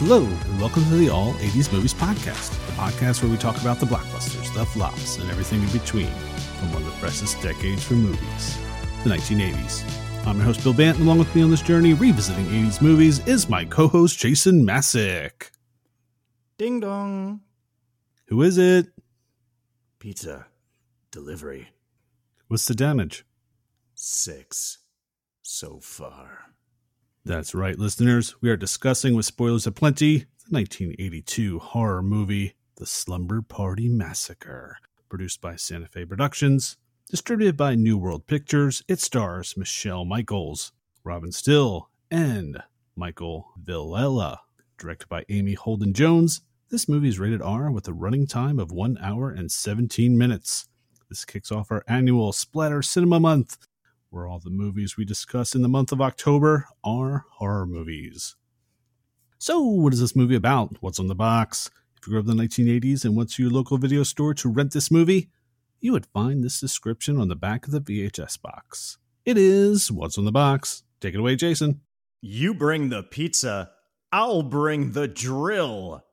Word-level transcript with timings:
Hello, 0.00 0.24
and 0.24 0.58
welcome 0.58 0.82
to 0.84 0.96
the 0.96 1.10
All 1.10 1.34
80s 1.34 1.70
Movies 1.70 1.92
Podcast, 1.92 2.48
the 2.64 2.72
podcast 2.72 3.22
where 3.22 3.30
we 3.30 3.36
talk 3.36 3.60
about 3.60 3.80
the 3.80 3.84
blockbusters, 3.84 4.50
the 4.54 4.64
flops, 4.64 5.18
and 5.18 5.30
everything 5.30 5.62
in 5.62 5.70
between 5.72 6.10
from 6.58 6.72
one 6.72 6.80
of 6.80 6.86
the 6.86 6.94
freshest 6.94 7.38
decades 7.42 7.84
for 7.84 7.92
movies, 7.92 8.56
the 9.04 9.10
1980s. 9.10 9.84
I'm 10.26 10.36
your 10.36 10.46
host, 10.46 10.64
Bill 10.64 10.72
Bant, 10.72 10.96
and 10.96 11.06
along 11.06 11.18
with 11.18 11.34
me 11.34 11.42
on 11.42 11.50
this 11.50 11.60
journey 11.60 11.92
revisiting 11.92 12.46
80s 12.46 12.80
movies 12.80 13.18
is 13.28 13.50
my 13.50 13.66
co 13.66 13.88
host, 13.88 14.18
Jason 14.18 14.64
Masek. 14.64 15.50
Ding 16.56 16.80
dong. 16.80 17.42
Who 18.28 18.40
is 18.40 18.56
it? 18.56 18.86
Pizza. 19.98 20.46
Delivery. 21.10 21.68
What's 22.48 22.64
the 22.64 22.74
damage? 22.74 23.26
Six. 23.94 24.78
So 25.42 25.78
far. 25.78 26.54
That's 27.24 27.54
right, 27.54 27.78
listeners. 27.78 28.34
We 28.40 28.48
are 28.48 28.56
discussing, 28.56 29.14
with 29.14 29.26
spoilers 29.26 29.66
aplenty, 29.66 30.20
the 30.20 30.56
1982 30.56 31.58
horror 31.58 32.02
movie, 32.02 32.54
The 32.76 32.86
Slumber 32.86 33.42
Party 33.42 33.90
Massacre. 33.90 34.78
Produced 35.10 35.42
by 35.42 35.56
Santa 35.56 35.86
Fe 35.86 36.06
Productions, 36.06 36.78
distributed 37.10 37.58
by 37.58 37.74
New 37.74 37.98
World 37.98 38.26
Pictures, 38.26 38.82
it 38.88 39.00
stars 39.00 39.54
Michele 39.54 40.06
Michaels, 40.06 40.72
Robin 41.04 41.30
Stille, 41.30 41.90
and 42.10 42.62
Michael 42.96 43.52
Villela. 43.62 44.38
Directed 44.78 45.10
by 45.10 45.26
Amy 45.28 45.52
Holden 45.52 45.92
Jones, 45.92 46.40
this 46.70 46.88
movie 46.88 47.08
is 47.08 47.18
rated 47.18 47.42
R 47.42 47.70
with 47.70 47.86
a 47.86 47.92
running 47.92 48.26
time 48.26 48.58
of 48.58 48.72
1 48.72 48.96
hour 49.02 49.30
and 49.30 49.52
17 49.52 50.16
minutes. 50.16 50.68
This 51.10 51.26
kicks 51.26 51.52
off 51.52 51.70
our 51.70 51.84
annual 51.86 52.32
Splatter 52.32 52.80
Cinema 52.80 53.20
Month, 53.20 53.58
where 54.10 54.26
all 54.26 54.40
the 54.40 54.50
movies 54.50 54.96
we 54.96 55.04
discuss 55.04 55.54
in 55.54 55.62
the 55.62 55.68
month 55.68 55.92
of 55.92 56.00
October 56.00 56.66
are 56.84 57.24
horror 57.34 57.64
movies. 57.64 58.36
So, 59.38 59.60
what 59.60 59.92
is 59.92 60.00
this 60.00 60.16
movie 60.16 60.34
about? 60.34 60.76
What's 60.80 61.00
on 61.00 61.06
the 61.06 61.14
box? 61.14 61.70
If 61.96 62.06
you 62.06 62.12
grew 62.12 62.20
up 62.20 62.28
in 62.28 62.36
the 62.36 62.42
1980s 62.44 63.04
and 63.04 63.16
went 63.16 63.32
to 63.32 63.42
your 63.42 63.52
local 63.52 63.78
video 63.78 64.02
store 64.02 64.34
to 64.34 64.48
rent 64.48 64.72
this 64.72 64.90
movie, 64.90 65.30
you 65.80 65.92
would 65.92 66.06
find 66.06 66.44
this 66.44 66.60
description 66.60 67.18
on 67.18 67.28
the 67.28 67.36
back 67.36 67.66
of 67.66 67.72
the 67.72 67.80
VHS 67.80 68.40
box. 68.42 68.98
It 69.24 69.38
is 69.38 69.90
What's 69.90 70.18
on 70.18 70.24
the 70.24 70.32
Box. 70.32 70.82
Take 71.00 71.14
it 71.14 71.20
away, 71.20 71.36
Jason. 71.36 71.80
You 72.20 72.52
bring 72.52 72.90
the 72.90 73.02
pizza, 73.02 73.70
I'll 74.12 74.42
bring 74.42 74.92
the 74.92 75.08
drill. 75.08 76.04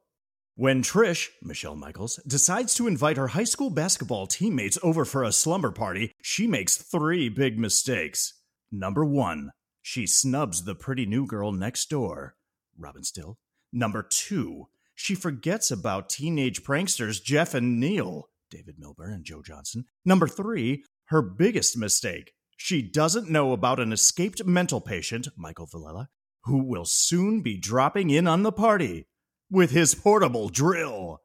When 0.60 0.82
Trish, 0.82 1.28
Michele 1.44 1.76
Michaels, 1.76 2.20
decides 2.26 2.74
to 2.74 2.88
invite 2.88 3.16
her 3.16 3.28
high 3.28 3.44
school 3.44 3.70
basketball 3.70 4.26
teammates 4.26 4.80
over 4.82 5.06
for 5.06 5.24
a 5.24 5.32
slumber 5.32 5.70
party, 5.70 6.16
she 6.24 6.48
makes 6.48 6.78
three 6.78 7.30
big 7.30 7.60
mistakes. 7.60 8.34
Number 8.72 9.06
one, 9.06 9.52
she 9.84 10.08
snubs 10.08 10.64
the 10.64 10.74
pretty 10.74 11.06
new 11.06 11.28
girl 11.28 11.52
next 11.52 11.92
door, 11.92 12.38
Robin 12.76 13.04
Stille. 13.04 13.38
Number 13.72 14.02
two, 14.02 14.70
she 14.96 15.14
forgets 15.14 15.70
about 15.70 16.10
teenage 16.10 16.64
pranksters 16.64 17.24
Jeff 17.24 17.54
and 17.54 17.80
Neil, 17.80 18.28
David 18.50 18.80
Millbern 18.80 19.14
and 19.14 19.24
Joe 19.24 19.44
Johnson. 19.44 19.86
Number 20.06 20.28
three, 20.28 20.84
her 21.10 21.22
biggest 21.22 21.78
mistake, 21.78 22.32
she 22.58 22.82
doesn't 22.82 23.30
know 23.30 23.52
about 23.52 23.80
an 23.80 23.94
escaped 23.94 24.44
mental 24.44 24.82
patient, 24.82 25.28
Michael 25.38 25.68
Villela, 25.68 26.08
who 26.46 26.64
will 26.64 26.86
soon 26.86 27.44
be 27.44 27.60
dropping 27.60 28.10
in 28.10 28.26
on 28.26 28.42
the 28.42 28.52
party 28.52 29.06
with 29.50 29.72
his 29.72 29.96
portable 29.96 30.50
drill. 30.50 31.22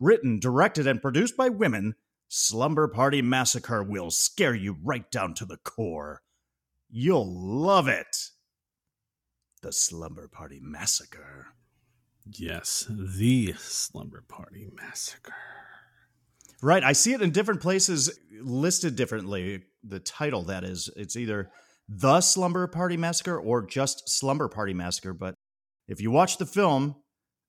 Written, 0.00 0.40
directed, 0.40 0.86
and 0.86 1.00
produced 1.00 1.36
by 1.36 1.48
women, 1.48 1.94
Slumber 2.28 2.88
Party 2.88 3.22
Massacre 3.22 3.82
will 3.82 4.10
scare 4.10 4.54
you 4.54 4.76
right 4.82 5.08
down 5.10 5.34
to 5.34 5.44
the 5.44 5.58
core. 5.58 6.22
You'll 6.90 7.32
love 7.32 7.88
it. 7.88 8.30
The 9.62 9.72
Slumber 9.72 10.28
Party 10.28 10.60
Massacre. 10.62 11.48
Yes, 12.26 12.86
the 12.88 13.54
Slumber 13.58 14.24
Party 14.26 14.68
Massacre. 14.74 15.34
Right, 16.62 16.82
I 16.82 16.92
see 16.92 17.12
it 17.12 17.20
in 17.20 17.30
different 17.30 17.60
places 17.60 18.18
listed 18.40 18.96
differently. 18.96 19.64
The 19.82 20.00
title, 20.00 20.42
that 20.44 20.64
is, 20.64 20.88
it's 20.96 21.16
either 21.16 21.50
The 21.88 22.20
Slumber 22.20 22.66
Party 22.66 22.96
Massacre 22.96 23.38
or 23.38 23.66
just 23.66 24.08
Slumber 24.08 24.48
Party 24.48 24.72
Massacre. 24.72 25.12
But 25.12 25.34
if 25.88 26.00
you 26.00 26.10
watch 26.10 26.38
the 26.38 26.46
film, 26.46 26.96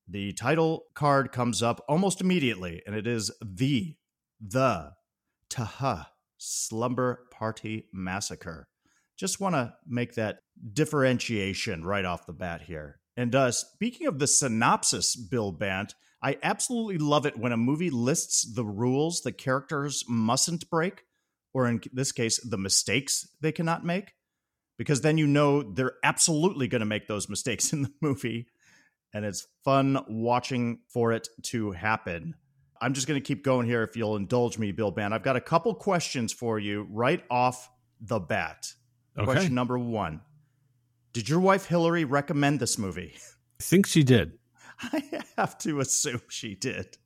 the 0.07 0.33
title 0.33 0.85
card 0.93 1.31
comes 1.31 1.63
up 1.63 1.83
almost 1.87 2.21
immediately, 2.21 2.81
and 2.85 2.95
it 2.95 3.07
is 3.07 3.31
the 3.43 3.95
the 4.39 4.91
Taha 5.49 6.09
Slumber 6.37 7.27
Party 7.31 7.87
Massacre. 7.93 8.67
Just 9.17 9.39
want 9.39 9.55
to 9.55 9.73
make 9.87 10.15
that 10.15 10.39
differentiation 10.73 11.85
right 11.85 12.05
off 12.05 12.25
the 12.25 12.33
bat 12.33 12.63
here. 12.63 12.99
And 13.17 13.33
uh, 13.33 13.51
speaking 13.51 14.07
of 14.07 14.19
the 14.19 14.27
synopsis, 14.27 15.15
Bill 15.15 15.51
Bant, 15.51 15.95
I 16.21 16.37
absolutely 16.43 16.97
love 16.97 17.25
it 17.25 17.37
when 17.37 17.51
a 17.51 17.57
movie 17.57 17.89
lists 17.89 18.51
the 18.53 18.65
rules 18.65 19.21
the 19.21 19.31
characters 19.31 20.03
mustn't 20.07 20.69
break, 20.69 21.03
or 21.53 21.67
in 21.67 21.81
this 21.93 22.11
case, 22.11 22.39
the 22.39 22.57
mistakes 22.57 23.27
they 23.41 23.51
cannot 23.51 23.85
make, 23.85 24.13
because 24.77 25.01
then 25.01 25.17
you 25.17 25.27
know 25.27 25.63
they're 25.63 25.93
absolutely 26.03 26.67
going 26.67 26.81
to 26.81 26.85
make 26.85 27.07
those 27.07 27.29
mistakes 27.29 27.71
in 27.71 27.83
the 27.83 27.93
movie 28.01 28.47
and 29.15 29.23
it's 29.23 29.47
fun 29.63 29.97
watching 30.09 30.79
for 30.89 31.13
it 31.13 31.29
to 31.41 31.71
happen. 31.71 32.35
I'm 32.81 32.93
just 32.93 33.07
going 33.07 33.19
to 33.19 33.25
keep 33.25 33.45
going 33.45 33.65
here 33.65 33.81
if 33.81 33.95
you'll 33.95 34.17
indulge 34.17 34.57
me, 34.57 34.73
Bill 34.73 34.91
Bant. 34.91 35.13
I've 35.13 35.23
got 35.23 35.37
a 35.37 35.41
couple 35.41 35.73
questions 35.73 36.33
for 36.33 36.59
you 36.59 36.85
right 36.91 37.23
off 37.31 37.71
the 38.01 38.19
bat. 38.19 38.73
Okay. 39.17 39.23
Question 39.23 39.55
number 39.55 39.79
one 39.79 40.19
Did 41.13 41.29
your 41.29 41.39
wife 41.39 41.65
Hillary 41.65 42.03
recommend 42.03 42.59
this 42.59 42.77
movie? 42.77 43.13
I 43.61 43.63
think 43.63 43.87
she 43.87 44.03
did. 44.03 44.33
I 44.81 45.23
have 45.37 45.57
to 45.59 45.79
assume 45.79 46.21
she 46.27 46.53
did. 46.53 46.97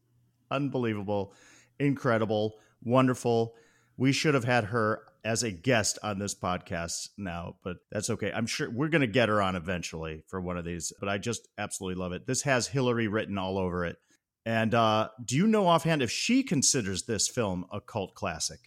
Unbelievable, 0.50 1.36
incredible, 1.80 2.56
wonderful. 2.84 3.54
We 3.98 4.14
should 4.14 4.34
have 4.34 4.46
had 4.46 4.66
her 4.66 5.04
as 5.24 5.44
a 5.44 5.52
guest 5.52 6.00
on 6.04 6.20
this 6.20 6.36
podcast 6.36 7.10
now, 7.18 7.56
but 7.64 7.78
that's 7.92 8.10
okay. 8.10 8.32
I'm 8.32 8.46
sure 8.46 8.70
we're 8.70 8.90
going 8.90 9.02
to 9.02 9.08
get 9.08 9.30
her 9.30 9.42
on 9.42 9.56
eventually 9.56 10.24
for 10.28 10.40
one 10.40 10.58
of 10.58 10.66
these, 10.66 10.94
but 11.00 11.10
I 11.10 11.18
just 11.18 11.48
absolutely 11.58 12.00
love 12.02 12.14
it. 12.14 12.26
This 12.26 12.44
has 12.44 12.68
Hillary 12.68 13.08
written 13.08 13.38
all 13.38 13.58
over 13.58 13.86
it. 13.86 13.98
And 14.46 14.74
uh, 14.74 15.10
do 15.24 15.36
you 15.36 15.48
know 15.48 15.68
offhand 15.68 16.02
if 16.02 16.10
she 16.10 16.44
considers 16.44 17.04
this 17.04 17.28
film 17.28 17.66
a 17.72 17.82
cult 17.82 18.16
classic? 18.16 18.60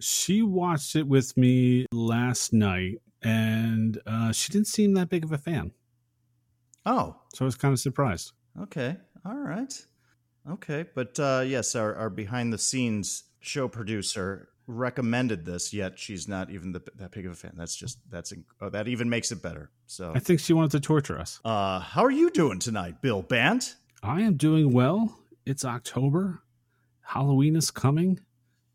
She 0.00 0.42
watched 0.42 0.96
it 0.96 1.06
with 1.06 1.36
me 1.36 1.86
last 1.92 2.52
night, 2.52 3.02
and 3.22 4.00
uh, 4.06 4.32
she 4.32 4.52
didn't 4.52 4.68
seem 4.68 4.94
that 4.94 5.10
big 5.10 5.24
of 5.24 5.32
a 5.32 5.38
fan. 5.38 5.72
Oh. 6.86 7.16
So 7.34 7.44
I 7.44 7.46
was 7.46 7.56
kind 7.56 7.72
of 7.72 7.80
surprised. 7.80 8.32
Okay. 8.62 8.96
All 9.24 9.36
right. 9.36 9.72
Okay. 10.50 10.86
But 10.94 11.18
uh, 11.20 11.44
yes, 11.46 11.74
our, 11.74 11.94
our 11.94 12.10
behind 12.10 12.52
the 12.52 12.58
scenes 12.58 13.24
show 13.40 13.68
producer 13.68 14.48
recommended 14.68 15.44
this, 15.44 15.72
yet 15.72 15.98
she's 15.98 16.28
not 16.28 16.50
even 16.50 16.72
the, 16.72 16.82
that 16.96 17.10
big 17.10 17.26
of 17.26 17.32
a 17.32 17.34
fan. 17.34 17.54
That's 17.56 17.74
just 17.74 17.98
that's 18.08 18.32
oh, 18.60 18.68
that 18.68 18.86
even 18.86 19.08
makes 19.08 19.32
it 19.32 19.42
better. 19.42 19.70
So 19.86 20.12
I 20.14 20.20
think 20.20 20.38
she 20.38 20.52
wanted 20.52 20.70
to 20.72 20.80
torture 20.80 21.18
us. 21.18 21.40
Uh, 21.44 21.80
how 21.80 22.04
are 22.04 22.10
you 22.10 22.30
doing 22.30 22.60
tonight, 22.60 23.02
Bill 23.02 23.22
Bant? 23.22 23.74
I 24.02 24.20
am 24.20 24.34
doing 24.34 24.72
well. 24.72 25.18
It's 25.44 25.64
October. 25.64 26.42
Halloween 27.00 27.56
is 27.56 27.70
coming, 27.70 28.20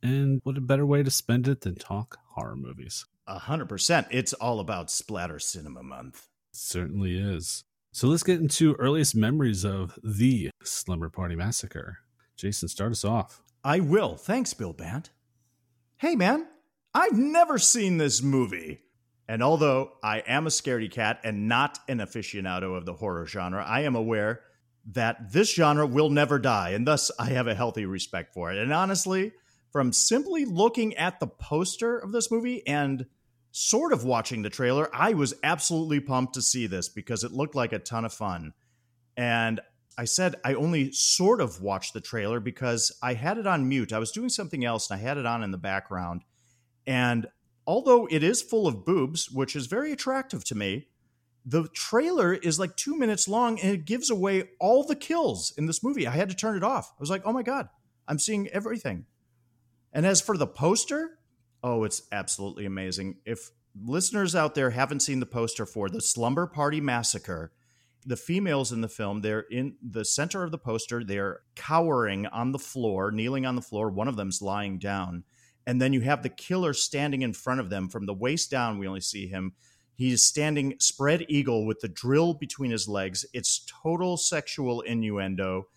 and 0.02 0.42
what 0.44 0.58
a 0.58 0.62
better 0.62 0.86
way 0.86 1.04
to 1.04 1.12
spend 1.12 1.48
it 1.48 1.62
than 1.62 1.76
talk 1.76 2.18
horror 2.32 2.56
movies? 2.56 3.06
A 3.28 3.40
hundred 3.40 3.70
percent. 3.70 4.08
It's 4.10 4.34
all 4.34 4.60
about 4.60 4.92
splatter 4.92 5.40
cinema 5.40 5.84
month. 5.84 6.28
It 6.52 6.58
certainly 6.58 7.18
is. 7.18 7.64
So 7.92 8.08
let's 8.08 8.24
get 8.24 8.40
into 8.40 8.74
earliest 8.74 9.16
memories 9.16 9.64
of 9.64 10.00
the 10.04 10.50
Slumber 10.64 11.10
Party 11.10 11.36
Massacre. 11.36 12.00
Jason, 12.36 12.68
start 12.68 12.92
us 12.92 13.06
off. 13.06 13.44
I 13.64 13.80
will. 13.80 14.16
Thanks, 14.18 14.52
Bill 14.56 14.74
Bant 14.74 15.12
hey 16.04 16.18
man, 16.18 16.46
I've 16.94 17.18
never 17.18 17.58
seen 17.58 17.98
this 17.98 18.22
movie. 18.22 18.82
And 19.30 19.42
although 19.42 19.94
I 20.04 20.20
am 20.28 20.46
a 20.46 20.50
scaredy 20.50 20.92
cat 20.92 21.22
and 21.24 21.48
not 21.48 21.80
an 21.88 22.00
aficionado 22.00 22.76
of 22.76 22.86
the 22.86 22.96
horror 22.96 23.26
genre, 23.26 23.64
I 23.64 23.84
am 23.84 23.96
aware 23.96 24.42
that 24.92 25.32
this 25.32 25.54
genre 25.54 25.88
will 25.88 26.10
never 26.10 26.40
die, 26.40 26.72
and 26.72 26.86
thus 26.86 27.10
I 27.18 27.28
have 27.28 27.48
a 27.48 27.56
healthy 27.56 27.86
respect 27.86 28.34
for 28.34 28.52
it. 28.52 28.58
And 28.58 28.74
honestly, 28.74 29.32
from 29.72 29.94
simply 29.94 30.44
looking 30.44 30.94
at 30.96 31.22
the 31.22 31.28
poster 31.28 31.98
of 32.00 32.12
this 32.12 32.30
movie 32.30 32.68
and 32.68 33.06
sort 33.52 33.94
of 33.94 34.04
watching 34.04 34.42
the 34.42 34.50
trailer, 34.50 34.94
I 34.94 35.14
was 35.14 35.34
absolutely 35.42 36.02
pumped 36.02 36.34
to 36.34 36.42
see 36.42 36.68
this 36.68 36.90
because 36.90 37.24
it 37.24 37.32
looked 37.32 37.56
like 37.56 37.72
a 37.72 37.80
ton 37.80 38.04
of 38.04 38.12
fun. 38.12 38.52
And 39.16 39.62
I 39.98 40.06
said 40.06 40.36
I 40.44 40.54
only 40.54 40.92
sort 40.92 41.42
of 41.42 41.62
watched 41.62 41.94
the 41.94 42.02
trailer 42.02 42.40
because 42.40 42.92
I 43.02 43.14
had 43.14 43.38
it 43.38 43.48
on 43.48 43.70
mute. 43.70 43.94
I 43.94 44.00
was 44.00 44.12
doing 44.12 44.30
something 44.30 44.66
else 44.66 44.90
and 44.90 45.00
I 45.00 45.04
had 45.04 45.18
it 45.18 45.26
on 45.26 45.44
in 45.44 45.52
the 45.52 45.58
background. 45.58 46.24
And 46.88 47.28
although 47.66 48.08
it 48.10 48.24
is 48.24 48.42
full 48.42 48.68
of 48.68 48.86
boobs, 48.86 49.30
which 49.30 49.56
is 49.56 49.68
very 49.68 49.92
attractive 49.92 50.44
to 50.46 50.56
me, 50.56 50.88
the 51.46 51.68
trailer 51.70 52.34
is 52.34 52.60
like 52.60 52.76
two 52.76 52.98
minutes 52.98 53.28
long 53.28 53.60
and 53.60 53.72
it 53.72 53.86
gives 53.86 54.10
away 54.10 54.50
all 54.60 54.84
the 54.84 54.96
kills 54.96 55.54
in 55.58 55.66
this 55.66 55.84
movie. 55.84 56.08
I 56.08 56.12
had 56.12 56.30
to 56.30 56.36
turn 56.36 56.56
it 56.58 56.64
off. 56.64 56.92
I 56.92 57.02
was 57.02 57.10
like, 57.10 57.24
oh 57.26 57.34
my 57.34 57.44
God, 57.44 57.70
I'm 58.08 58.20
seeing 58.20 58.48
everything. 58.50 59.06
And 59.92 60.06
as 60.06 60.22
for 60.22 60.38
the 60.38 60.48
poster, 60.48 61.20
oh, 61.62 61.84
it's 61.84 62.04
absolutely 62.12 62.66
amazing. 62.66 63.18
If 63.26 63.52
listeners 63.80 64.36
out 64.36 64.56
there 64.56 64.72
haven't 64.72 65.02
seen 65.02 65.20
the 65.20 65.26
poster 65.26 65.66
for 65.66 65.90
the 65.90 66.02
Slumber 66.02 66.48
Party 66.48 66.82
Massacre, 66.82 67.52
the 68.06 68.18
females 68.18 68.72
in 68.72 68.82
the 68.82 68.90
film 68.90 69.22
they're 69.22 69.46
in 69.52 69.76
the 69.82 70.06
center 70.06 70.44
of 70.44 70.52
the 70.52 70.58
poster 70.58 71.04
they're 71.04 71.42
cowering 71.56 72.26
on 72.28 72.52
the 72.52 72.60
floor 72.60 73.12
kneeling 73.12 73.46
on 73.46 73.56
the 73.56 73.62
floor 73.62 73.90
one 73.90 74.08
of 74.08 74.16
them's 74.16 74.42
lying 74.42 74.78
down. 74.80 75.24
And 75.66 75.82
then 75.82 75.94
you 75.94 76.02
have 76.02 76.24
the 76.24 76.30
killer 76.30 76.74
standing 76.74 77.22
in 77.22 77.34
front 77.34 77.60
of 77.60 77.70
them 77.70 77.90
from 77.90 78.06
the 78.06 78.14
waist 78.14 78.52
down 78.52 78.78
we 78.78 78.88
only 78.88 79.02
see 79.02 79.28
him. 79.28 79.54
He's 79.96 80.24
standing 80.24 80.76
spread 80.80 81.26
eagle 81.30 81.66
with 81.66 81.80
the 81.80 81.88
drill 81.88 82.34
between 82.34 82.72
his 82.72 82.88
legs. 82.88 83.26
It's 83.34 83.66
total 83.84 84.18
sexual 84.18 84.82
innuendo. 84.82 85.68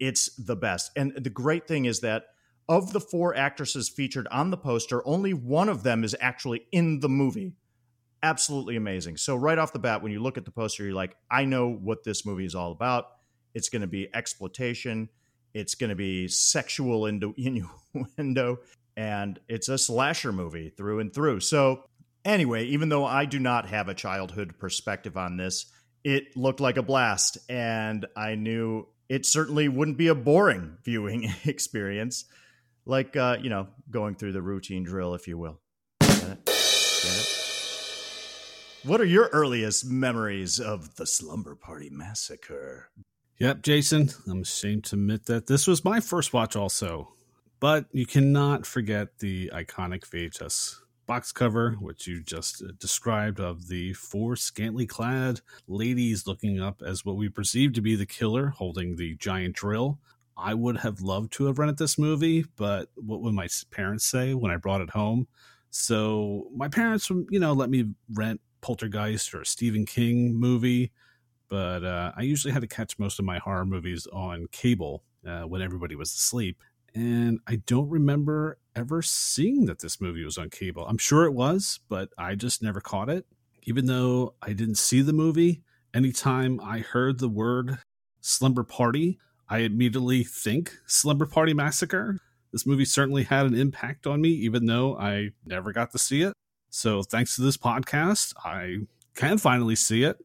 It's 0.00 0.34
the 0.36 0.56
best. 0.56 0.90
And 0.96 1.12
the 1.16 1.30
great 1.30 1.68
thing 1.68 1.84
is 1.84 2.00
that 2.00 2.24
of 2.68 2.92
the 2.92 3.00
four 3.00 3.36
actresses 3.36 3.88
featured 3.88 4.26
on 4.30 4.50
the 4.50 4.56
poster 4.56 5.06
only 5.06 5.32
one 5.32 5.68
of 5.68 5.84
them 5.84 6.02
is 6.02 6.16
actually 6.20 6.66
in 6.72 7.00
the 7.00 7.08
movie 7.08 7.52
absolutely 8.26 8.76
amazing. 8.76 9.16
So 9.16 9.36
right 9.36 9.56
off 9.56 9.72
the 9.72 9.78
bat, 9.78 10.02
when 10.02 10.10
you 10.10 10.20
look 10.20 10.36
at 10.36 10.44
the 10.44 10.50
poster, 10.50 10.84
you're 10.84 10.94
like, 10.94 11.16
I 11.30 11.44
know 11.44 11.70
what 11.70 12.02
this 12.02 12.26
movie 12.26 12.44
is 12.44 12.54
all 12.54 12.72
about. 12.72 13.06
It's 13.54 13.68
going 13.68 13.82
to 13.82 13.88
be 13.88 14.08
exploitation. 14.14 15.08
It's 15.54 15.76
going 15.76 15.90
to 15.90 15.96
be 15.96 16.28
sexual 16.28 17.06
innuendo, 17.06 18.58
and 18.96 19.38
it's 19.48 19.68
a 19.68 19.78
slasher 19.78 20.32
movie 20.32 20.70
through 20.70 21.00
and 21.00 21.14
through. 21.14 21.40
So 21.40 21.84
anyway, 22.24 22.64
even 22.66 22.88
though 22.88 23.06
I 23.06 23.24
do 23.24 23.38
not 23.38 23.68
have 23.68 23.88
a 23.88 23.94
childhood 23.94 24.58
perspective 24.58 25.16
on 25.16 25.36
this, 25.36 25.66
it 26.04 26.36
looked 26.36 26.60
like 26.60 26.76
a 26.76 26.82
blast, 26.82 27.38
and 27.48 28.06
I 28.16 28.34
knew 28.34 28.86
it 29.08 29.24
certainly 29.24 29.68
wouldn't 29.68 29.98
be 29.98 30.08
a 30.08 30.14
boring 30.14 30.76
viewing 30.84 31.32
experience, 31.44 32.24
like 32.84 33.16
uh, 33.16 33.38
you 33.40 33.50
know, 33.50 33.68
going 33.90 34.16
through 34.16 34.32
the 34.32 34.42
routine 34.42 34.82
drill, 34.82 35.14
if 35.14 35.28
you 35.28 35.38
will. 35.38 35.60
What 38.86 39.00
are 39.00 39.04
your 39.04 39.28
earliest 39.32 39.84
memories 39.84 40.60
of 40.60 40.94
the 40.94 41.06
Slumber 41.06 41.56
Party 41.56 41.90
Massacre? 41.90 42.88
Yep, 43.40 43.62
Jason, 43.62 44.10
I'm 44.28 44.42
ashamed 44.42 44.84
to 44.84 44.94
admit 44.94 45.26
that 45.26 45.48
this 45.48 45.66
was 45.66 45.84
my 45.84 45.98
first 45.98 46.32
watch 46.32 46.54
also. 46.54 47.12
But 47.58 47.86
you 47.90 48.06
cannot 48.06 48.64
forget 48.64 49.18
the 49.18 49.50
iconic 49.52 50.02
VHS 50.02 50.76
box 51.04 51.32
cover, 51.32 51.72
which 51.80 52.06
you 52.06 52.22
just 52.22 52.62
uh, 52.62 52.68
described, 52.78 53.40
of 53.40 53.66
the 53.66 53.92
four 53.94 54.36
scantily 54.36 54.86
clad 54.86 55.40
ladies 55.66 56.28
looking 56.28 56.60
up 56.60 56.80
as 56.80 57.04
what 57.04 57.16
we 57.16 57.28
perceive 57.28 57.72
to 57.72 57.80
be 57.80 57.96
the 57.96 58.06
killer 58.06 58.50
holding 58.50 58.94
the 58.94 59.16
giant 59.16 59.56
drill. 59.56 59.98
I 60.36 60.54
would 60.54 60.76
have 60.78 61.00
loved 61.00 61.32
to 61.32 61.46
have 61.46 61.58
rented 61.58 61.78
this 61.78 61.98
movie, 61.98 62.44
but 62.54 62.90
what 62.94 63.20
would 63.20 63.34
my 63.34 63.48
parents 63.72 64.06
say 64.06 64.32
when 64.32 64.52
I 64.52 64.58
brought 64.58 64.80
it 64.80 64.90
home? 64.90 65.26
So 65.70 66.46
my 66.54 66.68
parents, 66.68 67.10
you 67.10 67.40
know, 67.40 67.52
let 67.52 67.68
me 67.68 67.86
rent 68.14 68.40
Poltergeist 68.60 69.34
or 69.34 69.42
a 69.42 69.46
Stephen 69.46 69.86
King 69.86 70.34
movie, 70.34 70.92
but 71.48 71.84
uh, 71.84 72.12
I 72.16 72.22
usually 72.22 72.52
had 72.52 72.62
to 72.62 72.68
catch 72.68 72.98
most 72.98 73.18
of 73.18 73.24
my 73.24 73.38
horror 73.38 73.66
movies 73.66 74.06
on 74.12 74.46
cable 74.52 75.04
uh, 75.26 75.42
when 75.42 75.62
everybody 75.62 75.94
was 75.94 76.12
asleep. 76.12 76.62
And 76.94 77.40
I 77.46 77.56
don't 77.66 77.90
remember 77.90 78.58
ever 78.74 79.02
seeing 79.02 79.66
that 79.66 79.80
this 79.80 80.00
movie 80.00 80.24
was 80.24 80.38
on 80.38 80.50
cable. 80.50 80.86
I'm 80.86 80.98
sure 80.98 81.24
it 81.24 81.34
was, 81.34 81.80
but 81.88 82.08
I 82.16 82.34
just 82.34 82.62
never 82.62 82.80
caught 82.80 83.10
it. 83.10 83.26
Even 83.64 83.86
though 83.86 84.34
I 84.40 84.52
didn't 84.52 84.76
see 84.78 85.02
the 85.02 85.12
movie, 85.12 85.62
anytime 85.92 86.60
I 86.60 86.78
heard 86.78 87.18
the 87.18 87.28
word 87.28 87.78
slumber 88.20 88.64
party, 88.64 89.18
I 89.48 89.58
immediately 89.58 90.24
think 90.24 90.72
slumber 90.86 91.26
party 91.26 91.52
massacre. 91.52 92.18
This 92.52 92.66
movie 92.66 92.84
certainly 92.84 93.24
had 93.24 93.46
an 93.46 93.54
impact 93.54 94.06
on 94.06 94.20
me, 94.20 94.30
even 94.30 94.66
though 94.66 94.96
I 94.96 95.30
never 95.44 95.72
got 95.72 95.92
to 95.92 95.98
see 95.98 96.22
it. 96.22 96.32
So 96.70 97.02
thanks 97.02 97.36
to 97.36 97.42
this 97.42 97.56
podcast, 97.56 98.34
I 98.44 98.86
can 99.14 99.38
finally 99.38 99.76
see 99.76 100.02
it. 100.02 100.18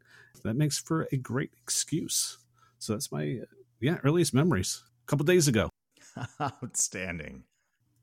That 0.44 0.56
makes 0.56 0.80
for 0.80 1.08
a 1.12 1.18
great 1.18 1.52
excuse. 1.62 2.38
So 2.80 2.94
that's 2.94 3.12
my 3.12 3.42
yeah 3.80 3.98
earliest 4.04 4.34
memories. 4.34 4.84
A 5.04 5.08
couple 5.08 5.26
days 5.26 5.48
ago. 5.48 5.70
Outstanding. 6.42 7.44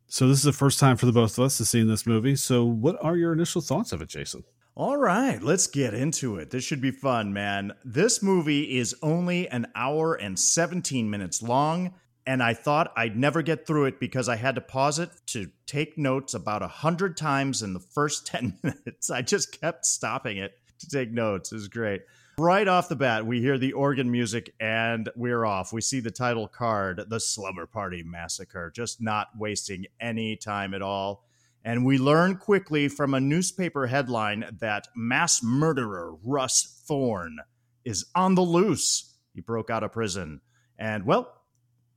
So 0.06 0.26
this 0.28 0.38
is 0.38 0.44
the 0.44 0.52
first 0.52 0.78
time 0.80 0.96
for 0.96 1.06
the 1.06 1.12
both 1.12 1.36
of 1.36 1.44
us 1.44 1.58
to 1.58 1.64
see 1.64 1.82
this 1.82 2.06
movie. 2.06 2.36
So 2.36 2.64
what 2.64 2.96
are 3.02 3.16
your 3.16 3.32
initial 3.32 3.60
thoughts 3.60 3.92
of 3.92 4.00
it, 4.00 4.08
Jason? 4.08 4.44
All 4.74 4.96
right, 4.96 5.42
let's 5.42 5.66
get 5.66 5.92
into 5.92 6.36
it. 6.36 6.50
This 6.50 6.62
should 6.62 6.80
be 6.80 6.92
fun, 6.92 7.32
man. 7.32 7.72
This 7.84 8.22
movie 8.22 8.78
is 8.78 8.94
only 9.02 9.48
an 9.48 9.66
hour 9.74 10.14
and 10.14 10.38
17 10.38 11.10
minutes 11.10 11.42
long 11.42 11.94
and 12.28 12.42
I 12.42 12.52
thought 12.52 12.92
I'd 12.94 13.16
never 13.16 13.40
get 13.40 13.66
through 13.66 13.86
it 13.86 13.98
because 13.98 14.28
I 14.28 14.36
had 14.36 14.56
to 14.56 14.60
pause 14.60 14.98
it 14.98 15.08
to 15.28 15.48
take 15.64 15.96
notes 15.96 16.34
about 16.34 16.62
a 16.62 16.68
hundred 16.68 17.16
times 17.16 17.62
in 17.62 17.72
the 17.72 17.80
first 17.80 18.26
10 18.26 18.58
minutes. 18.62 19.10
I 19.10 19.22
just 19.22 19.58
kept 19.58 19.86
stopping 19.86 20.36
it 20.36 20.52
to 20.80 20.88
take 20.90 21.10
notes. 21.10 21.52
It 21.52 21.54
was 21.54 21.68
great. 21.68 22.02
Right 22.36 22.68
off 22.68 22.90
the 22.90 22.96
bat, 22.96 23.24
we 23.24 23.40
hear 23.40 23.56
the 23.56 23.72
organ 23.72 24.10
music 24.10 24.52
and 24.60 25.08
we're 25.16 25.46
off. 25.46 25.72
We 25.72 25.80
see 25.80 26.00
the 26.00 26.10
title 26.10 26.48
card, 26.48 27.02
The 27.08 27.18
Slumber 27.18 27.64
Party 27.64 28.02
Massacre, 28.02 28.70
just 28.76 29.00
not 29.00 29.28
wasting 29.34 29.86
any 29.98 30.36
time 30.36 30.74
at 30.74 30.82
all. 30.82 31.24
And 31.64 31.86
we 31.86 31.96
learn 31.96 32.36
quickly 32.36 32.88
from 32.88 33.14
a 33.14 33.20
newspaper 33.20 33.86
headline 33.86 34.44
that 34.60 34.86
mass 34.94 35.42
murderer 35.42 36.14
Russ 36.22 36.82
Thorn 36.86 37.38
is 37.86 38.04
on 38.14 38.34
the 38.34 38.42
loose. 38.42 39.14
He 39.34 39.40
broke 39.40 39.70
out 39.70 39.82
of 39.82 39.92
prison. 39.92 40.42
And 40.78 41.06
well, 41.06 41.37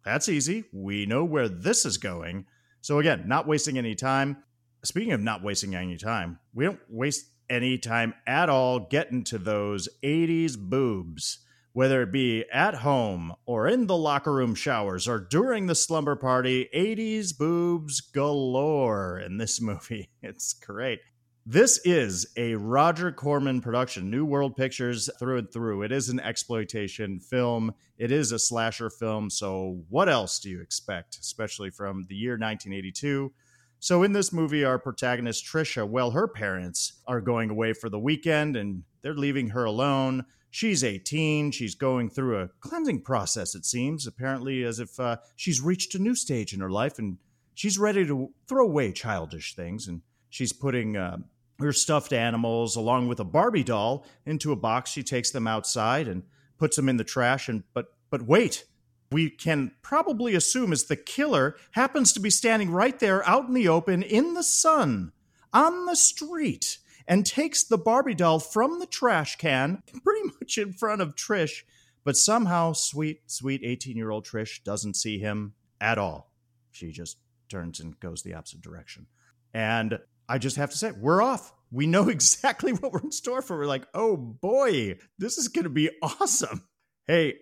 that's 0.03 0.29
easy. 0.29 0.65
We 0.71 1.05
know 1.05 1.23
where 1.23 1.49
this 1.49 1.85
is 1.85 1.97
going. 1.97 2.45
So, 2.81 2.99
again, 2.99 3.23
not 3.27 3.47
wasting 3.47 3.77
any 3.77 3.95
time. 3.95 4.37
Speaking 4.83 5.13
of 5.13 5.21
not 5.21 5.43
wasting 5.43 5.75
any 5.75 5.97
time, 5.97 6.39
we 6.53 6.65
don't 6.65 6.79
waste 6.89 7.27
any 7.49 7.77
time 7.77 8.13
at 8.25 8.49
all 8.49 8.79
getting 8.79 9.23
to 9.25 9.37
those 9.37 9.87
80s 10.03 10.57
boobs, 10.57 11.39
whether 11.73 12.01
it 12.01 12.11
be 12.11 12.45
at 12.51 12.75
home 12.75 13.33
or 13.45 13.67
in 13.67 13.85
the 13.85 13.97
locker 13.97 14.33
room 14.33 14.55
showers 14.55 15.07
or 15.07 15.19
during 15.19 15.67
the 15.67 15.75
slumber 15.75 16.15
party. 16.15 16.67
80s 16.73 17.37
boobs 17.37 18.01
galore 18.01 19.19
in 19.19 19.37
this 19.37 19.61
movie. 19.61 20.09
It's 20.23 20.53
great. 20.53 21.01
This 21.45 21.79
is 21.83 22.27
a 22.37 22.53
Roger 22.53 23.11
Corman 23.11 23.61
production, 23.61 24.11
New 24.11 24.25
World 24.25 24.55
Pictures 24.55 25.09
through 25.17 25.39
and 25.39 25.51
through. 25.51 25.81
It 25.81 25.91
is 25.91 26.07
an 26.09 26.19
exploitation 26.19 27.19
film. 27.19 27.73
It 27.97 28.11
is 28.11 28.31
a 28.31 28.37
slasher 28.37 28.91
film. 28.91 29.31
So, 29.31 29.83
what 29.89 30.07
else 30.07 30.37
do 30.37 30.51
you 30.51 30.61
expect, 30.61 31.17
especially 31.19 31.71
from 31.71 32.05
the 32.07 32.15
year 32.15 32.33
1982? 32.33 33.33
So, 33.79 34.03
in 34.03 34.11
this 34.11 34.31
movie, 34.31 34.63
our 34.63 34.77
protagonist, 34.77 35.43
Trisha, 35.43 35.87
well, 35.87 36.11
her 36.11 36.27
parents 36.27 37.01
are 37.07 37.21
going 37.21 37.49
away 37.49 37.73
for 37.73 37.89
the 37.89 37.99
weekend 37.99 38.55
and 38.55 38.83
they're 39.01 39.15
leaving 39.15 39.49
her 39.49 39.65
alone. 39.65 40.25
She's 40.51 40.83
18. 40.83 41.49
She's 41.49 41.73
going 41.73 42.11
through 42.11 42.39
a 42.39 42.49
cleansing 42.59 43.01
process, 43.01 43.55
it 43.55 43.65
seems, 43.65 44.05
apparently, 44.05 44.63
as 44.63 44.79
if 44.79 44.99
uh, 44.99 45.17
she's 45.35 45.59
reached 45.59 45.95
a 45.95 45.99
new 45.99 46.13
stage 46.13 46.53
in 46.53 46.59
her 46.59 46.69
life 46.69 46.99
and 46.99 47.17
she's 47.55 47.79
ready 47.79 48.05
to 48.05 48.29
throw 48.47 48.63
away 48.63 48.91
childish 48.91 49.55
things 49.55 49.87
and 49.87 50.03
she's 50.31 50.51
putting 50.51 50.97
uh, 50.97 51.17
her 51.59 51.71
stuffed 51.71 52.11
animals 52.11 52.75
along 52.75 53.07
with 53.07 53.19
a 53.19 53.23
Barbie 53.23 53.63
doll 53.63 54.03
into 54.25 54.51
a 54.51 54.55
box. 54.55 54.89
She 54.89 55.03
takes 55.03 55.29
them 55.29 55.45
outside 55.45 56.07
and 56.07 56.23
puts 56.57 56.75
them 56.75 56.89
in 56.89 56.97
the 56.97 57.03
trash. 57.03 57.47
And 57.47 57.63
but 57.73 57.93
but 58.09 58.23
wait, 58.23 58.65
we 59.11 59.29
can 59.29 59.71
probably 59.83 60.33
assume 60.33 60.71
as 60.71 60.85
the 60.85 60.95
killer 60.95 61.55
happens 61.71 62.13
to 62.13 62.19
be 62.19 62.31
standing 62.31 62.71
right 62.71 62.97
there 62.97 63.27
out 63.29 63.47
in 63.47 63.53
the 63.53 63.67
open 63.67 64.01
in 64.01 64.33
the 64.33 64.43
sun 64.43 65.11
on 65.53 65.85
the 65.85 65.95
street 65.95 66.79
and 67.07 67.25
takes 67.25 67.63
the 67.63 67.77
Barbie 67.77 68.15
doll 68.15 68.39
from 68.39 68.79
the 68.79 68.87
trash 68.87 69.37
can 69.37 69.83
pretty 70.03 70.29
much 70.39 70.57
in 70.57 70.73
front 70.73 71.01
of 71.01 71.15
Trish. 71.15 71.63
But 72.03 72.17
somehow, 72.17 72.73
sweet, 72.73 73.21
sweet 73.27 73.61
18 73.63 73.95
year 73.95 74.09
old 74.09 74.25
Trish 74.25 74.63
doesn't 74.63 74.95
see 74.95 75.19
him 75.19 75.53
at 75.79 75.99
all. 75.99 76.31
She 76.71 76.91
just 76.91 77.17
turns 77.49 77.79
and 77.79 77.99
goes 77.99 78.23
the 78.23 78.33
opposite 78.33 78.61
direction. 78.61 79.07
And 79.53 79.99
I 80.31 80.37
just 80.37 80.55
have 80.55 80.69
to 80.69 80.77
say, 80.77 80.93
we're 80.93 81.21
off. 81.21 81.51
We 81.71 81.87
know 81.87 82.07
exactly 82.09 82.71
what 82.71 82.93
we're 82.93 83.01
in 83.01 83.11
store 83.11 83.41
for. 83.41 83.57
We're 83.57 83.65
like, 83.65 83.85
oh 83.93 84.15
boy, 84.15 84.97
this 85.19 85.37
is 85.37 85.49
going 85.49 85.65
to 85.65 85.69
be 85.69 85.89
awesome. 86.01 86.63
Hey, 87.05 87.35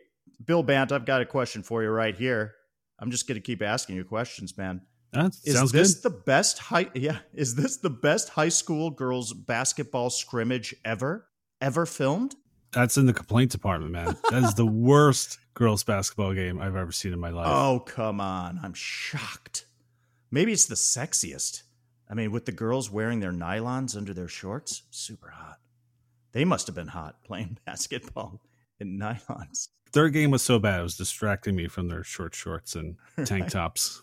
Bill 0.44 0.64
Bant, 0.64 0.92
I've 0.92 1.06
got 1.06 1.22
a 1.22 1.26
question 1.26 1.62
for 1.62 1.84
you 1.84 1.90
right 1.90 2.16
here. 2.16 2.56
I'm 2.98 3.12
just 3.12 3.28
going 3.28 3.36
to 3.36 3.42
keep 3.42 3.62
asking 3.62 3.96
you 3.96 4.04
questions, 4.04 4.58
man. 4.58 4.82
That 5.14 5.36
is 5.44 5.72
this 5.72 5.94
good. 5.96 6.04
the 6.04 6.18
best 6.18 6.58
high? 6.58 6.90
Yeah, 6.96 7.20
is 7.34 7.56
this 7.56 7.78
the 7.78 7.90
best 7.92 8.30
high 8.30 8.50
school 8.50 8.90
girls 8.90 9.34
basketball 9.34 10.10
scrimmage 10.10 10.76
ever, 10.84 11.28
ever 11.62 11.86
filmed? 11.86 12.36
That's 12.72 12.98
in 12.98 13.06
the 13.06 13.14
complaint 13.14 13.52
department, 13.52 13.92
man. 13.92 14.16
That 14.32 14.44
is 14.44 14.54
the 14.56 14.66
worst 14.66 15.38
girls 15.54 15.84
basketball 15.84 16.34
game 16.34 16.60
I've 16.60 16.76
ever 16.76 16.92
seen 16.92 17.14
in 17.14 17.20
my 17.20 17.30
life. 17.30 17.48
Oh 17.48 17.80
come 17.80 18.20
on, 18.20 18.60
I'm 18.64 18.74
shocked. 18.74 19.66
Maybe 20.32 20.54
it's 20.54 20.66
the 20.66 20.76
sexiest. 20.76 21.64
I 22.10 22.16
mean, 22.16 22.32
with 22.32 22.46
the 22.46 22.52
girls 22.52 22.90
wearing 22.90 23.20
their 23.20 23.32
nylons 23.32 23.96
under 23.96 24.14
their 24.14 24.28
shorts, 24.28 24.84
super 24.90 25.30
hot. 25.30 25.60
They 26.32 26.46
must 26.46 26.68
have 26.68 26.76
been 26.76 26.88
hot 26.88 27.24
playing 27.24 27.60
basketball 27.66 28.42
in 28.80 28.98
nylons. 28.98 29.70
Their 29.92 30.10
game 30.10 30.32
was 30.32 30.42
so 30.42 30.60
bad, 30.60 30.80
it 30.80 30.84
was 30.84 30.98
distracting 30.98 31.56
me 31.56 31.68
from 31.68 31.88
their 31.88 32.04
short 32.04 32.36
shorts 32.36 32.76
and 32.76 32.98
tank 33.26 33.44
right. 33.44 33.52
tops. 33.52 34.02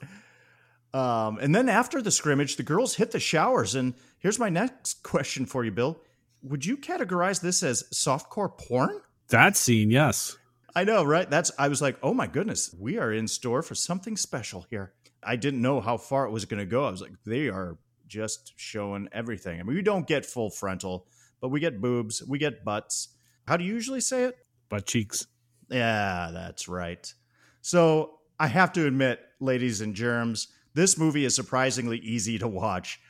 Um, 0.93 1.39
and 1.41 1.55
then 1.55 1.69
after 1.69 2.01
the 2.01 2.11
scrimmage, 2.11 2.57
the 2.57 2.63
girls 2.63 2.95
hit 2.95 3.11
the 3.11 3.21
showers. 3.21 3.75
And 3.75 3.95
here's 4.19 4.39
my 4.39 4.49
next 4.49 5.03
question 5.03 5.47
for 5.47 5.65
you, 5.65 5.71
Bill. 5.71 6.01
Would 6.43 6.65
you 6.65 6.77
categorize 6.77 7.41
this 7.41 7.63
as 7.63 7.85
softcore 7.93 8.57
porn? 8.57 9.01
That 9.29 9.57
scene, 9.57 9.91
yes. 9.91 10.37
I 10.75 10.85
know, 10.85 11.03
right? 11.03 11.29
That's 11.29 11.51
I 11.59 11.69
was 11.69 11.81
like, 11.81 11.97
"Oh 12.03 12.13
my 12.13 12.27
goodness, 12.27 12.75
we 12.79 12.99
are 12.99 13.11
in 13.11 13.27
store 13.29 13.63
for 13.63 13.75
something 13.75 14.17
special 14.17 14.67
here." 14.69 14.93
I 15.23 15.37
didn't 15.37 15.63
know 15.63 15.81
how 15.81 15.97
far 15.97 16.27
it 16.27 16.31
was 16.31 16.45
going 16.45 16.61
to 16.61 16.67
go. 16.67 16.85
I 16.85 16.91
was 16.91 17.01
like, 17.01 17.15
"They 17.25 17.49
are 17.49 17.79
just 18.07 18.53
showing 18.57 19.09
everything." 19.13 19.61
I 19.61 19.63
mean, 19.63 19.77
we 19.77 19.83
don't 19.83 20.07
get 20.07 20.27
full 20.27 20.51
frontal, 20.51 21.07
but 21.41 21.49
we 21.49 21.61
get 21.61 21.81
boobs, 21.81 22.23
we 22.27 22.39
get 22.39 22.65
butts. 22.65 23.09
How 23.47 23.57
do 23.57 23.65
you 23.65 23.73
usually 23.73 24.01
say 24.01 24.25
it? 24.25 24.39
Butt 24.69 24.87
cheeks. 24.87 25.27
Yeah, 25.69 26.31
that's 26.33 26.69
right. 26.69 27.13
So, 27.61 28.19
I 28.39 28.49
have 28.49 28.73
to 28.75 28.87
admit, 28.87 29.21
ladies 29.41 29.81
and 29.81 29.95
germs, 29.95 30.49
this 30.75 30.99
movie 30.99 31.25
is 31.25 31.35
surprisingly 31.35 31.99
easy 31.99 32.39
to 32.39 32.47
watch. 32.49 33.01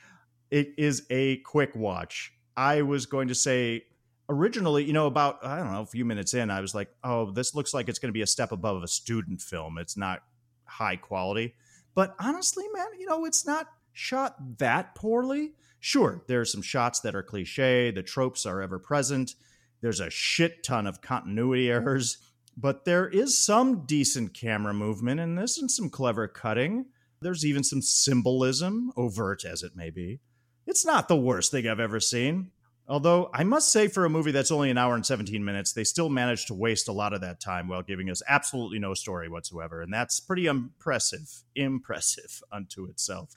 It 0.49 0.73
is 0.77 1.05
a 1.09 1.37
quick 1.37 1.75
watch. 1.75 2.31
I 2.55 2.81
was 2.81 3.05
going 3.05 3.27
to 3.27 3.35
say 3.35 3.83
originally, 4.29 4.83
you 4.85 4.93
know, 4.93 5.05
about 5.05 5.45
I 5.45 5.57
don't 5.57 5.71
know, 5.71 5.81
a 5.81 5.85
few 5.85 6.05
minutes 6.05 6.33
in, 6.33 6.49
I 6.49 6.61
was 6.61 6.73
like, 6.73 6.89
"Oh, 7.03 7.31
this 7.31 7.55
looks 7.55 7.73
like 7.73 7.89
it's 7.89 7.99
going 7.99 8.09
to 8.09 8.13
be 8.13 8.21
a 8.21 8.27
step 8.27 8.51
above 8.51 8.81
a 8.83 8.87
student 8.87 9.41
film. 9.41 9.77
It's 9.77 9.97
not 9.97 10.23
high 10.65 10.95
quality." 10.95 11.55
But 11.93 12.15
honestly, 12.19 12.65
man, 12.73 12.87
you 12.99 13.05
know, 13.05 13.25
it's 13.25 13.45
not 13.45 13.67
shot 13.97 14.59
that 14.59 14.93
poorly. 14.93 15.53
Sure, 15.79 16.23
there 16.27 16.39
are 16.39 16.45
some 16.45 16.61
shots 16.61 16.99
that 16.99 17.15
are 17.15 17.23
cliche, 17.23 17.89
the 17.89 18.03
tropes 18.03 18.45
are 18.45 18.61
ever 18.61 18.77
present. 18.77 19.33
There's 19.81 19.99
a 19.99 20.11
shit 20.11 20.63
ton 20.63 20.85
of 20.85 21.01
continuity 21.01 21.71
errors, 21.71 22.17
but 22.55 22.85
there 22.85 23.07
is 23.07 23.43
some 23.43 23.85
decent 23.85 24.35
camera 24.35 24.73
movement 24.73 25.19
in 25.19 25.35
this 25.35 25.57
and 25.57 25.69
some 25.69 25.89
clever 25.89 26.27
cutting. 26.27 26.85
There's 27.21 27.43
even 27.43 27.63
some 27.63 27.81
symbolism, 27.81 28.91
overt 28.95 29.43
as 29.43 29.63
it 29.63 29.75
may 29.75 29.89
be. 29.89 30.19
It's 30.67 30.85
not 30.85 31.07
the 31.07 31.15
worst 31.15 31.51
thing 31.51 31.67
I've 31.67 31.79
ever 31.79 31.99
seen. 31.99 32.51
Although 32.87 33.31
I 33.33 33.43
must 33.43 33.71
say, 33.71 33.87
for 33.87 34.05
a 34.05 34.09
movie 34.09 34.31
that's 34.31 34.51
only 34.51 34.69
an 34.69 34.77
hour 34.77 34.93
and 34.93 35.05
17 35.05 35.43
minutes, 35.43 35.73
they 35.73 35.83
still 35.83 36.09
managed 36.09 36.47
to 36.47 36.53
waste 36.53 36.87
a 36.87 36.93
lot 36.93 37.13
of 37.13 37.21
that 37.21 37.41
time 37.41 37.67
while 37.67 37.81
giving 37.81 38.09
us 38.09 38.21
absolutely 38.29 38.79
no 38.79 38.93
story 38.93 39.27
whatsoever. 39.27 39.81
And 39.81 39.91
that's 39.91 40.19
pretty 40.19 40.45
impressive, 40.45 41.43
impressive 41.55 42.41
unto 42.51 42.85
itself. 42.85 43.33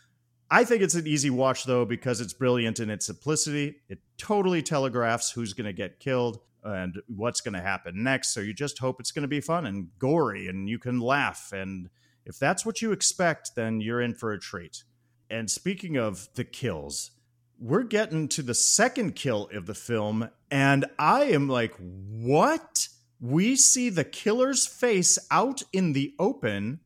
I 0.51 0.65
think 0.65 0.83
it's 0.83 0.95
an 0.95 1.07
easy 1.07 1.31
watch, 1.31 1.65
though, 1.65 1.85
because 1.85 2.21
it's 2.21 2.33
brilliant 2.33 2.81
in 2.81 2.91
its 2.91 3.07
simplicity. 3.07 3.77
It 3.89 4.01
totally 4.19 4.63
telegraphs 4.63 5.31
who's 5.31 5.53
going 5.53 5.67
to 5.67 5.73
get 5.73 6.01
killed 6.01 6.41
and 6.65 7.01
what's 7.07 7.41
going 7.41 7.55
to 7.55 7.61
happen 7.61 8.03
next. 8.03 8.35
So 8.35 8.41
you 8.41 8.53
just 8.53 8.79
hope 8.79 9.01
it's 9.01 9.13
going 9.13 9.23
to 9.23 9.29
be 9.29 9.41
fun 9.41 9.65
and 9.65 9.89
gory 9.99 10.49
and 10.49 10.69
you 10.69 10.79
can 10.79 11.01
laugh. 11.01 11.53
And 11.53 11.89
if 12.27 12.39
that's 12.39 12.67
what 12.67 12.83
you 12.83 12.93
expect, 12.93 13.53
then 13.55 13.81
you're 13.81 14.01
in 14.01 14.15
for 14.15 14.33
a 14.33 14.41
treat. 14.41 14.83
And 15.31 15.49
speaking 15.51 15.97
of 15.97 16.29
the 16.35 16.45
kills, 16.45 17.13
we're 17.61 17.85
getting 17.85 18.27
to 18.29 18.43
the 18.43 18.55
second 18.55 19.15
kill 19.15 19.49
of 19.53 19.67
the 19.67 19.75
film, 19.75 20.31
and 20.51 20.87
I 20.99 21.25
am 21.25 21.49
like, 21.49 21.75
what? 21.77 22.89
We 23.21 23.55
see 23.55 23.91
the 23.91 24.05
killer's 24.05 24.67
face 24.67 25.19
out 25.31 25.63
in 25.73 25.93
the 25.93 26.15
open 26.19 26.81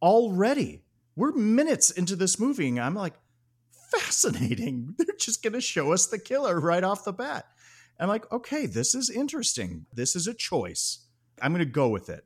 already. 0.00 0.81
We're 1.16 1.32
minutes 1.32 1.90
into 1.90 2.16
this 2.16 2.38
movie, 2.38 2.68
and 2.68 2.80
I'm 2.80 2.94
like, 2.94 3.14
fascinating. 3.90 4.94
They're 4.98 5.14
just 5.18 5.42
going 5.42 5.52
to 5.52 5.60
show 5.60 5.92
us 5.92 6.06
the 6.06 6.18
killer 6.18 6.58
right 6.58 6.84
off 6.84 7.04
the 7.04 7.12
bat. 7.12 7.46
I'm 8.00 8.08
like, 8.08 8.30
okay, 8.32 8.66
this 8.66 8.94
is 8.94 9.10
interesting. 9.10 9.86
This 9.92 10.16
is 10.16 10.26
a 10.26 10.34
choice. 10.34 11.06
I'm 11.40 11.52
going 11.52 11.64
to 11.64 11.70
go 11.70 11.88
with 11.88 12.08
it. 12.08 12.24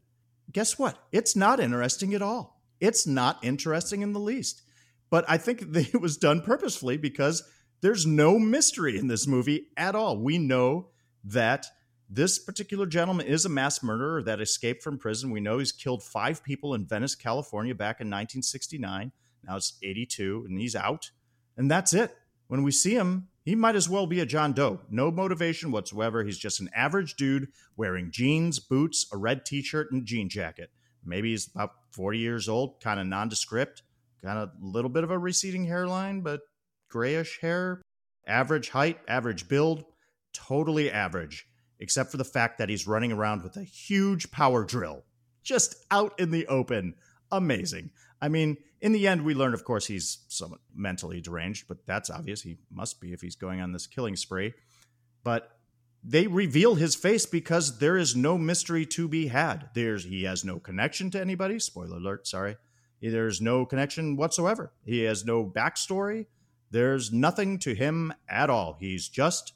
Guess 0.52 0.78
what? 0.78 0.96
It's 1.12 1.36
not 1.36 1.60
interesting 1.60 2.14
at 2.14 2.22
all. 2.22 2.62
It's 2.80 3.06
not 3.06 3.44
interesting 3.44 4.02
in 4.02 4.12
the 4.12 4.20
least. 4.20 4.62
But 5.10 5.24
I 5.28 5.38
think 5.38 5.62
it 5.74 6.00
was 6.00 6.16
done 6.16 6.40
purposefully 6.40 6.96
because 6.96 7.42
there's 7.80 8.06
no 8.06 8.38
mystery 8.38 8.96
in 8.98 9.08
this 9.08 9.26
movie 9.26 9.68
at 9.76 9.94
all. 9.94 10.18
We 10.18 10.38
know 10.38 10.88
that 11.24 11.66
this 12.08 12.38
particular 12.38 12.86
gentleman 12.86 13.26
is 13.26 13.44
a 13.44 13.48
mass 13.48 13.82
murderer 13.82 14.22
that 14.22 14.40
escaped 14.40 14.82
from 14.82 14.98
prison. 14.98 15.30
We 15.30 15.40
know 15.40 15.58
he's 15.58 15.72
killed 15.72 16.02
five 16.02 16.42
people 16.44 16.74
in 16.74 16.86
Venice, 16.86 17.14
California 17.14 17.74
back 17.74 18.00
in 18.00 18.06
1969. 18.06 19.12
Now 19.44 19.56
it's 19.56 19.78
82 19.82 20.44
and 20.48 20.58
he's 20.58 20.76
out. 20.76 21.10
And 21.56 21.70
that's 21.70 21.92
it. 21.92 22.14
When 22.48 22.62
we 22.62 22.70
see 22.70 22.94
him, 22.94 23.28
he 23.44 23.54
might 23.54 23.76
as 23.76 23.88
well 23.88 24.06
be 24.06 24.20
a 24.20 24.26
John 24.26 24.52
Doe. 24.52 24.80
No 24.90 25.10
motivation 25.10 25.70
whatsoever. 25.72 26.22
He's 26.22 26.38
just 26.38 26.60
an 26.60 26.70
average 26.74 27.14
dude 27.14 27.48
wearing 27.76 28.10
jeans, 28.10 28.58
boots, 28.58 29.06
a 29.12 29.16
red 29.16 29.44
t 29.44 29.62
shirt, 29.62 29.90
and 29.90 30.04
jean 30.04 30.28
jacket. 30.28 30.70
Maybe 31.04 31.30
he's 31.30 31.48
about 31.54 31.72
40 31.92 32.18
years 32.18 32.48
old, 32.48 32.80
kind 32.80 32.98
of 32.98 33.06
nondescript, 33.06 33.82
of 34.24 34.36
a 34.36 34.50
little 34.60 34.90
bit 34.90 35.04
of 35.04 35.10
a 35.10 35.18
receding 35.18 35.64
hairline, 35.64 36.20
but 36.20 36.40
grayish 36.88 37.40
hair, 37.40 37.80
average 38.26 38.70
height, 38.70 38.98
average 39.06 39.48
build, 39.48 39.84
totally 40.32 40.90
average, 40.90 41.46
except 41.80 42.10
for 42.10 42.16
the 42.16 42.24
fact 42.24 42.58
that 42.58 42.68
he's 42.68 42.86
running 42.86 43.12
around 43.12 43.42
with 43.42 43.56
a 43.56 43.64
huge 43.64 44.30
power 44.30 44.64
drill 44.64 45.04
just 45.42 45.76
out 45.90 46.18
in 46.18 46.30
the 46.30 46.46
open. 46.46 46.94
Amazing. 47.30 47.90
I 48.20 48.28
mean, 48.28 48.56
in 48.80 48.92
the 48.92 49.06
end, 49.06 49.22
we 49.22 49.34
learn, 49.34 49.54
of 49.54 49.64
course, 49.64 49.86
he's 49.86 50.18
somewhat 50.28 50.60
mentally 50.74 51.20
deranged, 51.20 51.66
but 51.68 51.86
that's 51.86 52.10
obvious. 52.10 52.42
He 52.42 52.58
must 52.70 53.00
be 53.00 53.12
if 53.12 53.20
he's 53.20 53.36
going 53.36 53.60
on 53.60 53.72
this 53.72 53.86
killing 53.86 54.16
spree. 54.16 54.54
But 55.24 55.50
they 56.04 56.26
reveal 56.26 56.76
his 56.76 56.94
face 56.94 57.26
because 57.26 57.78
there 57.78 57.96
is 57.96 58.14
no 58.14 58.38
mystery 58.38 58.86
to 58.86 59.08
be 59.08 59.28
had. 59.28 59.70
There's 59.74 60.04
he 60.04 60.24
has 60.24 60.44
no 60.44 60.58
connection 60.58 61.10
to 61.10 61.20
anybody. 61.20 61.58
Spoiler 61.58 61.96
alert, 61.96 62.26
sorry. 62.26 62.56
There's 63.00 63.40
no 63.40 63.66
connection 63.66 64.16
whatsoever. 64.16 64.72
He 64.84 65.02
has 65.02 65.24
no 65.24 65.44
backstory. 65.44 66.26
There's 66.70 67.12
nothing 67.12 67.58
to 67.60 67.74
him 67.74 68.12
at 68.28 68.50
all. 68.50 68.76
He's 68.78 69.08
just 69.08 69.52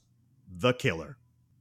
the 0.48 0.72
killer. 0.72 1.18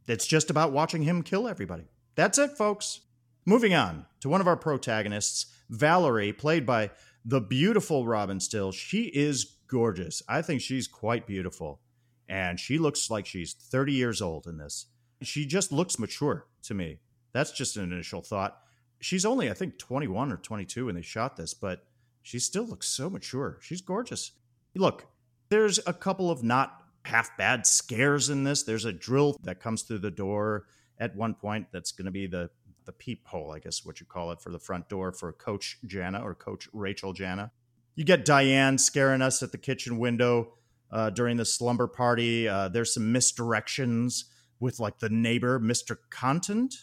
It's 0.10 0.26
just 0.26 0.50
about 0.50 0.72
watching 0.72 1.04
him 1.04 1.22
kill 1.22 1.48
everybody. 1.48 1.86
That's 2.16 2.40
it, 2.40 2.58
folks. 2.58 3.02
Moving 3.46 3.76
on 3.76 4.08
to 4.22 4.30
one 4.30 4.42
of 4.42 4.48
our 4.48 4.58
protagonists, 4.58 5.46
Valerie, 5.70 6.34
played 6.34 6.66
by 6.66 6.90
the 7.24 7.40
beautiful 7.40 8.08
Robin 8.08 8.40
Stille. 8.40 8.72
She 8.72 9.04
is 9.04 9.58
gorgeous. 9.68 10.24
I 10.28 10.42
think 10.42 10.62
she's 10.62 10.88
quite 10.88 11.28
beautiful. 11.28 11.82
And 12.28 12.60
she 12.60 12.80
looks 12.80 13.12
like 13.12 13.28
she's 13.28 13.54
30 13.54 13.94
years 13.94 14.22
old 14.22 14.48
in 14.48 14.58
this. 14.58 14.88
She 15.22 15.46
just 15.46 15.72
looks 15.72 16.00
mature 16.00 16.48
to 16.64 16.74
me. 16.74 17.00
That's 17.32 17.52
just 17.52 17.78
an 17.78 17.92
initial 17.92 18.22
thought. 18.22 18.60
She's 19.00 19.26
only, 19.26 19.50
I 19.50 19.54
think, 19.54 19.78
21 19.78 20.32
or 20.32 20.38
22 20.38 20.88
when 20.88 20.96
they 20.96 21.02
shot 21.02 21.38
this, 21.38 21.54
but 21.54 21.86
she 22.24 22.40
still 22.40 22.66
looks 22.66 22.88
so 22.88 23.10
mature. 23.10 23.60
She's 23.62 23.82
gorgeous. 23.82 24.32
Look, 24.76 25.06
there's 25.50 25.80
a 25.86 25.94
couple 25.94 26.32
of 26.32 26.44
not 26.44 26.79
half 27.10 27.36
bad 27.38 27.66
scares 27.66 28.30
in 28.30 28.44
this. 28.44 28.64
There's 28.64 28.86
a 28.86 28.94
drill 28.94 29.38
that 29.44 29.60
comes 29.60 29.82
through 29.82 30.00
the 30.00 30.12
door 30.12 30.66
at 31.00 31.16
one 31.16 31.34
point 31.34 31.68
that's 31.72 31.92
going 31.92 32.06
to 32.06 32.12
be 32.12 32.28
the 32.28 32.50
the 32.86 32.94
peephole, 32.94 33.52
I 33.52 33.60
guess 33.60 33.86
what 33.86 34.00
you 34.00 34.08
call 34.08 34.32
it, 34.32 34.42
for 34.42 34.50
the 34.50 34.58
front 34.58 34.90
door 34.90 35.12
for 35.12 35.32
Coach 35.32 35.78
Jana 35.86 36.22
or 36.24 36.34
Coach 36.34 36.68
Rachel 36.74 37.14
Jana. 37.14 37.52
You 37.96 38.04
get 38.04 38.26
Diane 38.26 38.80
scaring 38.80 39.22
us 39.22 39.44
at 39.44 39.52
the 39.52 39.60
kitchen 39.60 40.00
window 40.00 40.54
uh, 40.90 41.12
during 41.12 41.38
the 41.38 41.46
slumber 41.46 41.88
party. 41.88 42.48
Uh, 42.48 42.68
there's 42.70 42.94
some 42.94 43.14
misdirections 43.14 44.24
with 44.60 44.80
like 44.80 44.98
the 45.00 45.10
neighbor, 45.10 45.60
Mr. 45.60 45.98
Content. 46.10 46.74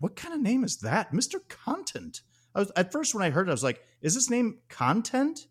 What 0.00 0.16
kind 0.16 0.34
of 0.34 0.40
name 0.40 0.64
is 0.64 0.78
that? 0.78 1.12
Mr. 1.12 1.36
Content. 1.48 2.22
I 2.56 2.60
was, 2.60 2.72
at 2.74 2.90
first, 2.90 3.14
when 3.14 3.22
I 3.22 3.30
heard 3.30 3.46
it, 3.48 3.50
I 3.50 3.54
was 3.54 3.62
like, 3.62 3.82
is 4.00 4.14
this 4.14 4.30
name 4.30 4.58
Content? 4.68 5.46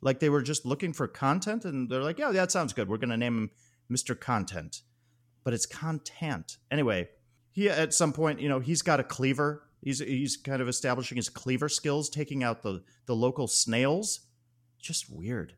Like 0.00 0.20
they 0.20 0.28
were 0.28 0.42
just 0.42 0.64
looking 0.64 0.92
for 0.92 1.08
content 1.08 1.64
and 1.64 1.90
they're 1.90 2.02
like, 2.02 2.18
yeah, 2.18 2.30
that 2.30 2.52
sounds 2.52 2.72
good. 2.72 2.88
We're 2.88 2.98
going 2.98 3.10
to 3.10 3.16
name 3.16 3.36
him 3.36 3.50
Mr. 3.90 4.18
Content. 4.18 4.82
But 5.44 5.54
it's 5.54 5.66
content. 5.66 6.56
Anyway, 6.70 7.08
he 7.52 7.70
at 7.70 7.94
some 7.94 8.12
point, 8.12 8.40
you 8.40 8.48
know, 8.48 8.60
he's 8.60 8.82
got 8.82 9.00
a 9.00 9.04
cleaver. 9.04 9.62
He's 9.82 10.00
he's 10.00 10.36
kind 10.36 10.60
of 10.60 10.68
establishing 10.68 11.16
his 11.16 11.28
cleaver 11.28 11.68
skills, 11.68 12.10
taking 12.10 12.42
out 12.42 12.62
the 12.62 12.82
the 13.06 13.14
local 13.14 13.46
snails. 13.46 14.20
Just 14.80 15.10
weird. 15.10 15.54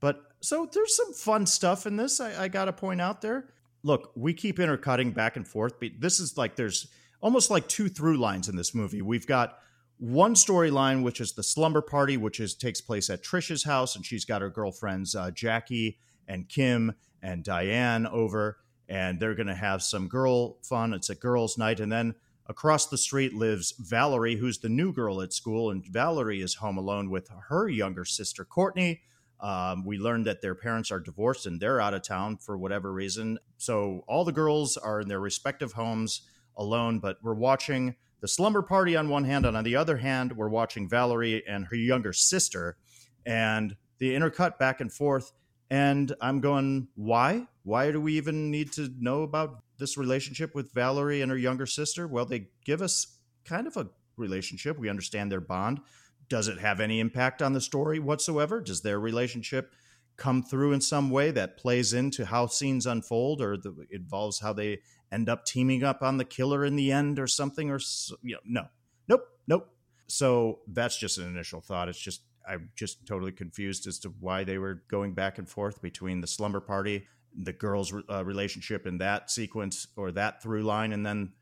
But 0.00 0.22
so 0.40 0.68
there's 0.72 0.96
some 0.96 1.12
fun 1.12 1.46
stuff 1.46 1.86
in 1.86 1.96
this. 1.96 2.20
I, 2.20 2.44
I 2.44 2.48
got 2.48 2.66
to 2.66 2.72
point 2.72 3.00
out 3.00 3.20
there. 3.22 3.50
Look, 3.82 4.12
we 4.16 4.34
keep 4.34 4.58
intercutting 4.58 5.12
back 5.12 5.36
and 5.36 5.46
forth. 5.46 5.78
But 5.80 5.92
this 6.00 6.20
is 6.20 6.36
like 6.36 6.56
there's 6.56 6.88
almost 7.20 7.50
like 7.50 7.68
two 7.68 7.88
through 7.88 8.16
lines 8.16 8.48
in 8.48 8.56
this 8.56 8.74
movie. 8.74 9.02
We've 9.02 9.26
got 9.26 9.58
one 9.98 10.34
storyline, 10.34 11.02
which 11.02 11.20
is 11.20 11.32
the 11.32 11.42
slumber 11.42 11.82
party, 11.82 12.16
which 12.16 12.40
is 12.40 12.54
takes 12.54 12.80
place 12.80 13.10
at 13.10 13.22
Trisha's 13.22 13.64
house, 13.64 13.96
and 13.96 14.04
she's 14.04 14.24
got 14.24 14.42
her 14.42 14.50
girlfriends 14.50 15.14
uh, 15.14 15.30
Jackie 15.30 15.98
and 16.26 16.48
Kim 16.48 16.94
and 17.22 17.44
Diane 17.44 18.06
over, 18.06 18.58
and 18.88 19.18
they're 19.18 19.34
going 19.34 19.48
to 19.48 19.54
have 19.54 19.82
some 19.82 20.08
girl 20.08 20.58
fun. 20.62 20.92
It's 20.92 21.10
a 21.10 21.14
girls' 21.14 21.58
night, 21.58 21.80
and 21.80 21.90
then 21.90 22.14
across 22.46 22.86
the 22.86 22.98
street 22.98 23.34
lives 23.34 23.74
Valerie, 23.78 24.36
who's 24.36 24.58
the 24.58 24.68
new 24.68 24.92
girl 24.92 25.20
at 25.20 25.32
school, 25.32 25.70
and 25.70 25.84
Valerie 25.86 26.40
is 26.40 26.54
home 26.54 26.78
alone 26.78 27.10
with 27.10 27.28
her 27.48 27.68
younger 27.68 28.04
sister 28.04 28.44
Courtney. 28.44 29.02
Um, 29.40 29.84
we 29.84 29.98
learned 29.98 30.26
that 30.26 30.42
their 30.42 30.54
parents 30.54 30.90
are 30.90 30.98
divorced 30.98 31.46
and 31.46 31.60
they're 31.60 31.80
out 31.80 31.94
of 31.94 32.02
town 32.02 32.38
for 32.38 32.58
whatever 32.58 32.92
reason. 32.92 33.38
So 33.56 34.02
all 34.08 34.24
the 34.24 34.32
girls 34.32 34.76
are 34.76 35.00
in 35.00 35.08
their 35.08 35.20
respective 35.20 35.72
homes 35.74 36.22
alone, 36.56 36.98
but 36.98 37.18
we're 37.22 37.34
watching 37.34 37.94
the 38.20 38.26
slumber 38.26 38.62
party 38.62 38.96
on 38.96 39.08
one 39.08 39.24
hand, 39.24 39.46
and 39.46 39.56
on 39.56 39.62
the 39.62 39.76
other 39.76 39.98
hand, 39.98 40.32
we're 40.32 40.48
watching 40.48 40.88
Valerie 40.88 41.46
and 41.46 41.66
her 41.66 41.76
younger 41.76 42.12
sister, 42.12 42.76
and 43.24 43.76
the 43.98 44.12
intercut 44.12 44.58
back 44.58 44.80
and 44.80 44.92
forth. 44.92 45.32
And 45.70 46.14
I'm 46.20 46.40
going, 46.40 46.88
why? 46.94 47.46
Why 47.62 47.92
do 47.92 48.00
we 48.00 48.16
even 48.16 48.50
need 48.50 48.72
to 48.72 48.90
know 48.98 49.22
about 49.22 49.62
this 49.78 49.98
relationship 49.98 50.54
with 50.54 50.72
Valerie 50.72 51.20
and 51.20 51.30
her 51.30 51.36
younger 51.36 51.66
sister? 51.66 52.06
Well, 52.06 52.24
they 52.24 52.48
give 52.64 52.80
us 52.80 53.18
kind 53.44 53.66
of 53.66 53.76
a 53.76 53.88
relationship. 54.16 54.78
We 54.78 54.88
understand 54.88 55.30
their 55.30 55.40
bond. 55.40 55.80
Does 56.28 56.48
it 56.48 56.58
have 56.58 56.80
any 56.80 57.00
impact 57.00 57.42
on 57.42 57.52
the 57.52 57.60
story 57.60 57.98
whatsoever? 57.98 58.60
Does 58.60 58.82
their 58.82 58.98
relationship 58.98 59.72
come 60.18 60.42
through 60.42 60.72
in 60.72 60.80
some 60.80 61.10
way 61.10 61.30
that 61.30 61.56
plays 61.56 61.92
into 61.94 62.26
how 62.26 62.46
scenes 62.46 62.86
unfold 62.86 63.40
or 63.40 63.56
the, 63.56 63.86
involves 63.90 64.40
how 64.40 64.52
they 64.52 64.80
end 65.10 65.28
up 65.28 65.46
teaming 65.46 65.84
up 65.84 66.02
on 66.02 66.18
the 66.18 66.24
killer 66.24 66.64
in 66.64 66.76
the 66.76 66.92
end 66.92 67.18
or 67.18 67.26
something 67.26 67.70
or 67.70 67.78
you 68.22 68.34
know 68.34 68.40
no 68.44 68.66
nope 69.08 69.26
nope 69.46 69.70
so 70.08 70.58
that's 70.66 70.98
just 70.98 71.18
an 71.18 71.26
initial 71.28 71.60
thought 71.60 71.88
it's 71.88 71.98
just 71.98 72.22
i'm 72.48 72.70
just 72.76 73.06
totally 73.06 73.32
confused 73.32 73.86
as 73.86 73.98
to 73.98 74.08
why 74.20 74.44
they 74.44 74.58
were 74.58 74.82
going 74.90 75.12
back 75.12 75.38
and 75.38 75.48
forth 75.48 75.80
between 75.82 76.20
the 76.20 76.26
slumber 76.26 76.60
party 76.60 77.06
the 77.42 77.52
girls 77.52 77.92
uh, 78.10 78.24
relationship 78.24 78.86
in 78.86 78.98
that 78.98 79.30
sequence 79.30 79.86
or 79.96 80.10
that 80.10 80.42
through 80.42 80.62
line 80.62 80.92
and 80.92 81.04
then 81.04 81.32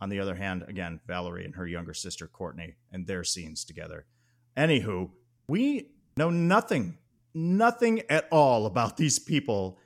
on 0.00 0.08
the 0.08 0.20
other 0.20 0.34
hand 0.34 0.64
again 0.68 1.00
valerie 1.06 1.44
and 1.44 1.56
her 1.56 1.66
younger 1.66 1.94
sister 1.94 2.26
courtney 2.26 2.74
and 2.92 3.06
their 3.06 3.24
scenes 3.24 3.64
together 3.64 4.06
anywho 4.56 5.10
we 5.48 5.90
know 6.16 6.30
nothing 6.30 6.96
nothing 7.34 8.02
at 8.08 8.28
all 8.30 8.66
about 8.66 8.96
these 8.96 9.18
people 9.18 9.78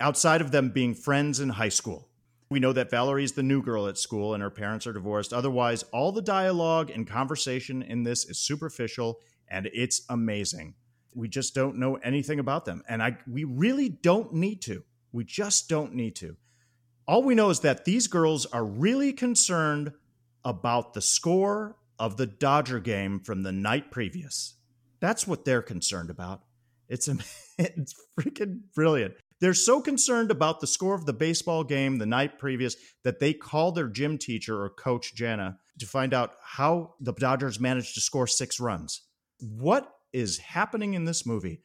outside 0.00 0.40
of 0.40 0.50
them 0.50 0.70
being 0.70 0.94
friends 0.94 1.40
in 1.40 1.48
high 1.48 1.68
school. 1.68 2.08
We 2.50 2.60
know 2.60 2.72
that 2.72 2.90
Valerie 2.90 3.24
is 3.24 3.32
the 3.32 3.42
new 3.42 3.62
girl 3.62 3.86
at 3.86 3.96
school 3.96 4.34
and 4.34 4.42
her 4.42 4.50
parents 4.50 4.86
are 4.86 4.92
divorced. 4.92 5.32
Otherwise, 5.32 5.84
all 5.84 6.12
the 6.12 6.20
dialogue 6.20 6.90
and 6.90 7.06
conversation 7.06 7.82
in 7.82 8.02
this 8.02 8.26
is 8.26 8.38
superficial 8.38 9.20
and 9.52 9.68
it's 9.72 10.02
amazing. 10.08 10.74
We 11.14 11.28
just 11.28 11.54
don't 11.54 11.76
know 11.76 11.96
anything 11.96 12.40
about 12.40 12.64
them. 12.64 12.82
And 12.88 13.02
I 13.02 13.18
we 13.30 13.44
really 13.44 13.90
don't 13.90 14.32
need 14.32 14.62
to. 14.62 14.82
We 15.12 15.24
just 15.24 15.68
don't 15.68 15.94
need 15.94 16.16
to. 16.16 16.36
All 17.06 17.22
we 17.22 17.34
know 17.34 17.50
is 17.50 17.60
that 17.60 17.84
these 17.84 18.06
girls 18.06 18.46
are 18.46 18.64
really 18.64 19.12
concerned 19.12 19.92
about 20.44 20.94
the 20.94 21.02
score 21.02 21.76
of 21.98 22.16
the 22.16 22.26
Dodger 22.26 22.80
game 22.80 23.20
from 23.20 23.42
the 23.42 23.52
night 23.52 23.90
previous. 23.90 24.54
That's 25.00 25.26
what 25.26 25.44
they're 25.44 25.62
concerned 25.62 26.10
about. 26.10 26.42
It's 26.88 27.08
it's 27.58 27.94
freaking 28.18 28.60
brilliant. 28.74 29.14
They're 29.40 29.54
so 29.54 29.82
concerned 29.82 30.30
about 30.30 30.60
the 30.60 30.66
score 30.66 30.94
of 30.94 31.04
the 31.04 31.12
baseball 31.12 31.64
game 31.64 31.98
the 31.98 32.06
night 32.06 32.38
previous 32.38 32.76
that 33.02 33.18
they 33.18 33.34
call 33.34 33.72
their 33.72 33.88
gym 33.88 34.16
teacher 34.16 34.62
or 34.62 34.70
coach 34.70 35.14
Jana 35.14 35.58
to 35.78 35.86
find 35.86 36.14
out 36.14 36.36
how 36.42 36.94
the 37.00 37.12
Dodgers 37.12 37.58
managed 37.58 37.94
to 37.94 38.00
score 38.00 38.28
six 38.28 38.60
runs. 38.60 39.02
What 39.42 39.92
is 40.12 40.38
happening 40.38 40.94
in 40.94 41.04
this 41.04 41.26
movie? 41.26 41.62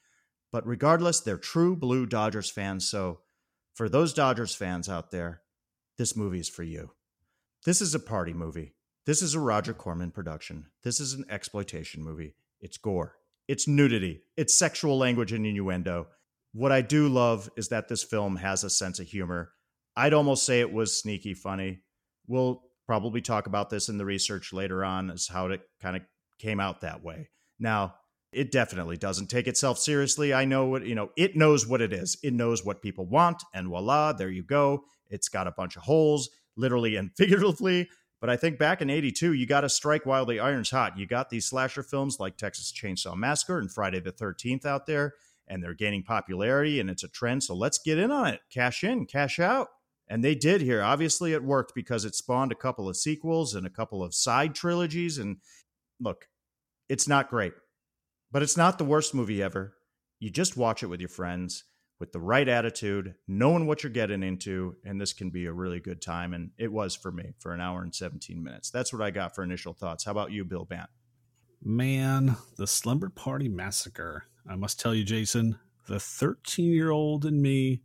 But 0.52 0.66
regardless, 0.66 1.20
they're 1.20 1.38
true 1.38 1.76
blue 1.76 2.06
Dodgers 2.06 2.50
fans. 2.50 2.90
So 2.90 3.20
for 3.74 3.88
those 3.88 4.14
Dodgers 4.14 4.56
fans 4.56 4.90
out 4.90 5.12
there, 5.12 5.42
this 5.98 6.16
movie 6.16 6.40
is 6.40 6.50
for 6.50 6.64
you. 6.64 6.92
This 7.66 7.82
is 7.82 7.94
a 7.94 8.00
party 8.00 8.34
movie. 8.34 8.74
This 9.06 9.22
is 9.22 9.34
a 9.34 9.40
Roger 9.40 9.74
Corman 9.74 10.12
production. 10.12 10.68
This 10.84 11.00
is 11.00 11.14
an 11.14 11.26
exploitation 11.30 12.04
movie. 12.04 12.36
It's 12.60 12.78
gore 12.78 13.18
it's 13.48 13.68
nudity, 13.68 14.24
it's 14.36 14.58
sexual 14.58 14.98
language 14.98 15.32
and 15.32 15.46
innuendo. 15.46 16.08
What 16.54 16.72
I 16.72 16.82
do 16.82 17.08
love 17.08 17.50
is 17.56 17.70
that 17.70 17.88
this 17.88 18.04
film 18.04 18.38
has 18.38 18.64
a 18.64 18.70
sense 18.70 19.00
of 19.00 19.08
humor. 19.08 19.52
I'd 19.96 20.14
almost 20.14 20.46
say 20.46 20.60
it 20.60 20.74
was 20.74 21.00
sneaky 21.00 21.34
funny. 21.34 21.80
We'll 22.28 22.64
probably 22.86 23.22
talk 23.22 23.48
about 23.48 23.70
this 23.70 23.90
in 23.90 23.98
the 23.98 24.06
research 24.06 24.54
later 24.54 24.84
on 24.84 25.10
as 25.10 25.28
how 25.28 25.48
it 25.48 25.62
kind 25.82 25.96
of 25.96 26.02
came 26.40 26.60
out 26.60 26.82
that 26.82 27.04
way. 27.04 27.30
Now, 27.60 27.96
it 28.32 28.52
definitely 28.52 28.98
doesn't 28.98 29.28
take 29.28 29.48
itself 29.48 29.80
seriously. 29.80 30.34
I 30.34 30.46
know 30.46 30.66
what, 30.66 30.86
you 30.86 30.96
know, 30.96 31.12
it 31.16 31.36
knows 31.36 31.66
what 31.66 31.82
it 31.82 31.94
is. 31.94 32.18
It 32.24 32.34
knows 32.34 32.64
what 32.64 32.82
people 32.82 33.06
want, 33.06 33.44
and 33.54 33.68
voila, 33.68 34.14
there 34.14 34.30
you 34.30 34.44
go. 34.44 34.84
It's 35.10 35.30
got 35.30 35.48
a 35.48 35.52
bunch 35.52 35.76
of 35.76 35.84
holes, 35.84 36.30
literally 36.56 36.96
and 36.96 37.12
figuratively. 37.18 37.90
But 38.20 38.30
I 38.30 38.36
think 38.36 38.58
back 38.58 38.82
in 38.82 38.90
82, 38.90 39.34
you 39.34 39.46
got 39.46 39.62
to 39.62 39.70
strike 39.70 40.06
while 40.06 40.26
the 40.26 40.40
iron's 40.40 40.72
hot. 40.72 40.98
You 40.98 41.06
got 41.06 41.30
these 41.30 41.46
slasher 41.46 41.84
films 41.84 42.20
like 42.20 42.36
Texas 42.36 42.72
Chainsaw 42.72 43.16
Massacre 43.16 43.60
and 43.60 43.72
Friday 43.72 44.00
the 44.00 44.12
13th 44.12 44.66
out 44.66 44.88
there, 44.88 45.14
and 45.48 45.64
they're 45.64 45.76
gaining 45.76 46.04
popularity 46.04 46.80
and 46.80 46.90
it's 46.90 47.04
a 47.04 47.08
trend. 47.08 47.44
So 47.44 47.56
let's 47.56 47.78
get 47.78 48.00
in 48.00 48.12
on 48.12 48.28
it. 48.28 48.42
Cash 48.50 48.84
in, 48.84 49.06
cash 49.06 49.40
out. 49.40 49.70
And 50.10 50.24
they 50.24 50.36
did 50.36 50.62
here. 50.62 50.82
Obviously, 50.82 51.34
it 51.34 51.44
worked 51.44 51.76
because 51.76 52.06
it 52.06 52.16
spawned 52.16 52.52
a 52.52 52.56
couple 52.56 52.88
of 52.90 52.96
sequels 52.96 53.54
and 53.54 53.68
a 53.68 53.72
couple 53.72 54.04
of 54.04 54.16
side 54.16 54.56
trilogies. 54.56 55.18
And 55.18 55.38
look, 56.00 56.28
it's 56.90 57.08
not 57.08 57.30
great, 57.30 57.54
but 58.32 58.42
it's 58.42 58.58
not 58.58 58.78
the 58.78 58.86
worst 58.86 59.14
movie 59.14 59.42
ever. 59.42 59.76
You 60.20 60.30
just 60.30 60.58
watch 60.58 60.84
it 60.84 60.88
with 60.88 61.00
your 61.00 61.10
friends 61.10 61.64
with 62.00 62.12
the 62.12 62.20
right 62.20 62.48
attitude, 62.48 63.16
knowing 63.28 63.66
what 63.66 63.84
you're 63.84 63.92
getting 63.92 64.22
into, 64.24 64.76
and 64.86 65.02
this 65.02 65.14
can 65.14 65.30
be 65.30 65.46
a 65.46 65.54
really 65.54 65.80
good 65.80 66.02
time. 66.02 66.34
And 66.34 66.52
it 66.58 66.72
was 66.72 66.96
for 66.96 67.12
me 67.12 67.34
for 67.40 67.54
an 67.54 67.62
hour 67.62 67.82
and 67.82 67.94
17 67.94 68.44
minutes. 68.44 68.70
That's 68.70 68.94
what 68.94 69.02
I 69.02 69.12
got 69.12 69.34
for 69.34 69.44
initial 69.44 69.74
thoughts. 69.74 70.06
How 70.06 70.12
about 70.12 70.32
you, 70.32 70.46
Bill 70.46 70.66
Bant? 70.66 70.90
Man, 71.64 72.38
the 72.58 72.68
Slumber 72.68 73.10
Party 73.10 73.50
Massacre. 73.50 74.26
I 74.48 74.56
must 74.56 74.80
tell 74.80 74.94
you, 74.94 75.04
Jason, 75.04 75.58
the 75.88 76.00
13 76.00 76.72
year 76.72 76.92
old 76.92 77.26
in 77.26 77.42
me 77.42 77.82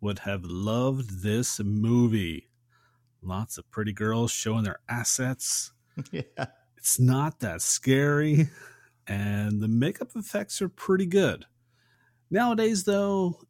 would 0.00 0.20
have 0.20 0.44
loved 0.44 1.22
this 1.22 1.60
movie. 1.60 2.48
Lots 3.22 3.56
of 3.56 3.70
pretty 3.70 3.92
girls 3.92 4.32
showing 4.32 4.64
their 4.64 4.80
assets. 4.88 5.72
yeah. 6.10 6.46
It's 6.84 7.00
not 7.00 7.40
that 7.40 7.62
scary, 7.62 8.50
and 9.06 9.62
the 9.62 9.68
makeup 9.68 10.10
effects 10.14 10.60
are 10.60 10.68
pretty 10.68 11.06
good. 11.06 11.46
Nowadays, 12.30 12.84
though, 12.84 13.40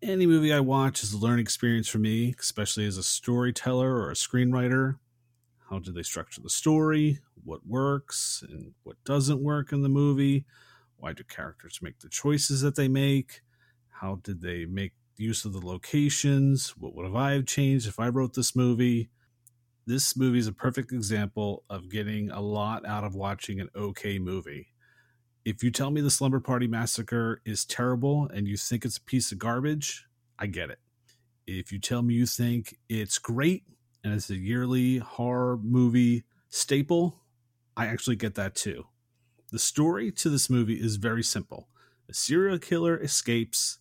any 0.00 0.28
movie 0.28 0.52
I 0.52 0.60
watch 0.60 1.02
is 1.02 1.12
a 1.12 1.18
learning 1.18 1.42
experience 1.42 1.88
for 1.88 1.98
me, 1.98 2.36
especially 2.38 2.86
as 2.86 2.96
a 2.96 3.02
storyteller 3.02 3.96
or 3.96 4.12
a 4.12 4.14
screenwriter. 4.14 5.00
How 5.68 5.80
do 5.80 5.90
they 5.90 6.04
structure 6.04 6.40
the 6.40 6.48
story? 6.48 7.18
What 7.42 7.66
works 7.66 8.44
and 8.48 8.74
what 8.84 9.02
doesn't 9.04 9.42
work 9.42 9.72
in 9.72 9.82
the 9.82 9.88
movie? 9.88 10.44
Why 10.98 11.14
do 11.14 11.24
characters 11.24 11.80
make 11.82 11.98
the 11.98 12.08
choices 12.08 12.60
that 12.60 12.76
they 12.76 12.86
make? 12.86 13.40
How 13.88 14.20
did 14.22 14.40
they 14.40 14.66
make 14.66 14.92
use 15.16 15.44
of 15.44 15.52
the 15.52 15.66
locations? 15.66 16.76
What 16.76 16.94
would 16.94 17.06
have 17.06 17.16
I 17.16 17.32
have 17.32 17.46
changed 17.46 17.88
if 17.88 17.98
I 17.98 18.06
wrote 18.06 18.34
this 18.34 18.54
movie? 18.54 19.10
This 19.88 20.18
movie 20.18 20.38
is 20.38 20.46
a 20.46 20.52
perfect 20.52 20.92
example 20.92 21.64
of 21.70 21.88
getting 21.88 22.30
a 22.30 22.42
lot 22.42 22.84
out 22.84 23.04
of 23.04 23.14
watching 23.14 23.58
an 23.58 23.70
okay 23.74 24.18
movie. 24.18 24.74
If 25.46 25.62
you 25.62 25.70
tell 25.70 25.90
me 25.90 26.02
the 26.02 26.10
Slumber 26.10 26.40
Party 26.40 26.66
Massacre 26.66 27.40
is 27.46 27.64
terrible 27.64 28.28
and 28.34 28.46
you 28.46 28.58
think 28.58 28.84
it's 28.84 28.98
a 28.98 29.02
piece 29.02 29.32
of 29.32 29.38
garbage, 29.38 30.04
I 30.38 30.44
get 30.48 30.68
it. 30.68 30.78
If 31.46 31.72
you 31.72 31.78
tell 31.78 32.02
me 32.02 32.12
you 32.12 32.26
think 32.26 32.76
it's 32.90 33.16
great 33.16 33.62
and 34.04 34.12
it's 34.12 34.28
a 34.28 34.36
yearly 34.36 34.98
horror 34.98 35.56
movie 35.56 36.24
staple, 36.50 37.22
I 37.74 37.86
actually 37.86 38.16
get 38.16 38.34
that 38.34 38.54
too. 38.54 38.88
The 39.52 39.58
story 39.58 40.12
to 40.12 40.28
this 40.28 40.50
movie 40.50 40.78
is 40.78 40.96
very 40.96 41.22
simple. 41.22 41.66
A 42.10 42.12
serial 42.12 42.58
killer 42.58 43.00
escapes 43.00 43.78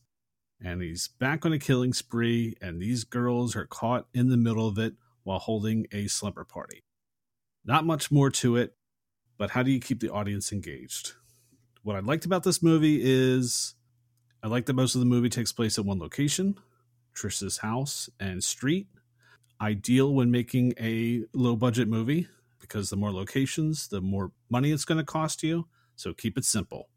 and 0.64 0.82
he's 0.82 1.10
back 1.10 1.46
on 1.46 1.52
a 1.52 1.60
killing 1.60 1.92
spree, 1.92 2.56
and 2.62 2.82
these 2.82 3.04
girls 3.04 3.58
are 3.58 3.68
caught 3.68 4.08
in 4.14 4.30
the 4.30 4.38
middle 4.38 4.70
of 4.70 4.80
it 4.80 4.94
while 5.28 5.40
holding 5.40 5.86
a 5.92 6.08
slumber 6.08 6.44
party. 6.44 6.84
Not 7.66 7.86
much 7.86 8.12
more 8.12 8.30
to 8.32 8.56
it, 8.56 8.76
but 9.38 9.52
how 9.52 9.62
do 9.64 9.72
you 9.72 9.80
keep 9.80 10.00
the 10.00 10.10
audience 10.10 10.52
engaged? 10.52 11.14
what 11.88 11.96
I 11.96 12.00
liked 12.00 12.26
about 12.26 12.44
this 12.44 12.62
movie 12.62 13.00
is 13.02 13.74
I 14.44 14.48
like 14.48 14.66
that 14.66 14.74
most 14.74 14.94
of 14.94 15.00
the 15.00 15.06
movie 15.06 15.30
takes 15.30 15.54
place 15.54 15.80
at 15.80 15.86
one 15.86 16.00
location, 16.00 16.60
Trish's 17.16 17.60
house 17.60 18.10
and 18.20 18.44
street. 18.44 18.88
Ideal 19.62 20.14
when 20.14 20.30
making 20.30 20.74
a 20.78 21.24
low 21.34 21.56
budget 21.56 21.88
movie 21.88 22.28
because 22.60 22.90
the 22.90 22.98
more 22.98 23.14
locations, 23.14 23.88
the 23.88 24.02
more 24.02 24.34
money 24.50 24.74
it's 24.74 24.84
going 24.84 24.98
to 24.98 25.06
cost 25.06 25.44
you. 25.44 25.68
So 25.96 26.14
keep 26.14 26.38
it 26.38 26.44
simple. 26.44 26.90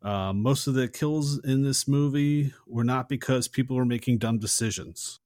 Uh, 0.00 0.32
most 0.32 0.68
of 0.68 0.74
the 0.74 0.86
kills 0.86 1.44
in 1.44 1.62
this 1.62 1.88
movie 1.88 2.54
were 2.68 2.84
not 2.84 3.08
because 3.08 3.48
people 3.48 3.74
were 3.76 3.84
making 3.84 4.18
dumb 4.18 4.38
decisions. 4.38 5.18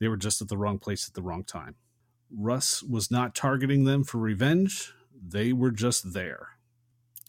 They 0.00 0.08
were 0.08 0.16
just 0.16 0.40
at 0.40 0.48
the 0.48 0.58
wrong 0.58 0.78
place 0.78 1.06
at 1.06 1.14
the 1.14 1.22
wrong 1.22 1.44
time. 1.44 1.76
Russ 2.34 2.82
was 2.82 3.10
not 3.10 3.34
targeting 3.34 3.84
them 3.84 4.04
for 4.04 4.18
revenge. 4.18 4.92
They 5.22 5.52
were 5.52 5.70
just 5.70 6.12
there. 6.12 6.48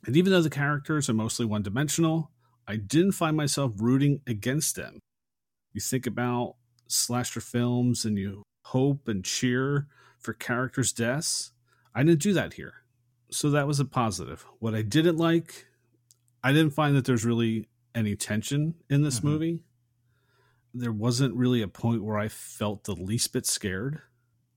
And 0.06 0.16
even 0.16 0.32
though 0.32 0.42
the 0.42 0.50
characters 0.50 1.10
are 1.10 1.14
mostly 1.14 1.46
one 1.46 1.64
dimensional, 1.64 2.32
I 2.68 2.78
didn't 2.78 3.12
find 3.14 3.36
myself 3.36 3.74
rooting 3.78 4.22
against 4.26 4.76
them. 4.76 5.00
You 5.74 5.82
think 5.82 6.08
about 6.08 6.56
slasher 6.88 7.42
films 7.42 8.06
and 8.06 8.18
you 8.18 8.44
hope 8.66 9.08
and 9.08 9.24
cheer 9.24 9.88
for 10.20 10.34
characters' 10.34 10.94
deaths. 10.94 11.52
I 11.94 12.04
didn't 12.04 12.22
do 12.22 12.34
that 12.34 12.54
here. 12.54 12.76
So 13.32 13.50
that 13.50 13.68
was 13.68 13.80
a 13.80 13.86
positive. 13.86 14.46
What 14.60 14.76
I 14.76 14.82
didn't 14.82 15.18
like, 15.18 15.66
I 16.44 16.52
didn't 16.52 16.74
find 16.74 16.96
that 16.96 17.06
there's 17.06 17.26
really 17.26 17.70
any 17.96 18.16
tension 18.16 18.76
in 18.90 19.04
this 19.04 19.20
mm-hmm. 19.20 19.28
movie. 19.28 19.60
There 20.74 20.92
wasn't 20.92 21.36
really 21.36 21.62
a 21.62 21.68
point 21.68 22.04
where 22.04 22.18
I 22.18 22.28
felt 22.28 22.86
the 22.86 22.96
least 22.96 23.34
bit 23.34 23.46
scared. 23.46 24.02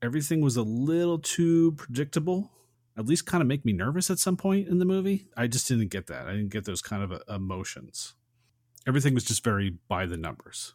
Everything 0.01 0.41
was 0.41 0.57
a 0.57 0.63
little 0.63 1.19
too 1.19 1.73
predictable 1.73 2.51
at 2.97 3.07
least 3.07 3.27
kind 3.27 3.43
of 3.43 3.49
make 3.49 3.65
me 3.65 3.73
nervous 3.73 4.11
at 4.11 4.19
some 4.19 4.37
point 4.37 4.69
in 4.69 4.79
the 4.79 4.85
movie. 4.85 5.27
I 5.37 5.47
just 5.47 5.67
didn't 5.67 5.89
get 5.89 6.07
that. 6.07 6.27
I 6.27 6.33
didn't 6.33 6.53
get 6.53 6.65
those 6.65 6.83
kind 6.83 7.03
of 7.03 7.13
uh, 7.13 7.19
emotions. 7.29 8.15
Everything 8.87 9.15
was 9.15 9.25
just 9.25 9.43
very 9.43 9.79
by 9.89 10.07
the 10.07 10.17
numbers. 10.17 10.75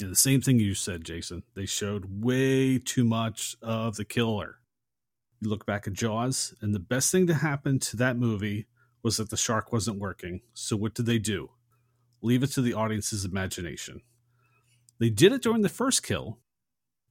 And 0.00 0.10
the 0.10 0.16
same 0.16 0.40
thing 0.40 0.58
you 0.58 0.74
said, 0.74 1.04
Jason. 1.04 1.42
They 1.54 1.66
showed 1.66 2.24
way 2.24 2.78
too 2.78 3.04
much 3.04 3.56
of 3.62 3.96
the 3.96 4.04
killer. 4.04 4.56
You 5.40 5.48
look 5.48 5.66
back 5.66 5.86
at 5.86 5.92
Jaws, 5.92 6.54
and 6.60 6.74
the 6.74 6.80
best 6.80 7.12
thing 7.12 7.26
to 7.26 7.34
happen 7.34 7.78
to 7.80 7.96
that 7.98 8.16
movie 8.16 8.66
was 9.02 9.18
that 9.18 9.30
the 9.30 9.36
shark 9.36 9.72
wasn't 9.72 10.00
working. 10.00 10.40
So 10.54 10.76
what 10.76 10.94
did 10.94 11.06
they 11.06 11.18
do? 11.18 11.50
Leave 12.22 12.42
it 12.42 12.52
to 12.52 12.62
the 12.62 12.74
audience's 12.74 13.24
imagination. 13.24 14.00
They 15.02 15.10
did 15.10 15.32
it 15.32 15.42
during 15.42 15.62
the 15.62 15.68
first 15.68 16.04
kill, 16.04 16.38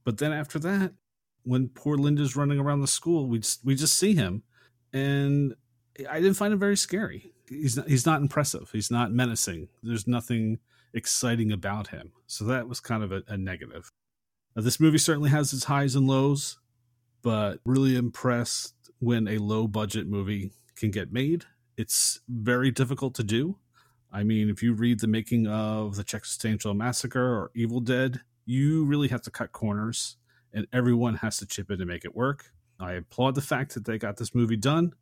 but 0.06 0.18
then 0.18 0.32
after 0.32 0.58
that, 0.60 0.94
when 1.44 1.68
poor 1.68 1.98
Linda's 1.98 2.38
running 2.38 2.58
around 2.58 2.80
the 2.80 2.88
school, 2.88 3.28
we 3.28 3.40
just 3.40 3.66
we 3.66 3.76
just 3.76 3.98
see 3.98 4.16
him, 4.16 4.44
and 4.94 5.56
I 6.10 6.22
didn't 6.22 6.36
find 6.36 6.54
him 6.54 6.60
very 6.60 6.78
scary. 6.78 7.34
He's 7.50 7.76
not, 7.76 7.90
he's 7.90 8.06
not 8.06 8.22
impressive. 8.22 8.70
He's 8.72 8.92
not 8.92 9.12
menacing. 9.12 9.68
There's 9.84 10.08
nothing 10.08 10.60
exciting 10.94 11.52
about 11.52 11.90
him. 11.90 12.14
So 12.28 12.46
that 12.46 12.70
was 12.70 12.80
kind 12.80 13.04
of 13.04 13.12
a, 13.12 13.24
a 13.28 13.36
negative. 13.36 13.92
Now, 14.56 14.62
this 14.62 14.80
movie 14.80 14.98
certainly 14.98 15.32
has 15.32 15.52
its 15.52 15.66
highs 15.66 15.94
and 15.94 16.08
lows, 16.08 16.60
but 17.22 17.60
really 17.66 17.98
impressed 17.98 18.74
when 19.00 19.28
a 19.28 19.38
low 19.38 19.68
budget 19.68 20.08
movie 20.08 20.54
can 20.78 20.92
get 20.92 21.12
made. 21.12 21.44
It's 21.76 22.22
very 22.30 22.72
difficult 22.72 23.16
to 23.16 23.24
do. 23.26 23.58
I 24.12 24.24
mean, 24.24 24.50
if 24.50 24.62
you 24.62 24.74
read 24.74 25.00
the 25.00 25.08
making 25.08 25.48
of 25.48 25.96
the 25.96 26.04
Chainsaw 26.04 26.76
Massacre 26.76 27.22
or 27.22 27.52
Evil 27.56 27.80
Dead, 27.80 28.22
you 28.46 28.84
really 28.86 29.08
have 29.08 29.22
to 29.22 29.32
cut 29.32 29.52
corners 29.52 30.18
and 30.54 30.68
everyone 30.74 31.16
has 31.16 31.38
to 31.38 31.46
chip 31.46 31.72
in 31.72 31.80
to 31.80 31.86
make 31.86 32.04
it 32.04 32.16
work. 32.16 32.52
I 32.80 32.94
applaud 32.94 33.36
the 33.36 33.42
fact 33.42 33.74
that 33.74 33.86
they 33.86 33.98
got 33.98 34.18
this 34.18 34.36
movie 34.36 34.58
done 34.58 34.94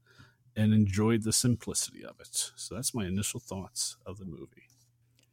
and 0.56 0.74
enjoyed 0.74 1.24
the 1.24 1.34
simplicity 1.34 2.04
of 2.04 2.20
it. 2.20 2.52
So 2.56 2.76
that's 2.76 2.94
my 2.94 3.06
initial 3.06 3.40
thoughts 3.40 3.98
of 4.06 4.20
the 4.20 4.26
movie. 4.26 4.68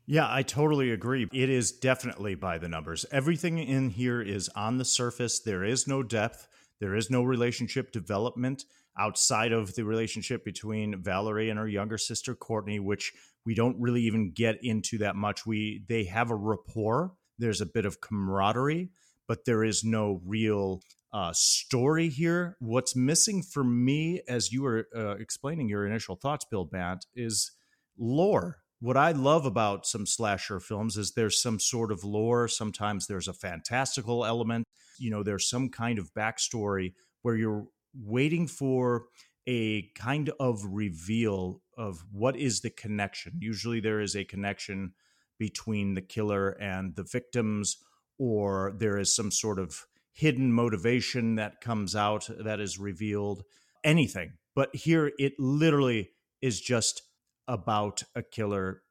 Yeah, 0.06 0.26
I 0.30 0.42
totally 0.42 0.92
agree. 0.92 1.28
It 1.32 1.50
is 1.50 1.72
definitely 1.72 2.36
by 2.36 2.58
the 2.58 2.68
numbers. 2.68 3.04
Everything 3.10 3.58
in 3.58 3.90
here 3.90 4.22
is 4.22 4.48
on 4.50 4.78
the 4.78 4.84
surface. 4.84 5.40
There 5.40 5.64
is 5.64 5.88
no 5.88 6.02
depth. 6.04 6.46
There 6.78 6.94
is 6.94 7.10
no 7.10 7.24
relationship 7.24 7.90
development 7.90 8.64
outside 8.96 9.52
of 9.52 9.74
the 9.74 9.84
relationship 9.84 10.44
between 10.44 11.02
Valerie 11.02 11.50
and 11.50 11.58
her 11.58 11.68
younger 11.68 11.98
sister 11.98 12.34
Courtney, 12.34 12.78
which 12.78 13.12
we 13.46 13.54
don't 13.54 13.80
really 13.80 14.02
even 14.02 14.32
get 14.32 14.58
into 14.62 14.98
that 14.98 15.16
much. 15.16 15.46
We 15.46 15.84
they 15.88 16.04
have 16.04 16.30
a 16.30 16.34
rapport. 16.34 17.12
There's 17.38 17.60
a 17.60 17.66
bit 17.66 17.86
of 17.86 18.00
camaraderie, 18.00 18.90
but 19.28 19.44
there 19.44 19.62
is 19.64 19.84
no 19.84 20.20
real 20.26 20.82
uh, 21.12 21.32
story 21.32 22.08
here. 22.08 22.56
What's 22.60 22.96
missing 22.96 23.42
for 23.42 23.64
me, 23.64 24.20
as 24.28 24.52
you 24.52 24.62
were 24.62 24.88
uh, 24.94 25.16
explaining 25.16 25.68
your 25.68 25.86
initial 25.86 26.16
thoughts, 26.16 26.44
Bill 26.44 26.64
Bant, 26.64 27.06
is 27.14 27.52
lore. 27.96 28.58
What 28.80 28.96
I 28.96 29.12
love 29.12 29.46
about 29.46 29.86
some 29.86 30.04
slasher 30.04 30.60
films 30.60 30.96
is 30.98 31.12
there's 31.12 31.40
some 31.40 31.58
sort 31.58 31.90
of 31.90 32.04
lore. 32.04 32.48
Sometimes 32.48 33.06
there's 33.06 33.28
a 33.28 33.32
fantastical 33.32 34.26
element. 34.26 34.64
You 34.98 35.10
know, 35.10 35.22
there's 35.22 35.48
some 35.48 35.70
kind 35.70 35.98
of 35.98 36.12
backstory 36.12 36.92
where 37.22 37.36
you're 37.36 37.66
waiting 37.94 38.46
for 38.46 39.06
a 39.46 39.88
kind 39.94 40.30
of 40.40 40.62
reveal 40.64 41.62
of 41.76 42.04
what 42.12 42.36
is 42.36 42.60
the 42.60 42.70
connection. 42.70 43.34
Usually 43.40 43.80
there 43.80 44.00
is 44.00 44.14
a 44.14 44.24
connection 44.24 44.92
between 45.38 45.94
the 45.94 46.02
killer 46.02 46.50
and 46.60 46.96
the 46.96 47.02
victims, 47.02 47.76
or 48.18 48.74
there 48.78 48.98
is 48.98 49.14
some 49.14 49.30
sort 49.30 49.58
of 49.58 49.86
hidden 50.12 50.52
motivation 50.52 51.34
that 51.34 51.60
comes 51.60 51.94
out 51.94 52.28
that 52.38 52.58
is 52.58 52.78
revealed, 52.78 53.42
anything. 53.84 54.32
But 54.54 54.74
here 54.74 55.12
it 55.18 55.34
literally 55.38 56.10
is 56.40 56.60
just 56.60 57.02
about 57.46 58.02
a 58.14 58.22
killer 58.22 58.82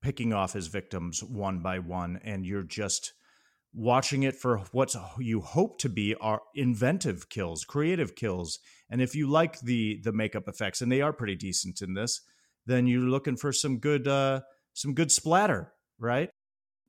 picking 0.00 0.32
off 0.32 0.52
his 0.52 0.66
victims 0.66 1.22
one 1.22 1.60
by 1.60 1.78
one, 1.78 2.18
and 2.24 2.44
you're 2.44 2.64
just 2.64 3.12
watching 3.72 4.24
it 4.24 4.34
for 4.34 4.58
what 4.72 4.94
you 5.18 5.40
hope 5.40 5.78
to 5.78 5.88
be 5.88 6.14
are 6.16 6.42
inventive 6.54 7.28
kills, 7.28 7.64
creative 7.64 8.14
kills. 8.16 8.58
And 8.90 9.00
if 9.00 9.14
you 9.14 9.28
like 9.28 9.60
the 9.60 10.00
the 10.02 10.12
makeup 10.12 10.48
effects, 10.48 10.82
and 10.82 10.90
they 10.90 11.00
are 11.00 11.12
pretty 11.12 11.36
decent 11.36 11.80
in 11.80 11.94
this, 11.94 12.20
then 12.66 12.86
you're 12.86 13.00
looking 13.00 13.36
for 13.36 13.52
some 13.52 13.78
good 13.78 14.06
uh, 14.08 14.40
some 14.74 14.94
good 14.94 15.10
splatter, 15.12 15.72
right? 15.98 16.30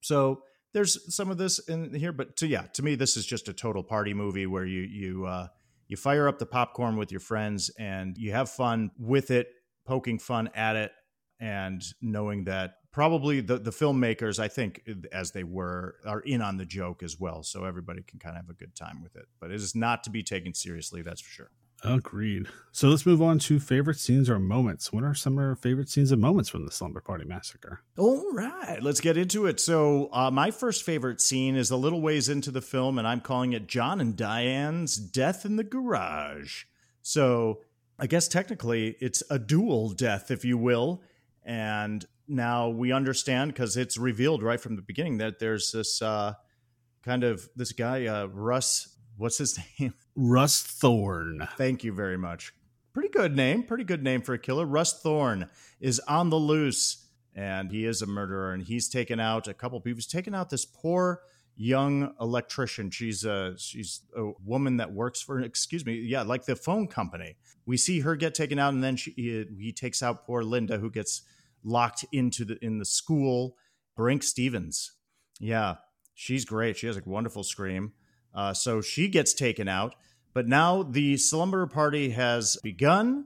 So 0.02 0.44
there's 0.74 1.14
some 1.16 1.30
of 1.30 1.38
this 1.38 1.60
in 1.60 1.94
here, 1.94 2.12
but 2.12 2.36
to 2.38 2.48
yeah, 2.48 2.64
to 2.74 2.84
me, 2.84 2.96
this 2.96 3.16
is 3.18 3.26
just 3.26 3.48
a 3.48 3.54
total 3.54 3.84
party 3.84 4.14
movie 4.14 4.48
where 4.48 4.66
you 4.66 4.82
you 4.82 5.26
uh, 5.26 5.48
you 5.88 5.98
fire 5.98 6.28
up 6.28 6.40
the 6.40 6.46
popcorn 6.46 6.98
with 6.98 7.12
your 7.12 7.20
friends 7.20 7.70
and 7.78 8.18
you 8.18 8.32
have 8.32 8.50
fun 8.50 8.92
with 8.98 9.32
it, 9.32 9.48
poking 9.86 10.20
fun 10.20 10.50
at 10.56 10.76
it, 10.76 10.92
and 11.40 11.84
knowing 12.02 12.46
that 12.46 12.76
probably 12.92 13.42
the 13.42 13.58
the 13.58 13.72
filmmakers, 13.72 14.40
I 14.40 14.48
think, 14.48 14.82
as 15.12 15.32
they 15.32 15.44
were, 15.44 15.96
are 16.06 16.22
in 16.22 16.42
on 16.42 16.58
the 16.58 16.66
joke 16.66 17.04
as 17.04 17.20
well, 17.20 17.44
so 17.44 17.66
everybody 17.66 18.02
can 18.04 18.20
kind 18.20 18.36
of 18.36 18.44
have 18.44 18.50
a 18.50 18.58
good 18.58 18.76
time 18.76 19.02
with 19.04 19.16
it. 19.16 19.26
But 19.40 19.52
it 19.52 19.56
is 19.56 19.76
not 19.76 20.04
to 20.06 20.10
be 20.10 20.24
taken 20.24 20.54
seriously, 20.54 21.02
that's 21.02 21.22
for 21.22 21.30
sure. 21.30 21.52
Agreed. 21.84 22.48
So 22.72 22.88
let's 22.88 23.06
move 23.06 23.22
on 23.22 23.40
to 23.40 23.60
favorite 23.60 24.00
scenes 24.00 24.30
or 24.30 24.40
moments. 24.40 24.94
What 24.94 25.04
are 25.04 25.14
some 25.14 25.38
of 25.38 25.44
our 25.44 25.56
favorite 25.56 25.90
scenes 25.90 26.12
and 26.12 26.22
moments 26.22 26.50
from 26.50 26.66
the 26.66 26.72
Slumber 26.72 27.02
Party 27.02 27.26
Massacre? 27.26 27.82
All 27.98 28.32
right, 28.34 28.82
let's 28.82 29.02
get 29.02 29.18
into 29.18 29.46
it. 29.46 29.60
So, 29.60 30.10
uh, 30.14 30.32
my 30.32 30.50
first 30.50 30.84
favorite 30.84 31.20
scene 31.22 31.56
is 31.56 31.72
a 31.72 31.78
little 31.78 32.02
ways 32.02 32.30
into 32.30 32.52
the 32.52 32.62
film, 32.62 32.98
and 32.98 33.08
I'm 33.08 33.22
calling 33.22 33.54
it 33.54 33.68
John 33.68 34.00
and 34.00 34.16
Diane's 34.16 34.96
death 34.96 35.46
in 35.46 35.58
the 35.58 35.64
garage. 35.64 36.64
So, 37.02 37.62
I 38.00 38.08
guess 38.08 38.28
technically 38.28 38.96
it's 39.00 39.22
a 39.30 39.38
dual 39.38 39.90
death, 39.90 40.32
if 40.32 40.44
you 40.44 40.58
will. 40.58 41.04
And 41.44 42.06
now 42.28 42.70
we 42.70 42.92
understand 42.92 43.54
because 43.54 43.78
it's 43.78 43.98
revealed 43.98 44.42
right 44.42 44.60
from 44.60 44.76
the 44.76 44.82
beginning 44.82 45.18
that 45.18 45.40
there's 45.40 45.72
this 45.72 46.02
uh, 46.02 46.34
kind 47.04 47.24
of 47.24 47.48
this 47.56 47.72
guy, 47.72 48.06
uh, 48.08 48.26
Russ. 48.28 48.93
What's 49.18 49.38
his 49.38 49.60
name? 49.80 49.94
Russ 50.16 50.62
Thorn. 50.62 51.48
Thank 51.58 51.84
you 51.84 51.94
very 51.94 52.18
much. 52.18 52.54
Pretty 52.94 53.10
good 53.10 53.36
name. 53.36 53.64
Pretty 53.64 53.84
good 53.84 54.04
name 54.04 54.22
for 54.22 54.34
a 54.34 54.40
killer. 54.40 54.66
Russ 54.66 55.02
Thorn 55.02 55.50
is 55.80 56.00
on 56.08 56.30
the 56.30 56.38
loose 56.38 57.08
and 57.36 57.72
he 57.72 57.86
is 57.86 58.02
a 58.02 58.06
murderer 58.08 58.54
and 58.54 58.64
he's 58.64 58.88
taken 58.88 59.20
out 59.20 59.48
a 59.48 59.54
couple 59.54 59.80
people. 59.82 59.98
He's 59.98 60.08
taken 60.08 60.36
out 60.36 60.50
this 60.50 60.66
poor 60.66 61.22
young 61.56 62.14
electrician. 62.20 62.92
She's 62.92 63.26
a 63.26 63.56
she's 63.58 64.02
a 64.16 64.32
woman 64.44 64.78
that 64.78 64.92
works 64.92 65.22
for 65.22 65.40
excuse 65.40 65.86
me, 65.86 65.96
yeah, 65.96 66.22
like 66.22 66.46
the 66.46 66.56
phone 66.56 66.88
company. 66.88 67.36
We 67.66 67.78
see 67.78 68.02
her 68.02 68.16
get 68.16 68.36
taken 68.36 68.60
out 68.60 68.74
and 68.74 68.84
then 68.84 68.96
she 68.96 69.12
he, 69.12 69.46
he 69.60 69.72
takes 69.72 70.04
out 70.04 70.26
poor 70.26 70.44
Linda 70.44 70.78
who 70.78 70.92
gets 70.92 71.24
locked 71.64 72.06
into 72.12 72.46
the 72.46 72.64
in 72.64 72.78
the 72.78 72.86
school. 72.86 73.58
Brinke 73.98 74.24
Stevens. 74.24 74.94
Yeah, 75.40 75.76
she's 76.14 76.46
great. 76.46 76.78
She 76.78 76.88
has 76.88 76.98
a 76.98 77.04
wonderful 77.06 77.44
scream. 77.44 77.94
Uh, 78.34 78.54
so 78.54 78.82
she 78.82 79.08
gets 79.08 79.34
taken 79.34 79.68
out. 79.68 79.96
But 80.34 80.48
now 80.48 80.84
the 80.84 81.18
slumber 81.18 81.68
party 81.68 82.10
has 82.10 82.58
begun, 82.64 83.26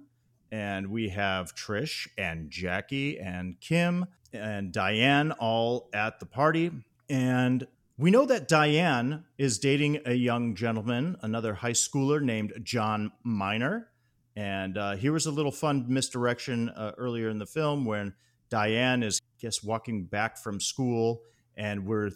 and 0.51 0.87
we 0.87 1.09
have 1.09 1.55
Trish 1.55 2.07
and 2.17 2.49
Jackie 2.49 3.17
and 3.19 3.59
Kim 3.61 4.07
and 4.33 4.71
Diane 4.71 5.31
all 5.33 5.89
at 5.93 6.19
the 6.19 6.25
party. 6.25 6.71
And 7.09 7.65
we 7.97 8.11
know 8.11 8.25
that 8.25 8.47
Diane 8.47 9.23
is 9.37 9.57
dating 9.59 10.01
a 10.05 10.13
young 10.13 10.53
gentleman, 10.55 11.17
another 11.21 11.55
high 11.55 11.71
schooler 11.71 12.21
named 12.21 12.53
John 12.63 13.11
Miner. 13.23 13.87
And 14.35 14.77
uh, 14.77 14.95
here 14.97 15.13
was 15.13 15.25
a 15.25 15.31
little 15.31 15.51
fun 15.51 15.85
misdirection 15.87 16.69
uh, 16.69 16.91
earlier 16.97 17.29
in 17.29 17.39
the 17.39 17.45
film 17.45 17.85
when 17.85 18.13
Diane 18.49 19.01
is, 19.01 19.19
I 19.19 19.41
guess, 19.41 19.63
walking 19.63 20.05
back 20.05 20.37
from 20.37 20.59
school, 20.59 21.23
and 21.55 21.85
we're 21.85 22.11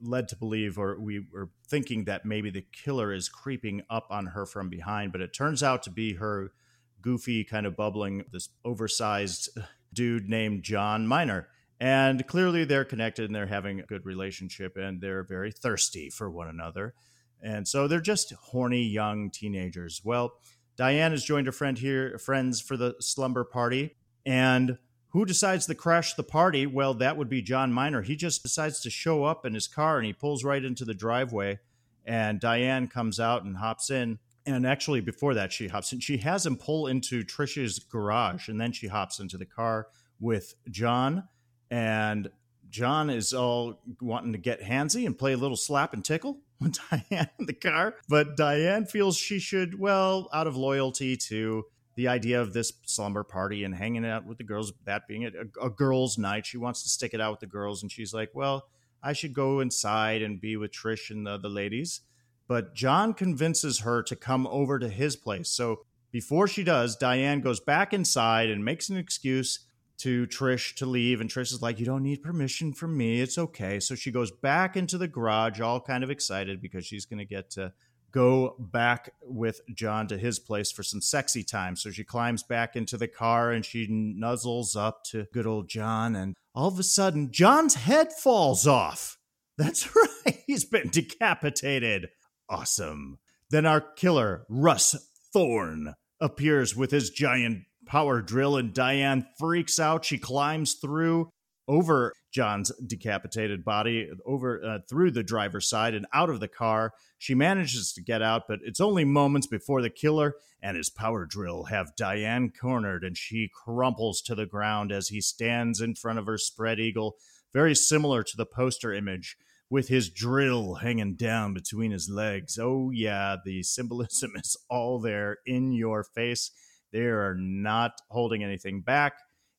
led 0.00 0.28
to 0.28 0.36
believe, 0.36 0.78
or 0.78 0.98
we 0.98 1.26
were 1.32 1.50
thinking 1.66 2.04
that 2.04 2.24
maybe 2.24 2.50
the 2.50 2.66
killer 2.72 3.12
is 3.12 3.28
creeping 3.28 3.82
up 3.88 4.06
on 4.10 4.26
her 4.26 4.46
from 4.46 4.68
behind, 4.68 5.12
but 5.12 5.20
it 5.20 5.32
turns 5.32 5.62
out 5.62 5.82
to 5.84 5.90
be 5.90 6.14
her 6.14 6.52
goofy, 7.00 7.44
kind 7.44 7.66
of 7.66 7.76
bubbling, 7.76 8.24
this 8.32 8.48
oversized 8.64 9.48
dude 9.92 10.28
named 10.28 10.62
John 10.62 11.06
Miner. 11.06 11.48
And 11.78 12.26
clearly 12.26 12.64
they're 12.64 12.84
connected 12.84 13.26
and 13.26 13.34
they're 13.34 13.46
having 13.46 13.80
a 13.80 13.84
good 13.84 14.06
relationship 14.06 14.76
and 14.76 15.00
they're 15.00 15.22
very 15.22 15.52
thirsty 15.52 16.10
for 16.10 16.30
one 16.30 16.48
another. 16.48 16.94
And 17.42 17.68
so 17.68 17.86
they're 17.86 18.00
just 18.00 18.32
horny 18.32 18.82
young 18.82 19.30
teenagers. 19.30 20.00
Well, 20.02 20.32
Diane 20.76 21.10
has 21.10 21.24
joined 21.24 21.48
a 21.48 21.52
friend 21.52 21.78
here, 21.78 22.18
friends 22.18 22.60
for 22.60 22.76
the 22.76 22.94
slumber 23.00 23.44
party. 23.44 23.96
And 24.24 24.78
who 25.16 25.24
decides 25.24 25.64
to 25.64 25.74
crash 25.74 26.12
the 26.12 26.22
party? 26.22 26.66
Well, 26.66 26.92
that 26.92 27.16
would 27.16 27.30
be 27.30 27.40
John 27.40 27.72
Miner. 27.72 28.02
He 28.02 28.16
just 28.16 28.42
decides 28.42 28.80
to 28.80 28.90
show 28.90 29.24
up 29.24 29.46
in 29.46 29.54
his 29.54 29.66
car 29.66 29.96
and 29.96 30.04
he 30.04 30.12
pulls 30.12 30.44
right 30.44 30.62
into 30.62 30.84
the 30.84 30.92
driveway. 30.92 31.58
And 32.04 32.38
Diane 32.38 32.86
comes 32.86 33.18
out 33.18 33.42
and 33.42 33.56
hops 33.56 33.88
in. 33.88 34.18
And 34.44 34.66
actually, 34.66 35.00
before 35.00 35.32
that, 35.32 35.54
she 35.54 35.68
hops 35.68 35.90
in. 35.94 36.00
She 36.00 36.18
has 36.18 36.44
him 36.44 36.56
pull 36.56 36.86
into 36.86 37.24
Trisha's 37.24 37.78
garage 37.78 38.48
and 38.48 38.60
then 38.60 38.72
she 38.72 38.88
hops 38.88 39.18
into 39.18 39.38
the 39.38 39.46
car 39.46 39.86
with 40.20 40.54
John. 40.70 41.26
And 41.70 42.28
John 42.68 43.08
is 43.08 43.32
all 43.32 43.80
wanting 44.02 44.32
to 44.32 44.38
get 44.38 44.60
handsy 44.60 45.06
and 45.06 45.16
play 45.16 45.32
a 45.32 45.38
little 45.38 45.56
slap 45.56 45.94
and 45.94 46.04
tickle 46.04 46.40
with 46.60 46.78
Diane 46.90 47.30
in 47.38 47.46
the 47.46 47.54
car. 47.54 47.94
But 48.06 48.36
Diane 48.36 48.84
feels 48.84 49.16
she 49.16 49.38
should, 49.38 49.78
well, 49.78 50.28
out 50.34 50.46
of 50.46 50.58
loyalty 50.58 51.16
to 51.28 51.64
the 51.96 52.08
idea 52.08 52.40
of 52.40 52.52
this 52.52 52.72
slumber 52.84 53.24
party 53.24 53.64
and 53.64 53.74
hanging 53.74 54.06
out 54.06 54.24
with 54.24 54.38
the 54.38 54.44
girls, 54.44 54.72
that 54.84 55.08
being 55.08 55.24
a, 55.24 55.30
a, 55.60 55.70
girls' 55.70 56.16
night. 56.16 56.46
She 56.46 56.58
wants 56.58 56.82
to 56.82 56.88
stick 56.88 57.14
it 57.14 57.20
out 57.20 57.32
with 57.32 57.40
the 57.40 57.46
girls, 57.46 57.82
and 57.82 57.90
she's 57.90 58.14
like, 58.14 58.30
"Well, 58.34 58.68
I 59.02 59.12
should 59.12 59.34
go 59.34 59.60
inside 59.60 60.22
and 60.22 60.40
be 60.40 60.56
with 60.56 60.72
Trish 60.72 61.10
and 61.10 61.26
the 61.26 61.32
other 61.32 61.48
ladies. 61.48 62.00
But 62.48 62.74
John 62.74 63.14
convinces 63.14 63.80
her 63.80 64.02
to 64.04 64.16
come 64.16 64.46
over 64.46 64.78
to 64.78 64.88
his 64.88 65.16
place. 65.16 65.48
So 65.48 65.84
before 66.10 66.48
she 66.48 66.64
does, 66.64 66.96
Diane 66.96 67.40
goes 67.40 67.60
back 67.60 67.92
inside 67.92 68.50
and 68.50 68.64
makes 68.64 68.88
an 68.88 68.96
excuse 68.96 69.60
to 69.98 70.26
Trish 70.26 70.74
to 70.76 70.86
leave. 70.86 71.20
And 71.20 71.30
Trish 71.30 71.52
is 71.52 71.62
like, 71.62 71.78
You 71.78 71.86
don't 71.86 72.02
need 72.02 72.22
permission 72.22 72.72
from 72.72 72.96
me. 72.96 73.20
It's 73.20 73.38
okay. 73.38 73.80
So 73.80 73.94
she 73.94 74.10
goes 74.10 74.30
back 74.30 74.76
into 74.76 74.98
the 74.98 75.08
garage, 75.08 75.60
all 75.60 75.80
kind 75.80 76.04
of 76.04 76.10
excited 76.10 76.60
because 76.60 76.86
she's 76.86 77.06
going 77.06 77.18
to 77.18 77.24
get 77.24 77.50
to 77.50 77.72
go 78.16 78.56
back 78.58 79.12
with 79.22 79.60
John 79.74 80.06
to 80.06 80.16
his 80.16 80.38
place 80.38 80.72
for 80.72 80.82
some 80.82 81.02
sexy 81.02 81.44
time. 81.44 81.76
So 81.76 81.90
she 81.90 82.02
climbs 82.02 82.42
back 82.42 82.74
into 82.74 82.96
the 82.96 83.08
car 83.08 83.52
and 83.52 83.62
she 83.62 83.86
nuzzles 83.86 84.74
up 84.74 85.04
to 85.10 85.26
good 85.34 85.46
old 85.46 85.68
John. 85.68 86.16
And 86.16 86.34
all 86.54 86.68
of 86.68 86.78
a 86.78 86.82
sudden, 86.82 87.30
John's 87.30 87.74
head 87.74 88.14
falls 88.14 88.66
off. 88.66 89.18
That's 89.58 89.94
right. 89.94 90.42
He's 90.46 90.64
been 90.64 90.88
decapitated. 90.88 92.08
Awesome. 92.48 93.18
Then 93.50 93.66
our 93.66 93.82
killer, 93.82 94.46
Russ 94.48 94.96
Thorn, 95.34 95.94
appears 96.18 96.74
with 96.74 96.92
his 96.92 97.10
giant 97.10 97.64
power 97.84 98.22
drill, 98.22 98.56
and 98.56 98.72
Diane 98.72 99.26
freaks 99.38 99.78
out. 99.78 100.06
She 100.06 100.16
climbs 100.16 100.74
through 100.74 101.28
over 101.68 102.12
John's 102.32 102.70
decapitated 102.86 103.64
body, 103.64 104.08
over 104.24 104.62
uh, 104.64 104.78
through 104.88 105.10
the 105.10 105.22
driver's 105.22 105.68
side 105.68 105.94
and 105.94 106.06
out 106.12 106.30
of 106.30 106.40
the 106.40 106.48
car. 106.48 106.92
She 107.18 107.34
manages 107.34 107.92
to 107.94 108.02
get 108.02 108.22
out, 108.22 108.42
but 108.48 108.58
it's 108.62 108.80
only 108.80 109.04
moments 109.04 109.46
before 109.46 109.82
the 109.82 109.90
killer 109.90 110.34
and 110.62 110.76
his 110.76 110.90
power 110.90 111.26
drill 111.26 111.64
have 111.64 111.96
Diane 111.96 112.50
cornered, 112.50 113.04
and 113.04 113.16
she 113.16 113.48
crumples 113.52 114.20
to 114.22 114.34
the 114.34 114.46
ground 114.46 114.92
as 114.92 115.08
he 115.08 115.20
stands 115.20 115.80
in 115.80 115.94
front 115.94 116.18
of 116.18 116.26
her 116.26 116.38
spread 116.38 116.80
eagle, 116.80 117.16
very 117.52 117.74
similar 117.74 118.22
to 118.22 118.36
the 118.36 118.46
poster 118.46 118.92
image 118.92 119.36
with 119.68 119.88
his 119.88 120.10
drill 120.10 120.76
hanging 120.76 121.14
down 121.16 121.52
between 121.54 121.90
his 121.90 122.08
legs. 122.08 122.58
Oh, 122.60 122.90
yeah, 122.90 123.36
the 123.44 123.62
symbolism 123.62 124.32
is 124.36 124.56
all 124.68 125.00
there 125.00 125.38
in 125.46 125.72
your 125.72 126.04
face. 126.04 126.50
They 126.92 127.00
are 127.00 127.34
not 127.36 127.92
holding 128.10 128.42
anything 128.42 128.80
back. 128.80 129.14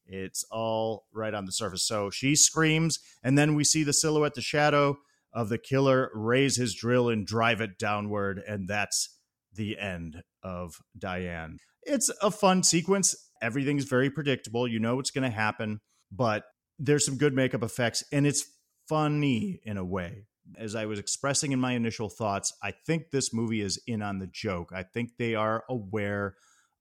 It's 0.07 0.43
all 0.51 1.05
right 1.13 1.33
on 1.33 1.45
the 1.45 1.51
surface. 1.51 1.85
So 1.85 2.09
she 2.09 2.35
screams, 2.35 2.99
and 3.23 3.37
then 3.37 3.55
we 3.55 3.63
see 3.63 3.83
the 3.83 3.93
silhouette, 3.93 4.33
the 4.35 4.41
shadow 4.41 4.97
of 5.33 5.49
the 5.49 5.57
killer 5.57 6.09
raise 6.13 6.55
his 6.55 6.73
drill 6.73 7.09
and 7.09 7.27
drive 7.27 7.61
it 7.61 7.77
downward. 7.77 8.41
And 8.47 8.67
that's 8.67 9.17
the 9.53 9.77
end 9.77 10.23
of 10.41 10.75
Diane. 10.97 11.57
It's 11.83 12.09
a 12.21 12.31
fun 12.31 12.63
sequence. 12.63 13.15
Everything's 13.41 13.85
very 13.85 14.09
predictable. 14.09 14.67
You 14.67 14.79
know 14.79 14.95
what's 14.95 15.11
going 15.11 15.29
to 15.29 15.35
happen, 15.35 15.79
but 16.11 16.43
there's 16.79 17.05
some 17.05 17.17
good 17.17 17.33
makeup 17.33 17.63
effects, 17.63 18.03
and 18.11 18.25
it's 18.25 18.45
funny 18.87 19.59
in 19.63 19.77
a 19.77 19.85
way. 19.85 20.25
As 20.57 20.75
I 20.75 20.85
was 20.85 20.99
expressing 20.99 21.51
in 21.51 21.59
my 21.59 21.73
initial 21.73 22.09
thoughts, 22.09 22.53
I 22.63 22.71
think 22.71 23.11
this 23.11 23.33
movie 23.33 23.61
is 23.61 23.81
in 23.85 24.01
on 24.01 24.19
the 24.19 24.27
joke. 24.27 24.71
I 24.73 24.83
think 24.83 25.17
they 25.17 25.35
are 25.35 25.63
aware 25.69 26.35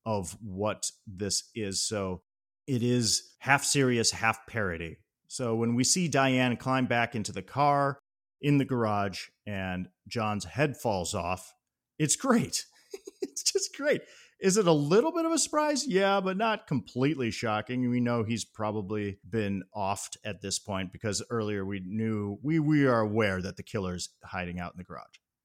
of 0.04 0.36
what 0.40 0.90
this 1.06 1.50
is. 1.54 1.82
So 1.82 2.22
it 2.66 2.82
is 2.82 3.34
half 3.38 3.64
serious, 3.64 4.10
half 4.10 4.46
parody. 4.46 4.98
So 5.28 5.54
when 5.54 5.74
we 5.74 5.84
see 5.84 6.08
Diane 6.08 6.56
climb 6.56 6.86
back 6.86 7.14
into 7.14 7.32
the 7.32 7.42
car 7.42 7.98
in 8.40 8.58
the 8.58 8.64
garage 8.64 9.26
and 9.46 9.88
John's 10.08 10.44
head 10.44 10.76
falls 10.76 11.14
off, 11.14 11.54
it's 11.98 12.16
great. 12.16 12.64
it's 13.22 13.42
just 13.42 13.76
great. 13.76 14.02
Is 14.38 14.58
it 14.58 14.66
a 14.66 14.72
little 14.72 15.12
bit 15.12 15.24
of 15.24 15.32
a 15.32 15.38
surprise? 15.38 15.86
Yeah, 15.86 16.20
but 16.20 16.36
not 16.36 16.66
completely 16.66 17.30
shocking. 17.30 17.88
We 17.88 18.00
know 18.00 18.22
he's 18.22 18.44
probably 18.44 19.18
been 19.28 19.62
offed 19.74 20.18
at 20.24 20.42
this 20.42 20.58
point 20.58 20.92
because 20.92 21.22
earlier 21.30 21.64
we 21.64 21.80
knew 21.80 22.38
we 22.42 22.58
we 22.58 22.86
are 22.86 23.00
aware 23.00 23.40
that 23.40 23.56
the 23.56 23.62
killer's 23.62 24.10
hiding 24.22 24.60
out 24.60 24.74
in 24.74 24.78
the 24.78 24.84
garage. 24.84 25.04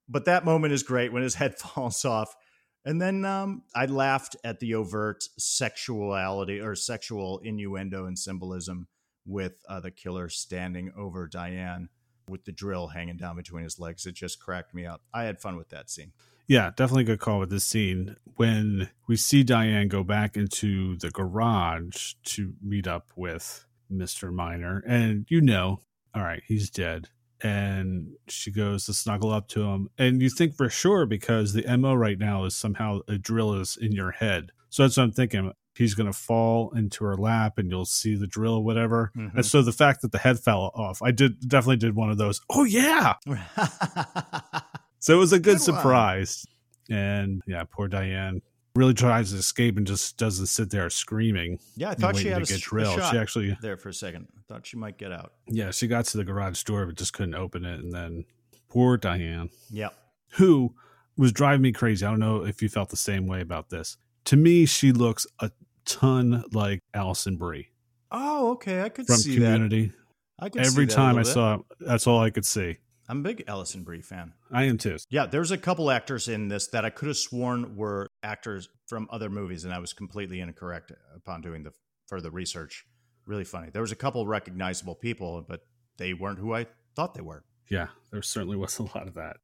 But 0.10 0.26
that 0.26 0.44
moment 0.44 0.74
is 0.74 0.84
great 0.84 1.14
when 1.14 1.24
his 1.24 1.36
head 1.36 1.58
falls 1.60 2.04
off. 2.04 2.36
And 2.84 3.02
then 3.02 3.26
um, 3.26 3.64
I 3.76 3.86
laughed 3.86 4.36
at 4.44 4.60
the 4.60 4.76
overt 4.76 5.24
sexuality 5.38 6.60
or 6.60 6.76
sexual 6.76 7.40
innuendo 7.40 8.06
and 8.06 8.18
symbolism 8.18 8.88
with 9.26 9.62
uh, 9.70 9.80
the 9.80 9.92
killer 9.92 10.30
standing 10.30 10.92
over 10.98 11.28
Diane 11.28 11.90
with 12.28 12.46
the 12.46 12.52
drill 12.52 12.88
hanging 12.88 13.18
down 13.18 13.36
between 13.36 13.64
his 13.64 13.80
legs. 13.80 14.06
It 14.06 14.16
just 14.16 14.40
cracked 14.40 14.74
me 14.74 14.86
up. 14.86 15.02
I 15.14 15.24
had 15.24 15.40
fun 15.40 15.58
with 15.58 15.70
that 15.70 15.90
scene. 15.90 16.14
Yeah, 16.48 16.72
definitely 16.76 17.04
a 17.04 17.06
good 17.06 17.20
call 17.20 17.40
with 17.40 17.50
this 17.50 17.64
scene. 17.64 18.16
When 18.36 18.90
we 19.08 19.16
see 19.16 19.44
Diane 19.44 19.88
go 19.88 20.04
back 20.04 20.36
into 20.36 20.98
the 20.98 21.12
garage 21.12 22.14
to 22.26 22.54
meet 22.62 22.88
up 22.88 23.14
with 23.16 23.66
Mr. 23.92 24.34
Miner, 24.34 24.84
and 24.88 25.26
you 25.30 25.40
know, 25.40 25.80
all 26.14 26.24
right, 26.24 26.42
he's 26.46 26.70
dead. 26.70 27.10
And 27.44 28.14
she 28.28 28.52
goes 28.52 28.86
to 28.86 28.94
snuggle 28.94 29.32
up 29.32 29.48
to 29.50 29.64
him. 29.64 29.90
And 29.98 30.22
you 30.22 30.30
think 30.30 30.56
for 30.56 30.70
sure 30.70 31.06
because 31.06 31.54
the 31.54 31.66
MO 31.78 31.94
right 31.96 32.20
now 32.20 32.46
is 32.46 32.56
somehow 32.56 33.00
a 33.08 33.18
drill 33.18 33.54
is 33.56 33.78
in 33.78 33.92
your 33.92 34.12
head. 34.12 34.52
So 34.70 34.84
that's 34.84 34.98
what 34.98 35.04
I'm 35.04 35.12
thinking. 35.12 35.52
He's 35.76 35.96
going 35.96 36.12
to 36.12 36.18
fall 36.18 36.72
into 36.76 37.04
her 37.06 37.18
lap 37.18 37.58
and 37.58 37.72
you'll 37.72 37.86
see 37.86 38.16
the 38.16 38.28
drill 38.28 38.56
or 38.56 38.64
whatever. 38.64 39.12
Mm-hmm. 39.16 39.38
And 39.38 39.46
so 39.46 39.62
the 39.62 39.72
fact 39.72 40.02
that 40.02 40.12
the 40.12 40.20
head 40.20 40.40
fell 40.40 40.72
off, 40.76 41.02
I 41.02 41.12
did 41.12 41.48
definitely 41.48 41.78
did 41.78 41.96
one 41.96 42.12
of 42.12 42.18
those. 42.18 42.42
Oh, 42.50 42.64
yeah. 42.66 43.16
So 45.02 45.16
it 45.16 45.18
was 45.18 45.34
a 45.34 45.40
good, 45.40 45.58
good 45.58 45.62
surprise. 45.62 46.46
And 46.90 47.42
yeah, 47.48 47.64
poor 47.70 47.88
Diane 47.88 48.42
really 48.76 48.94
tries 48.94 49.32
to 49.32 49.38
escape 49.38 49.78
and 49.78 49.86
just 49.86 50.18
doesn't 50.18 50.48
sit 50.48 50.70
there 50.70 50.90
screaming. 50.90 51.60
Yeah, 51.76 51.90
I 51.90 51.94
thought 51.94 52.16
she 52.16 52.30
had 52.30 52.44
to 52.44 52.52
get 52.52 52.60
a, 52.60 52.62
drilled. 52.62 53.00
A 53.00 53.10
she 53.10 53.18
actually 53.18 53.58
there 53.62 53.78
for 53.78 53.90
a 53.90 53.94
second. 53.94 54.28
I 54.38 54.42
thought 54.48 54.66
she 54.66 54.78
might 54.78 54.98
get 54.98 55.12
out. 55.12 55.34
Yeah, 55.48 55.72
she 55.72 55.88
got 55.88 56.06
to 56.06 56.18
the 56.18 56.24
garage 56.24 56.64
door 56.64 56.86
but 56.86 56.96
just 56.96 57.14
couldn't 57.14 57.36
open 57.36 57.66
it. 57.66 57.80
And 57.80 57.92
then 57.92 58.26
poor 58.70 58.98
Diane. 58.98 59.50
Yep. 59.72 59.94
Who 60.36 60.74
was 61.18 61.32
driving 61.32 61.62
me 61.62 61.72
crazy. 61.72 62.06
I 62.06 62.10
don't 62.10 62.20
know 62.20 62.46
if 62.46 62.62
you 62.62 62.70
felt 62.70 62.90
the 62.90 62.98
same 62.98 63.28
way 63.28 63.42
about 63.42 63.70
this. 63.70 63.98
To 64.26 64.38
me, 64.38 64.66
she 64.66 64.92
looks 64.92 65.28
a 65.40 65.52
ton 65.86 66.44
like 66.54 66.80
Alison 66.94 67.36
Brie. 67.36 67.70
Oh, 68.12 68.52
okay. 68.52 68.82
I 68.82 68.90
could 68.90 69.08
from 69.08 69.18
see 69.18 69.36
Community. 69.36 69.88
That. 69.88 69.96
I 70.40 70.50
could 70.50 70.66
every 70.66 70.88
time 70.88 71.18
I 71.18 71.24
saw 71.24 71.56
it, 71.56 71.62
that's 71.80 72.08
all 72.08 72.20
I 72.20 72.30
could 72.30 72.46
see. 72.46 72.78
I'm 73.12 73.20
a 73.20 73.24
big 73.24 73.44
Alison 73.46 73.84
Brie 73.84 74.02
fan. 74.02 74.32
I 74.54 74.64
am 74.64 74.78
too. 74.78 74.96
Yeah, 75.10 75.26
there's 75.26 75.52
a 75.52 75.58
couple 75.58 75.92
actors 75.92 76.30
in 76.30 76.48
this 76.48 76.68
that 76.68 76.86
I 76.86 76.90
could 76.90 77.10
have 77.10 77.18
sworn 77.18 77.76
were 77.76 78.08
actors 78.24 78.70
from 78.88 79.10
other 79.12 79.30
movies, 79.30 79.66
and 79.66 79.74
I 79.74 79.80
was 79.80 79.92
completely 79.92 80.40
incorrect 80.40 80.94
upon 81.14 81.42
doing 81.42 81.64
the 81.64 81.74
further 82.08 82.30
research. 82.30 82.86
Really 83.26 83.44
funny. 83.44 83.70
There 83.70 83.82
was 83.82 83.92
a 83.92 83.98
couple 83.98 84.26
recognizable 84.26 84.96
people, 84.96 85.46
but 85.46 85.66
they 85.98 86.14
weren't 86.14 86.40
who 86.40 86.54
I 86.54 86.68
thought 86.96 87.14
they 87.14 87.22
were. 87.22 87.44
Yeah, 87.68 87.88
there 88.12 88.22
certainly 88.22 88.56
was 88.58 88.80
a 88.80 88.84
lot 88.84 89.10
of 89.10 89.16
that. 89.16 89.36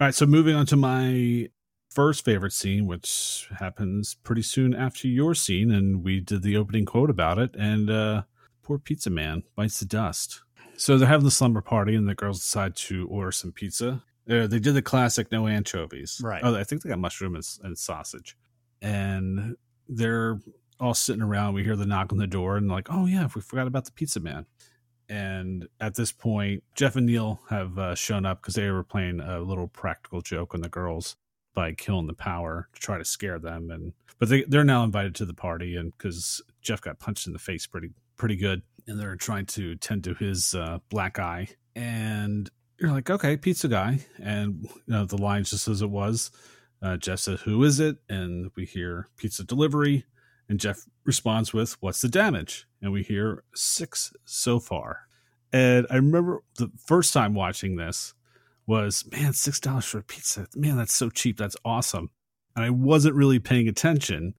All 0.00 0.08
right, 0.08 0.14
so 0.14 0.26
moving 0.26 0.56
on 0.56 0.66
to 0.66 0.76
my 0.76 1.50
first 1.92 2.24
favorite 2.24 2.52
scene, 2.52 2.88
which 2.88 3.48
happens 3.60 4.16
pretty 4.24 4.42
soon 4.42 4.74
after 4.74 5.06
your 5.06 5.36
scene, 5.36 5.70
and 5.70 6.02
we 6.02 6.18
did 6.18 6.42
the 6.42 6.56
opening 6.56 6.86
quote 6.86 7.08
about 7.08 7.38
it, 7.38 7.54
and 7.54 7.88
uh, 7.88 8.22
poor 8.64 8.80
pizza 8.80 9.10
man 9.10 9.44
bites 9.54 9.78
the 9.78 9.86
dust. 9.86 10.40
So 10.76 10.98
they're 10.98 11.08
having 11.08 11.24
the 11.24 11.30
slumber 11.30 11.60
party, 11.60 11.94
and 11.94 12.08
the 12.08 12.14
girls 12.14 12.40
decide 12.40 12.76
to 12.76 13.06
order 13.08 13.32
some 13.32 13.52
pizza. 13.52 14.02
Uh, 14.28 14.46
they 14.46 14.58
did 14.58 14.74
the 14.74 14.82
classic 14.82 15.30
no 15.30 15.46
anchovies. 15.46 16.20
Right. 16.22 16.42
Oh, 16.42 16.54
I 16.54 16.64
think 16.64 16.82
they 16.82 16.88
got 16.88 16.98
mushroom 16.98 17.34
and, 17.34 17.44
and, 17.62 17.76
sausage. 17.76 18.36
And 18.80 19.56
they're 19.88 20.40
all 20.80 20.94
sitting 20.94 21.22
around. 21.22 21.54
We 21.54 21.62
hear 21.62 21.76
the 21.76 21.86
knock 21.86 22.12
on 22.12 22.18
the 22.18 22.26
door, 22.26 22.56
and 22.56 22.68
like, 22.68 22.88
oh, 22.90 23.06
yeah, 23.06 23.28
we 23.34 23.40
forgot 23.40 23.66
about 23.66 23.84
the 23.84 23.92
pizza 23.92 24.20
man. 24.20 24.46
And 25.08 25.68
at 25.80 25.94
this 25.94 26.12
point, 26.12 26.62
Jeff 26.74 26.96
and 26.96 27.06
Neil 27.06 27.40
have 27.50 27.78
uh, 27.78 27.94
shown 27.94 28.24
up 28.24 28.40
because 28.40 28.54
they 28.54 28.70
were 28.70 28.84
playing 28.84 29.20
a 29.20 29.40
little 29.40 29.68
practical 29.68 30.22
joke 30.22 30.54
on 30.54 30.62
the 30.62 30.68
girls 30.68 31.16
by 31.54 31.72
killing 31.72 32.06
the 32.06 32.14
power 32.14 32.68
to 32.72 32.80
try 32.80 32.96
to 32.96 33.04
scare 33.04 33.38
them. 33.38 33.70
And 33.70 33.92
but 34.18 34.28
they 34.30 34.44
they're 34.44 34.64
now 34.64 34.82
invited 34.82 35.14
to 35.16 35.26
the 35.26 35.34
party, 35.34 35.76
and 35.76 35.92
because 35.92 36.40
Jeff 36.62 36.80
got 36.80 36.98
punched 36.98 37.26
in 37.26 37.34
the 37.34 37.38
face 37.38 37.66
pretty 37.66 37.90
pretty 38.16 38.36
good 38.36 38.62
and 38.86 38.98
they're 38.98 39.16
trying 39.16 39.46
to 39.46 39.76
tend 39.76 40.04
to 40.04 40.14
his 40.14 40.54
uh, 40.54 40.78
black 40.88 41.18
eye. 41.18 41.48
And 41.74 42.50
you're 42.78 42.92
like, 42.92 43.10
okay, 43.10 43.36
pizza 43.36 43.68
guy. 43.68 44.00
And 44.22 44.64
you 44.64 44.82
know, 44.86 45.04
the 45.04 45.20
line 45.20 45.44
just 45.44 45.68
as 45.68 45.82
it 45.82 45.90
was. 45.90 46.30
Uh, 46.82 46.96
Jeff 46.98 47.20
says, 47.20 47.40
Who 47.42 47.64
is 47.64 47.80
it? 47.80 47.96
And 48.08 48.50
we 48.56 48.66
hear 48.66 49.08
pizza 49.16 49.44
delivery. 49.44 50.04
And 50.48 50.60
Jeff 50.60 50.84
responds 51.04 51.52
with, 51.52 51.80
What's 51.80 52.02
the 52.02 52.08
damage? 52.08 52.66
And 52.82 52.92
we 52.92 53.02
hear 53.02 53.44
six 53.54 54.12
so 54.24 54.60
far. 54.60 55.06
And 55.52 55.86
I 55.88 55.96
remember 55.96 56.42
the 56.58 56.70
first 56.86 57.12
time 57.12 57.32
watching 57.32 57.76
this 57.76 58.12
was, 58.66 59.04
Man, 59.10 59.32
$6 59.32 59.84
for 59.84 59.98
a 59.98 60.02
pizza. 60.02 60.46
Man, 60.54 60.76
that's 60.76 60.94
so 60.94 61.08
cheap. 61.08 61.38
That's 61.38 61.56
awesome. 61.64 62.10
And 62.54 62.64
I 62.64 62.70
wasn't 62.70 63.14
really 63.14 63.38
paying 63.38 63.68
attention 63.68 64.34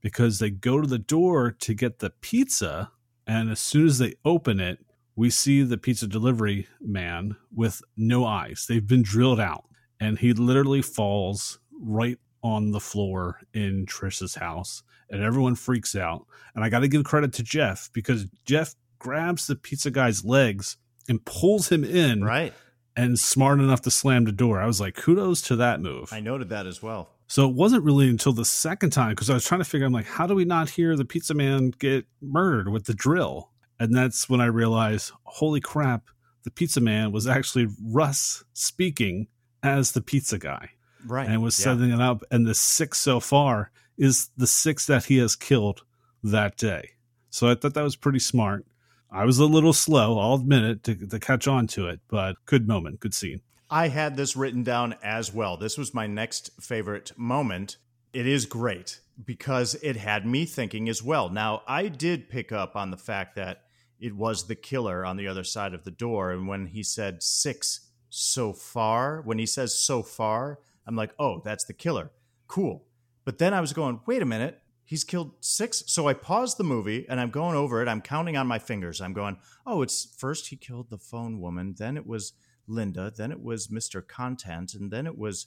because 0.00 0.38
they 0.38 0.50
go 0.50 0.80
to 0.80 0.86
the 0.86 0.98
door 0.98 1.50
to 1.50 1.74
get 1.74 1.98
the 1.98 2.10
pizza 2.10 2.90
and 3.30 3.48
as 3.48 3.60
soon 3.60 3.86
as 3.86 3.98
they 3.98 4.16
open 4.24 4.58
it, 4.58 4.84
we 5.14 5.30
see 5.30 5.62
the 5.62 5.78
pizza 5.78 6.08
delivery 6.08 6.66
man 6.80 7.36
with 7.54 7.80
no 7.96 8.24
eyes. 8.24 8.66
They've 8.68 8.84
been 8.84 9.02
drilled 9.02 9.38
out. 9.38 9.66
And 10.00 10.18
he 10.18 10.32
literally 10.32 10.82
falls 10.82 11.60
right 11.80 12.18
on 12.42 12.72
the 12.72 12.80
floor 12.80 13.38
in 13.54 13.86
Trish's 13.86 14.34
house. 14.34 14.82
And 15.08 15.22
everyone 15.22 15.54
freaks 15.54 15.94
out. 15.94 16.26
And 16.56 16.64
I 16.64 16.70
got 16.70 16.80
to 16.80 16.88
give 16.88 17.04
credit 17.04 17.32
to 17.34 17.44
Jeff 17.44 17.88
because 17.92 18.26
Jeff 18.46 18.74
grabs 18.98 19.46
the 19.46 19.54
pizza 19.54 19.92
guy's 19.92 20.24
legs 20.24 20.76
and 21.08 21.24
pulls 21.24 21.68
him 21.68 21.84
in. 21.84 22.24
Right. 22.24 22.52
And 22.96 23.16
smart 23.16 23.60
enough 23.60 23.82
to 23.82 23.92
slam 23.92 24.24
the 24.24 24.32
door. 24.32 24.60
I 24.60 24.66
was 24.66 24.80
like, 24.80 24.96
kudos 24.96 25.40
to 25.42 25.56
that 25.56 25.80
move. 25.80 26.12
I 26.12 26.18
noted 26.18 26.48
that 26.48 26.66
as 26.66 26.82
well. 26.82 27.10
So 27.30 27.48
it 27.48 27.54
wasn't 27.54 27.84
really 27.84 28.08
until 28.08 28.32
the 28.32 28.44
second 28.44 28.90
time 28.90 29.10
because 29.10 29.30
I 29.30 29.34
was 29.34 29.44
trying 29.44 29.60
to 29.60 29.64
figure. 29.64 29.86
I'm 29.86 29.92
like, 29.92 30.04
how 30.06 30.26
do 30.26 30.34
we 30.34 30.44
not 30.44 30.68
hear 30.68 30.96
the 30.96 31.04
pizza 31.04 31.32
man 31.32 31.70
get 31.70 32.04
murdered 32.20 32.70
with 32.70 32.86
the 32.86 32.92
drill? 32.92 33.50
And 33.78 33.94
that's 33.94 34.28
when 34.28 34.40
I 34.40 34.46
realized, 34.46 35.12
holy 35.22 35.60
crap, 35.60 36.08
the 36.42 36.50
pizza 36.50 36.80
man 36.80 37.12
was 37.12 37.28
actually 37.28 37.68
Russ 37.84 38.42
speaking 38.52 39.28
as 39.62 39.92
the 39.92 40.00
pizza 40.00 40.38
guy. 40.38 40.70
Right. 41.06 41.28
And 41.28 41.40
was 41.40 41.56
Yeah. 41.56 41.66
setting 41.66 41.92
it 41.92 42.00
up. 42.00 42.24
And 42.32 42.48
the 42.48 42.54
six 42.54 42.98
so 42.98 43.20
far 43.20 43.70
is 43.96 44.30
the 44.36 44.48
six 44.48 44.86
that 44.86 45.04
he 45.04 45.18
has 45.18 45.36
killed 45.36 45.82
that 46.24 46.56
day. 46.56 46.90
So 47.30 47.48
I 47.48 47.54
thought 47.54 47.74
that 47.74 47.84
was 47.84 47.94
pretty 47.94 48.18
smart. 48.18 48.66
I 49.08 49.24
was 49.24 49.38
a 49.38 49.46
little 49.46 49.72
slow, 49.72 50.18
I'll 50.18 50.34
admit 50.34 50.64
it, 50.64 50.82
to, 50.82 51.06
to 51.06 51.20
catch 51.20 51.46
on 51.46 51.68
to 51.68 51.86
it, 51.86 52.00
but 52.08 52.34
good 52.46 52.66
moment, 52.66 52.98
good 52.98 53.14
scene. 53.14 53.40
I 53.70 53.86
had 53.88 54.16
this 54.16 54.34
written 54.34 54.64
down 54.64 54.96
as 55.00 55.32
well. 55.32 55.56
This 55.56 55.78
was 55.78 55.94
my 55.94 56.08
next 56.08 56.50
favorite 56.60 57.12
moment. 57.16 57.76
It 58.12 58.26
is 58.26 58.44
great 58.44 59.00
because 59.24 59.76
it 59.76 59.96
had 59.96 60.26
me 60.26 60.44
thinking 60.44 60.88
as 60.88 61.04
well. 61.04 61.28
Now, 61.28 61.62
I 61.68 61.86
did 61.86 62.28
pick 62.28 62.50
up 62.50 62.74
on 62.74 62.90
the 62.90 62.96
fact 62.96 63.36
that 63.36 63.62
it 64.00 64.16
was 64.16 64.48
the 64.48 64.56
killer 64.56 65.04
on 65.04 65.16
the 65.16 65.28
other 65.28 65.44
side 65.44 65.72
of 65.72 65.84
the 65.84 65.90
door. 65.92 66.32
And 66.32 66.48
when 66.48 66.66
he 66.66 66.82
said 66.82 67.22
six 67.22 67.88
so 68.08 68.52
far, 68.52 69.22
when 69.22 69.38
he 69.38 69.46
says 69.46 69.78
so 69.78 70.02
far, 70.02 70.58
I'm 70.84 70.96
like, 70.96 71.12
oh, 71.18 71.40
that's 71.44 71.64
the 71.64 71.72
killer. 71.72 72.10
Cool. 72.48 72.84
But 73.24 73.38
then 73.38 73.54
I 73.54 73.60
was 73.60 73.72
going, 73.72 74.00
wait 74.04 74.22
a 74.22 74.26
minute. 74.26 74.60
He's 74.84 75.04
killed 75.04 75.34
six. 75.38 75.84
So 75.86 76.08
I 76.08 76.14
paused 76.14 76.58
the 76.58 76.64
movie 76.64 77.06
and 77.08 77.20
I'm 77.20 77.30
going 77.30 77.54
over 77.54 77.80
it. 77.80 77.86
I'm 77.86 78.00
counting 78.00 78.36
on 78.36 78.48
my 78.48 78.58
fingers. 78.58 79.00
I'm 79.00 79.12
going, 79.12 79.36
oh, 79.64 79.82
it's 79.82 80.12
first 80.18 80.48
he 80.48 80.56
killed 80.56 80.90
the 80.90 80.98
phone 80.98 81.40
woman. 81.40 81.76
Then 81.78 81.96
it 81.96 82.06
was 82.08 82.32
Linda. 82.70 83.12
Then 83.14 83.32
it 83.32 83.42
was 83.42 83.68
Mr. 83.68 84.06
Content. 84.06 84.74
And 84.74 84.90
then 84.90 85.06
it 85.06 85.18
was 85.18 85.46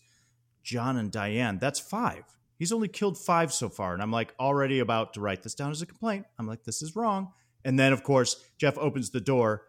John 0.64 0.98
and 0.98 1.12
Diane. 1.12 1.58
That's 1.60 1.80
five. 1.80 2.24
He's 2.60 2.72
only 2.72 2.88
killed 2.88 3.18
five 3.18 3.52
so 3.52 3.70
far. 3.70 3.94
And 3.94 4.02
I'm 4.02 4.12
like 4.12 4.34
already 4.40 4.80
about 4.80 5.14
to 5.16 5.22
write 5.22 5.44
this 5.44 5.56
down 5.56 5.72
as 5.72 5.82
a 5.82 5.86
complaint. 5.86 6.26
I'm 6.38 6.48
like, 6.48 6.64
this 6.64 6.82
is 6.82 6.96
wrong. 6.96 7.34
And 7.66 7.80
then, 7.80 7.94
of 7.94 8.04
course, 8.04 8.36
Jeff 8.58 8.78
opens 8.78 9.10
the 9.10 9.22
door 9.22 9.64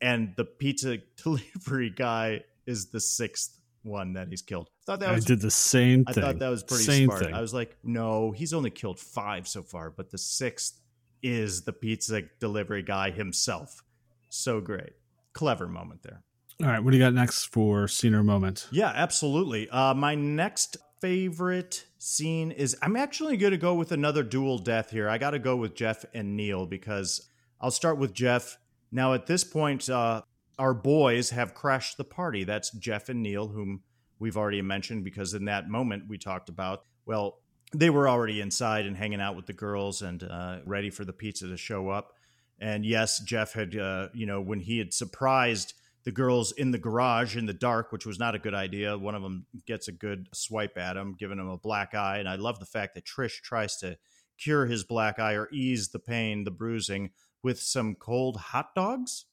and 0.00 0.32
the 0.36 0.44
pizza 0.44 0.98
delivery 1.22 1.90
guy 1.90 2.44
is 2.66 2.90
the 2.90 3.00
sixth 3.00 3.58
one 3.82 4.12
that 4.14 4.28
he's 4.28 4.42
killed. 4.42 4.68
I 4.82 4.84
thought 4.86 5.00
that 5.00 5.08
I 5.10 5.14
was 5.14 5.24
did 5.24 5.40
the 5.40 5.50
same 5.50 6.04
I 6.06 6.12
thing. 6.12 6.22
thought 6.22 6.38
that 6.38 6.48
was 6.48 6.62
pretty 6.62 6.84
same 6.84 7.06
smart. 7.06 7.24
Thing. 7.24 7.34
I 7.34 7.40
was 7.40 7.54
like, 7.54 7.76
no, 7.82 8.30
he's 8.30 8.52
only 8.52 8.70
killed 8.70 8.98
five 8.98 9.48
so 9.48 9.62
far, 9.62 9.90
but 9.90 10.10
the 10.10 10.18
sixth 10.18 10.80
is 11.22 11.62
the 11.62 11.72
pizza 11.72 12.22
delivery 12.38 12.82
guy 12.82 13.10
himself. 13.10 13.82
So 14.28 14.60
great. 14.60 14.92
Clever 15.32 15.68
moment 15.68 16.02
there. 16.02 16.22
All 16.62 16.68
right, 16.68 16.84
what 16.84 16.90
do 16.90 16.98
you 16.98 17.02
got 17.02 17.14
next 17.14 17.46
for 17.46 17.88
scene 17.88 18.14
or 18.14 18.22
moment? 18.22 18.68
Yeah, 18.70 18.92
absolutely. 18.94 19.70
Uh, 19.70 19.94
my 19.94 20.14
next 20.14 20.76
favorite 21.00 21.86
scene 21.98 22.50
is 22.50 22.76
I'm 22.82 22.96
actually 22.96 23.38
going 23.38 23.52
to 23.52 23.56
go 23.56 23.74
with 23.74 23.92
another 23.92 24.22
dual 24.22 24.58
death 24.58 24.90
here. 24.90 25.08
I 25.08 25.16
got 25.16 25.30
to 25.30 25.38
go 25.38 25.56
with 25.56 25.74
Jeff 25.74 26.04
and 26.12 26.36
Neil 26.36 26.66
because 26.66 27.26
I'll 27.62 27.70
start 27.70 27.96
with 27.96 28.12
Jeff. 28.12 28.58
Now, 28.92 29.14
at 29.14 29.26
this 29.26 29.42
point, 29.42 29.88
uh, 29.88 30.20
our 30.58 30.74
boys 30.74 31.30
have 31.30 31.54
crashed 31.54 31.96
the 31.96 32.04
party. 32.04 32.44
That's 32.44 32.70
Jeff 32.72 33.08
and 33.08 33.22
Neil, 33.22 33.48
whom 33.48 33.82
we've 34.18 34.36
already 34.36 34.60
mentioned 34.60 35.02
because 35.02 35.32
in 35.32 35.46
that 35.46 35.70
moment 35.70 36.10
we 36.10 36.18
talked 36.18 36.50
about, 36.50 36.82
well, 37.06 37.38
they 37.74 37.88
were 37.88 38.06
already 38.06 38.42
inside 38.42 38.84
and 38.84 38.98
hanging 38.98 39.22
out 39.22 39.34
with 39.34 39.46
the 39.46 39.54
girls 39.54 40.02
and 40.02 40.22
uh, 40.24 40.58
ready 40.66 40.90
for 40.90 41.06
the 41.06 41.12
pizza 41.14 41.48
to 41.48 41.56
show 41.56 41.88
up. 41.88 42.12
And 42.60 42.84
yes, 42.84 43.20
Jeff 43.20 43.54
had, 43.54 43.74
uh, 43.74 44.08
you 44.12 44.26
know, 44.26 44.42
when 44.42 44.60
he 44.60 44.76
had 44.76 44.92
surprised 44.92 45.72
the 46.04 46.12
girls 46.12 46.52
in 46.52 46.70
the 46.70 46.78
garage 46.78 47.36
in 47.36 47.46
the 47.46 47.52
dark, 47.52 47.92
which 47.92 48.06
was 48.06 48.18
not 48.18 48.34
a 48.34 48.38
good 48.38 48.54
idea. 48.54 48.96
One 48.96 49.14
of 49.14 49.22
them 49.22 49.46
gets 49.66 49.88
a 49.88 49.92
good 49.92 50.28
swipe 50.32 50.78
at 50.78 50.96
him, 50.96 51.14
giving 51.18 51.38
him 51.38 51.48
a 51.48 51.58
black 51.58 51.94
eye. 51.94 52.18
And 52.18 52.28
I 52.28 52.36
love 52.36 52.58
the 52.58 52.66
fact 52.66 52.94
that 52.94 53.04
Trish 53.04 53.40
tries 53.42 53.76
to 53.78 53.98
cure 54.38 54.66
his 54.66 54.84
black 54.84 55.18
eye 55.18 55.34
or 55.34 55.48
ease 55.52 55.90
the 55.90 55.98
pain, 55.98 56.44
the 56.44 56.50
bruising, 56.50 57.10
with 57.42 57.60
some 57.60 57.94
cold 57.94 58.36
hot 58.36 58.74
dogs. 58.74 59.26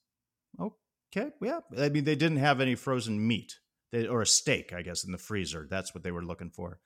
Okay, 0.60 1.32
yeah. 1.42 1.60
I 1.78 1.90
mean, 1.90 2.04
they 2.04 2.16
didn't 2.16 2.38
have 2.38 2.60
any 2.60 2.76
frozen 2.76 3.26
meat 3.26 3.56
they, 3.92 4.08
or 4.08 4.22
a 4.22 4.28
steak, 4.28 4.74
I 4.74 4.82
guess, 4.82 5.06
in 5.06 5.12
the 5.12 5.18
freezer. 5.18 5.68
That's 5.70 5.94
what 5.94 6.04
they 6.04 6.12
were 6.12 6.24
looking 6.24 6.50
for. 6.50 6.80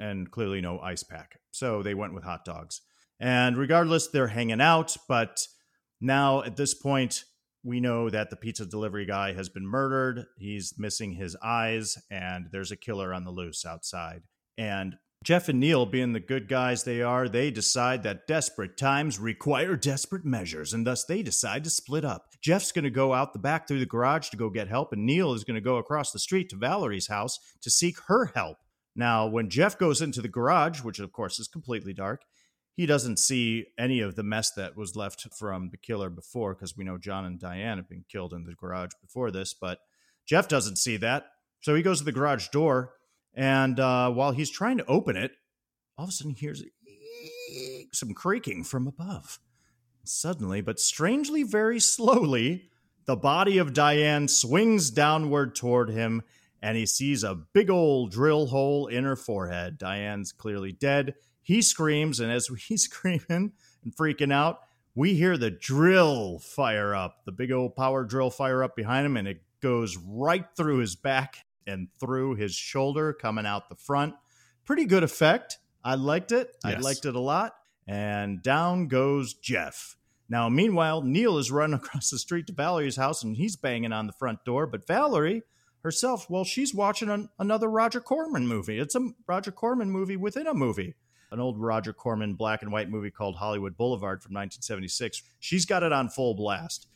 And 0.00 0.30
clearly 0.30 0.60
no 0.60 0.80
ice 0.80 1.02
pack. 1.02 1.40
So 1.50 1.82
they 1.82 1.94
went 1.94 2.14
with 2.14 2.24
hot 2.24 2.44
dogs. 2.44 2.80
And 3.20 3.56
regardless, 3.56 4.08
they're 4.08 4.28
hanging 4.28 4.60
out. 4.60 4.96
But 5.08 5.40
now 6.00 6.42
at 6.42 6.56
this 6.56 6.74
point, 6.74 7.24
we 7.68 7.80
know 7.80 8.08
that 8.08 8.30
the 8.30 8.36
pizza 8.36 8.64
delivery 8.64 9.04
guy 9.04 9.34
has 9.34 9.50
been 9.50 9.66
murdered. 9.66 10.24
He's 10.38 10.74
missing 10.78 11.12
his 11.12 11.36
eyes, 11.42 11.98
and 12.10 12.46
there's 12.50 12.72
a 12.72 12.76
killer 12.76 13.12
on 13.12 13.24
the 13.24 13.30
loose 13.30 13.66
outside. 13.66 14.22
And 14.56 14.96
Jeff 15.22 15.50
and 15.50 15.60
Neil, 15.60 15.84
being 15.84 16.14
the 16.14 16.20
good 16.20 16.48
guys 16.48 16.84
they 16.84 17.02
are, 17.02 17.28
they 17.28 17.50
decide 17.50 18.04
that 18.04 18.26
desperate 18.26 18.78
times 18.78 19.18
require 19.18 19.76
desperate 19.76 20.24
measures, 20.24 20.72
and 20.72 20.86
thus 20.86 21.04
they 21.04 21.22
decide 21.22 21.62
to 21.64 21.70
split 21.70 22.06
up. 22.06 22.26
Jeff's 22.40 22.72
going 22.72 22.84
to 22.84 22.90
go 22.90 23.12
out 23.12 23.34
the 23.34 23.38
back 23.38 23.68
through 23.68 23.80
the 23.80 23.86
garage 23.86 24.30
to 24.30 24.38
go 24.38 24.48
get 24.48 24.68
help, 24.68 24.92
and 24.92 25.04
Neil 25.04 25.34
is 25.34 25.44
going 25.44 25.56
to 25.56 25.60
go 25.60 25.76
across 25.76 26.10
the 26.10 26.18
street 26.18 26.48
to 26.48 26.56
Valerie's 26.56 27.08
house 27.08 27.38
to 27.60 27.70
seek 27.70 27.96
her 28.06 28.32
help. 28.34 28.56
Now, 28.96 29.26
when 29.26 29.50
Jeff 29.50 29.78
goes 29.78 30.00
into 30.00 30.22
the 30.22 30.28
garage, 30.28 30.80
which 30.80 31.00
of 31.00 31.12
course 31.12 31.38
is 31.38 31.48
completely 31.48 31.92
dark, 31.92 32.22
he 32.78 32.86
doesn't 32.86 33.18
see 33.18 33.66
any 33.76 33.98
of 33.98 34.14
the 34.14 34.22
mess 34.22 34.52
that 34.52 34.76
was 34.76 34.94
left 34.94 35.26
from 35.34 35.70
the 35.70 35.76
killer 35.76 36.08
before, 36.08 36.54
because 36.54 36.76
we 36.76 36.84
know 36.84 36.96
John 36.96 37.24
and 37.24 37.36
Diane 37.36 37.76
have 37.76 37.88
been 37.88 38.04
killed 38.08 38.32
in 38.32 38.44
the 38.44 38.54
garage 38.54 38.92
before 39.02 39.32
this, 39.32 39.52
but 39.52 39.80
Jeff 40.24 40.46
doesn't 40.46 40.76
see 40.76 40.96
that. 40.98 41.26
So 41.60 41.74
he 41.74 41.82
goes 41.82 41.98
to 41.98 42.04
the 42.04 42.12
garage 42.12 42.46
door, 42.50 42.92
and 43.34 43.80
uh, 43.80 44.12
while 44.12 44.30
he's 44.30 44.48
trying 44.48 44.78
to 44.78 44.86
open 44.86 45.16
it, 45.16 45.32
all 45.98 46.04
of 46.04 46.10
a 46.10 46.12
sudden 46.12 46.34
he 46.34 46.38
hears 46.38 46.62
some 47.92 48.14
creaking 48.14 48.62
from 48.62 48.86
above. 48.86 49.40
Suddenly, 50.04 50.60
but 50.60 50.78
strangely 50.78 51.42
very 51.42 51.80
slowly, 51.80 52.70
the 53.06 53.16
body 53.16 53.58
of 53.58 53.74
Diane 53.74 54.28
swings 54.28 54.90
downward 54.90 55.56
toward 55.56 55.90
him, 55.90 56.22
and 56.62 56.76
he 56.76 56.86
sees 56.86 57.24
a 57.24 57.34
big 57.52 57.70
old 57.70 58.12
drill 58.12 58.46
hole 58.46 58.86
in 58.86 59.02
her 59.02 59.16
forehead. 59.16 59.78
Diane's 59.78 60.30
clearly 60.30 60.70
dead. 60.70 61.16
He 61.48 61.62
screams, 61.62 62.20
and 62.20 62.30
as 62.30 62.48
he's 62.48 62.82
screaming 62.90 63.52
and 63.82 63.96
freaking 63.98 64.30
out, 64.30 64.60
we 64.94 65.14
hear 65.14 65.38
the 65.38 65.50
drill 65.50 66.40
fire 66.40 66.94
up, 66.94 67.24
the 67.24 67.32
big 67.32 67.50
old 67.52 67.74
power 67.74 68.04
drill 68.04 68.28
fire 68.28 68.62
up 68.62 68.76
behind 68.76 69.06
him, 69.06 69.16
and 69.16 69.26
it 69.26 69.40
goes 69.62 69.96
right 69.96 70.44
through 70.58 70.80
his 70.80 70.94
back 70.94 71.46
and 71.66 71.88
through 71.98 72.34
his 72.34 72.54
shoulder, 72.54 73.14
coming 73.14 73.46
out 73.46 73.70
the 73.70 73.76
front. 73.76 74.14
Pretty 74.66 74.84
good 74.84 75.02
effect. 75.02 75.56
I 75.82 75.94
liked 75.94 76.32
it. 76.32 76.54
I 76.62 76.74
liked 76.74 77.06
it 77.06 77.14
a 77.14 77.20
lot. 77.20 77.54
And 77.86 78.42
down 78.42 78.88
goes 78.88 79.32
Jeff. 79.32 79.96
Now, 80.28 80.50
meanwhile, 80.50 81.00
Neil 81.00 81.38
is 81.38 81.50
running 81.50 81.74
across 81.82 82.10
the 82.10 82.18
street 82.18 82.46
to 82.48 82.52
Valerie's 82.52 82.96
house 82.96 83.22
and 83.22 83.34
he's 83.34 83.56
banging 83.56 83.94
on 83.94 84.06
the 84.06 84.12
front 84.12 84.44
door. 84.44 84.66
But 84.66 84.86
Valerie 84.86 85.44
herself, 85.82 86.28
well, 86.28 86.44
she's 86.44 86.74
watching 86.74 87.08
an, 87.08 87.30
another 87.38 87.70
Roger 87.70 88.02
Corman 88.02 88.46
movie. 88.46 88.78
It's 88.78 88.94
a 88.94 89.12
Roger 89.26 89.50
Corman 89.50 89.90
movie 89.90 90.18
within 90.18 90.46
a 90.46 90.52
movie. 90.52 90.94
An 91.30 91.40
old 91.40 91.60
Roger 91.60 91.92
Corman 91.92 92.34
black 92.34 92.62
and 92.62 92.72
white 92.72 92.88
movie 92.88 93.10
called 93.10 93.36
Hollywood 93.36 93.76
Boulevard 93.76 94.22
from 94.22 94.32
1976. 94.32 95.22
She's 95.38 95.66
got 95.66 95.82
it 95.82 95.92
on 95.92 96.08
full 96.08 96.34
blast. 96.34 96.86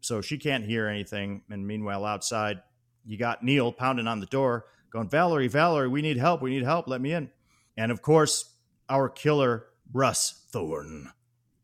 So 0.00 0.20
she 0.20 0.38
can't 0.38 0.64
hear 0.64 0.88
anything. 0.88 1.42
And 1.50 1.66
meanwhile, 1.66 2.04
outside, 2.04 2.62
you 3.04 3.16
got 3.16 3.44
Neil 3.44 3.72
pounding 3.72 4.08
on 4.08 4.20
the 4.20 4.26
door, 4.26 4.66
going, 4.90 5.08
Valerie, 5.08 5.48
Valerie, 5.48 5.88
we 5.88 6.02
need 6.02 6.16
help. 6.16 6.42
We 6.42 6.50
need 6.50 6.64
help. 6.64 6.88
Let 6.88 7.00
me 7.00 7.12
in. 7.12 7.30
And 7.76 7.92
of 7.92 8.02
course, 8.02 8.56
our 8.88 9.08
killer, 9.08 9.66
Russ 9.92 10.46
Thorn, 10.50 11.12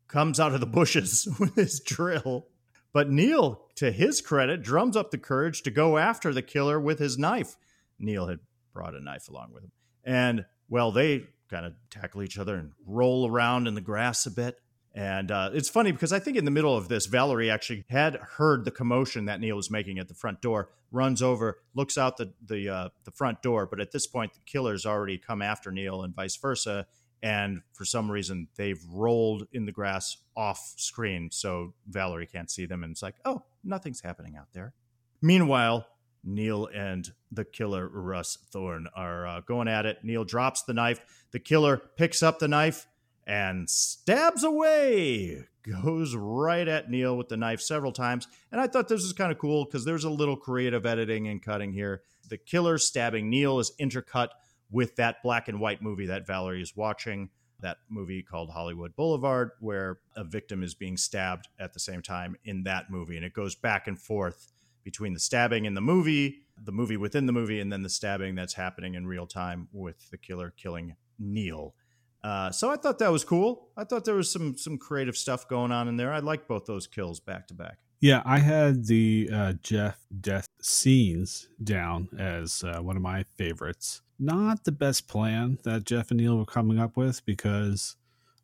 comes 0.07 0.39
out 0.39 0.53
of 0.53 0.59
the 0.59 0.65
bushes 0.65 1.27
with 1.39 1.55
his 1.55 1.79
drill. 1.79 2.47
But 2.93 3.09
Neil, 3.09 3.65
to 3.75 3.91
his 3.91 4.21
credit, 4.21 4.61
drums 4.61 4.95
up 4.95 5.11
the 5.11 5.17
courage 5.17 5.63
to 5.63 5.71
go 5.71 5.97
after 5.97 6.31
the 6.31 6.43
killer 6.43 6.79
with 6.79 6.99
his 6.99 7.17
knife. 7.17 7.57
Neil 7.99 8.27
had 8.27 8.39
brought 8.73 8.95
a 8.95 9.03
knife 9.03 9.27
along 9.27 9.51
with 9.53 9.63
him. 9.63 9.71
And, 10.03 10.45
well, 10.69 10.91
they 10.91 11.27
kind 11.53 11.65
of 11.67 11.73
tackle 11.91 12.23
each 12.23 12.39
other 12.39 12.55
and 12.55 12.71
roll 12.85 13.29
around 13.29 13.67
in 13.67 13.75
the 13.75 13.81
grass 13.81 14.25
a 14.25 14.31
bit. 14.31 14.59
And 14.95 15.29
uh, 15.31 15.51
it's 15.53 15.69
funny 15.69 15.91
because 15.91 16.11
I 16.11 16.19
think 16.19 16.35
in 16.35 16.45
the 16.45 16.51
middle 16.51 16.75
of 16.75 16.87
this, 16.87 17.05
Valerie 17.05 17.49
actually 17.49 17.83
had 17.89 18.15
heard 18.15 18.65
the 18.65 18.71
commotion 18.71 19.25
that 19.25 19.39
Neil 19.39 19.55
was 19.55 19.71
making 19.71 19.99
at 19.99 20.07
the 20.07 20.13
front 20.13 20.41
door, 20.41 20.69
runs 20.91 21.21
over, 21.21 21.59
looks 21.73 21.97
out 21.97 22.17
the 22.17 22.33
the 22.45 22.69
uh, 22.69 22.89
the 23.03 23.11
front 23.11 23.41
door. 23.41 23.65
But 23.65 23.79
at 23.79 23.91
this 23.91 24.05
point, 24.07 24.33
the 24.33 24.39
killer's 24.45 24.85
already 24.85 25.17
come 25.17 25.41
after 25.41 25.71
Neil, 25.71 26.03
and 26.03 26.15
vice 26.15 26.35
versa. 26.35 26.87
And 27.23 27.61
for 27.71 27.85
some 27.85 28.11
reason, 28.11 28.49
they've 28.57 28.83
rolled 28.91 29.47
in 29.53 29.65
the 29.65 29.71
grass 29.71 30.17
off 30.35 30.73
screen, 30.75 31.29
so 31.31 31.73
Valerie 31.87 32.27
can't 32.27 32.51
see 32.51 32.65
them. 32.65 32.83
And 32.83 32.91
it's 32.91 33.01
like, 33.01 33.15
oh, 33.23 33.43
nothing's 33.63 34.01
happening 34.01 34.35
out 34.35 34.47
there. 34.53 34.73
Meanwhile, 35.21 35.87
Neil 36.23 36.67
and 36.73 37.11
the 37.31 37.45
killer 37.45 37.87
Russ 37.87 38.37
Thorn 38.51 38.87
are 38.95 39.27
uh, 39.27 39.41
going 39.41 39.67
at 39.67 39.85
it. 39.85 39.99
Neil 40.03 40.23
drops 40.23 40.63
the 40.63 40.73
knife. 40.73 40.99
The 41.31 41.39
killer 41.39 41.77
picks 41.97 42.23
up 42.23 42.39
the 42.39 42.47
knife 42.47 42.87
and 43.25 43.69
stabs 43.69 44.43
away, 44.43 45.45
goes 45.63 46.15
right 46.15 46.67
at 46.67 46.89
Neil 46.89 47.17
with 47.17 47.29
the 47.29 47.37
knife 47.37 47.61
several 47.61 47.91
times. 47.91 48.27
And 48.51 48.59
I 48.59 48.67
thought 48.67 48.87
this 48.87 49.03
was 49.03 49.13
kind 49.13 49.31
of 49.31 49.37
cool 49.37 49.65
because 49.65 49.85
there's 49.85 50.03
a 50.03 50.09
little 50.09 50.37
creative 50.37 50.85
editing 50.85 51.27
and 51.27 51.41
cutting 51.41 51.73
here. 51.73 52.01
The 52.29 52.37
killer 52.37 52.77
stabbing 52.77 53.29
Neil 53.29 53.59
is 53.59 53.71
intercut 53.79 54.29
with 54.71 54.95
that 54.95 55.21
black 55.23 55.47
and 55.47 55.59
white 55.59 55.81
movie 55.81 56.07
that 56.07 56.25
Valerie 56.25 56.61
is 56.61 56.75
watching, 56.75 57.29
that 57.59 57.77
movie 57.89 58.23
called 58.23 58.49
Hollywood 58.49 58.95
Boulevard, 58.95 59.51
where 59.59 59.99
a 60.15 60.23
victim 60.23 60.63
is 60.63 60.73
being 60.73 60.97
stabbed 60.97 61.47
at 61.59 61.73
the 61.73 61.79
same 61.79 62.01
time 62.01 62.35
in 62.43 62.63
that 62.63 62.89
movie. 62.89 63.15
And 63.15 63.25
it 63.25 63.33
goes 63.33 63.55
back 63.55 63.87
and 63.87 63.99
forth 63.99 64.52
between 64.83 65.13
the 65.13 65.19
stabbing 65.19 65.65
in 65.65 65.73
the 65.73 65.81
movie, 65.81 66.43
the 66.61 66.71
movie 66.71 66.97
within 66.97 67.25
the 67.25 67.33
movie, 67.33 67.59
and 67.59 67.71
then 67.71 67.83
the 67.83 67.89
stabbing 67.89 68.35
that's 68.35 68.53
happening 68.53 68.95
in 68.95 69.07
real 69.07 69.27
time 69.27 69.67
with 69.71 70.09
the 70.09 70.17
killer 70.17 70.53
killing 70.55 70.95
Neil. 71.19 71.75
Uh, 72.23 72.51
so 72.51 72.71
I 72.71 72.77
thought 72.77 72.99
that 72.99 73.11
was 73.11 73.25
cool. 73.25 73.69
I 73.75 73.83
thought 73.83 74.05
there 74.05 74.15
was 74.15 74.31
some 74.31 74.57
some 74.57 74.77
creative 74.77 75.17
stuff 75.17 75.47
going 75.47 75.71
on 75.71 75.87
in 75.87 75.97
there. 75.97 76.13
I 76.13 76.19
like 76.19 76.47
both 76.47 76.65
those 76.65 76.87
kills 76.87 77.19
back 77.19 77.47
to 77.47 77.53
back. 77.53 77.79
Yeah, 77.99 78.21
I 78.25 78.39
had 78.39 78.87
the 78.87 79.29
uh, 79.31 79.53
Jeff 79.61 80.05
death 80.19 80.47
scenes 80.61 81.47
down 81.63 82.09
as 82.17 82.63
uh, 82.63 82.81
one 82.81 82.97
of 82.97 83.01
my 83.01 83.23
favorites. 83.37 84.01
Not 84.19 84.63
the 84.63 84.71
best 84.71 85.07
plan 85.07 85.57
that 85.63 85.85
Jeff 85.85 86.11
and 86.11 86.19
Neil 86.19 86.37
were 86.37 86.45
coming 86.45 86.79
up 86.79 86.97
with 86.97 87.25
because 87.25 87.95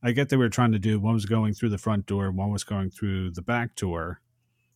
I 0.01 0.11
get 0.11 0.29
they 0.29 0.37
were 0.37 0.49
trying 0.49 0.71
to 0.71 0.79
do 0.79 0.99
one 0.99 1.13
was 1.13 1.25
going 1.25 1.53
through 1.53 1.69
the 1.69 1.77
front 1.77 2.05
door, 2.05 2.31
one 2.31 2.51
was 2.51 2.63
going 2.63 2.89
through 2.89 3.31
the 3.31 3.41
back 3.41 3.75
door. 3.75 4.21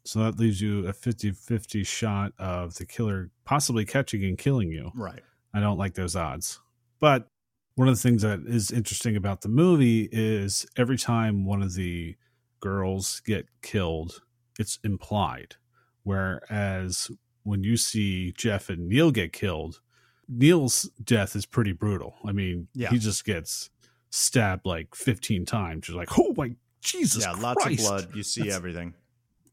So 0.05 0.19
that 0.19 0.37
leaves 0.37 0.59
you 0.61 0.85
a 0.87 0.93
50 0.93 1.31
50 1.31 1.83
shot 1.83 2.33
of 2.37 2.75
the 2.75 2.85
killer 2.85 3.29
possibly 3.45 3.85
catching 3.85 4.23
and 4.25 4.37
killing 4.37 4.69
you. 4.71 4.91
Right. 4.93 5.21
I 5.53 5.59
don't 5.59 5.77
like 5.77 5.93
those 5.93 6.15
odds. 6.15 6.59
But 6.99 7.27
one 7.75 7.87
of 7.87 7.95
the 7.95 8.01
things 8.01 8.21
that 8.21 8.41
is 8.45 8.69
interesting 8.71 9.15
about 9.15 9.41
the 9.41 9.49
movie 9.49 10.09
is 10.11 10.65
every 10.77 10.97
time 10.97 11.45
one 11.45 11.61
of 11.63 11.73
the 11.73 12.15
girls 12.59 13.21
get 13.25 13.47
killed, 13.61 14.21
it's 14.59 14.77
implied. 14.83 15.55
Whereas 16.03 17.09
when 17.43 17.63
you 17.63 17.77
see 17.77 18.31
Jeff 18.33 18.69
and 18.69 18.87
Neil 18.87 19.11
get 19.11 19.33
killed, 19.33 19.81
Neil's 20.29 20.89
death 21.03 21.35
is 21.35 21.45
pretty 21.45 21.71
brutal. 21.73 22.15
I 22.25 22.31
mean, 22.31 22.67
Yeah. 22.73 22.89
he 22.89 22.97
just 22.99 23.25
gets 23.25 23.69
stabbed 24.09 24.65
like 24.65 24.95
15 24.95 25.45
times. 25.45 25.87
You're 25.87 25.97
like, 25.97 26.17
oh 26.19 26.33
my 26.37 26.55
Jesus 26.81 27.23
yeah, 27.23 27.31
Christ. 27.33 27.43
lots 27.43 27.65
of 27.65 27.77
blood. 27.77 28.15
You 28.15 28.23
see 28.23 28.41
That's- 28.41 28.57
everything. 28.57 28.93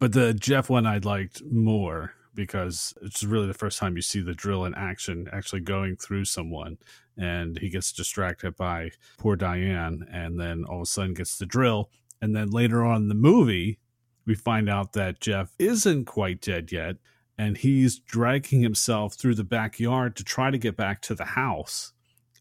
But 0.01 0.15
the 0.15 0.33
Jeff 0.33 0.71
one 0.71 0.87
I 0.87 0.97
liked 0.97 1.43
more 1.45 2.15
because 2.35 2.95
it's 3.03 3.23
really 3.23 3.47
the 3.47 3.55
first 3.55 3.79
time 3.79 3.97
you 3.97 4.03
see 4.03 4.23
the 4.23 4.33
drill 4.33 4.65
in 4.65 4.75
action 4.75 5.29
actually 5.31 5.61
going 5.61 5.97
through 5.97 6.25
someone 6.25 6.79
and 7.19 7.59
he 7.59 7.69
gets 7.69 7.93
distracted 7.93 8.57
by 8.57 8.93
poor 9.19 9.37
Diane 9.37 10.07
and 10.11 10.41
then 10.41 10.65
all 10.65 10.77
of 10.77 10.83
a 10.83 10.87
sudden 10.87 11.13
gets 11.13 11.37
the 11.37 11.45
drill. 11.45 11.91
And 12.23 12.35
then 12.35 12.49
later 12.49 12.83
on 12.83 13.03
in 13.03 13.09
the 13.09 13.15
movie 13.15 13.79
we 14.25 14.35
find 14.35 14.71
out 14.71 14.95
that 14.95 15.21
Jeff 15.21 15.53
isn't 15.59 16.07
quite 16.07 16.41
dead 16.41 16.73
yet 16.73 16.97
and 17.37 17.59
he's 17.59 17.99
dragging 17.99 18.63
himself 18.63 19.15
through 19.15 19.35
the 19.35 19.45
backyard 19.45 20.17
to 20.17 20.25
try 20.25 20.51
to 20.51 20.59
get 20.59 20.79
back 20.79 21.03
to 21.03 21.15
the 21.15 21.25
house. 21.27 21.93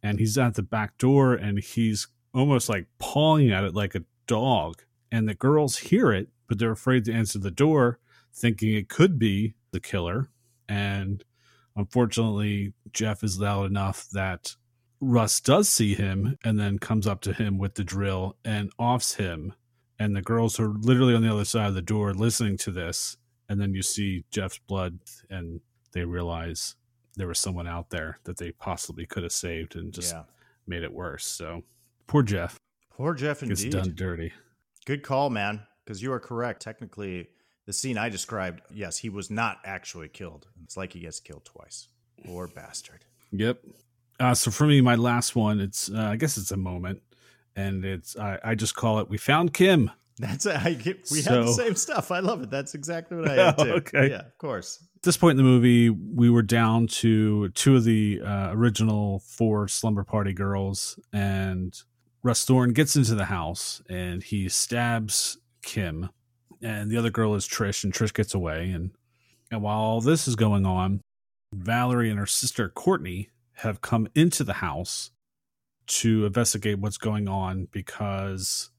And 0.02 0.18
he's 0.18 0.38
at 0.38 0.54
the 0.54 0.64
back 0.64 0.98
door 0.98 1.34
and 1.34 1.60
he's 1.60 2.08
almost 2.34 2.70
like 2.70 2.88
pawing 3.00 3.52
at 3.52 3.66
it 3.66 3.74
like 3.74 3.96
a 3.96 4.06
dog 4.28 4.84
and 5.12 5.28
the 5.28 5.34
girls 5.34 5.78
hear 5.78 6.14
it 6.14 6.30
but 6.50 6.60
they're 6.60 6.72
afraid 6.72 7.06
to 7.06 7.14
answer 7.14 7.40
the 7.40 7.52
door 7.52 8.00
thinking 8.34 8.74
it 8.74 8.90
could 8.90 9.18
be 9.18 9.54
the 9.72 9.80
killer 9.80 10.30
and 10.68 11.24
unfortunately 11.78 12.74
jeff 12.92 13.24
is 13.24 13.40
loud 13.40 13.66
enough 13.66 14.10
that 14.12 14.56
russ 15.00 15.40
does 15.40 15.70
see 15.70 15.94
him 15.94 16.38
and 16.44 16.60
then 16.60 16.78
comes 16.78 17.08
up 17.08 17.22
to 17.22 17.32
him 17.32 17.58
with 17.58 17.76
the 17.76 17.84
drill 17.84 18.36
and 18.44 18.70
offs 18.78 19.16
him 19.16 19.54
and 19.98 20.16
the 20.16 20.22
girls 20.22 20.60
are 20.60 20.74
literally 20.82 21.16
on 21.16 21.22
the 21.22 21.32
other 21.32 21.46
side 21.46 21.68
of 21.68 21.76
the 21.76 21.82
door 21.82 22.14
listening 22.14 22.58
to 22.58 22.72
this 22.72 23.16
and 23.48 23.62
then 23.62 23.74
you 23.74 23.82
see 23.82 24.26
jeff's 24.32 24.60
blood 24.60 25.00
and 25.30 25.62
they 25.94 26.04
realize 26.04 26.76
there 27.16 27.28
was 27.28 27.40
someone 27.40 27.68
out 27.68 27.90
there 27.90 28.20
that 28.26 28.38
they 28.38 28.52
possibly 28.52 29.06
could 29.06 29.24
have 29.24 29.32
saved 29.32 29.76
and 29.76 29.94
just 29.94 30.14
yeah. 30.14 30.24
made 30.68 30.84
it 30.84 30.94
worse 30.94 31.26
so 31.26 31.64
poor 32.08 32.24
jeff 32.24 32.60
Poor 33.00 33.14
Jeff 33.14 33.40
gets 33.40 33.64
indeed. 33.64 33.72
done 33.72 33.94
dirty 33.96 34.34
Good 34.86 35.04
call, 35.04 35.30
man. 35.30 35.62
Because 35.90 36.04
you 36.04 36.14
are 36.14 36.20
correct. 36.20 36.62
Technically, 36.62 37.30
the 37.66 37.74
scene 37.74 37.98
I 37.98 38.10
described, 38.10 38.62
yes, 38.72 38.96
he 38.96 39.10
was 39.10 39.32
not 39.32 39.58
actually 39.66 40.08
killed. 40.08 40.46
It's 40.64 40.78
like 40.78 40.94
he 40.94 41.00
gets 41.00 41.20
killed 41.20 41.46
twice. 41.46 41.88
Poor 42.28 42.48
bastard. 42.48 43.06
Yep. 43.32 43.60
Uh, 44.20 44.36
so 44.36 44.52
for 44.52 44.68
me, 44.68 44.82
my 44.82 44.94
last 44.94 45.36
one, 45.36 45.60
it's 45.60 45.90
uh, 45.90 46.10
I 46.12 46.16
guess 46.16 46.38
it's 46.38 46.52
a 46.52 46.58
moment, 46.58 47.02
and 47.56 47.84
it's 47.84 48.16
I, 48.16 48.38
I 48.44 48.54
just 48.54 48.76
call 48.76 49.00
it. 49.00 49.10
We 49.10 49.18
found 49.18 49.52
Kim. 49.56 49.90
That's 50.20 50.46
I 50.46 50.76
get, 50.76 51.08
we 51.12 51.24
have 51.24 51.48
the 51.48 51.54
same 51.54 51.74
stuff. 51.74 52.12
I 52.12 52.20
love 52.20 52.44
it. 52.44 52.52
That's 52.52 52.76
exactly 52.76 53.18
what 53.18 53.28
I 53.28 53.34
had 53.46 53.58
too. 53.58 53.74
Okay. 53.74 54.12
Yeah, 54.12 54.28
of 54.28 54.38
course. 54.38 54.86
At 54.98 55.02
this 55.02 55.18
point 55.18 55.40
in 55.40 55.44
the 55.44 55.50
movie, 55.50 55.90
we 55.90 56.30
were 56.30 56.44
down 56.44 56.86
to 56.86 57.50
two 57.50 57.78
of 57.78 57.84
the 57.84 58.22
uh, 58.24 58.52
original 58.52 59.24
four 59.26 59.68
slumber 59.68 60.04
party 60.04 60.34
girls, 60.34 61.00
and 61.12 61.76
Russ 62.22 62.46
Thorn 62.46 62.74
gets 62.74 62.96
into 62.96 63.16
the 63.16 63.26
house 63.26 63.82
and 63.90 64.22
he 64.22 64.50
stabs 64.50 65.40
Kim, 65.62 66.10
and 66.62 66.90
the 66.90 66.98
other 66.98 67.10
girl 67.10 67.36
is 67.36 67.48
Trish, 67.48 67.84
and 67.84 67.94
Trish 67.94 68.14
gets 68.14 68.34
away. 68.34 68.72
And 68.72 68.92
and 69.52 69.62
while 69.62 69.80
all 69.80 70.02
this 70.02 70.28
is 70.28 70.36
going 70.36 70.66
on, 70.66 71.02
Valerie 71.54 72.10
and 72.10 72.20
her 72.20 72.26
sister 72.26 72.70
Courtney 72.70 73.30
have 73.54 73.82
come 73.82 74.08
into 74.16 74.44
the 74.44 74.54
house 74.54 75.12
to 75.88 76.26
investigate 76.26 76.80
what's 76.80 76.98
going 76.98 77.28
on 77.28 77.68
because 77.72 78.70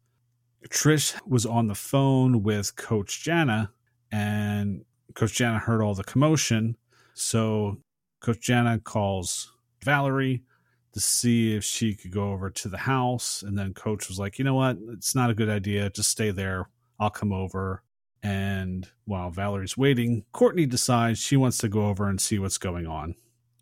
Trish 0.68 1.18
was 1.26 1.44
on 1.44 1.66
the 1.66 1.74
phone 1.74 2.42
with 2.42 2.76
Coach 2.76 3.22
Jana, 3.22 3.72
and 4.12 4.84
Coach 5.14 5.34
Jana 5.34 5.58
heard 5.58 5.82
all 5.82 5.94
the 5.94 6.04
commotion. 6.04 6.76
So 7.14 7.78
Coach 8.20 8.40
Jana 8.40 8.78
calls 8.78 9.52
Valerie 9.82 10.42
to 10.92 11.00
see 11.00 11.54
if 11.54 11.64
she 11.64 11.94
could 11.94 12.10
go 12.10 12.32
over 12.32 12.50
to 12.50 12.68
the 12.68 12.78
house. 12.78 13.42
And 13.42 13.56
then 13.56 13.74
Coach 13.74 14.08
was 14.08 14.18
like, 14.18 14.38
you 14.38 14.44
know 14.44 14.54
what? 14.54 14.78
It's 14.90 15.14
not 15.14 15.30
a 15.30 15.34
good 15.34 15.48
idea. 15.48 15.90
Just 15.90 16.10
stay 16.10 16.30
there. 16.30 16.68
I'll 16.98 17.10
come 17.10 17.32
over. 17.32 17.82
And 18.22 18.88
while 19.06 19.30
Valerie's 19.30 19.78
waiting, 19.78 20.24
Courtney 20.32 20.66
decides 20.66 21.18
she 21.18 21.36
wants 21.36 21.58
to 21.58 21.68
go 21.68 21.86
over 21.86 22.08
and 22.08 22.20
see 22.20 22.38
what's 22.38 22.58
going 22.58 22.86
on. 22.86 23.14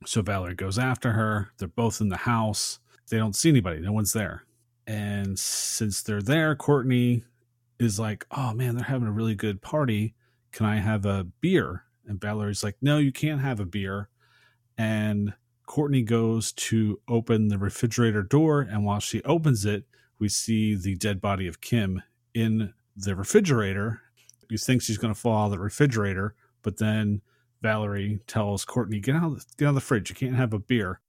So 0.07 0.22
Valerie 0.22 0.55
goes 0.55 0.79
after 0.79 1.12
her. 1.12 1.51
They're 1.59 1.68
both 1.68 2.01
in 2.01 2.09
the 2.09 2.16
house. 2.16 2.81
They 3.09 3.18
don't 3.18 3.37
see 3.37 3.49
anybody, 3.49 3.81
no 3.81 3.93
one's 3.93 4.12
there. 4.12 4.45
And 4.87 5.39
since 5.39 6.03
they're 6.03 6.22
there, 6.22 6.57
Courtney 6.57 7.24
is 7.79 7.99
like, 7.99 8.26
oh 8.31 8.55
man, 8.55 8.74
they're 8.74 8.85
having 8.85 9.09
a 9.09 9.12
really 9.12 9.35
good 9.35 9.62
party. 9.62 10.14
Can 10.53 10.66
I 10.66 10.76
have 10.76 11.07
a 11.07 11.24
beer? 11.41 11.85
And 12.07 12.20
Valerie's 12.20 12.64
like, 12.64 12.76
no, 12.81 12.99
you 12.99 13.12
can't 13.12 13.41
have 13.41 13.61
a 13.61 13.66
beer. 13.66 14.09
And 14.76 15.35
Courtney 15.69 16.01
goes 16.01 16.51
to 16.53 16.99
open 17.09 17.49
the 17.49 17.59
refrigerator 17.59 18.23
door. 18.23 18.62
And 18.62 18.87
while 18.87 19.01
she 19.01 19.23
opens 19.25 19.66
it, 19.66 19.85
we 20.19 20.31
see 20.31 20.75
the 20.75 20.97
dead 20.97 21.21
body 21.21 21.47
of 21.47 21.61
Kim 21.61 22.03
in 22.33 22.73
the 22.97 23.14
refrigerator. 23.14 24.01
You 24.49 24.57
think 24.57 24.81
she's 24.81 24.97
going 24.97 25.12
to 25.12 25.21
fall 25.21 25.43
out 25.43 25.45
of 25.45 25.51
the 25.53 25.59
refrigerator, 25.59 26.35
but 26.62 26.79
then 26.79 27.21
Valerie 27.61 28.21
tells 28.27 28.64
Courtney, 28.64 28.99
get 28.99 29.14
out, 29.14 29.45
get 29.59 29.66
out 29.66 29.69
of 29.69 29.75
the 29.75 29.83
fridge. 29.83 30.09
You 30.09 30.16
can't 30.16 30.37
have 30.37 30.55
a 30.55 30.59
beer. 30.59 31.01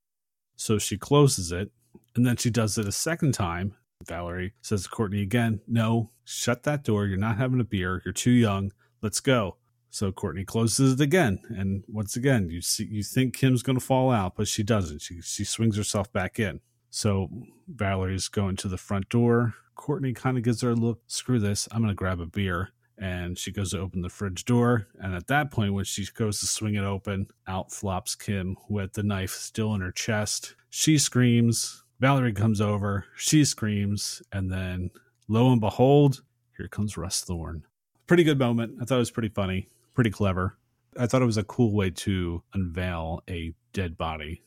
So 0.56 0.78
she 0.78 0.98
closes 0.98 1.52
it. 1.52 1.70
And 2.14 2.26
then 2.26 2.36
she 2.36 2.50
does 2.50 2.76
it 2.76 2.86
a 2.86 2.92
second 2.92 3.32
time. 3.32 3.74
Valerie 4.06 4.52
says 4.60 4.82
to 4.82 4.90
Courtney 4.90 5.22
again, 5.22 5.62
No, 5.66 6.10
shut 6.24 6.64
that 6.64 6.84
door. 6.84 7.06
You're 7.06 7.16
not 7.16 7.38
having 7.38 7.60
a 7.60 7.64
beer. 7.64 8.02
You're 8.04 8.12
too 8.12 8.30
young. 8.30 8.72
Let's 9.00 9.20
go. 9.20 9.56
So 9.90 10.12
Courtney 10.12 10.44
closes 10.44 10.94
it 10.94 11.00
again. 11.00 11.40
And 11.48 11.84
once 11.88 12.16
again, 12.16 12.48
you 12.48 12.60
see 12.62 12.84
you 12.84 13.02
think 13.02 13.36
Kim's 13.36 13.62
gonna 13.62 13.80
fall 13.80 14.10
out, 14.10 14.36
but 14.36 14.48
she 14.48 14.62
doesn't. 14.62 15.02
She 15.02 15.20
she 15.20 15.44
swings 15.44 15.76
herself 15.76 16.12
back 16.12 16.38
in. 16.38 16.60
So 16.90 17.28
Valerie's 17.68 18.28
going 18.28 18.56
to 18.56 18.68
the 18.68 18.78
front 18.78 19.08
door. 19.08 19.54
Courtney 19.74 20.12
kind 20.12 20.36
of 20.36 20.44
gives 20.44 20.60
her 20.60 20.70
a 20.70 20.74
look, 20.74 21.00
screw 21.06 21.38
this, 21.38 21.68
I'm 21.72 21.80
gonna 21.82 21.94
grab 21.94 22.20
a 22.20 22.26
beer. 22.26 22.70
And 22.98 23.38
she 23.38 23.50
goes 23.50 23.70
to 23.70 23.80
open 23.80 24.02
the 24.02 24.10
fridge 24.10 24.44
door. 24.44 24.86
And 25.00 25.14
at 25.14 25.26
that 25.28 25.50
point, 25.50 25.72
when 25.72 25.84
she 25.86 26.06
goes 26.14 26.38
to 26.40 26.46
swing 26.46 26.74
it 26.74 26.84
open, 26.84 27.28
out 27.46 27.72
flops 27.72 28.14
Kim 28.14 28.56
with 28.68 28.92
the 28.92 29.02
knife 29.02 29.30
still 29.30 29.74
in 29.74 29.80
her 29.80 29.90
chest. 29.90 30.54
She 30.68 30.98
screams. 30.98 31.82
Valerie 31.98 32.34
comes 32.34 32.60
over. 32.60 33.06
She 33.16 33.46
screams. 33.46 34.22
And 34.32 34.52
then, 34.52 34.90
lo 35.28 35.50
and 35.50 35.62
behold, 35.62 36.22
here 36.58 36.68
comes 36.68 36.98
Russ 36.98 37.22
Thorn. 37.22 37.64
Pretty 38.06 38.22
good 38.22 38.38
moment. 38.38 38.76
I 38.82 38.84
thought 38.84 38.96
it 38.96 38.98
was 38.98 39.10
pretty 39.10 39.30
funny, 39.30 39.70
pretty 40.00 40.10
clever. 40.10 40.56
I 40.98 41.06
thought 41.06 41.20
it 41.20 41.26
was 41.26 41.36
a 41.36 41.44
cool 41.44 41.74
way 41.74 41.90
to 41.90 42.42
unveil 42.54 43.22
a 43.28 43.52
dead 43.74 43.98
body, 43.98 44.42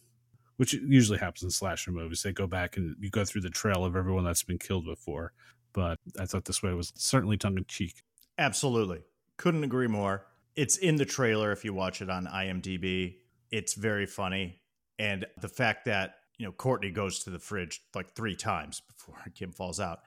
which 0.58 0.74
usually 0.74 1.20
happens 1.20 1.44
in 1.44 1.52
slasher 1.52 1.92
movies. 1.92 2.24
They 2.24 2.32
go 2.32 2.48
back 2.48 2.76
and 2.76 2.96
you 3.00 3.12
go 3.12 3.24
through 3.24 3.42
the 3.42 3.52
trail 3.52 3.86
of 3.86 3.96
everyone 3.96 4.24
that's 4.24 4.42
been 4.42 4.58
killed 4.58 4.86
before. 4.86 5.32
But 5.72 6.00
I 6.20 6.26
thought 6.26 6.46
this 6.46 6.64
way 6.64 6.74
was 6.74 6.92
certainly 6.96 7.38
tongue 7.38 7.60
in 7.60 7.66
cheek. 7.66 8.02
Absolutely. 8.40 9.02
Couldn't 9.38 9.64
agree 9.64 9.86
more. 9.86 10.26
It's 10.56 10.78
in 10.78 10.96
the 10.96 11.06
trailer 11.06 11.52
if 11.52 11.64
you 11.64 11.72
watch 11.72 12.02
it 12.02 12.10
on 12.10 12.26
IMDb. 12.26 13.18
It's 13.52 13.76
very 13.76 14.08
funny. 14.08 14.60
And 14.98 15.24
the 15.40 15.50
fact 15.50 15.86
that, 15.86 16.16
you 16.40 16.48
know, 16.48 16.52
Courtney 16.52 16.90
goes 16.90 17.24
to 17.26 17.30
the 17.30 17.38
fridge 17.38 17.80
like 17.94 18.16
three 18.16 18.36
times 18.36 18.82
before 18.82 19.22
Kim 19.36 19.52
falls 19.52 19.80
out. 19.80 20.00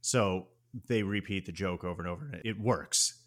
So 0.00 0.48
they 0.88 1.04
repeat 1.04 1.46
the 1.46 1.52
joke 1.52 1.84
over 1.84 2.02
and 2.02 2.10
over, 2.10 2.24
and 2.32 2.42
it 2.44 2.58
works. 2.58 3.17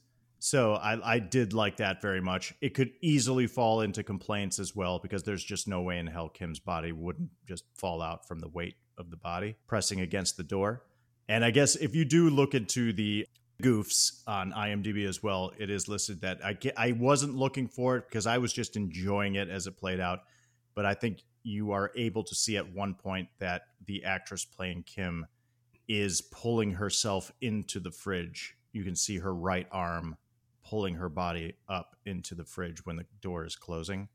So 0.43 0.73
I, 0.73 1.13
I 1.17 1.19
did 1.19 1.53
like 1.53 1.77
that 1.77 2.01
very 2.01 2.19
much. 2.19 2.55
It 2.61 2.73
could 2.73 2.89
easily 2.99 3.45
fall 3.45 3.81
into 3.81 4.01
complaints 4.01 4.57
as 4.57 4.75
well 4.75 4.97
because 4.97 5.21
there's 5.21 5.43
just 5.43 5.67
no 5.67 5.83
way 5.83 5.99
in 5.99 6.07
hell 6.07 6.29
Kim's 6.29 6.59
body 6.59 6.91
wouldn't 6.91 7.29
just 7.47 7.63
fall 7.75 8.01
out 8.01 8.27
from 8.27 8.39
the 8.39 8.47
weight 8.47 8.73
of 8.97 9.11
the 9.11 9.17
body 9.17 9.55
pressing 9.67 10.01
against 10.01 10.37
the 10.37 10.43
door. 10.43 10.81
And 11.29 11.45
I 11.45 11.51
guess 11.51 11.75
if 11.75 11.93
you 11.93 12.05
do 12.05 12.31
look 12.31 12.55
into 12.55 12.91
the 12.91 13.27
goofs 13.61 14.23
on 14.25 14.51
IMDb 14.51 15.07
as 15.07 15.21
well, 15.21 15.51
it 15.59 15.69
is 15.69 15.87
listed 15.87 16.21
that 16.21 16.43
I 16.43 16.57
I 16.75 16.93
wasn't 16.93 17.35
looking 17.35 17.67
for 17.67 17.97
it 17.97 18.05
because 18.09 18.25
I 18.25 18.39
was 18.39 18.51
just 18.51 18.75
enjoying 18.75 19.35
it 19.35 19.47
as 19.47 19.67
it 19.67 19.77
played 19.77 19.99
out. 19.99 20.21
But 20.73 20.87
I 20.87 20.95
think 20.95 21.19
you 21.43 21.71
are 21.71 21.91
able 21.95 22.23
to 22.23 22.33
see 22.33 22.57
at 22.57 22.73
one 22.73 22.95
point 22.95 23.29
that 23.37 23.61
the 23.85 24.05
actress 24.05 24.43
playing 24.43 24.85
Kim 24.87 25.27
is 25.87 26.19
pulling 26.19 26.71
herself 26.71 27.31
into 27.41 27.79
the 27.79 27.91
fridge. 27.91 28.55
You 28.73 28.83
can 28.83 28.95
see 28.95 29.19
her 29.19 29.35
right 29.35 29.67
arm 29.71 30.17
pulling 30.71 30.95
her 30.95 31.09
body 31.09 31.53
up 31.67 31.97
into 32.05 32.33
the 32.33 32.45
fridge 32.45 32.85
when 32.85 32.95
the 32.95 33.05
door 33.21 33.45
is 33.45 33.57
closing. 33.57 34.07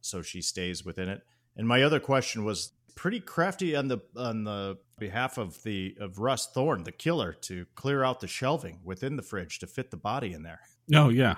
So 0.00 0.22
she 0.22 0.42
stays 0.42 0.84
within 0.84 1.08
it. 1.08 1.22
And 1.56 1.68
my 1.68 1.84
other 1.84 2.00
question 2.00 2.44
was 2.44 2.72
pretty 2.96 3.20
crafty 3.20 3.76
on 3.76 3.86
the 3.86 3.98
on 4.16 4.42
the 4.42 4.78
behalf 4.98 5.38
of 5.38 5.62
the 5.62 5.96
of 6.00 6.18
Russ 6.18 6.48
Thorn, 6.52 6.82
the 6.82 6.90
killer, 6.90 7.32
to 7.42 7.64
clear 7.76 8.02
out 8.02 8.18
the 8.18 8.26
shelving 8.26 8.80
within 8.82 9.14
the 9.14 9.22
fridge 9.22 9.60
to 9.60 9.68
fit 9.68 9.92
the 9.92 9.96
body 9.96 10.32
in 10.32 10.42
there. 10.42 10.60
Oh 10.92 11.10
yeah, 11.10 11.36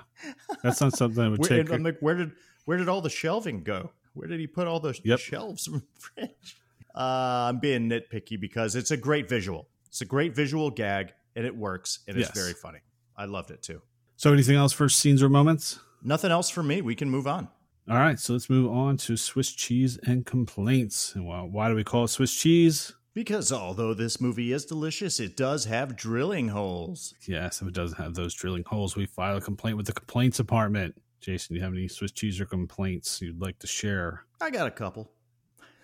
that's 0.63 0.81
not 0.81 0.93
something 0.93 1.23
I 1.23 1.29
would 1.29 1.39
where, 1.47 1.49
take. 1.63 1.71
I'm 1.71 1.83
like, 1.83 1.99
where 1.99 2.15
did 2.15 2.31
where 2.65 2.79
did 2.79 2.89
all 2.89 3.01
the 3.01 3.11
shelving 3.11 3.61
go? 3.63 3.91
Where 4.13 4.27
did 4.27 4.39
he 4.39 4.47
put 4.47 4.67
all 4.67 4.79
the 4.79 4.99
Yep. 5.03 5.19
shelves 5.19 5.65
from 5.65 5.79
the 5.79 6.01
fridge? 6.01 6.57
Uh, 6.95 7.49
I'm 7.49 7.59
being 7.59 7.89
nitpicky 7.89 8.39
because 8.39 8.75
it's 8.75 8.91
a 8.91 8.97
great 8.97 9.29
visual. 9.29 9.67
It's 9.87 10.01
a 10.01 10.05
great 10.05 10.35
visual 10.35 10.71
gag, 10.71 11.13
and 11.35 11.45
it 11.45 11.55
works, 11.55 11.99
and 12.07 12.17
it's 12.17 12.31
very 12.31 12.53
funny. 12.53 12.79
I 13.15 13.25
loved 13.25 13.51
it 13.51 13.61
too. 13.61 13.81
So, 14.15 14.31
anything 14.33 14.55
else 14.55 14.73
for 14.73 14.89
scenes 14.89 15.21
or 15.21 15.29
moments? 15.29 15.79
Nothing 16.01 16.31
else 16.31 16.49
for 16.49 16.63
me. 16.63 16.81
We 16.81 16.95
can 16.95 17.09
move 17.09 17.27
on. 17.27 17.47
All 17.89 17.97
right, 17.97 18.17
so 18.17 18.33
let's 18.33 18.49
move 18.49 18.71
on 18.71 18.95
to 18.97 19.17
Swiss 19.17 19.51
cheese 19.51 19.97
and 20.05 20.25
complaints. 20.25 21.15
And 21.15 21.27
well, 21.27 21.47
why 21.47 21.67
do 21.67 21.75
we 21.75 21.83
call 21.83 22.05
it 22.05 22.09
Swiss 22.09 22.33
cheese? 22.33 22.93
Because 23.13 23.51
although 23.51 23.93
this 23.93 24.19
movie 24.21 24.53
is 24.53 24.65
delicious, 24.65 25.19
it 25.19 25.35
does 25.37 25.65
have 25.65 25.95
drilling 25.95 26.47
holes. 26.47 27.13
Yes, 27.27 27.61
if 27.61 27.67
it 27.67 27.73
doesn't 27.73 28.01
have 28.01 28.15
those 28.15 28.33
drilling 28.33 28.63
holes, 28.65 28.95
we 28.95 29.05
file 29.05 29.37
a 29.37 29.41
complaint 29.41 29.77
with 29.77 29.85
the 29.85 29.93
complaints 29.93 30.37
department. 30.37 30.95
Jason, 31.19 31.53
do 31.53 31.59
you 31.59 31.63
have 31.63 31.73
any 31.73 31.87
Swiss 31.87 32.11
cheese 32.11 32.39
or 32.39 32.45
complaints 32.45 33.21
you'd 33.21 33.39
like 33.41 33.59
to 33.59 33.67
share? 33.67 34.23
I 34.41 34.49
got 34.49 34.67
a 34.67 34.71
couple. 34.71 35.11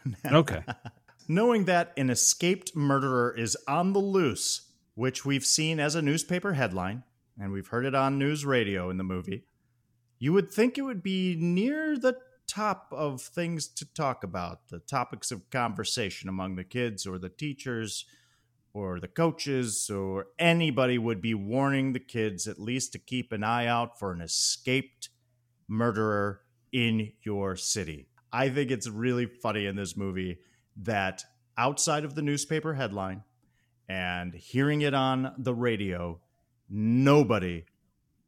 Okay. 0.32 0.63
Knowing 1.27 1.65
that 1.65 1.91
an 1.97 2.09
escaped 2.09 2.75
murderer 2.75 3.36
is 3.38 3.55
on 3.67 3.93
the 3.93 3.99
loose, 3.99 4.71
which 4.95 5.25
we've 5.25 5.45
seen 5.45 5.80
as 5.80 5.93
a 5.93 6.01
newspaper 6.01 6.53
headline, 6.53 7.03
and 7.39 7.51
we've 7.51 7.67
heard 7.67 7.85
it 7.85 7.95
on 7.95 8.19
news 8.19 8.45
radio 8.45 8.89
in 8.89 8.97
the 8.97 9.03
movie, 9.03 9.45
you 10.19 10.33
would 10.33 10.51
think 10.51 10.77
it 10.77 10.81
would 10.81 11.01
be 11.01 11.35
near 11.39 11.97
the 11.97 12.17
top 12.47 12.87
of 12.91 13.21
things 13.21 13.67
to 13.67 13.85
talk 13.93 14.23
about, 14.23 14.67
the 14.69 14.79
topics 14.79 15.31
of 15.31 15.49
conversation 15.49 16.27
among 16.27 16.55
the 16.55 16.63
kids 16.63 17.05
or 17.05 17.17
the 17.17 17.29
teachers 17.29 18.05
or 18.73 18.99
the 18.99 19.07
coaches 19.07 19.89
or 19.89 20.27
anybody 20.37 20.97
would 20.97 21.21
be 21.21 21.33
warning 21.33 21.93
the 21.93 21.99
kids 21.99 22.47
at 22.47 22.59
least 22.59 22.91
to 22.91 22.99
keep 22.99 23.31
an 23.31 23.43
eye 23.43 23.65
out 23.65 23.97
for 23.97 24.11
an 24.11 24.21
escaped 24.21 25.09
murderer 25.67 26.41
in 26.71 27.11
your 27.23 27.55
city. 27.55 28.07
I 28.31 28.49
think 28.49 28.71
it's 28.71 28.87
really 28.87 29.25
funny 29.25 29.65
in 29.65 29.75
this 29.75 29.95
movie 29.95 30.39
that 30.77 31.23
outside 31.57 32.03
of 32.03 32.15
the 32.15 32.21
newspaper 32.21 32.73
headline 32.73 33.23
and 33.87 34.33
hearing 34.33 34.81
it 34.81 34.93
on 34.93 35.33
the 35.37 35.53
radio, 35.53 36.19
nobody, 36.70 37.65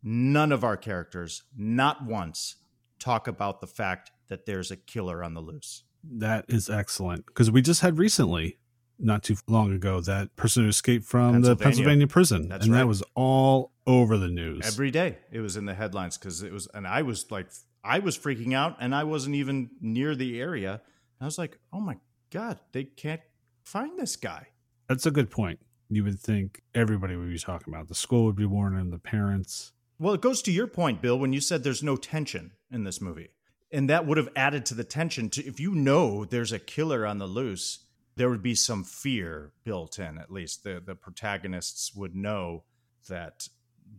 none 0.04 0.52
of 0.52 0.64
our 0.64 0.78
characters, 0.78 1.44
not 1.56 2.06
once, 2.06 2.56
talk 3.00 3.28
about 3.28 3.62
the 3.62 3.68
fact 3.68 4.12
that 4.30 4.46
there's 4.46 4.72
a 4.72 4.78
killer 4.78 5.24
on 5.24 5.34
the 5.34 5.42
loose. 5.42 5.84
that 6.04 6.46
is 6.48 6.70
excellent 6.70 7.26
because 7.28 7.52
we 7.52 7.62
just 7.62 7.82
had 7.82 7.98
recently, 7.98 8.58
not 8.98 9.24
too 9.24 9.36
long 9.48 9.72
ago, 9.74 10.02
that 10.02 10.36
person 10.36 10.64
who 10.64 10.70
escaped 10.70 11.06
from 11.06 11.34
the 11.34 11.56
Pennsylvania. 11.56 11.64
Pennsylvania 11.64 12.08
prison. 12.08 12.50
That's 12.50 12.66
and 12.66 12.74
right. 12.74 12.80
that 12.80 12.88
was 12.88 13.04
all 13.16 13.72
over 13.88 14.18
the 14.18 14.28
news. 14.28 14.66
Every 14.66 14.92
day 14.92 15.18
it 15.32 15.40
was 15.40 15.58
in 15.58 15.66
the 15.66 15.74
headlines 15.74 16.18
because 16.18 16.44
it 16.44 16.52
was, 16.52 16.68
and 16.74 16.88
I 16.88 17.02
was 17.02 17.30
like, 17.32 17.48
I 17.84 18.00
was 18.00 18.18
freaking 18.18 18.54
out 18.56 18.78
and 18.80 18.94
I 18.94 19.04
wasn't 19.04 19.36
even 19.36 19.72
near 19.82 20.16
the 20.16 20.40
area. 20.40 20.82
I 21.20 21.26
was 21.26 21.38
like, 21.38 21.58
oh 21.74 21.80
my 21.80 21.98
God, 22.32 22.60
they 22.72 22.84
can't 22.84 23.22
find 23.64 23.98
this 24.00 24.16
guy. 24.16 24.48
That's 24.88 25.06
a 25.06 25.12
good 25.12 25.30
point. 25.30 25.60
You 25.92 26.06
would 26.06 26.22
think 26.22 26.62
everybody 26.74 27.18
would 27.18 27.30
be 27.30 27.38
talking 27.38 27.74
about 27.74 27.90
the 27.90 27.96
school 27.96 28.24
would 28.26 28.38
be 28.38 28.46
warning 28.46 28.92
the 28.92 28.98
parents. 28.98 29.74
Well, 30.00 30.14
it 30.14 30.22
goes 30.22 30.42
to 30.44 30.52
your 30.52 30.66
point, 30.66 31.02
Bill, 31.02 31.20
when 31.20 31.34
you 31.34 31.42
said 31.42 31.64
there's 31.66 31.84
no 31.84 31.98
tension 31.98 32.52
in 32.72 32.86
this 32.86 33.02
movie. 33.02 33.32
And 33.74 33.90
that 33.90 34.08
would 34.08 34.18
have 34.18 34.30
added 34.34 34.66
to 34.68 34.74
the 34.74 34.86
tension. 34.86 35.30
To, 35.32 35.46
if 35.46 35.60
you 35.60 35.76
know 35.76 36.24
there's 36.24 36.54
a 36.54 36.60
killer 36.60 37.06
on 37.06 37.18
the 37.18 37.28
loose, 37.28 37.86
there 38.16 38.30
would 38.30 38.42
be 38.42 38.56
some 38.56 38.86
fear 38.86 39.52
built 39.66 40.00
in, 40.00 40.18
at 40.18 40.32
least. 40.32 40.64
The, 40.64 40.82
the 40.84 40.96
protagonists 40.96 41.94
would 41.94 42.16
know 42.16 42.64
that 43.10 43.50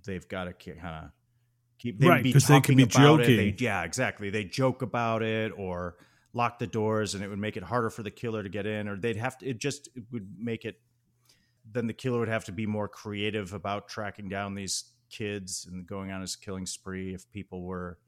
they've 0.06 0.26
got 0.26 0.44
to 0.44 0.52
kind 0.54 0.80
of 1.04 1.10
keep 1.78 2.00
they'd 2.00 2.08
Right, 2.08 2.22
be 2.22 2.32
'cause 2.32 2.46
they 2.46 2.62
could 2.62 2.76
be 2.76 2.86
joking. 2.86 3.36
They- 3.36 3.56
yeah, 3.58 3.82
exactly. 3.84 4.30
They 4.30 4.44
joke 4.44 4.80
about 4.80 5.22
it 5.22 5.52
or 5.58 5.96
lock 6.32 6.58
the 6.58 6.66
doors 6.66 7.14
and 7.14 7.22
it 7.22 7.28
would 7.28 7.38
make 7.38 7.58
it 7.58 7.62
harder 7.62 7.90
for 7.90 8.02
the 8.02 8.10
killer 8.10 8.42
to 8.42 8.48
get 8.48 8.64
in 8.64 8.88
or 8.88 8.96
they'd 8.96 9.18
have 9.18 9.36
to 9.36 9.46
it 9.46 9.58
just 9.58 9.90
it 9.94 10.04
would 10.10 10.26
make 10.38 10.64
it 10.64 10.80
then 11.72 11.86
the 11.86 11.92
killer 11.92 12.18
would 12.20 12.28
have 12.28 12.44
to 12.44 12.52
be 12.52 12.66
more 12.66 12.88
creative 12.88 13.52
about 13.52 13.88
tracking 13.88 14.28
down 14.28 14.54
these 14.54 14.84
kids 15.10 15.66
and 15.70 15.86
going 15.86 16.10
on 16.10 16.20
his 16.20 16.36
killing 16.36 16.66
spree 16.66 17.14
if 17.14 17.30
people 17.30 17.62
were 17.62 17.98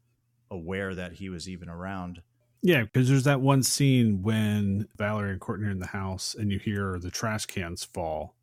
aware 0.50 0.94
that 0.94 1.12
he 1.12 1.28
was 1.28 1.48
even 1.48 1.68
around. 1.68 2.22
Yeah, 2.62 2.82
because 2.82 3.08
there's 3.08 3.24
that 3.24 3.42
one 3.42 3.62
scene 3.62 4.22
when 4.22 4.88
Valerie 4.96 5.32
and 5.32 5.40
Courtney 5.40 5.66
are 5.66 5.70
in 5.70 5.80
the 5.80 5.86
house 5.86 6.34
and 6.34 6.50
you 6.50 6.58
hear 6.58 6.98
the 6.98 7.10
trash 7.10 7.44
cans 7.46 7.84
fall. 7.84 8.36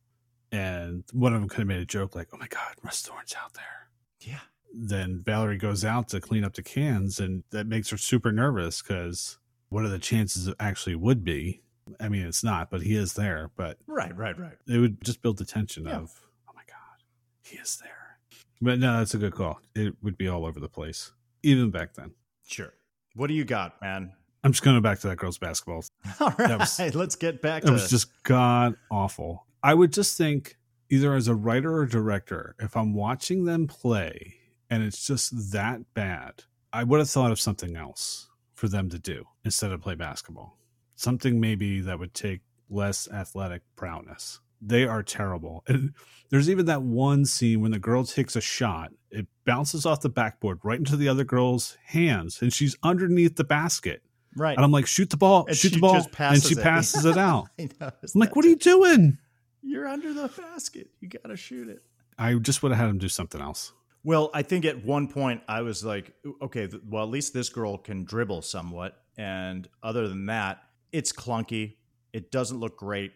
And 0.52 1.04
one 1.12 1.34
of 1.34 1.40
them 1.40 1.50
kind 1.50 1.62
of 1.62 1.68
made 1.68 1.80
a 1.80 1.86
joke 1.86 2.16
like, 2.16 2.28
oh 2.34 2.38
my 2.38 2.48
God, 2.48 2.76
Russ 2.84 3.02
Thorn's 3.02 3.36
out 3.42 3.54
there. 3.54 3.90
Yeah. 4.20 4.42
Then 4.74 5.22
Valerie 5.26 5.58
goes 5.58 5.84
out 5.84 6.10
to 6.10 6.22
clean 6.22 6.44
up 6.44 6.54
the 6.54 6.62
cans 6.62 7.20
and 7.20 7.44
that 7.52 7.68
makes 7.68 7.90
her 7.90 7.98
super 7.98 8.32
nervous 8.32 8.82
because 8.82 9.40
what 9.70 9.86
are 9.86 9.90
the 9.90 9.98
chances 9.98 10.48
it 10.48 10.56
actually 10.60 10.96
would 10.96 11.24
be? 11.24 11.64
I 12.00 12.10
mean, 12.10 12.26
it's 12.26 12.44
not, 12.44 12.70
but 12.72 12.82
he 12.82 12.96
is 12.96 13.14
there. 13.14 13.52
But 13.56 13.78
Right, 13.88 14.16
right, 14.16 14.38
right. 14.38 14.58
it 14.68 14.78
would 14.78 15.04
just 15.04 15.22
build 15.22 15.38
the 15.38 15.46
tension 15.46 15.86
Yeah. 15.86 15.98
of, 15.98 16.12
oh 16.48 16.54
my 16.56 16.64
God, 16.68 17.04
he 17.44 17.58
is 17.58 17.78
there. 17.82 18.18
But 18.62 18.80
no, 18.80 18.98
that's 19.00 19.14
a 19.14 19.18
good 19.18 19.34
call. 19.34 19.60
It 19.76 19.96
would 20.04 20.18
be 20.18 20.28
all 20.28 20.46
over 20.46 20.60
the 20.60 20.70
place, 20.70 21.12
even 21.44 21.72
back 21.72 21.94
then. 21.96 22.12
Sure. 22.48 22.74
What 23.16 23.28
do 23.28 23.34
you 23.34 23.44
got, 23.44 23.82
man? 23.82 24.14
I'm 24.44 24.52
just 24.52 24.64
going 24.64 24.82
back 24.82 25.00
to 25.00 25.08
that 25.10 25.18
girls' 25.18 25.38
basketball 25.38 25.84
All 26.20 26.34
right, 26.38 26.58
was- 26.60 26.80
let's 26.96 27.16
get 27.16 27.42
back 27.42 27.62
to 27.64 27.68
It 27.68 27.72
to 27.72 27.74
was 27.74 27.90
just 27.90 28.08
god 28.24 28.76
awful. 28.90 29.46
I 29.64 29.74
would 29.74 29.94
just 29.94 30.18
think, 30.18 30.58
either 30.90 31.14
as 31.14 31.28
a 31.28 31.36
writer 31.36 31.76
or 31.76 31.86
director, 31.86 32.56
if 32.60 32.76
I'm 32.78 32.94
watching 32.94 33.46
them 33.46 33.68
play 33.68 34.36
and 34.70 34.82
it's 34.84 35.06
just 35.06 35.52
that 35.52 35.94
bad, 35.94 36.44
I 36.74 36.84
would 36.84 37.00
have 37.00 37.10
thought 37.10 37.32
of 37.32 37.40
something 37.40 37.76
else 37.76 38.30
for 38.56 38.68
them 38.68 38.90
to 38.90 39.00
do 39.00 39.26
instead 39.44 39.72
of 39.72 39.82
play 39.82 39.96
basketball. 39.96 40.58
Something 41.02 41.40
maybe 41.40 41.82
that 41.82 41.98
would 41.98 42.14
take 42.14 42.42
less 42.70 43.10
athletic 43.12 43.64
prowess. 43.76 44.40
They 44.62 44.86
are 44.86 45.02
terrible. 45.02 45.64
And 45.68 45.94
there's 46.30 46.48
even 46.48 46.68
that 46.68 46.84
one 46.84 47.26
scene 47.26 47.60
when 47.60 47.72
the 47.72 47.80
girl 47.80 48.06
takes 48.06 48.36
a 48.36 48.42
shot, 48.42 48.92
it 49.10 49.26
bounces 49.44 49.84
off 49.86 50.02
the 50.02 50.10
backboard 50.10 50.60
right 50.64 50.78
into 50.78 50.96
the 50.96 51.10
other 51.10 51.24
girl's 51.24 51.76
hands, 51.88 52.40
and 52.42 52.54
she's 52.54 52.78
underneath 52.84 53.36
the 53.36 53.44
basket. 53.44 54.04
right. 54.38 54.56
And 54.56 54.64
I'm 54.64 54.72
like, 54.72 54.86
shoot 54.86 55.10
the 55.10 55.18
ball, 55.18 55.46
And 55.48 55.58
shoot 55.58 55.74
the 55.74 55.80
ball. 55.80 56.06
And 56.20 56.42
she 56.42 56.54
it. 56.54 56.62
passes 56.62 57.04
it 57.04 57.18
out. 57.18 57.48
I 57.60 57.68
I'm 57.82 57.92
like, 58.14 58.36
what 58.36 58.46
are 58.46 58.50
you 58.50 58.56
doing? 58.56 59.18
You're 59.64 59.88
under 59.88 60.14
the 60.14 60.28
basket. 60.28 60.88
You 61.00 61.10
got 61.10 61.30
to 61.30 61.36
shoot 61.36 61.68
it. 61.68 61.82
I 62.20 62.36
just 62.36 62.62
would 62.62 62.72
have 62.72 62.80
had 62.80 62.90
him 62.90 63.00
do 63.00 63.10
something 63.10 63.42
else. 63.42 63.74
Well, 64.04 64.30
I 64.36 64.44
think 64.44 64.66
at 64.66 64.86
one 64.86 65.08
point 65.08 65.42
I 65.48 65.64
was 65.64 65.84
like, 65.84 66.14
okay, 66.44 66.70
well, 66.88 67.04
at 67.04 67.10
least 67.10 67.34
this 67.34 67.50
girl 67.50 67.78
can 67.78 68.04
dribble 68.04 68.44
somewhat. 68.44 69.02
And 69.18 69.68
other 69.84 70.08
than 70.08 70.28
that, 70.28 70.62
it's 70.92 71.12
clunky. 71.12 71.76
It 72.14 72.32
doesn't 72.32 72.60
look 72.60 72.78
great. 72.78 73.14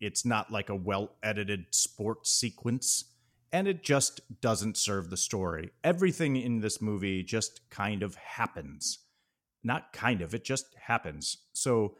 It's 0.00 0.24
not 0.24 0.50
like 0.52 0.68
a 0.68 0.76
well 0.76 1.12
edited 1.22 1.66
sports 1.74 2.30
sequence. 2.32 3.04
And 3.52 3.68
it 3.68 3.82
just 3.82 4.20
doesn't 4.40 4.76
serve 4.76 5.08
the 5.08 5.16
story. 5.16 5.70
Everything 5.82 6.36
in 6.36 6.60
this 6.60 6.82
movie 6.82 7.22
just 7.22 7.68
kind 7.70 8.02
of 8.02 8.16
happens. 8.16 8.98
Not 9.62 9.92
kind 9.92 10.20
of, 10.20 10.34
it 10.34 10.44
just 10.44 10.74
happens. 10.74 11.38
So 11.52 11.96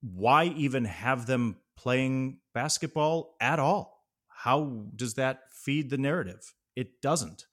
why 0.00 0.44
even 0.44 0.84
have 0.84 1.26
them 1.26 1.56
playing 1.76 2.38
basketball 2.54 3.36
at 3.40 3.58
all? 3.58 4.04
How 4.28 4.86
does 4.94 5.14
that 5.14 5.40
feed 5.52 5.90
the 5.90 5.98
narrative? 5.98 6.54
It 6.76 7.00
doesn't. 7.00 7.46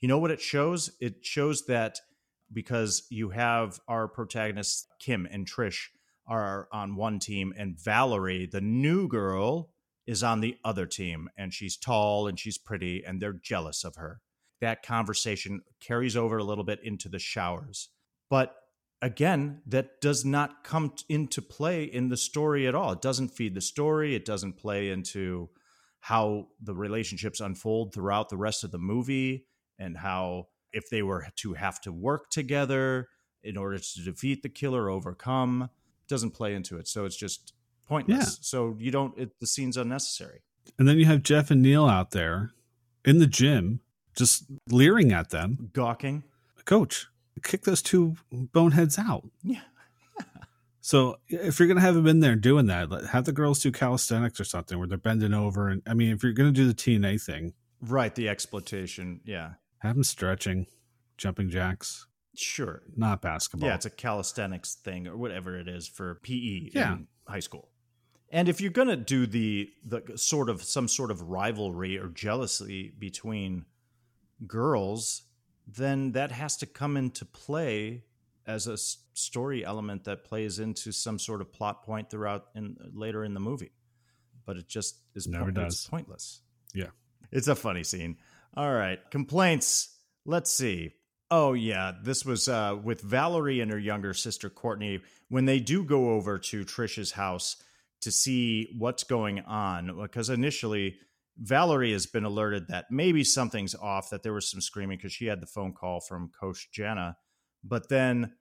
You 0.00 0.08
know 0.08 0.18
what 0.18 0.30
it 0.30 0.40
shows? 0.40 0.92
It 1.00 1.24
shows 1.24 1.66
that 1.66 1.98
because 2.52 3.06
you 3.10 3.30
have 3.30 3.80
our 3.88 4.06
protagonists, 4.06 4.86
Kim 5.00 5.26
and 5.30 5.46
Trish, 5.46 5.88
are 6.26 6.68
on 6.72 6.96
one 6.96 7.18
team, 7.18 7.52
and 7.56 7.78
Valerie, 7.78 8.46
the 8.50 8.60
new 8.60 9.08
girl, 9.08 9.70
is 10.06 10.22
on 10.22 10.40
the 10.40 10.56
other 10.64 10.86
team. 10.86 11.28
And 11.36 11.52
she's 11.52 11.76
tall 11.76 12.26
and 12.26 12.38
she's 12.38 12.58
pretty, 12.58 13.02
and 13.04 13.20
they're 13.20 13.32
jealous 13.32 13.84
of 13.84 13.96
her. 13.96 14.20
That 14.60 14.82
conversation 14.82 15.62
carries 15.80 16.16
over 16.16 16.38
a 16.38 16.44
little 16.44 16.64
bit 16.64 16.80
into 16.82 17.08
the 17.08 17.18
showers. 17.18 17.90
But 18.30 18.54
again, 19.02 19.62
that 19.66 20.00
does 20.00 20.24
not 20.24 20.64
come 20.64 20.94
into 21.08 21.42
play 21.42 21.84
in 21.84 22.08
the 22.08 22.16
story 22.16 22.66
at 22.66 22.74
all. 22.74 22.92
It 22.92 23.02
doesn't 23.02 23.28
feed 23.28 23.54
the 23.54 23.60
story, 23.60 24.14
it 24.14 24.24
doesn't 24.24 24.54
play 24.54 24.90
into 24.90 25.50
how 26.00 26.46
the 26.62 26.74
relationships 26.74 27.40
unfold 27.40 27.92
throughout 27.92 28.28
the 28.28 28.36
rest 28.36 28.62
of 28.62 28.70
the 28.70 28.78
movie 28.78 29.46
and 29.78 29.96
how 29.96 30.46
if 30.72 30.88
they 30.88 31.02
were 31.02 31.26
to 31.36 31.54
have 31.54 31.80
to 31.80 31.92
work 31.92 32.30
together 32.30 33.08
in 33.42 33.56
order 33.56 33.78
to 33.78 34.04
defeat 34.04 34.42
the 34.42 34.48
killer 34.48 34.88
overcome 34.88 35.68
doesn't 36.08 36.30
play 36.32 36.54
into 36.54 36.78
it. 36.78 36.88
So 36.88 37.04
it's 37.04 37.16
just 37.16 37.54
pointless. 37.88 38.18
Yeah. 38.18 38.38
so 38.40 38.76
you 38.78 38.90
don't 38.90 39.16
it, 39.18 39.38
the 39.40 39.46
scene's 39.46 39.76
unnecessary. 39.76 40.40
And 40.78 40.88
then 40.88 40.98
you 40.98 41.04
have 41.06 41.22
jeff 41.22 41.50
and 41.50 41.62
neil 41.62 41.86
out 41.86 42.10
there 42.10 42.50
in 43.04 43.18
the 43.18 43.26
gym 43.26 43.80
just 44.14 44.44
leering 44.68 45.12
at 45.12 45.30
them. 45.30 45.70
Gawking. 45.72 46.24
Coach 46.64 47.06
kick 47.42 47.62
those 47.62 47.82
two 47.82 48.16
boneheads 48.30 48.98
out. 48.98 49.28
Yeah. 49.42 49.60
So 50.82 51.16
if 51.26 51.58
you're 51.58 51.66
gonna 51.66 51.80
have 51.80 51.96
them 51.96 52.06
in 52.06 52.20
there 52.20 52.36
doing 52.36 52.66
that, 52.66 52.88
have 53.10 53.24
the 53.24 53.32
girls 53.32 53.58
do 53.58 53.72
calisthenics 53.72 54.38
or 54.38 54.44
something 54.44 54.78
where 54.78 54.86
they're 54.86 54.96
bending 54.96 55.34
over. 55.34 55.68
And 55.68 55.82
I 55.84 55.94
mean, 55.94 56.12
if 56.12 56.22
you're 56.22 56.32
gonna 56.32 56.52
do 56.52 56.68
the 56.68 56.74
TNA 56.74 57.20
thing, 57.20 57.54
right, 57.80 58.14
the 58.14 58.28
exploitation, 58.28 59.20
yeah, 59.24 59.54
have 59.78 59.96
them 59.96 60.04
stretching, 60.04 60.68
jumping 61.16 61.50
jacks. 61.50 62.06
Sure, 62.38 62.82
not 62.96 63.22
basketball. 63.22 63.68
Yeah, 63.68 63.74
it's 63.74 63.86
a 63.86 63.90
calisthenics 63.90 64.74
thing 64.74 65.06
or 65.06 65.16
whatever 65.16 65.58
it 65.58 65.68
is 65.68 65.88
for 65.88 66.16
PE 66.22 66.70
yeah. 66.74 66.92
in 66.92 67.06
high 67.26 67.40
school. 67.40 67.70
And 68.30 68.48
if 68.48 68.60
you're 68.60 68.70
gonna 68.70 68.96
do 68.96 69.26
the 69.26 69.70
the 69.84 70.02
sort 70.16 70.50
of 70.50 70.62
some 70.62 70.88
sort 70.88 71.10
of 71.10 71.22
rivalry 71.22 71.98
or 71.98 72.08
jealousy 72.08 72.92
between 72.98 73.66
girls, 74.46 75.22
then 75.66 76.12
that 76.12 76.32
has 76.32 76.56
to 76.58 76.66
come 76.66 76.96
into 76.96 77.24
play 77.24 78.04
as 78.46 78.66
a 78.66 78.76
story 78.76 79.64
element 79.64 80.04
that 80.04 80.24
plays 80.24 80.58
into 80.58 80.92
some 80.92 81.18
sort 81.18 81.40
of 81.40 81.52
plot 81.52 81.82
point 81.84 82.10
throughout 82.10 82.46
in 82.54 82.76
later 82.92 83.24
in 83.24 83.34
the 83.34 83.40
movie. 83.40 83.72
But 84.44 84.56
it 84.56 84.68
just 84.68 85.00
is 85.14 85.26
never 85.26 85.50
does 85.50 85.86
pointless. 85.90 86.40
Yeah, 86.74 86.90
it's 87.32 87.48
a 87.48 87.56
funny 87.56 87.84
scene. 87.84 88.18
All 88.56 88.72
right, 88.72 88.98
complaints. 89.10 89.92
Let's 90.24 90.50
see. 90.52 90.92
Oh 91.30 91.54
yeah, 91.54 91.92
this 92.02 92.24
was 92.24 92.48
uh, 92.48 92.76
with 92.82 93.00
Valerie 93.00 93.60
and 93.60 93.70
her 93.70 93.78
younger 93.78 94.14
sister 94.14 94.48
Courtney 94.48 95.00
when 95.28 95.44
they 95.44 95.58
do 95.58 95.82
go 95.82 96.10
over 96.10 96.38
to 96.38 96.64
Trisha's 96.64 97.12
house 97.12 97.56
to 98.02 98.12
see 98.12 98.74
what's 98.78 99.02
going 99.02 99.40
on 99.40 99.98
because 100.00 100.30
initially 100.30 100.98
Valerie 101.38 101.92
has 101.92 102.06
been 102.06 102.24
alerted 102.24 102.68
that 102.68 102.86
maybe 102.90 103.24
something's 103.24 103.74
off, 103.74 104.10
that 104.10 104.22
there 104.22 104.32
was 104.32 104.50
some 104.50 104.60
screaming 104.60 104.98
because 104.98 105.12
she 105.12 105.26
had 105.26 105.40
the 105.40 105.46
phone 105.46 105.72
call 105.72 106.00
from 106.00 106.30
Coach 106.38 106.68
Jenna. 106.72 107.16
But 107.64 107.88
then 107.88 108.34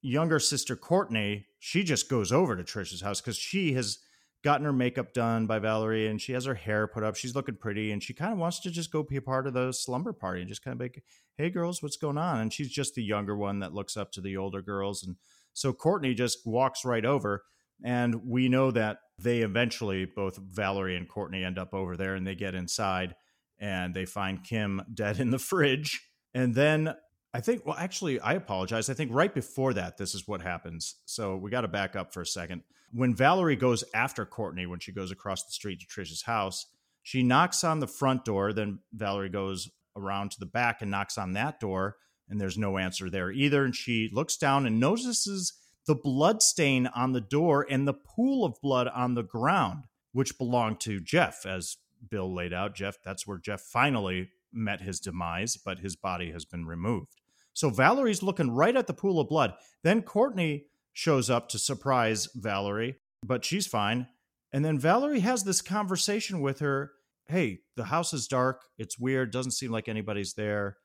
younger 0.00 0.38
sister 0.38 0.74
Courtney, 0.74 1.46
she 1.58 1.84
just 1.84 2.08
goes 2.08 2.32
over 2.32 2.56
to 2.56 2.64
Trisha's 2.64 3.02
house 3.02 3.20
because 3.20 3.36
she 3.36 3.74
has 3.74 3.98
gotten 4.42 4.64
her 4.64 4.72
makeup 4.72 5.12
done 5.12 5.46
by 5.46 5.58
Valerie 5.58 6.08
and 6.08 6.20
she 6.20 6.32
has 6.32 6.44
her 6.44 6.54
hair 6.54 6.86
put 6.86 7.04
up. 7.04 7.14
She's 7.16 7.34
looking 7.34 7.56
pretty 7.56 7.92
and 7.92 8.02
she 8.02 8.12
kind 8.12 8.32
of 8.32 8.38
wants 8.38 8.60
to 8.60 8.70
just 8.70 8.90
go 8.90 9.02
be 9.02 9.16
a 9.16 9.22
part 9.22 9.46
of 9.46 9.54
the 9.54 9.72
slumber 9.72 10.12
party 10.12 10.40
and 10.40 10.48
just 10.48 10.64
kind 10.64 10.74
of 10.74 10.80
like, 10.80 11.02
hey 11.36 11.48
girls, 11.48 11.82
what's 11.82 11.96
going 11.96 12.18
on? 12.18 12.40
And 12.40 12.52
she's 12.52 12.70
just 12.70 12.94
the 12.94 13.04
younger 13.04 13.36
one 13.36 13.60
that 13.60 13.74
looks 13.74 13.96
up 13.96 14.10
to 14.12 14.20
the 14.20 14.36
older 14.36 14.60
girls. 14.60 15.04
And 15.04 15.16
so 15.52 15.72
Courtney 15.72 16.14
just 16.14 16.38
walks 16.44 16.84
right 16.84 17.04
over. 17.04 17.44
And 17.84 18.26
we 18.26 18.48
know 18.48 18.70
that 18.70 18.98
they 19.18 19.40
eventually, 19.40 20.04
both 20.04 20.36
Valerie 20.38 20.96
and 20.96 21.08
Courtney, 21.08 21.44
end 21.44 21.58
up 21.58 21.74
over 21.74 21.96
there 21.96 22.14
and 22.14 22.26
they 22.26 22.34
get 22.34 22.54
inside 22.54 23.14
and 23.58 23.94
they 23.94 24.04
find 24.04 24.44
Kim 24.44 24.82
dead 24.92 25.20
in 25.20 25.30
the 25.30 25.38
fridge. 25.38 26.08
And 26.34 26.54
then 26.54 26.94
I 27.34 27.40
think, 27.40 27.64
well, 27.64 27.76
actually, 27.78 28.20
I 28.20 28.34
apologize. 28.34 28.90
I 28.90 28.94
think 28.94 29.10
right 29.12 29.34
before 29.34 29.72
that, 29.74 29.96
this 29.96 30.14
is 30.14 30.28
what 30.28 30.42
happens. 30.42 30.96
So 31.06 31.36
we 31.36 31.50
got 31.50 31.62
to 31.62 31.68
back 31.68 31.96
up 31.96 32.12
for 32.12 32.20
a 32.20 32.26
second. 32.26 32.62
When 32.92 33.14
Valerie 33.14 33.56
goes 33.56 33.84
after 33.94 34.26
Courtney, 34.26 34.66
when 34.66 34.80
she 34.80 34.92
goes 34.92 35.10
across 35.10 35.44
the 35.44 35.52
street 35.52 35.80
to 35.80 35.86
Trisha's 35.86 36.22
house, 36.22 36.66
she 37.02 37.22
knocks 37.22 37.64
on 37.64 37.80
the 37.80 37.86
front 37.86 38.26
door. 38.26 38.52
Then 38.52 38.80
Valerie 38.92 39.30
goes 39.30 39.70
around 39.96 40.32
to 40.32 40.40
the 40.40 40.46
back 40.46 40.82
and 40.82 40.90
knocks 40.90 41.16
on 41.16 41.32
that 41.32 41.58
door, 41.58 41.96
and 42.28 42.38
there's 42.38 42.58
no 42.58 42.76
answer 42.76 43.08
there 43.08 43.30
either. 43.30 43.64
And 43.64 43.74
she 43.74 44.10
looks 44.12 44.36
down 44.36 44.66
and 44.66 44.78
notices 44.78 45.54
the 45.86 45.94
blood 45.94 46.42
stain 46.42 46.86
on 46.88 47.12
the 47.12 47.20
door 47.20 47.66
and 47.68 47.88
the 47.88 47.94
pool 47.94 48.44
of 48.44 48.60
blood 48.60 48.88
on 48.88 49.14
the 49.14 49.22
ground, 49.22 49.84
which 50.12 50.36
belonged 50.36 50.80
to 50.80 51.00
Jeff, 51.00 51.46
as 51.46 51.78
Bill 52.08 52.32
laid 52.32 52.52
out. 52.52 52.74
Jeff, 52.74 52.98
that's 53.02 53.26
where 53.26 53.38
Jeff 53.38 53.62
finally 53.62 54.28
met 54.52 54.82
his 54.82 55.00
demise, 55.00 55.56
but 55.56 55.78
his 55.78 55.96
body 55.96 56.30
has 56.30 56.44
been 56.44 56.66
removed. 56.66 57.21
So 57.54 57.70
Valerie's 57.70 58.22
looking 58.22 58.50
right 58.50 58.76
at 58.76 58.86
the 58.86 58.94
pool 58.94 59.20
of 59.20 59.28
blood. 59.28 59.54
Then 59.82 60.02
Courtney 60.02 60.66
shows 60.92 61.30
up 61.30 61.48
to 61.50 61.58
surprise 61.58 62.28
Valerie, 62.34 62.96
but 63.24 63.44
she's 63.44 63.66
fine. 63.66 64.06
And 64.52 64.64
then 64.64 64.78
Valerie 64.78 65.20
has 65.20 65.44
this 65.44 65.62
conversation 65.62 66.40
with 66.40 66.60
her 66.60 66.92
Hey, 67.28 67.60
the 67.76 67.84
house 67.84 68.12
is 68.12 68.26
dark. 68.26 68.62
It's 68.78 68.98
weird. 68.98 69.30
Doesn't 69.30 69.52
seem 69.52 69.70
like 69.70 69.88
anybody's 69.88 70.34
there. 70.34 70.76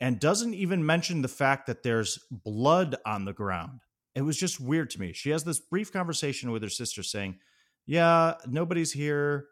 And 0.00 0.18
doesn't 0.18 0.54
even 0.54 0.84
mention 0.84 1.22
the 1.22 1.28
fact 1.28 1.66
that 1.66 1.82
there's 1.82 2.18
blood 2.30 2.96
on 3.06 3.24
the 3.24 3.32
ground. 3.32 3.80
It 4.14 4.22
was 4.22 4.36
just 4.36 4.58
weird 4.58 4.90
to 4.90 5.00
me. 5.00 5.12
She 5.12 5.30
has 5.30 5.44
this 5.44 5.60
brief 5.60 5.92
conversation 5.92 6.50
with 6.50 6.62
her 6.62 6.68
sister 6.68 7.02
saying, 7.02 7.38
Yeah, 7.86 8.34
nobody's 8.48 8.92
here. 8.92 9.46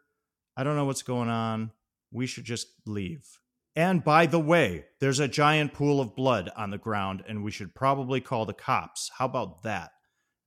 I 0.57 0.63
don't 0.63 0.75
know 0.75 0.85
what's 0.85 1.03
going 1.03 1.29
on. 1.29 1.71
We 2.11 2.27
should 2.27 2.43
just 2.43 2.67
leave. 2.85 3.25
And 3.75 4.03
by 4.03 4.25
the 4.25 4.39
way, 4.39 4.85
there's 4.99 5.19
a 5.19 5.27
giant 5.27 5.73
pool 5.73 6.01
of 6.01 6.15
blood 6.15 6.51
on 6.57 6.71
the 6.71 6.77
ground, 6.77 7.23
and 7.27 7.43
we 7.43 7.51
should 7.51 7.73
probably 7.73 8.19
call 8.19 8.45
the 8.45 8.53
cops. 8.53 9.09
How 9.17 9.25
about 9.25 9.63
that? 9.63 9.91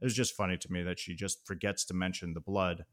It 0.01 0.05
was 0.05 0.15
just 0.15 0.37
funny 0.37 0.59
to 0.59 0.73
me 0.73 0.83
that 0.83 0.99
she 0.99 1.15
just 1.15 1.47
forgets 1.47 1.85
to 1.87 1.95
mention 1.95 2.35
the 2.35 2.41
blood. 2.41 2.85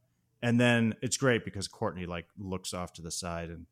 And 0.42 0.60
then 0.60 0.96
it's 1.02 1.18
great 1.18 1.44
because 1.44 1.68
Courtney 1.68 2.06
like 2.06 2.28
looks 2.38 2.74
off 2.74 2.94
to 2.94 3.02
the 3.02 3.12
side 3.12 3.50
and 3.50 3.66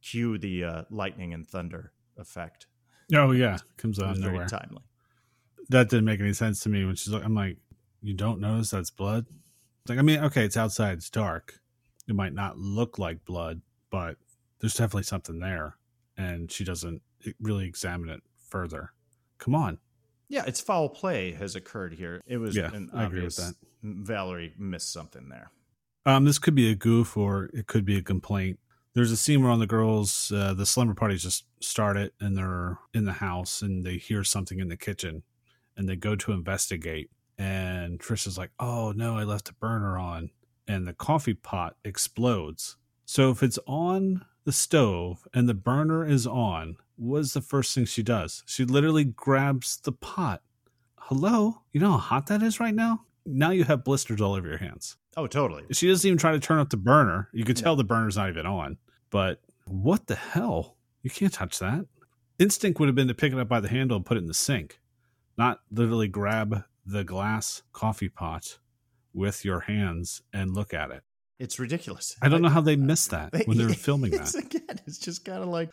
cue 0.00 0.38
the 0.38 0.64
uh, 0.64 0.82
lightning 0.90 1.34
and 1.34 1.46
thunder 1.46 1.92
effect. 2.16 2.66
Oh 3.12 3.32
yeah, 3.32 3.58
comes 3.76 3.98
out 4.00 4.16
nowhere. 4.16 4.46
timely. 4.46 4.82
That 5.68 5.90
didn't 5.90 6.04
make 6.04 6.20
any 6.20 6.32
sense 6.32 6.60
to 6.60 6.68
me 6.68 6.84
when 6.84 6.94
she's 6.94 7.12
like, 7.12 7.24
I'm 7.24 7.34
like, 7.34 7.58
you 8.00 8.14
don't 8.14 8.40
notice 8.40 8.70
that's 8.70 8.90
blood? 8.90 9.26
Like, 9.88 9.98
I 9.98 10.02
mean, 10.02 10.20
okay, 10.20 10.44
it's 10.44 10.56
outside, 10.56 10.98
it's 10.98 11.10
dark. 11.10 11.60
It 12.08 12.14
might 12.14 12.32
not 12.32 12.56
look 12.56 12.98
like 12.98 13.24
blood, 13.24 13.62
but 13.90 14.16
there's 14.60 14.74
definitely 14.74 15.02
something 15.02 15.40
there 15.40 15.76
and 16.16 16.50
she 16.50 16.64
doesn't 16.64 17.02
really 17.40 17.66
examine 17.66 18.08
it 18.08 18.22
further. 18.48 18.92
Come 19.38 19.54
on. 19.54 19.78
Yeah, 20.28 20.44
it's 20.46 20.60
foul 20.60 20.88
play 20.88 21.32
has 21.32 21.54
occurred 21.54 21.94
here. 21.94 22.20
It 22.26 22.38
was 22.38 22.56
yeah, 22.56 22.70
I 22.92 23.04
agree 23.04 23.22
with 23.22 23.36
that. 23.36 23.54
Valerie 23.82 24.54
missed 24.58 24.92
something 24.92 25.28
there. 25.28 25.50
Um, 26.04 26.24
this 26.24 26.38
could 26.38 26.54
be 26.54 26.70
a 26.70 26.74
goof 26.74 27.16
or 27.16 27.50
it 27.52 27.66
could 27.66 27.84
be 27.84 27.96
a 27.96 28.02
complaint. 28.02 28.58
There's 28.94 29.12
a 29.12 29.16
scene 29.16 29.42
where 29.42 29.52
on 29.52 29.58
the 29.58 29.66
girls, 29.66 30.32
uh, 30.32 30.54
the 30.54 30.66
slumber 30.66 30.94
party 30.94 31.16
just 31.16 31.44
started 31.60 32.12
and 32.20 32.36
they're 32.36 32.78
in 32.94 33.04
the 33.04 33.12
house 33.12 33.60
and 33.60 33.84
they 33.84 33.98
hear 33.98 34.24
something 34.24 34.58
in 34.58 34.68
the 34.68 34.76
kitchen 34.76 35.22
and 35.76 35.88
they 35.88 35.96
go 35.96 36.16
to 36.16 36.32
investigate. 36.32 37.10
And 37.38 38.00
Trish 38.00 38.26
is 38.26 38.38
like, 38.38 38.50
"Oh 38.58 38.92
no, 38.92 39.18
I 39.18 39.24
left 39.24 39.44
the 39.44 39.52
burner 39.52 39.98
on," 39.98 40.30
and 40.66 40.88
the 40.88 40.94
coffee 40.94 41.34
pot 41.34 41.76
explodes. 41.84 42.78
So 43.04 43.30
if 43.30 43.42
it's 43.42 43.58
on 43.66 44.24
the 44.46 44.52
stove 44.52 45.26
and 45.34 45.48
the 45.48 45.54
burner 45.54 46.06
is 46.06 46.24
on, 46.24 46.76
what's 46.94 47.34
the 47.34 47.40
first 47.40 47.74
thing 47.74 47.84
she 47.84 48.02
does? 48.02 48.44
She 48.46 48.64
literally 48.64 49.02
grabs 49.02 49.78
the 49.78 49.90
pot. 49.90 50.40
Hello? 50.98 51.62
You 51.72 51.80
know 51.80 51.90
how 51.90 51.98
hot 51.98 52.26
that 52.28 52.44
is 52.44 52.60
right 52.60 52.74
now? 52.74 53.02
Now 53.26 53.50
you 53.50 53.64
have 53.64 53.82
blisters 53.82 54.20
all 54.20 54.34
over 54.34 54.46
your 54.46 54.58
hands. 54.58 54.96
Oh, 55.16 55.26
totally. 55.26 55.64
She 55.72 55.88
doesn't 55.88 56.06
even 56.06 56.16
try 56.16 56.30
to 56.30 56.38
turn 56.38 56.60
up 56.60 56.70
the 56.70 56.76
burner. 56.76 57.28
You 57.32 57.44
could 57.44 57.56
tell 57.56 57.74
the 57.74 57.82
burner's 57.82 58.16
not 58.16 58.28
even 58.28 58.46
on. 58.46 58.78
But 59.10 59.40
what 59.64 60.06
the 60.06 60.14
hell? 60.14 60.76
You 61.02 61.10
can't 61.10 61.32
touch 61.32 61.58
that. 61.58 61.84
Instinct 62.38 62.78
would 62.78 62.86
have 62.86 62.94
been 62.94 63.08
to 63.08 63.14
pick 63.14 63.32
it 63.32 63.38
up 63.40 63.48
by 63.48 63.58
the 63.58 63.68
handle 63.68 63.96
and 63.96 64.06
put 64.06 64.16
it 64.16 64.20
in 64.20 64.26
the 64.28 64.34
sink, 64.34 64.78
not 65.36 65.58
literally 65.72 66.06
grab 66.06 66.62
the 66.84 67.02
glass 67.02 67.64
coffee 67.72 68.08
pot 68.08 68.58
with 69.12 69.44
your 69.44 69.60
hands 69.60 70.22
and 70.32 70.54
look 70.54 70.72
at 70.72 70.92
it. 70.92 71.02
It's 71.38 71.58
ridiculous. 71.58 72.16
I 72.22 72.28
don't 72.28 72.42
know 72.42 72.48
how 72.48 72.62
they 72.62 72.76
missed 72.76 73.10
that 73.10 73.32
they, 73.32 73.44
when 73.44 73.58
they 73.58 73.64
were 73.64 73.72
filming 73.74 74.12
that. 74.12 74.34
Again, 74.34 74.80
it's 74.86 74.98
just 74.98 75.24
kind 75.24 75.42
of 75.42 75.48
like 75.48 75.70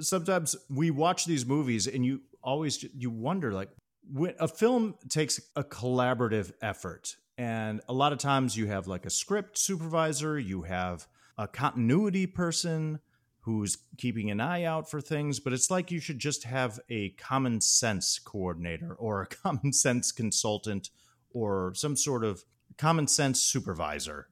sometimes 0.00 0.56
we 0.70 0.90
watch 0.90 1.26
these 1.26 1.44
movies 1.44 1.86
and 1.86 2.04
you 2.04 2.20
always 2.42 2.84
you 2.96 3.10
wonder 3.10 3.52
like 3.52 3.68
when 4.10 4.34
a 4.40 4.48
film 4.48 4.94
takes 5.08 5.40
a 5.54 5.62
collaborative 5.62 6.52
effort 6.60 7.16
and 7.38 7.80
a 7.88 7.92
lot 7.92 8.12
of 8.12 8.18
times 8.18 8.56
you 8.56 8.66
have 8.66 8.86
like 8.86 9.06
a 9.06 9.10
script 9.10 9.58
supervisor, 9.58 10.38
you 10.38 10.62
have 10.62 11.06
a 11.38 11.48
continuity 11.48 12.26
person 12.26 13.00
who's 13.40 13.78
keeping 13.98 14.30
an 14.30 14.40
eye 14.40 14.62
out 14.62 14.88
for 14.88 15.00
things, 15.00 15.40
but 15.40 15.52
it's 15.52 15.70
like 15.70 15.90
you 15.90 15.98
should 15.98 16.18
just 16.18 16.44
have 16.44 16.78
a 16.88 17.10
common 17.10 17.60
sense 17.60 18.18
coordinator 18.18 18.94
or 18.94 19.22
a 19.22 19.26
common 19.42 19.72
sense 19.72 20.12
consultant 20.12 20.90
or 21.30 21.72
some 21.74 21.96
sort 21.96 22.24
of 22.24 22.44
common 22.78 23.06
sense 23.06 23.42
supervisor 23.42 24.28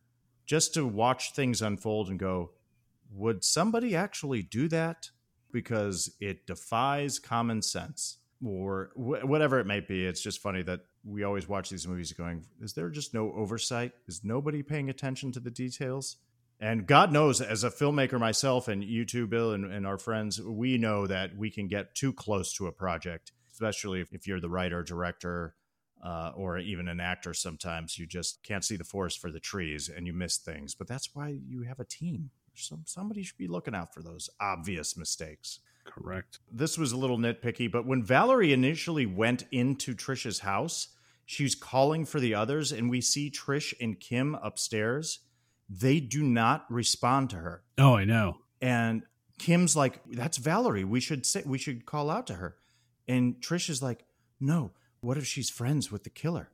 just 0.50 0.74
to 0.74 0.84
watch 0.84 1.32
things 1.32 1.62
unfold 1.62 2.08
and 2.08 2.18
go, 2.18 2.50
would 3.12 3.44
somebody 3.44 3.94
actually 3.94 4.42
do 4.42 4.66
that? 4.66 5.08
Because 5.52 6.16
it 6.20 6.44
defies 6.44 7.20
common 7.20 7.62
sense 7.62 8.18
or 8.44 8.90
wh- 8.96 9.24
whatever 9.24 9.60
it 9.60 9.66
might 9.68 9.86
be. 9.86 10.04
It's 10.04 10.20
just 10.20 10.42
funny 10.42 10.62
that 10.62 10.80
we 11.04 11.22
always 11.22 11.48
watch 11.48 11.70
these 11.70 11.86
movies 11.86 12.12
going, 12.12 12.46
is 12.60 12.72
there 12.72 12.90
just 12.90 13.14
no 13.14 13.32
oversight? 13.32 13.92
Is 14.08 14.22
nobody 14.24 14.64
paying 14.64 14.90
attention 14.90 15.30
to 15.32 15.40
the 15.40 15.52
details? 15.52 16.16
And 16.58 16.84
God 16.84 17.12
knows, 17.12 17.40
as 17.40 17.62
a 17.62 17.70
filmmaker 17.70 18.18
myself, 18.18 18.66
and 18.66 18.82
you 18.82 19.04
too, 19.04 19.28
Bill, 19.28 19.52
and, 19.52 19.72
and 19.72 19.86
our 19.86 19.98
friends, 19.98 20.42
we 20.42 20.78
know 20.78 21.06
that 21.06 21.36
we 21.36 21.52
can 21.52 21.68
get 21.68 21.94
too 21.94 22.12
close 22.12 22.52
to 22.54 22.66
a 22.66 22.72
project, 22.72 23.30
especially 23.52 24.00
if, 24.00 24.12
if 24.12 24.26
you're 24.26 24.40
the 24.40 24.50
writer, 24.50 24.82
director, 24.82 25.54
uh, 26.02 26.32
or 26.34 26.58
even 26.58 26.88
an 26.88 27.00
actor. 27.00 27.34
Sometimes 27.34 27.98
you 27.98 28.06
just 28.06 28.42
can't 28.42 28.64
see 28.64 28.76
the 28.76 28.84
forest 28.84 29.20
for 29.20 29.30
the 29.30 29.40
trees 29.40 29.88
and 29.88 30.06
you 30.06 30.12
miss 30.12 30.38
things. 30.38 30.74
But 30.74 30.88
that's 30.88 31.14
why 31.14 31.38
you 31.46 31.62
have 31.62 31.80
a 31.80 31.84
team. 31.84 32.30
Some, 32.54 32.82
somebody 32.86 33.22
should 33.22 33.38
be 33.38 33.48
looking 33.48 33.74
out 33.74 33.94
for 33.94 34.02
those 34.02 34.28
obvious 34.40 34.96
mistakes. 34.96 35.60
Correct. 35.84 36.40
This 36.52 36.76
was 36.76 36.92
a 36.92 36.96
little 36.96 37.18
nitpicky, 37.18 37.70
but 37.70 37.86
when 37.86 38.02
Valerie 38.02 38.52
initially 38.52 39.06
went 39.06 39.44
into 39.50 39.94
Trisha's 39.94 40.40
house, 40.40 40.88
she's 41.24 41.54
calling 41.54 42.04
for 42.04 42.20
the 42.20 42.34
others, 42.34 42.70
and 42.70 42.90
we 42.90 43.00
see 43.00 43.30
Trish 43.30 43.72
and 43.80 43.98
Kim 43.98 44.34
upstairs 44.36 45.20
they 45.70 46.00
do 46.00 46.24
not 46.24 46.66
respond 46.68 47.30
to 47.30 47.36
her. 47.36 47.62
Oh, 47.78 47.94
I 47.94 48.04
know. 48.04 48.38
And 48.60 49.04
Kim's 49.38 49.76
like, 49.76 50.00
"That's 50.04 50.36
Valerie. 50.36 50.84
We 50.84 51.00
should 51.00 51.24
say 51.24 51.42
we 51.46 51.58
should 51.58 51.86
call 51.86 52.10
out 52.10 52.26
to 52.26 52.34
her." 52.34 52.56
And 53.06 53.36
Trish 53.40 53.70
is 53.70 53.80
like, 53.80 54.04
"No. 54.40 54.72
What 55.00 55.18
if 55.18 55.26
she's 55.26 55.50
friends 55.50 55.90
with 55.90 56.04
the 56.04 56.10
killer?" 56.10 56.50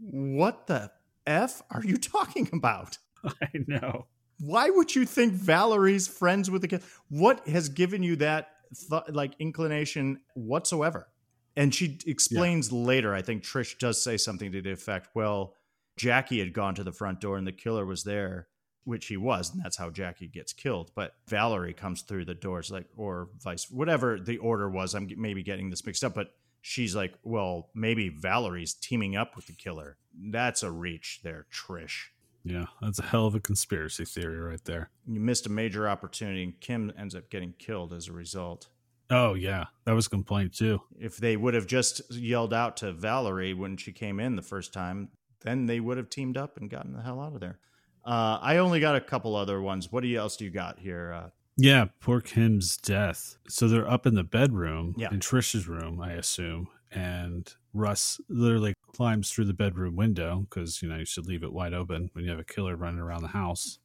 What 0.00 0.66
the 0.66 0.92
f 1.26 1.62
are 1.70 1.84
you 1.84 1.96
talking 2.16 2.48
about? 2.52 2.98
I 3.24 3.48
know. 3.66 4.06
Why 4.38 4.70
would 4.70 4.94
you 4.94 5.04
think 5.04 5.34
Valerie's 5.34 6.08
friends 6.08 6.50
with 6.50 6.62
the 6.62 6.68
killer? 6.68 6.82
What 7.08 7.46
has 7.46 7.68
given 7.68 8.02
you 8.02 8.16
that 8.16 8.48
th- 8.88 9.02
like 9.10 9.34
inclination 9.38 10.20
whatsoever? 10.34 11.08
And 11.56 11.74
she 11.74 11.98
explains 12.06 12.72
yeah. 12.72 12.78
later. 12.78 13.14
I 13.14 13.22
think 13.22 13.42
Trish 13.42 13.78
does 13.78 14.02
say 14.02 14.16
something 14.16 14.52
to 14.52 14.62
the 14.62 14.72
effect, 14.72 15.10
"Well." 15.14 15.54
Jackie 16.00 16.38
had 16.38 16.54
gone 16.54 16.74
to 16.76 16.82
the 16.82 16.92
front 16.92 17.20
door 17.20 17.36
and 17.36 17.46
the 17.46 17.52
killer 17.52 17.84
was 17.84 18.04
there, 18.04 18.48
which 18.84 19.06
he 19.06 19.18
was, 19.18 19.52
and 19.52 19.62
that's 19.62 19.76
how 19.76 19.90
Jackie 19.90 20.28
gets 20.28 20.54
killed. 20.54 20.90
But 20.94 21.14
Valerie 21.28 21.74
comes 21.74 22.00
through 22.00 22.24
the 22.24 22.34
doors, 22.34 22.70
like, 22.70 22.86
or 22.96 23.28
vice, 23.38 23.70
whatever 23.70 24.18
the 24.18 24.38
order 24.38 24.70
was. 24.70 24.94
I'm 24.94 25.10
maybe 25.18 25.42
getting 25.42 25.68
this 25.68 25.84
mixed 25.84 26.02
up, 26.02 26.14
but 26.14 26.32
she's 26.60 26.94
like, 26.94 27.14
well, 27.22 27.70
maybe 27.74 28.08
Valerie's 28.08 28.74
teaming 28.74 29.16
up 29.16 29.36
with 29.36 29.46
the 29.46 29.52
killer. 29.52 29.96
That's 30.14 30.62
a 30.62 30.70
reach 30.70 31.20
there, 31.22 31.46
Trish. 31.52 32.08
Yeah, 32.42 32.66
that's 32.80 32.98
a 32.98 33.04
hell 33.04 33.26
of 33.26 33.34
a 33.34 33.40
conspiracy 33.40 34.04
theory 34.04 34.40
right 34.40 34.64
there. 34.64 34.90
You 35.06 35.20
missed 35.20 35.46
a 35.46 35.50
major 35.50 35.88
opportunity, 35.88 36.42
and 36.42 36.58
Kim 36.60 36.92
ends 36.98 37.14
up 37.14 37.28
getting 37.30 37.54
killed 37.58 37.92
as 37.92 38.08
a 38.08 38.12
result. 38.12 38.68
Oh 39.10 39.34
yeah, 39.34 39.64
that 39.84 39.92
was 39.92 40.06
a 40.06 40.10
complaint 40.10 40.54
too. 40.54 40.80
If 40.98 41.16
they 41.16 41.36
would 41.36 41.54
have 41.54 41.66
just 41.66 42.12
yelled 42.12 42.54
out 42.54 42.76
to 42.78 42.92
Valerie 42.92 43.54
when 43.54 43.76
she 43.76 43.92
came 43.92 44.20
in 44.20 44.36
the 44.36 44.42
first 44.42 44.72
time, 44.72 45.08
then 45.42 45.66
they 45.66 45.80
would 45.80 45.96
have 45.96 46.08
teamed 46.08 46.36
up 46.36 46.56
and 46.56 46.70
gotten 46.70 46.92
the 46.92 47.02
hell 47.02 47.20
out 47.20 47.34
of 47.34 47.40
there. 47.40 47.58
Uh, 48.04 48.38
I 48.40 48.58
only 48.58 48.80
got 48.80 48.96
a 48.96 49.00
couple 49.00 49.36
other 49.36 49.60
ones. 49.60 49.92
What 49.92 50.04
else 50.04 50.36
do 50.36 50.44
you 50.44 50.50
got 50.50 50.78
here? 50.78 51.12
Uh, 51.12 51.30
yeah, 51.56 51.86
poor 52.00 52.20
Kim's 52.20 52.76
death. 52.76 53.36
So 53.48 53.68
they're 53.68 53.88
up 53.88 54.06
in 54.06 54.14
the 54.14 54.24
bedroom, 54.24 54.94
yeah. 54.96 55.10
in 55.10 55.20
Trish's 55.20 55.68
room, 55.68 56.00
I 56.00 56.12
assume, 56.12 56.68
and 56.90 57.52
Russ 57.72 58.20
literally 58.28 58.74
climbs 58.92 59.30
through 59.30 59.44
the 59.44 59.54
bedroom 59.54 59.96
window 59.96 60.46
because 60.48 60.82
you 60.82 60.88
know 60.88 60.96
you 60.96 61.04
should 61.04 61.26
leave 61.26 61.42
it 61.42 61.52
wide 61.52 61.74
open 61.74 62.10
when 62.12 62.24
you 62.24 62.30
have 62.30 62.40
a 62.40 62.44
killer 62.44 62.76
running 62.76 63.00
around 63.00 63.22
the 63.22 63.28
house. 63.28 63.78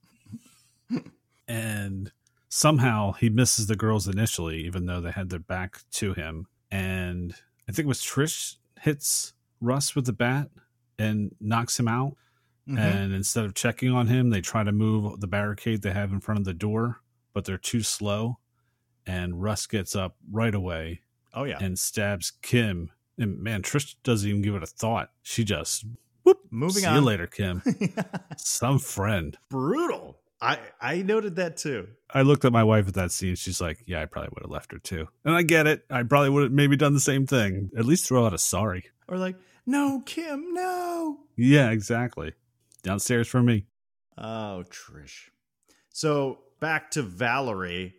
and 1.48 2.12
somehow 2.50 3.12
he 3.14 3.30
misses 3.30 3.68
the 3.68 3.76
girls 3.76 4.08
initially, 4.08 4.66
even 4.66 4.86
though 4.86 5.02
they 5.02 5.12
had 5.12 5.30
their 5.30 5.40
back 5.40 5.82
to 5.92 6.14
him. 6.14 6.48
And 6.72 7.34
I 7.68 7.72
think 7.72 7.86
it 7.86 7.88
was 7.88 8.02
Trish 8.02 8.56
hits 8.82 9.34
Russ 9.62 9.96
with 9.96 10.06
the 10.06 10.14
bat 10.14 10.50
and 10.98 11.36
knocks 11.40 11.80
him 11.80 11.88
out. 11.88 12.16
Mm-hmm. 12.68 12.78
And 12.78 13.14
instead 13.14 13.46
of 13.46 13.54
checking 13.54 13.92
on 13.92 14.08
him, 14.08 14.30
they 14.30 14.42
try 14.42 14.64
to 14.64 14.72
move 14.72 15.20
the 15.20 15.28
barricade 15.28 15.82
they 15.82 15.92
have 15.92 16.12
in 16.12 16.20
front 16.20 16.40
of 16.40 16.46
the 16.46 16.54
door, 16.54 17.02
but 17.36 17.46
they're 17.46 17.60
too 17.60 17.84
slow. 17.84 18.40
And 19.06 19.44
Russ 19.44 19.68
gets 19.68 19.96
up 19.96 20.16
right 20.32 20.56
away. 20.56 21.02
Oh, 21.36 21.44
yeah. 21.44 21.60
And 21.62 21.78
stabs 21.78 22.32
Kim. 22.42 22.90
And 23.20 23.38
man, 23.38 23.62
Trish 23.62 23.96
doesn't 24.04 24.28
even 24.28 24.42
give 24.42 24.56
it 24.56 24.64
a 24.64 24.68
thought. 24.68 25.12
She 25.22 25.44
just 25.44 25.86
whoop, 26.24 26.40
moving 26.50 26.82
see 26.82 26.88
on. 26.88 26.94
See 26.94 27.00
you 27.00 27.06
later, 27.06 27.28
Kim. 27.28 27.62
Some 28.38 28.80
friend. 28.80 29.38
Brutal. 29.50 30.18
I 30.42 30.58
I 30.82 31.02
noted 31.02 31.36
that 31.38 31.56
too. 31.58 31.88
I 32.14 32.24
looked 32.24 32.46
at 32.46 32.52
my 32.52 32.64
wife 32.64 32.88
at 32.88 32.94
that 32.96 33.12
scene. 33.12 33.36
She's 33.36 33.62
like, 33.62 33.84
"Yeah, 33.86 34.02
I 34.02 34.06
probably 34.06 34.32
would 34.34 34.44
have 34.44 34.52
left 34.52 34.74
her 34.74 34.80
too." 34.80 35.08
And 35.24 35.34
I 35.34 35.44
get 35.44 35.66
it. 35.66 35.86
I 35.90 36.04
probably 36.04 36.30
would 36.30 36.44
have 36.44 36.52
maybe 36.52 36.76
done 36.76 36.94
the 36.94 37.00
same 37.00 37.26
thing. 37.26 37.70
At 37.78 37.86
least 37.86 38.06
throw 38.06 38.26
out 38.26 38.34
a 38.34 38.38
sorry. 38.38 38.84
Or 39.08 39.18
like, 39.18 39.38
no, 39.66 40.02
Kim, 40.06 40.54
no. 40.54 41.20
Yeah, 41.38 41.72
exactly. 41.72 42.34
Downstairs 42.84 43.30
for 43.30 43.42
me. 43.42 43.66
Oh, 44.18 44.66
Trish. 44.70 45.30
So 45.90 46.40
back 46.66 46.90
to 46.90 47.04
Valerie. 47.04 47.94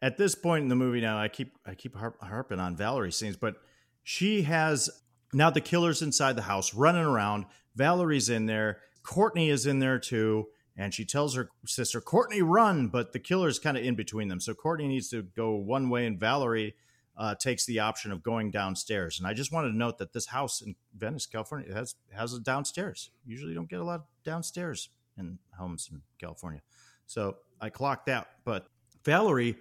At 0.00 0.16
this 0.16 0.34
point 0.34 0.62
in 0.62 0.70
the 0.70 0.74
movie 0.74 1.02
now, 1.02 1.18
I 1.18 1.28
keep 1.28 1.52
I 1.66 1.74
keep 1.74 1.94
harp, 1.94 2.16
harping 2.22 2.58
on 2.58 2.74
Valerie 2.74 3.12
scenes, 3.12 3.36
but 3.36 3.56
she 4.04 4.42
has 4.42 4.88
now 5.34 5.50
the 5.50 5.60
killer's 5.60 6.00
inside 6.00 6.34
the 6.34 6.42
house 6.42 6.72
running 6.72 7.04
around. 7.04 7.44
Valerie's 7.74 8.30
in 8.30 8.46
there. 8.46 8.80
Courtney 9.02 9.50
is 9.50 9.66
in 9.66 9.80
there 9.80 9.98
too. 9.98 10.46
And 10.78 10.94
she 10.94 11.04
tells 11.04 11.34
her 11.34 11.50
sister, 11.66 12.00
Courtney, 12.00 12.40
run. 12.40 12.88
But 12.88 13.12
the 13.12 13.18
killer's 13.18 13.58
kind 13.58 13.76
of 13.76 13.84
in 13.84 13.96
between 13.96 14.28
them. 14.28 14.40
So 14.40 14.54
Courtney 14.54 14.88
needs 14.88 15.10
to 15.10 15.22
go 15.22 15.54
one 15.54 15.90
way, 15.90 16.06
and 16.06 16.18
Valerie 16.18 16.74
uh, 17.18 17.34
takes 17.34 17.66
the 17.66 17.80
option 17.80 18.12
of 18.12 18.22
going 18.22 18.50
downstairs. 18.50 19.18
And 19.18 19.26
I 19.26 19.34
just 19.34 19.52
wanted 19.52 19.72
to 19.72 19.76
note 19.76 19.98
that 19.98 20.14
this 20.14 20.26
house 20.26 20.62
in 20.62 20.74
Venice, 20.96 21.26
California, 21.26 21.74
has 21.74 21.96
has 22.14 22.32
a 22.32 22.40
downstairs. 22.40 23.10
Usually, 23.26 23.50
you 23.50 23.56
don't 23.56 23.68
get 23.68 23.80
a 23.80 23.84
lot 23.84 24.00
of 24.00 24.06
downstairs 24.24 24.88
in 25.18 25.38
homes 25.58 25.90
in 25.92 26.00
California. 26.18 26.62
So 27.06 27.36
I 27.60 27.70
clocked 27.70 28.08
out. 28.08 28.26
But 28.44 28.66
Valerie 29.04 29.56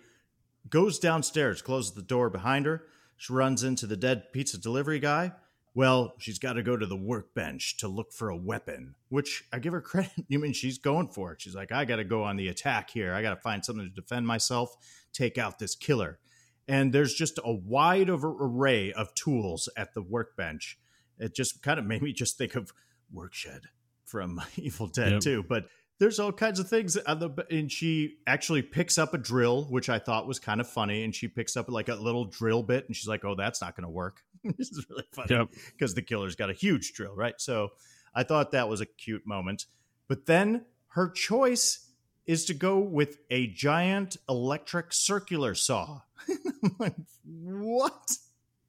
goes 0.70 1.00
downstairs, 1.00 1.62
closes 1.62 1.94
the 1.94 2.02
door 2.02 2.30
behind 2.30 2.66
her. 2.66 2.84
She 3.18 3.34
runs 3.34 3.64
into 3.64 3.88
the 3.88 3.98
dead 3.98 4.32
pizza 4.34 4.58
delivery 4.58 5.00
guy. 5.00 5.34
Well, 5.74 6.14
she's 6.20 6.40
got 6.40 6.54
to 6.54 6.64
go 6.64 6.78
to 6.78 6.86
the 6.86 6.96
workbench 6.96 7.78
to 7.78 7.88
look 7.88 8.14
for 8.14 8.30
a 8.30 8.38
weapon, 8.38 8.96
which 9.10 9.44
I 9.52 9.60
give 9.60 9.74
her 9.74 9.82
credit. 9.82 10.12
You 10.28 10.40
mean 10.40 10.54
she's 10.54 10.78
going 10.78 11.10
for 11.10 11.34
it? 11.34 11.42
She's 11.42 11.56
like, 11.56 11.72
I 11.72 11.86
got 11.86 11.98
to 11.98 12.04
go 12.04 12.24
on 12.24 12.38
the 12.38 12.48
attack 12.48 12.90
here. 12.90 13.14
I 13.14 13.22
got 13.22 13.36
to 13.36 13.42
find 13.42 13.64
something 13.64 13.86
to 13.86 13.94
defend 13.94 14.26
myself, 14.26 14.76
take 15.14 15.38
out 15.38 15.60
this 15.60 15.76
killer 15.76 16.20
and 16.68 16.92
there's 16.92 17.14
just 17.14 17.40
a 17.44 17.54
wide 17.54 18.10
array 18.10 18.92
of 18.94 19.14
tools 19.14 19.70
at 19.78 19.94
the 19.94 20.02
workbench. 20.02 20.80
It 21.20 21.36
just 21.36 21.62
kind 21.62 21.80
of 21.80 21.86
made 21.86 22.02
me 22.02 22.12
just 22.12 22.38
think 22.38 22.56
of 22.56 22.74
Workshed 23.14 23.62
from 24.04 24.42
Evil 24.58 24.88
Dead 24.88 25.14
yep. 25.14 25.22
too. 25.22 25.46
But 25.48 25.68
there's 26.00 26.20
all 26.20 26.32
kinds 26.32 26.60
of 26.60 26.68
things. 26.68 26.94
The, 26.94 27.46
and 27.50 27.72
she 27.72 28.18
actually 28.28 28.62
picks 28.62 28.98
up 28.98 29.14
a 29.14 29.18
drill, 29.18 29.66
which 29.66 29.90
I 29.90 30.00
thought 30.00 30.28
was 30.28 30.40
kind 30.40 30.60
of 30.60 30.68
funny. 30.68 31.04
And 31.04 31.16
she 31.16 31.28
picks 31.28 31.56
up 31.56 31.70
like 31.70 31.90
a 31.90 31.96
little 31.96 32.26
drill 32.26 32.64
bit, 32.64 32.86
and 32.88 32.96
she's 32.96 33.08
like, 33.08 33.24
"Oh, 33.24 33.36
that's 33.36 33.62
not 33.62 33.76
going 33.76 33.86
to 33.86 33.90
work." 33.90 34.22
this 34.58 34.72
is 34.72 34.86
really 34.90 35.06
funny 35.14 35.48
because 35.72 35.92
yep. 35.92 35.96
the 35.96 36.02
killer's 36.02 36.36
got 36.36 36.50
a 36.50 36.54
huge 36.54 36.94
drill, 36.94 37.16
right? 37.16 37.36
So 37.38 37.70
I 38.14 38.24
thought 38.24 38.52
that 38.52 38.70
was 38.70 38.82
a 38.82 38.86
cute 38.86 39.26
moment. 39.26 39.66
But 40.08 40.26
then 40.26 40.66
her 40.90 41.10
choice 41.10 41.90
is 42.26 42.46
to 42.46 42.54
go 42.54 42.80
with 42.80 43.20
a 43.30 43.48
giant 43.48 44.18
electric 44.28 44.94
circular 44.94 45.54
saw. 45.54 46.02
like, 46.80 46.96
what? 47.24 48.18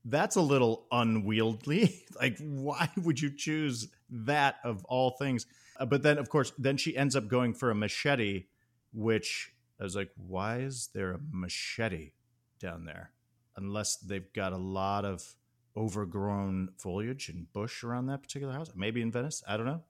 That's 0.05 0.37
a 0.37 0.41
little 0.41 0.87
unwieldy. 0.93 2.05
like, 2.21 2.39
why 2.39 2.91
would 2.97 3.21
you 3.21 3.31
choose 3.35 3.89
that 4.11 4.57
of 4.63 4.85
all 4.85 5.13
things? 5.13 5.47
Uh, 5.79 5.87
but 5.87 6.03
then, 6.03 6.19
of 6.19 6.29
course, 6.29 6.53
then 6.59 6.77
she 6.77 6.97
ends 6.97 7.17
up 7.17 7.29
going 7.29 7.55
for 7.55 7.71
a 7.71 7.75
machete, 7.75 8.47
which 8.93 9.53
I 9.81 9.85
was 9.85 9.97
like, 9.97 10.11
why 10.17 10.59
is 10.59 10.89
there 10.95 11.13
a 11.13 11.21
machete 11.31 12.13
down 12.59 12.85
there? 12.85 13.13
Unless 13.57 13.97
they've 13.97 14.33
got 14.33 14.53
a 14.53 14.59
lot 14.59 15.05
of 15.05 15.35
overgrown 15.77 16.71
foliage 16.79 17.29
and 17.29 17.53
bush 17.53 17.85
around 17.85 18.07
that 18.07 18.23
particular 18.23 18.53
house. 18.53 18.71
Maybe 18.75 19.03
in 19.03 19.13
Venice. 19.13 19.43
I 19.47 19.57
don't 19.57 19.67
know. 19.67 19.83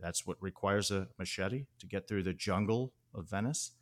That's 0.00 0.26
what 0.26 0.36
requires 0.40 0.90
a 0.90 1.08
machete 1.18 1.66
to 1.78 1.86
get 1.86 2.08
through 2.08 2.24
the 2.24 2.34
jungle 2.34 2.92
of 3.14 3.30
Venice. 3.30 3.72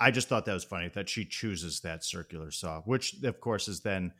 I 0.00 0.10
just 0.10 0.28
thought 0.28 0.46
that 0.46 0.54
was 0.54 0.64
funny 0.64 0.88
that 0.94 1.08
she 1.08 1.24
chooses 1.24 1.80
that 1.80 2.04
circular 2.04 2.50
saw, 2.50 2.80
which 2.82 3.22
of 3.22 3.40
course 3.40 3.68
is 3.68 3.80
then 3.80 4.12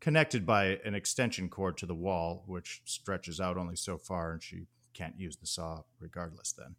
connected 0.00 0.44
by 0.44 0.78
an 0.84 0.94
extension 0.94 1.48
cord 1.48 1.76
to 1.78 1.86
the 1.86 1.94
wall, 1.94 2.44
which 2.46 2.82
stretches 2.84 3.40
out 3.40 3.56
only 3.56 3.76
so 3.76 3.96
far, 3.96 4.32
and 4.32 4.42
she 4.42 4.66
can't 5.00 5.18
use 5.18 5.36
the 5.36 5.46
saw 5.46 5.82
regardless 5.98 6.52
then 6.52 6.76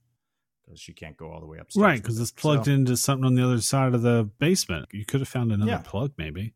because 0.63 0.79
she 0.79 0.93
can't 0.93 1.17
go 1.17 1.31
all 1.31 1.39
the 1.39 1.47
way 1.47 1.57
upstairs. 1.57 1.83
Right, 1.83 2.01
because 2.01 2.19
it's 2.19 2.31
plugged 2.31 2.65
so, 2.65 2.71
into 2.71 2.95
something 2.95 3.25
on 3.25 3.35
the 3.35 3.43
other 3.43 3.61
side 3.61 3.95
of 3.95 4.03
the 4.03 4.29
basement. 4.37 4.89
You 4.91 5.05
could 5.05 5.21
have 5.21 5.27
found 5.27 5.51
another 5.51 5.71
yeah. 5.71 5.81
plug 5.83 6.11
maybe, 6.17 6.53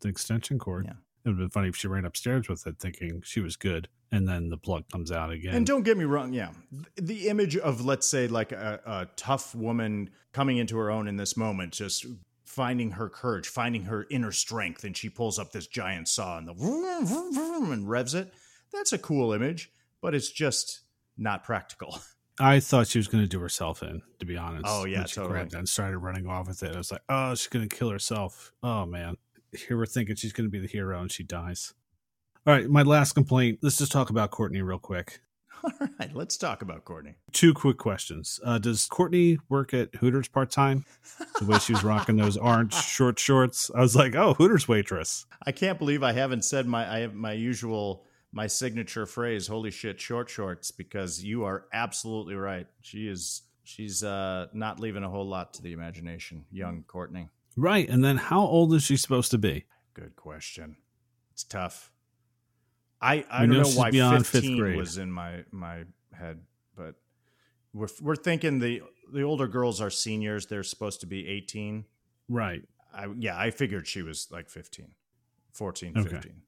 the 0.00 0.08
extension 0.08 0.58
cord. 0.58 0.86
Yeah. 0.86 0.92
It 1.24 1.30
would 1.30 1.32
have 1.32 1.38
been 1.38 1.50
funny 1.50 1.68
if 1.68 1.76
she 1.76 1.88
ran 1.88 2.04
upstairs 2.04 2.48
with 2.48 2.66
it 2.66 2.76
thinking 2.78 3.22
she 3.24 3.40
was 3.40 3.56
good, 3.56 3.88
and 4.12 4.28
then 4.28 4.48
the 4.48 4.56
plug 4.56 4.84
comes 4.92 5.10
out 5.10 5.30
again. 5.32 5.54
And 5.54 5.66
don't 5.66 5.82
get 5.82 5.98
me 5.98 6.04
wrong, 6.04 6.32
yeah. 6.32 6.50
The 6.94 7.28
image 7.28 7.56
of, 7.56 7.84
let's 7.84 8.06
say, 8.06 8.28
like 8.28 8.52
a, 8.52 8.80
a 8.86 9.08
tough 9.16 9.54
woman 9.54 10.10
coming 10.32 10.58
into 10.58 10.78
her 10.78 10.90
own 10.90 11.08
in 11.08 11.16
this 11.16 11.36
moment, 11.36 11.72
just 11.72 12.06
finding 12.46 12.92
her 12.92 13.08
courage, 13.08 13.48
finding 13.48 13.82
her 13.84 14.06
inner 14.08 14.32
strength, 14.32 14.84
and 14.84 14.96
she 14.96 15.10
pulls 15.10 15.38
up 15.38 15.50
this 15.50 15.66
giant 15.66 16.06
saw 16.06 16.38
and 16.38 16.46
the 16.46 16.54
vroom, 16.54 17.04
vroom, 17.04 17.34
vroom, 17.34 17.72
and 17.72 17.90
revs 17.90 18.14
it. 18.14 18.32
That's 18.72 18.92
a 18.92 18.98
cool 18.98 19.32
image, 19.32 19.72
but 20.00 20.14
it's 20.14 20.30
just 20.30 20.82
not 21.18 21.44
practical. 21.44 21.98
I 22.40 22.60
thought 22.60 22.86
she 22.86 22.98
was 22.98 23.08
going 23.08 23.24
to 23.24 23.28
do 23.28 23.40
herself 23.40 23.82
in, 23.82 24.02
to 24.20 24.26
be 24.26 24.36
honest. 24.36 24.64
Oh, 24.66 24.84
yeah, 24.84 24.98
when 24.98 25.06
she 25.08 25.14
totally. 25.16 25.32
grabbed 25.32 25.54
it 25.54 25.58
and 25.58 25.68
started 25.68 25.98
running 25.98 26.28
off 26.28 26.46
with 26.46 26.62
it. 26.62 26.74
I 26.74 26.78
was 26.78 26.92
like, 26.92 27.02
oh, 27.08 27.34
she's 27.34 27.48
going 27.48 27.68
to 27.68 27.76
kill 27.76 27.90
herself. 27.90 28.52
Oh, 28.62 28.86
man. 28.86 29.16
Here 29.52 29.76
we're 29.76 29.86
thinking 29.86 30.14
she's 30.14 30.32
going 30.32 30.46
to 30.46 30.50
be 30.50 30.60
the 30.60 30.68
hero 30.68 31.00
and 31.00 31.10
she 31.10 31.24
dies. 31.24 31.74
All 32.46 32.54
right, 32.54 32.68
my 32.68 32.82
last 32.82 33.14
complaint. 33.14 33.58
Let's 33.60 33.78
just 33.78 33.92
talk 33.92 34.10
about 34.10 34.30
Courtney 34.30 34.62
real 34.62 34.78
quick. 34.78 35.20
All 35.64 35.88
right, 35.98 36.14
let's 36.14 36.36
talk 36.36 36.62
about 36.62 36.84
Courtney. 36.84 37.16
Two 37.32 37.52
quick 37.52 37.78
questions. 37.78 38.38
Uh, 38.44 38.58
does 38.58 38.86
Courtney 38.86 39.38
work 39.48 39.74
at 39.74 39.94
Hooters 39.96 40.28
part 40.28 40.50
time? 40.50 40.84
The 41.38 41.46
way 41.46 41.58
she 41.58 41.72
was 41.72 41.82
rocking 41.82 42.16
those 42.16 42.36
orange 42.38 42.74
short 42.74 43.18
shorts, 43.18 43.70
I 43.74 43.80
was 43.80 43.96
like, 43.96 44.14
"Oh, 44.14 44.34
Hooters 44.34 44.68
waitress." 44.68 45.26
I 45.44 45.52
can't 45.52 45.78
believe 45.78 46.02
I 46.02 46.12
haven't 46.12 46.44
said 46.44 46.66
my 46.66 46.90
I 46.90 47.00
have 47.00 47.14
my 47.14 47.32
usual 47.32 48.04
my 48.32 48.46
signature 48.46 49.06
phrase, 49.06 49.46
holy 49.46 49.70
shit, 49.70 50.00
short 50.00 50.28
shorts, 50.28 50.70
because 50.70 51.22
you 51.24 51.44
are 51.44 51.64
absolutely 51.72 52.34
right. 52.34 52.66
She 52.82 53.08
is 53.08 53.42
she's 53.64 54.02
uh 54.04 54.46
not 54.52 54.80
leaving 54.80 55.02
a 55.04 55.08
whole 55.08 55.26
lot 55.26 55.54
to 55.54 55.62
the 55.62 55.72
imagination, 55.72 56.44
young 56.50 56.84
Courtney. 56.86 57.28
Right, 57.56 57.88
and 57.88 58.04
then 58.04 58.16
how 58.18 58.40
old 58.42 58.72
is 58.74 58.84
she 58.84 58.96
supposed 58.96 59.30
to 59.32 59.38
be? 59.38 59.64
Good 59.94 60.14
question. 60.16 60.76
It's 61.32 61.42
tough. 61.44 61.90
I 63.00 63.24
I 63.30 63.46
don't 63.46 63.50
know 63.62 63.68
why 63.70 63.90
beyond 63.90 64.26
fifth 64.26 64.42
15 64.42 64.58
grade. 64.58 64.76
was 64.76 64.98
in 64.98 65.10
my 65.10 65.44
my 65.50 65.84
head, 66.12 66.40
but 66.76 66.94
we're 67.72 67.88
we're 68.00 68.16
thinking 68.16 68.58
the 68.58 68.82
the 69.12 69.22
older 69.22 69.46
girls 69.48 69.80
are 69.80 69.90
seniors. 69.90 70.46
They're 70.46 70.62
supposed 70.62 71.00
to 71.00 71.06
be 71.06 71.26
18. 71.26 71.84
Right. 72.28 72.62
I 72.92 73.06
yeah, 73.18 73.38
I 73.38 73.50
figured 73.50 73.86
she 73.86 74.02
was 74.02 74.28
like 74.30 74.48
15. 74.50 74.92
14, 75.52 75.98
Okay. 75.98 76.08
15. 76.08 76.42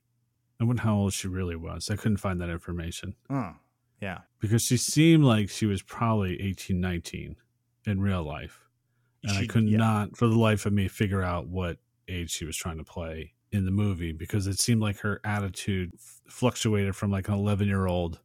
I 0.60 0.64
wonder 0.64 0.82
how 0.82 0.94
old 0.94 1.12
she 1.12 1.26
really 1.28 1.56
was. 1.56 1.88
I 1.90 1.96
couldn't 1.96 2.18
find 2.18 2.40
that 2.40 2.50
information 2.50 3.14
Oh, 3.30 3.54
yeah. 4.00 4.18
because 4.40 4.62
she 4.62 4.76
seemed 4.76 5.24
like 5.24 5.48
she 5.48 5.66
was 5.66 5.82
probably 5.82 6.40
18, 6.40 6.78
19 6.80 7.36
in 7.86 8.00
real 8.00 8.22
life. 8.22 8.60
And 9.22 9.32
I 9.38 9.46
could 9.46 9.68
yeah. 9.68 9.78
not, 9.78 10.16
for 10.16 10.26
the 10.28 10.38
life 10.38 10.66
of 10.66 10.72
me, 10.72 10.88
figure 10.88 11.22
out 11.22 11.46
what 11.48 11.78
age 12.08 12.30
she 12.30 12.44
was 12.44 12.56
trying 12.56 12.78
to 12.78 12.84
play 12.84 13.32
in 13.52 13.64
the 13.64 13.70
movie 13.70 14.12
because 14.12 14.46
it 14.46 14.58
seemed 14.58 14.80
like 14.80 14.98
her 15.00 15.20
attitude 15.24 15.92
f- 15.94 16.20
fluctuated 16.28 16.94
from 16.94 17.10
like 17.10 17.28
an 17.28 17.34
11 17.34 17.66
year 17.66 17.86
old 17.86 18.20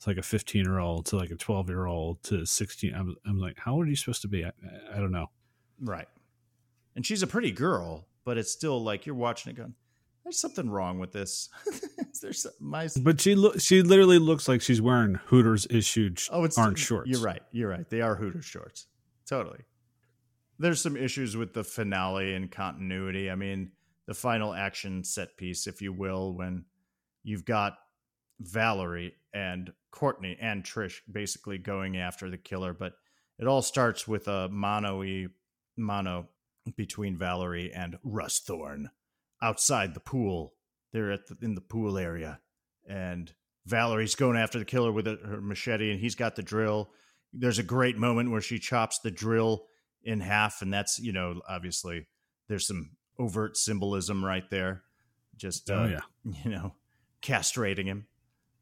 to 0.00 0.08
like 0.10 0.16
a 0.18 0.22
15 0.22 0.64
year 0.64 0.78
old 0.78 1.04
to 1.06 1.16
like 1.16 1.30
a 1.30 1.36
12 1.36 1.68
year 1.68 1.86
old 1.86 2.22
to 2.22 2.44
16. 2.46 2.94
I'm, 2.94 3.16
I'm 3.26 3.38
like, 3.38 3.58
how 3.58 3.74
old 3.74 3.86
are 3.86 3.90
you 3.90 3.96
supposed 3.96 4.22
to 4.22 4.28
be? 4.28 4.44
I, 4.44 4.52
I 4.94 4.98
don't 4.98 5.10
know. 5.10 5.26
Right. 5.80 6.08
And 6.96 7.04
she's 7.04 7.22
a 7.22 7.26
pretty 7.26 7.50
girl, 7.50 8.06
but 8.24 8.38
it's 8.38 8.50
still 8.52 8.82
like 8.82 9.04
you're 9.06 9.14
watching 9.14 9.50
it 9.52 9.56
going, 9.56 9.74
there's 10.28 10.38
something 10.38 10.68
wrong 10.68 10.98
with 10.98 11.10
this. 11.10 11.48
there's 12.20 12.46
my 12.60 12.86
But 13.00 13.18
she 13.18 13.34
look, 13.34 13.62
she 13.62 13.80
literally 13.80 14.18
looks 14.18 14.46
like 14.46 14.60
she's 14.60 14.82
wearing 14.82 15.14
Hooters 15.28 15.66
issued 15.70 16.20
oh, 16.30 16.44
it's 16.44 16.58
orange 16.58 16.84
shorts. 16.84 17.08
You're 17.08 17.22
right. 17.22 17.40
You're 17.50 17.70
right. 17.70 17.88
They 17.88 18.02
are 18.02 18.14
Hooters 18.14 18.44
shorts. 18.44 18.88
Totally. 19.26 19.60
There's 20.58 20.82
some 20.82 20.98
issues 20.98 21.34
with 21.34 21.54
the 21.54 21.64
finale 21.64 22.34
and 22.34 22.50
continuity. 22.50 23.30
I 23.30 23.36
mean, 23.36 23.70
the 24.06 24.12
final 24.12 24.52
action 24.52 25.02
set 25.02 25.34
piece, 25.38 25.66
if 25.66 25.80
you 25.80 25.94
will, 25.94 26.34
when 26.34 26.66
you've 27.22 27.46
got 27.46 27.78
Valerie 28.38 29.14
and 29.32 29.72
Courtney 29.92 30.36
and 30.38 30.62
Trish 30.62 30.96
basically 31.10 31.56
going 31.56 31.96
after 31.96 32.28
the 32.28 32.36
killer, 32.36 32.74
but 32.74 32.92
it 33.38 33.46
all 33.46 33.62
starts 33.62 34.06
with 34.06 34.28
a 34.28 34.50
mono 34.50 35.28
mono 35.78 36.28
between 36.76 37.16
Valerie 37.16 37.72
and 37.72 37.96
Russ 38.02 38.40
Thorn 38.40 38.90
outside 39.42 39.94
the 39.94 40.00
pool. 40.00 40.54
They're 40.92 41.12
at 41.12 41.26
the, 41.26 41.36
in 41.42 41.54
the 41.54 41.60
pool 41.60 41.98
area, 41.98 42.40
and 42.88 43.32
Valerie's 43.66 44.14
going 44.14 44.36
after 44.36 44.58
the 44.58 44.64
killer 44.64 44.90
with 44.90 45.06
her 45.06 45.40
machete, 45.40 45.90
and 45.90 46.00
he's 46.00 46.14
got 46.14 46.36
the 46.36 46.42
drill. 46.42 46.90
There's 47.32 47.58
a 47.58 47.64
great 47.64 47.98
moment 47.98 48.30
where 48.30 48.40
she 48.40 48.58
chops 48.58 48.98
the 49.00 49.10
drill 49.10 49.66
in 50.02 50.20
half, 50.20 50.62
and 50.62 50.72
that's 50.72 50.98
you 50.98 51.12
know 51.12 51.40
obviously 51.48 52.06
there's 52.48 52.66
some 52.66 52.90
overt 53.18 53.56
symbolism 53.56 54.24
right 54.24 54.48
there. 54.50 54.82
Just 55.36 55.70
uh, 55.70 55.74
Oh, 55.74 55.86
yeah. 55.86 56.32
you 56.44 56.50
know, 56.50 56.74
castrating 57.22 57.86
him 57.86 58.06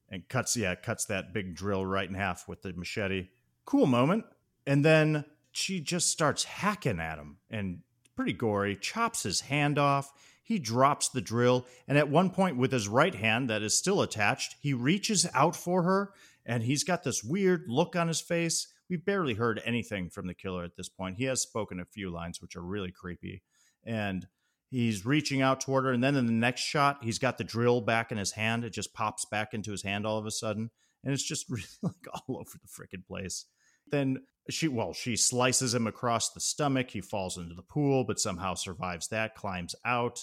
and 0.08 0.28
cuts 0.28 0.56
yeah 0.56 0.74
cuts 0.74 1.06
that 1.06 1.34
big 1.34 1.54
drill 1.54 1.84
right 1.84 2.08
in 2.08 2.14
half 2.14 2.48
with 2.48 2.62
the 2.62 2.72
machete. 2.72 3.28
Cool 3.64 3.86
moment, 3.86 4.24
and 4.66 4.84
then 4.84 5.24
she 5.52 5.80
just 5.80 6.10
starts 6.10 6.44
hacking 6.44 7.00
at 7.00 7.18
him 7.18 7.38
and 7.50 7.80
pretty 8.14 8.32
gory. 8.32 8.76
Chops 8.76 9.22
his 9.22 9.40
hand 9.42 9.78
off. 9.78 10.12
He 10.47 10.61
drops 10.61 11.09
the 11.09 11.20
drill, 11.20 11.66
and 11.88 11.99
at 11.99 12.09
one 12.09 12.30
point, 12.30 12.57
with 12.57 12.70
his 12.70 12.86
right 12.86 13.16
hand 13.16 13.51
that 13.51 13.62
is 13.62 13.76
still 13.76 14.01
attached, 14.01 14.55
he 14.61 14.72
reaches 14.72 15.26
out 15.34 15.57
for 15.57 15.82
her, 15.82 16.12
and 16.44 16.62
he's 16.62 16.84
got 16.84 17.03
this 17.03 17.24
weird 17.24 17.64
look 17.66 17.97
on 17.97 18.07
his 18.07 18.20
face. 18.20 18.68
We've 18.88 19.05
barely 19.05 19.34
heard 19.34 19.61
anything 19.64 20.09
from 20.09 20.28
the 20.28 20.34
killer 20.34 20.62
at 20.62 20.76
this 20.76 20.88
point. 20.88 21.16
He 21.16 21.24
has 21.24 21.42
spoken 21.42 21.80
a 21.80 21.84
few 21.84 22.11
lines, 22.11 22.40
which 22.40 22.55
are 22.55 22.62
really 22.62 22.92
creepy, 22.92 23.42
and 23.84 24.28
he's 24.70 25.05
reaching 25.05 25.42
out 25.42 25.61
toward 25.61 25.84
her. 25.84 25.90
And 25.90 26.05
then 26.05 26.14
in 26.14 26.26
the 26.26 26.32
next 26.32 26.61
shot, 26.61 27.03
he's 27.03 27.18
got 27.18 27.38
the 27.38 27.44
drill 27.44 27.80
back 27.80 28.12
in 28.12 28.18
his 28.18 28.30
hand. 28.30 28.62
It 28.62 28.72
just 28.72 28.94
pops 28.94 29.24
back 29.24 29.53
into 29.53 29.72
his 29.72 29.82
hand 29.82 30.07
all 30.07 30.16
of 30.16 30.26
a 30.26 30.30
sudden, 30.30 30.70
and 31.03 31.12
it's 31.12 31.26
just 31.26 31.47
really 31.51 31.64
like 31.82 32.07
all 32.14 32.36
over 32.36 32.53
the 32.53 32.68
freaking 32.68 33.05
place. 33.05 33.47
Then 33.90 34.18
she, 34.49 34.68
well, 34.68 34.92
she 34.92 35.16
slices 35.16 35.74
him 35.74 35.88
across 35.88 36.30
the 36.30 36.40
stomach. 36.40 36.90
He 36.90 37.01
falls 37.01 37.36
into 37.36 37.57
the 37.57 37.62
pool, 37.62 38.05
but 38.05 38.20
somehow 38.20 38.55
survives 38.55 39.09
that, 39.09 39.34
climbs 39.34 39.74
out, 39.84 40.20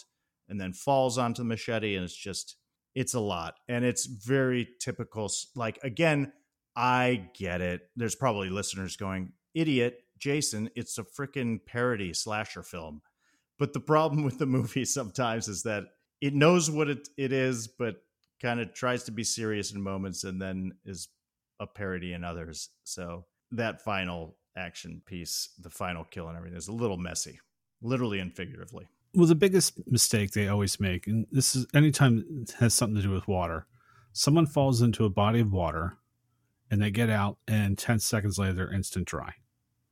and 0.49 0.59
then 0.59 0.73
falls 0.73 1.17
onto 1.17 1.41
the 1.41 1.47
machete. 1.47 1.95
And 1.95 2.03
it's 2.03 2.15
just, 2.15 2.57
it's 2.95 3.13
a 3.13 3.19
lot. 3.19 3.55
And 3.67 3.83
it's 3.85 4.05
very 4.05 4.67
typical. 4.79 5.31
Like, 5.55 5.79
again, 5.83 6.31
I 6.75 7.29
get 7.37 7.61
it. 7.61 7.81
There's 7.95 8.15
probably 8.15 8.49
listeners 8.49 8.95
going, 8.97 9.33
idiot, 9.53 9.99
Jason, 10.17 10.69
it's 10.75 10.97
a 10.97 11.03
freaking 11.03 11.59
parody 11.65 12.13
slasher 12.13 12.63
film. 12.63 13.01
But 13.59 13.73
the 13.73 13.79
problem 13.79 14.23
with 14.25 14.39
the 14.39 14.45
movie 14.45 14.85
sometimes 14.85 15.47
is 15.47 15.63
that 15.63 15.85
it 16.21 16.33
knows 16.33 16.71
what 16.71 16.89
it, 16.89 17.09
it 17.17 17.33
is, 17.33 17.67
but 17.67 17.97
kind 18.41 18.59
of 18.59 18.73
tries 18.73 19.03
to 19.05 19.11
be 19.11 19.23
serious 19.23 19.71
in 19.71 19.81
moments 19.81 20.23
and 20.23 20.41
then 20.41 20.73
is 20.85 21.09
a 21.59 21.67
parody 21.67 22.13
in 22.13 22.23
others. 22.23 22.69
So 22.83 23.25
that 23.51 23.81
final 23.81 24.35
action 24.55 25.01
piece, 25.05 25.49
the 25.59 25.69
final 25.69 26.03
kill 26.03 26.27
and 26.27 26.37
everything 26.37 26.57
is 26.57 26.67
a 26.67 26.73
little 26.73 26.97
messy, 26.97 27.39
literally 27.81 28.19
and 28.19 28.33
figuratively. 28.33 28.87
Well 29.13 29.27
the 29.27 29.35
biggest 29.35 29.79
mistake 29.87 30.31
they 30.31 30.47
always 30.47 30.79
make 30.79 31.07
and 31.07 31.25
this 31.31 31.55
is 31.55 31.65
anytime 31.73 32.23
it 32.41 32.51
has 32.59 32.73
something 32.73 32.95
to 32.95 33.01
do 33.01 33.11
with 33.11 33.27
water 33.27 33.65
someone 34.11 34.45
falls 34.45 34.81
into 34.81 35.05
a 35.05 35.09
body 35.09 35.39
of 35.39 35.51
water 35.51 35.97
and 36.71 36.81
they 36.81 36.91
get 36.91 37.09
out 37.09 37.37
and 37.47 37.77
10 37.77 37.99
seconds 37.99 38.37
later 38.37 38.53
they're 38.53 38.73
instant 38.73 39.07
dry 39.07 39.33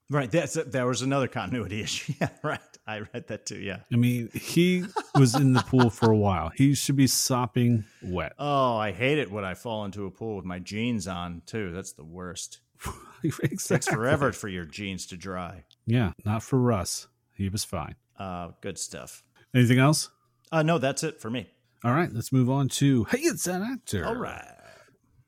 Right. 0.09 0.29
That's 0.29 0.55
that 0.55 0.83
was 0.85 1.01
another 1.01 1.29
continuity 1.29 1.79
issue. 1.83 2.11
Yeah, 2.19 2.27
right. 2.43 2.59
I 2.85 2.99
read 3.13 3.27
that 3.29 3.45
too. 3.45 3.59
Yeah. 3.59 3.77
i 3.93 3.95
mean 3.95 4.27
he 4.33 4.83
was 5.15 5.35
in 5.35 5.53
the 5.53 5.61
pool 5.61 5.89
for 5.89 6.11
a 6.11 6.17
while 6.17 6.51
he 6.53 6.75
should 6.75 6.97
be 6.97 7.07
sopping 7.07 7.85
wet 8.03 8.33
Oh, 8.37 8.75
I 8.75 8.91
hate 8.91 9.19
it 9.19 9.31
when 9.31 9.45
I 9.45 9.53
fall 9.53 9.85
into 9.85 10.05
a 10.07 10.11
pool 10.11 10.35
with 10.35 10.43
my 10.43 10.59
jeans 10.59 11.07
on 11.07 11.43
too. 11.45 11.71
That's 11.71 11.93
the 11.93 12.03
worst. 12.03 12.59
It 13.23 13.59
takes 13.65 13.87
forever 13.87 14.33
for 14.33 14.49
your 14.49 14.65
jeans 14.65 15.05
to 15.07 15.15
dry. 15.15 15.63
yeah 15.85 16.11
not 16.25 16.43
for 16.43 16.59
russ 16.59 17.07
he 17.33 17.47
was 17.47 17.63
fine 17.63 17.95
Uh, 18.21 18.51
good 18.61 18.77
stuff. 18.77 19.23
anything 19.55 19.79
else 19.79 20.09
Uh, 20.51 20.61
no, 20.63 20.77
that's 20.77 21.03
it 21.03 21.19
for 21.21 21.29
me. 21.29 21.47
all 21.83 21.93
right 21.93 22.11
let's 22.13 22.31
move 22.31 22.49
on 22.49 22.67
to 22.67 23.05
hey 23.05 23.19
it's 23.19 23.47
an 23.47 23.61
actor 23.63 24.05
All 24.05 24.15
right. 24.15 24.45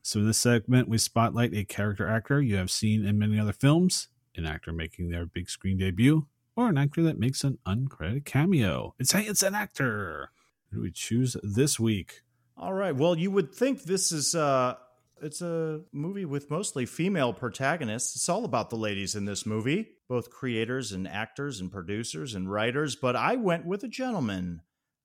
So 0.06 0.20
in 0.20 0.26
this 0.26 0.36
segment, 0.36 0.86
we 0.86 0.98
spotlight 0.98 1.54
a 1.54 1.64
character 1.64 2.06
actor 2.06 2.42
you 2.42 2.56
have 2.56 2.70
seen 2.70 3.06
in 3.06 3.18
many 3.18 3.38
other 3.38 3.54
films, 3.54 4.08
an 4.36 4.44
actor 4.44 4.70
making 4.70 5.08
their 5.08 5.24
big 5.24 5.48
screen 5.48 5.78
debut, 5.78 6.26
or 6.56 6.68
an 6.68 6.76
actor 6.76 7.02
that 7.04 7.18
makes 7.18 7.42
an 7.42 7.56
uncredited 7.66 8.26
cameo. 8.26 8.94
It's 8.98 9.12
hey, 9.12 9.22
it's 9.22 9.42
an 9.42 9.54
actor. 9.54 10.30
Who 10.70 10.76
do 10.76 10.82
we 10.82 10.90
choose 10.90 11.38
this 11.42 11.80
week? 11.80 12.20
All 12.58 12.74
right. 12.74 12.94
Well, 12.94 13.16
you 13.16 13.30
would 13.30 13.54
think 13.54 13.84
this 13.84 14.12
is 14.12 14.34
uh 14.34 14.74
it's 15.22 15.40
a 15.40 15.82
movie 15.92 16.24
with 16.24 16.50
mostly 16.50 16.86
female 16.86 17.32
protagonists. 17.32 18.16
It's 18.16 18.28
all 18.28 18.44
about 18.44 18.70
the 18.70 18.76
ladies 18.76 19.14
in 19.14 19.24
this 19.24 19.46
movie, 19.46 19.88
both 20.08 20.30
creators 20.30 20.92
and 20.92 21.06
actors 21.08 21.60
and 21.60 21.70
producers 21.70 22.34
and 22.34 22.50
writers, 22.50 22.96
but 22.96 23.16
I 23.16 23.36
went 23.36 23.66
with 23.66 23.82
a 23.84 23.88
gentleman. 23.88 24.62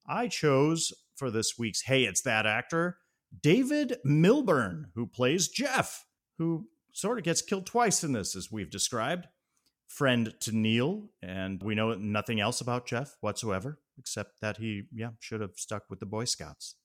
I 0.07 0.28
chose 0.28 0.93
for 1.16 1.30
this 1.30 1.57
week's 1.57 1.82
Hey, 1.82 2.03
it's 2.03 2.22
that 2.22 2.45
actor, 2.45 2.97
David 3.41 3.97
Millbern, 4.03 4.88
who 4.95 5.05
plays 5.05 5.47
Jeff, 5.47 6.05
who 6.38 6.68
sort 6.93 7.18
of 7.18 7.24
gets 7.24 7.41
killed 7.41 7.66
twice 7.66 8.03
in 8.03 8.14
this 8.14 8.36
as 8.36 8.51
we've 8.51 8.72
described. 8.72 9.28
Friend 9.88 10.34
to 10.41 10.51
Neil, 10.51 11.10
and 11.22 11.62
we 11.64 11.76
know 11.76 11.93
nothing 11.95 12.39
else 12.39 12.62
about 12.62 12.86
Jeff 12.86 13.18
whatsoever 13.22 13.80
except 13.97 14.39
that 14.41 14.57
he 14.57 14.84
yeah, 14.93 15.10
should 15.20 15.41
have 15.41 15.55
stuck 15.55 15.84
with 15.89 15.99
the 15.99 16.05
Boy 16.05 16.26
Scouts. 16.26 16.76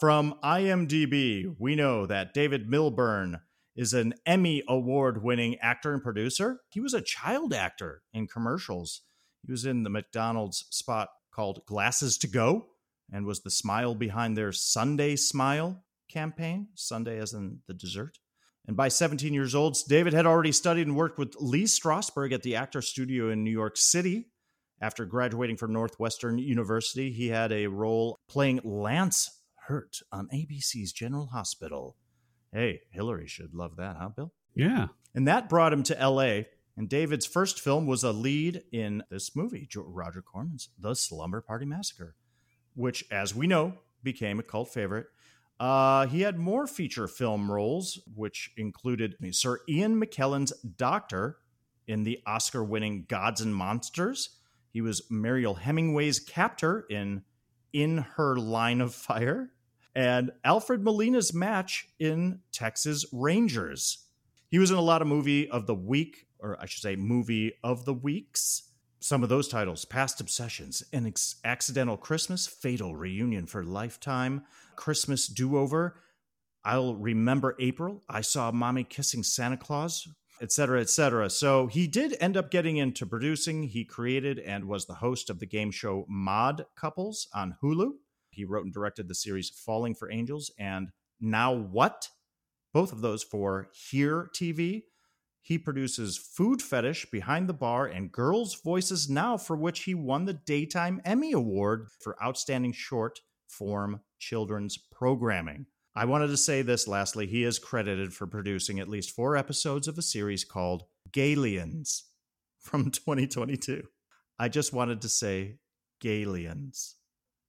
From 0.00 0.34
IMDb, 0.42 1.54
we 1.58 1.76
know 1.76 2.04
that 2.06 2.34
David 2.34 2.68
Millbern 2.68 3.40
is 3.76 3.94
an 3.94 4.14
Emmy 4.26 4.62
award 4.68 5.22
winning 5.22 5.56
actor 5.60 5.92
and 5.92 6.02
producer. 6.02 6.60
He 6.70 6.80
was 6.80 6.94
a 6.94 7.00
child 7.00 7.54
actor 7.54 8.02
in 8.12 8.26
commercials. 8.26 9.02
He 9.46 9.52
was 9.52 9.64
in 9.64 9.84
the 9.84 9.90
McDonald's 9.90 10.66
spot 10.70 11.10
called 11.32 11.64
Glasses 11.66 12.18
to 12.18 12.26
Go 12.26 12.66
and 13.12 13.24
was 13.24 13.42
the 13.42 13.50
smile 13.50 13.94
behind 13.94 14.36
their 14.36 14.50
Sundae 14.50 15.14
Smile 15.16 15.84
campaign, 16.10 16.68
Sundae 16.74 17.18
as 17.18 17.32
in 17.32 17.60
the 17.68 17.74
dessert. 17.74 18.18
And 18.66 18.76
by 18.76 18.88
17 18.88 19.32
years 19.32 19.54
old, 19.54 19.76
David 19.88 20.12
had 20.12 20.26
already 20.26 20.52
studied 20.52 20.86
and 20.86 20.96
worked 20.96 21.18
with 21.18 21.34
Lee 21.38 21.64
Strasberg 21.64 22.32
at 22.32 22.42
the 22.42 22.56
Actor 22.56 22.82
Studio 22.82 23.30
in 23.30 23.44
New 23.44 23.50
York 23.50 23.76
City. 23.76 24.26
After 24.80 25.04
graduating 25.04 25.56
from 25.56 25.72
Northwestern 25.72 26.38
University, 26.38 27.12
he 27.12 27.28
had 27.28 27.52
a 27.52 27.68
role 27.68 28.16
playing 28.28 28.60
Lance 28.64 29.30
Hurt 29.66 30.00
on 30.12 30.28
ABC's 30.28 30.92
General 30.92 31.26
Hospital. 31.26 31.96
Hey, 32.52 32.82
Hillary 32.90 33.26
should 33.26 33.54
love 33.54 33.76
that, 33.76 33.96
huh, 33.98 34.10
Bill? 34.10 34.32
Yeah. 34.54 34.88
And 35.14 35.26
that 35.26 35.48
brought 35.48 35.72
him 35.72 35.82
to 35.84 36.08
LA. 36.08 36.42
And 36.76 36.88
David's 36.88 37.26
first 37.26 37.60
film 37.60 37.86
was 37.86 38.02
a 38.02 38.12
lead 38.12 38.62
in 38.72 39.02
this 39.10 39.36
movie, 39.36 39.68
Roger 39.76 40.22
Corman's 40.22 40.70
The 40.78 40.94
Slumber 40.94 41.40
Party 41.40 41.66
Massacre, 41.66 42.16
which, 42.74 43.04
as 43.10 43.34
we 43.34 43.46
know, 43.46 43.74
became 44.02 44.38
a 44.38 44.42
cult 44.42 44.72
favorite. 44.72 45.06
Uh, 45.60 46.06
he 46.06 46.22
had 46.22 46.36
more 46.38 46.66
feature 46.66 47.06
film 47.06 47.50
roles, 47.50 48.00
which 48.14 48.50
included 48.56 49.16
Sir 49.30 49.60
Ian 49.68 50.00
McKellen's 50.00 50.52
Doctor 50.62 51.38
in 51.86 52.02
the 52.02 52.20
Oscar 52.26 52.64
winning 52.64 53.04
Gods 53.08 53.40
and 53.40 53.54
Monsters. 53.54 54.30
He 54.72 54.80
was 54.80 55.02
Mariel 55.10 55.54
Hemingway's 55.54 56.18
captor 56.18 56.86
in 56.90 57.22
In 57.74 57.98
Her 57.98 58.36
Line 58.36 58.80
of 58.80 58.94
Fire 58.94 59.50
and 59.94 60.30
Alfred 60.44 60.82
Molina's 60.82 61.34
match 61.34 61.88
in 61.98 62.40
Texas 62.52 63.04
Rangers. 63.12 64.06
He 64.48 64.58
was 64.58 64.70
in 64.70 64.76
a 64.76 64.82
lot 64.82 65.02
of 65.02 65.08
movie 65.08 65.50
of 65.50 65.66
the 65.66 65.74
week, 65.74 66.26
or 66.38 66.56
I 66.60 66.66
should 66.66 66.82
say, 66.82 66.94
movie 66.96 67.52
of 67.62 67.84
the 67.84 67.92
weeks. 67.92 68.70
Some 69.00 69.22
of 69.22 69.28
those 69.28 69.48
titles 69.48 69.84
Past 69.84 70.20
Obsessions, 70.20 70.84
An 70.92 71.06
Ex- 71.06 71.36
Accidental 71.44 71.96
Christmas, 71.96 72.46
Fatal 72.46 72.94
Reunion 72.94 73.46
for 73.46 73.64
Lifetime, 73.64 74.44
Christmas 74.76 75.26
Do 75.26 75.58
Over, 75.58 76.00
I'll 76.64 76.94
Remember 76.94 77.56
April, 77.58 78.02
I 78.08 78.20
Saw 78.20 78.50
Mommy 78.52 78.84
Kissing 78.84 79.24
Santa 79.24 79.56
Claus, 79.56 80.08
etc., 80.44 80.82
etc. 80.82 81.30
So 81.30 81.66
he 81.66 81.86
did 81.86 82.16
end 82.20 82.36
up 82.36 82.50
getting 82.50 82.76
into 82.76 83.06
producing. 83.06 83.62
He 83.62 83.84
created 83.84 84.38
and 84.38 84.66
was 84.66 84.84
the 84.84 84.94
host 84.94 85.30
of 85.30 85.40
the 85.40 85.46
game 85.46 85.70
show 85.70 86.04
Mod 86.06 86.66
Couples 86.76 87.26
on 87.34 87.56
Hulu. 87.62 87.92
He 88.30 88.44
wrote 88.44 88.64
and 88.64 88.74
directed 88.74 89.08
the 89.08 89.14
series 89.14 89.48
Falling 89.48 89.94
for 89.94 90.10
Angels 90.10 90.52
and 90.58 90.90
Now 91.18 91.52
What? 91.54 92.10
Both 92.74 92.92
of 92.92 93.00
those 93.00 93.22
for 93.22 93.70
Here 93.72 94.28
TV. 94.36 94.82
He 95.40 95.58
produces 95.58 96.18
Food 96.18 96.60
Fetish 96.60 97.10
Behind 97.10 97.48
the 97.48 97.54
Bar 97.54 97.86
and 97.86 98.12
Girls' 98.12 98.54
Voices 98.54 99.08
Now, 99.08 99.38
for 99.38 99.56
which 99.56 99.84
he 99.84 99.94
won 99.94 100.26
the 100.26 100.34
Daytime 100.34 101.00
Emmy 101.04 101.32
Award 101.32 101.88
for 102.00 102.22
Outstanding 102.22 102.72
Short 102.72 103.20
Form 103.46 104.00
Children's 104.18 104.76
Programming. 104.76 105.66
I 105.96 106.06
wanted 106.06 106.28
to 106.28 106.36
say 106.36 106.62
this 106.62 106.88
lastly. 106.88 107.26
He 107.26 107.44
is 107.44 107.58
credited 107.58 108.12
for 108.12 108.26
producing 108.26 108.80
at 108.80 108.88
least 108.88 109.12
four 109.12 109.36
episodes 109.36 109.86
of 109.86 109.96
a 109.96 110.02
series 110.02 110.44
called 110.44 110.84
Galians 111.12 112.02
from 112.58 112.90
2022. 112.90 113.84
I 114.38 114.48
just 114.48 114.72
wanted 114.72 115.02
to 115.02 115.08
say 115.08 115.58
Galians. 116.02 116.94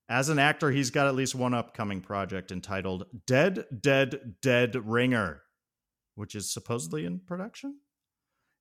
As 0.08 0.30
an 0.30 0.38
actor, 0.38 0.70
he's 0.70 0.92
got 0.92 1.08
at 1.08 1.16
least 1.16 1.34
one 1.34 1.56
upcoming 1.56 2.02
project 2.02 2.52
entitled 2.52 3.08
Dead, 3.26 3.66
Dead, 3.82 4.36
Dead 4.42 4.76
Ringer, 4.76 5.42
which 6.14 6.36
is 6.36 6.54
supposedly 6.54 7.06
in 7.06 7.20
production. 7.20 7.80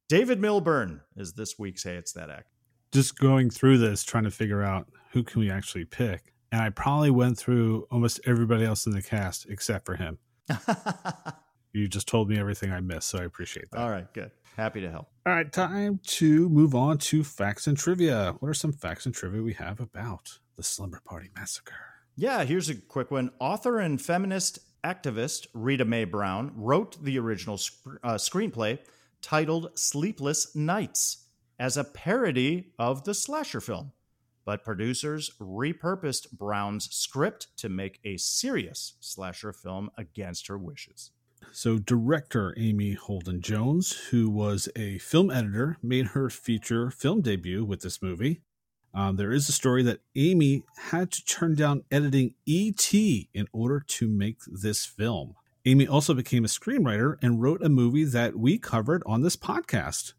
David 0.08 0.40
Millbern 0.40 1.02
is 1.16 1.34
this 1.34 1.58
week's 1.58 1.82
Hey 1.82 1.96
It's 1.96 2.12
That 2.12 2.30
Act. 2.30 2.48
Just 2.92 3.18
going 3.18 3.50
through 3.50 3.78
this, 3.78 4.04
trying 4.04 4.24
to 4.24 4.30
figure 4.30 4.62
out 4.62 4.88
who 5.12 5.22
can 5.22 5.40
we 5.40 5.50
actually 5.50 5.84
pick. 5.84 6.33
And 6.52 6.60
I 6.60 6.70
probably 6.70 7.10
went 7.10 7.38
through 7.38 7.86
almost 7.90 8.20
everybody 8.24 8.64
else 8.64 8.86
in 8.86 8.92
the 8.92 9.02
cast 9.02 9.46
except 9.48 9.86
for 9.86 9.96
him. 9.96 10.18
you 11.72 11.88
just 11.88 12.06
told 12.06 12.28
me 12.28 12.38
everything 12.38 12.72
I 12.72 12.80
missed, 12.80 13.08
so 13.08 13.18
I 13.18 13.24
appreciate 13.24 13.70
that. 13.70 13.80
All 13.80 13.90
right, 13.90 14.12
good. 14.12 14.30
Happy 14.56 14.80
to 14.82 14.90
help. 14.90 15.08
All 15.26 15.32
right, 15.32 15.50
time 15.52 16.00
to 16.04 16.48
move 16.48 16.74
on 16.74 16.98
to 16.98 17.24
facts 17.24 17.66
and 17.66 17.76
trivia. 17.76 18.36
What 18.38 18.48
are 18.48 18.54
some 18.54 18.72
facts 18.72 19.04
and 19.04 19.14
trivia 19.14 19.42
we 19.42 19.54
have 19.54 19.80
about 19.80 20.38
the 20.56 20.62
Slumber 20.62 21.00
Party 21.04 21.30
Massacre? 21.36 21.74
Yeah, 22.16 22.44
here's 22.44 22.68
a 22.68 22.76
quick 22.76 23.10
one. 23.10 23.30
Author 23.40 23.80
and 23.80 24.00
feminist 24.00 24.60
activist 24.84 25.48
Rita 25.54 25.84
Mae 25.84 26.04
Brown 26.04 26.52
wrote 26.54 27.02
the 27.02 27.18
original 27.18 27.58
sc- 27.58 27.74
uh, 28.04 28.14
screenplay 28.14 28.78
titled 29.20 29.76
Sleepless 29.76 30.54
Nights 30.54 31.26
as 31.58 31.76
a 31.76 31.84
parody 31.84 32.72
of 32.78 33.04
the 33.04 33.14
slasher 33.14 33.60
film. 33.60 33.92
But 34.44 34.64
producers 34.64 35.30
repurposed 35.40 36.32
Brown's 36.32 36.94
script 36.94 37.48
to 37.58 37.68
make 37.68 38.00
a 38.04 38.18
serious 38.18 38.94
slasher 39.00 39.52
film 39.52 39.90
against 39.96 40.48
her 40.48 40.58
wishes. 40.58 41.10
So, 41.52 41.78
director 41.78 42.54
Amy 42.56 42.94
Holden 42.94 43.40
Jones, 43.40 43.92
who 44.10 44.28
was 44.28 44.68
a 44.76 44.98
film 44.98 45.30
editor, 45.30 45.76
made 45.82 46.08
her 46.08 46.28
feature 46.30 46.90
film 46.90 47.20
debut 47.20 47.64
with 47.64 47.80
this 47.80 48.02
movie. 48.02 48.42
Um, 48.94 49.16
there 49.16 49.32
is 49.32 49.48
a 49.48 49.52
story 49.52 49.82
that 49.82 50.00
Amy 50.14 50.62
had 50.90 51.10
to 51.12 51.24
turn 51.24 51.54
down 51.54 51.84
editing 51.90 52.34
E.T. 52.46 53.28
in 53.34 53.48
order 53.52 53.80
to 53.80 54.08
make 54.08 54.38
this 54.46 54.86
film. 54.86 55.34
Amy 55.64 55.86
also 55.86 56.14
became 56.14 56.44
a 56.44 56.48
screenwriter 56.48 57.16
and 57.22 57.42
wrote 57.42 57.62
a 57.62 57.68
movie 57.68 58.04
that 58.04 58.36
we 58.36 58.58
covered 58.58 59.02
on 59.06 59.22
this 59.22 59.36
podcast 59.36 60.12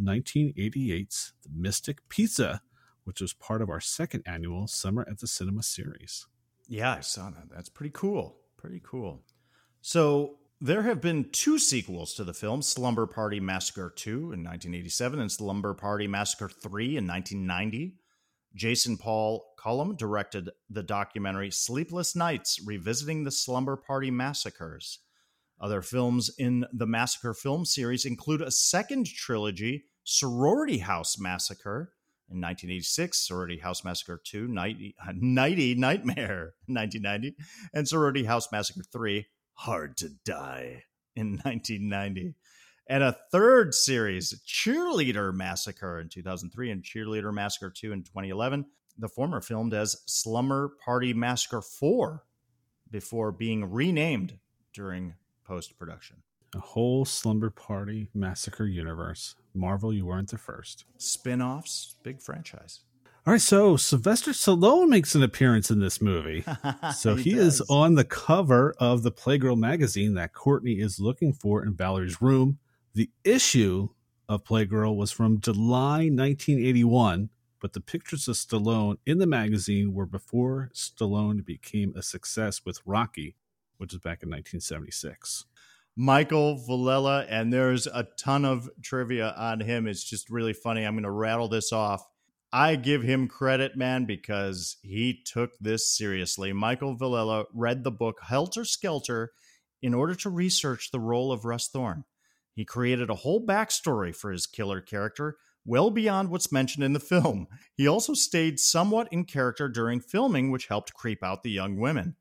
1988's 0.00 1.32
The 1.42 1.48
Mystic 1.54 2.08
Pizza, 2.08 2.62
which 3.10 3.20
was 3.20 3.32
part 3.32 3.60
of 3.60 3.68
our 3.68 3.80
second 3.80 4.22
annual 4.24 4.68
Summer 4.68 5.04
at 5.10 5.18
the 5.18 5.26
Cinema 5.26 5.64
series. 5.64 6.28
Yeah, 6.68 6.92
I 6.92 7.00
saw 7.00 7.28
that. 7.30 7.50
That's 7.50 7.68
pretty 7.68 7.90
cool. 7.92 8.36
Pretty 8.56 8.80
cool. 8.84 9.24
So, 9.80 10.36
there 10.60 10.82
have 10.82 11.00
been 11.00 11.28
two 11.32 11.58
sequels 11.58 12.14
to 12.14 12.22
the 12.22 12.32
film 12.32 12.62
Slumber 12.62 13.08
Party 13.08 13.40
Massacre 13.40 13.92
2 13.96 14.12
in 14.12 14.44
1987 14.44 15.18
and 15.18 15.32
Slumber 15.32 15.74
Party 15.74 16.06
Massacre 16.06 16.48
3 16.48 16.98
in 16.98 17.06
1990. 17.08 17.96
Jason 18.54 18.96
Paul 18.96 19.44
Collum 19.58 19.96
directed 19.96 20.50
the 20.68 20.84
documentary 20.84 21.50
Sleepless 21.50 22.14
Nights 22.14 22.60
Revisiting 22.64 23.24
the 23.24 23.32
Slumber 23.32 23.76
Party 23.76 24.12
Massacres. 24.12 25.00
Other 25.60 25.82
films 25.82 26.30
in 26.38 26.64
the 26.72 26.86
Massacre 26.86 27.34
film 27.34 27.64
series 27.64 28.04
include 28.04 28.40
a 28.40 28.52
second 28.52 29.06
trilogy, 29.06 29.86
Sorority 30.04 30.78
House 30.78 31.18
Massacre 31.18 31.94
in 32.30 32.40
1986, 32.40 33.26
Sorority 33.26 33.58
House 33.58 33.84
Massacre 33.84 34.20
2, 34.22 34.48
Nighty, 34.48 34.94
Nighty 35.14 35.74
Nightmare 35.74 36.54
1990, 36.66 37.36
and 37.74 37.88
Sorority 37.88 38.24
House 38.24 38.50
Massacre 38.52 38.84
3, 38.92 39.26
Hard 39.54 39.96
to 39.98 40.10
Die 40.24 40.84
in 41.14 41.32
1990 41.42 42.34
and 42.90 43.04
a 43.04 43.16
third 43.30 43.72
series, 43.72 44.42
Cheerleader 44.44 45.32
Massacre 45.32 46.00
in 46.00 46.08
2003 46.08 46.72
and 46.72 46.82
Cheerleader 46.82 47.32
Massacre 47.32 47.70
2 47.70 47.92
in 47.92 48.02
2011. 48.02 48.66
The 48.98 49.08
former 49.08 49.40
filmed 49.40 49.72
as 49.72 50.02
Slumber 50.06 50.72
Party 50.84 51.14
Massacre 51.14 51.62
4 51.62 52.24
before 52.90 53.30
being 53.30 53.70
renamed 53.70 54.40
during 54.74 55.14
post 55.44 55.78
production. 55.78 56.16
A 56.54 56.58
whole 56.58 57.04
Slumber 57.04 57.50
Party 57.50 58.08
Massacre 58.12 58.66
universe. 58.66 59.36
Marvel, 59.54 59.92
you 59.92 60.06
weren't 60.06 60.30
the 60.30 60.38
first. 60.38 60.84
Spin 60.98 61.40
offs, 61.40 61.96
big 62.02 62.20
franchise. 62.20 62.80
All 63.26 63.34
right, 63.34 63.40
so 63.40 63.76
Sylvester 63.76 64.32
Stallone 64.32 64.88
makes 64.88 65.14
an 65.14 65.22
appearance 65.22 65.70
in 65.70 65.78
this 65.78 66.00
movie. 66.00 66.44
So 66.96 67.14
he, 67.14 67.30
he 67.30 67.38
is 67.38 67.60
on 67.70 67.94
the 67.94 68.04
cover 68.04 68.74
of 68.78 69.02
the 69.02 69.12
Playgirl 69.12 69.56
magazine 69.56 70.14
that 70.14 70.32
Courtney 70.32 70.80
is 70.80 70.98
looking 70.98 71.32
for 71.32 71.62
in 71.62 71.74
Valerie's 71.74 72.20
room. 72.20 72.58
The 72.94 73.10
issue 73.22 73.90
of 74.28 74.44
Playgirl 74.44 74.96
was 74.96 75.12
from 75.12 75.40
July 75.40 76.08
1981, 76.08 77.30
but 77.60 77.74
the 77.74 77.80
pictures 77.80 78.26
of 78.26 78.36
Stallone 78.36 78.96
in 79.06 79.18
the 79.18 79.26
magazine 79.26 79.94
were 79.94 80.06
before 80.06 80.70
Stallone 80.74 81.44
became 81.44 81.94
a 81.94 82.02
success 82.02 82.64
with 82.64 82.80
Rocky, 82.84 83.36
which 83.76 83.92
is 83.92 84.00
back 84.00 84.22
in 84.22 84.30
1976. 84.30 85.46
Michael 85.96 86.56
Villella, 86.56 87.26
and 87.28 87.52
there's 87.52 87.86
a 87.86 88.06
ton 88.16 88.44
of 88.44 88.70
trivia 88.82 89.34
on 89.36 89.60
him. 89.60 89.86
It's 89.86 90.04
just 90.04 90.30
really 90.30 90.52
funny. 90.52 90.84
I'm 90.84 90.94
going 90.94 91.04
to 91.04 91.10
rattle 91.10 91.48
this 91.48 91.72
off. 91.72 92.06
I 92.52 92.76
give 92.76 93.02
him 93.02 93.28
credit, 93.28 93.76
man, 93.76 94.06
because 94.06 94.76
he 94.82 95.22
took 95.24 95.52
this 95.60 95.96
seriously. 95.96 96.52
Michael 96.52 96.96
Villella 96.96 97.44
read 97.54 97.84
the 97.84 97.92
book 97.92 98.18
Helter 98.22 98.64
Skelter 98.64 99.32
in 99.82 99.94
order 99.94 100.14
to 100.16 100.30
research 100.30 100.90
the 100.90 101.00
role 101.00 101.32
of 101.32 101.44
Russ 101.44 101.68
Thorn. 101.68 102.04
He 102.52 102.64
created 102.64 103.08
a 103.08 103.16
whole 103.16 103.44
backstory 103.44 104.14
for 104.14 104.32
his 104.32 104.46
killer 104.46 104.80
character, 104.80 105.36
well 105.64 105.90
beyond 105.90 106.30
what's 106.30 106.52
mentioned 106.52 106.84
in 106.84 106.92
the 106.92 107.00
film. 107.00 107.46
He 107.74 107.86
also 107.86 108.14
stayed 108.14 108.58
somewhat 108.58 109.08
in 109.12 109.24
character 109.24 109.68
during 109.68 110.00
filming, 110.00 110.50
which 110.50 110.66
helped 110.66 110.94
creep 110.94 111.22
out 111.22 111.42
the 111.42 111.50
young 111.50 111.78
women. 111.78 112.16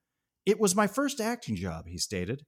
It 0.46 0.60
was 0.60 0.76
my 0.76 0.88
first 0.88 1.20
acting 1.20 1.56
job, 1.56 1.86
he 1.88 1.98
stated. 1.98 2.46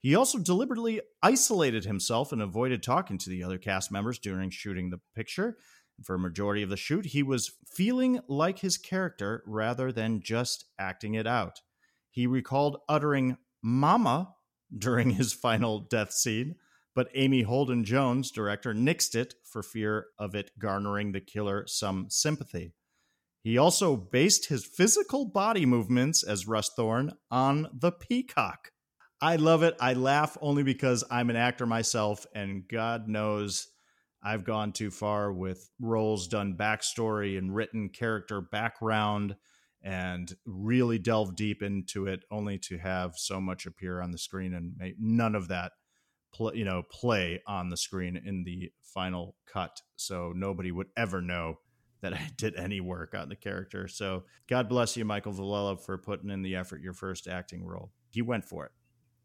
He 0.00 0.14
also 0.14 0.38
deliberately 0.38 1.00
isolated 1.22 1.84
himself 1.84 2.32
and 2.32 2.40
avoided 2.40 2.82
talking 2.82 3.18
to 3.18 3.30
the 3.30 3.42
other 3.42 3.58
cast 3.58 3.90
members 3.90 4.18
during 4.18 4.50
shooting 4.50 4.90
the 4.90 5.00
picture. 5.14 5.56
For 6.04 6.14
a 6.14 6.20
majority 6.20 6.62
of 6.62 6.70
the 6.70 6.76
shoot, 6.76 7.06
he 7.06 7.24
was 7.24 7.52
feeling 7.66 8.20
like 8.28 8.60
his 8.60 8.78
character 8.78 9.42
rather 9.46 9.90
than 9.90 10.20
just 10.22 10.66
acting 10.78 11.14
it 11.14 11.26
out. 11.26 11.60
He 12.10 12.26
recalled 12.26 12.78
uttering 12.88 13.36
mama 13.62 14.34
during 14.76 15.10
his 15.10 15.32
final 15.32 15.80
death 15.80 16.12
scene, 16.12 16.54
but 16.94 17.08
Amy 17.14 17.42
Holden 17.42 17.84
Jones, 17.84 18.30
director, 18.30 18.72
nixed 18.72 19.16
it 19.16 19.34
for 19.44 19.62
fear 19.62 20.06
of 20.18 20.34
it 20.34 20.52
garnering 20.58 21.12
the 21.12 21.20
killer 21.20 21.66
some 21.66 22.06
sympathy. 22.08 22.74
He 23.42 23.58
also 23.58 23.96
based 23.96 24.46
his 24.46 24.64
physical 24.64 25.24
body 25.24 25.66
movements 25.66 26.22
as 26.22 26.46
Russ 26.46 26.70
Thorn 26.76 27.12
on 27.30 27.68
the 27.72 27.90
peacock. 27.90 28.70
I 29.20 29.36
love 29.36 29.62
it. 29.64 29.76
I 29.80 29.94
laugh 29.94 30.38
only 30.40 30.62
because 30.62 31.02
I'm 31.10 31.30
an 31.30 31.36
actor 31.36 31.66
myself, 31.66 32.24
and 32.34 32.68
God 32.68 33.08
knows 33.08 33.68
I've 34.22 34.44
gone 34.44 34.72
too 34.72 34.90
far 34.90 35.32
with 35.32 35.70
roles 35.80 36.28
done 36.28 36.56
backstory 36.56 37.36
and 37.36 37.54
written 37.54 37.88
character 37.88 38.40
background 38.40 39.36
and 39.82 40.34
really 40.44 40.98
delve 40.98 41.36
deep 41.36 41.62
into 41.62 42.06
it 42.06 42.24
only 42.30 42.58
to 42.58 42.78
have 42.78 43.16
so 43.16 43.40
much 43.40 43.66
appear 43.66 44.00
on 44.00 44.10
the 44.10 44.18
screen 44.18 44.54
and 44.54 44.74
make 44.76 44.96
none 44.98 45.34
of 45.34 45.48
that 45.48 45.72
play, 46.32 46.56
you 46.56 46.64
know 46.64 46.82
play 46.82 47.40
on 47.46 47.70
the 47.70 47.76
screen 47.76 48.20
in 48.24 48.42
the 48.44 48.72
final 48.82 49.36
cut 49.46 49.80
so 49.96 50.32
nobody 50.34 50.72
would 50.72 50.88
ever 50.96 51.22
know 51.22 51.58
that 52.00 52.12
I 52.12 52.30
did 52.36 52.56
any 52.56 52.80
work 52.80 53.14
on 53.14 53.28
the 53.28 53.36
character. 53.36 53.88
So 53.88 54.24
God 54.48 54.68
bless 54.68 54.96
you, 54.96 55.04
Michael 55.04 55.32
Villella, 55.32 55.76
for 55.76 55.96
putting 55.96 56.30
in 56.30 56.42
the 56.42 56.56
effort 56.56 56.82
your 56.82 56.92
first 56.92 57.28
acting 57.28 57.64
role. 57.64 57.92
He 58.10 58.22
went 58.22 58.44
for 58.44 58.66
it. 58.66 58.72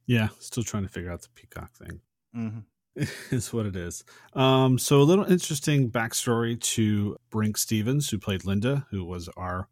Yeah, 0.05 0.29
still 0.39 0.63
trying 0.63 0.83
to 0.83 0.89
figure 0.89 1.11
out 1.11 1.21
the 1.21 1.29
peacock 1.35 1.73
thing. 1.73 2.01
Mm-hmm. 2.35 2.59
is 3.31 3.51
what 3.51 3.65
it 3.65 3.75
is. 3.75 4.03
Um, 4.33 4.77
so 4.77 5.01
a 5.01 5.03
little 5.03 5.25
interesting 5.25 5.89
backstory 5.89 6.59
to 6.59 7.17
Brinke 7.31 7.57
Stevens, 7.57 8.09
who 8.09 8.19
played 8.19 8.45
Linda, 8.45 8.85
who 8.91 9.03
was 9.03 9.29
our 9.35 9.67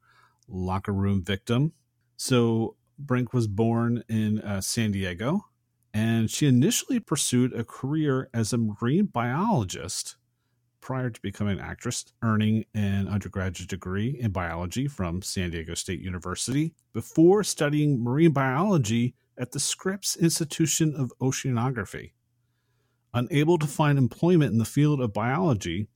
locker 0.48 0.92
room 0.94 1.24
victim. 1.24 1.74
So 2.18 2.76
Brinke 3.04 3.34
was 3.34 3.48
born 3.48 4.04
in 4.10 4.42
uh, 4.42 4.62
San 4.62 4.92
Diego, 4.92 5.46
and 5.94 6.30
she 6.30 6.48
initially 6.48 7.00
pursued 7.00 7.54
a 7.54 7.64
career 7.64 8.30
as 8.34 8.54
a 8.54 8.58
marine 8.58 9.06
biologist 9.06 10.16
prior 10.80 11.12
to 11.12 11.22
becoming 11.22 11.60
an 11.60 11.64
actress, 11.64 12.06
earning 12.24 12.66
an 12.74 13.08
undergraduate 13.08 13.70
degree 13.70 14.18
in 14.20 14.32
biology 14.32 14.88
from 14.88 15.22
San 15.22 15.52
Diego 15.52 15.76
State 15.76 16.00
University 16.00 16.74
before 16.92 17.44
studying 17.44 18.04
marine 18.04 18.32
biology 18.32 19.14
at 19.38 19.52
the 19.52 19.60
Scripps 19.60 20.16
Institution 20.16 20.96
of 20.96 21.12
Oceanography. 21.22 22.12
Unable 23.14 23.58
to 23.58 23.68
find 23.68 23.98
employment 23.98 24.52
in 24.52 24.58
the 24.58 24.66
field 24.66 25.02
of 25.02 25.14
biology, 25.14 25.88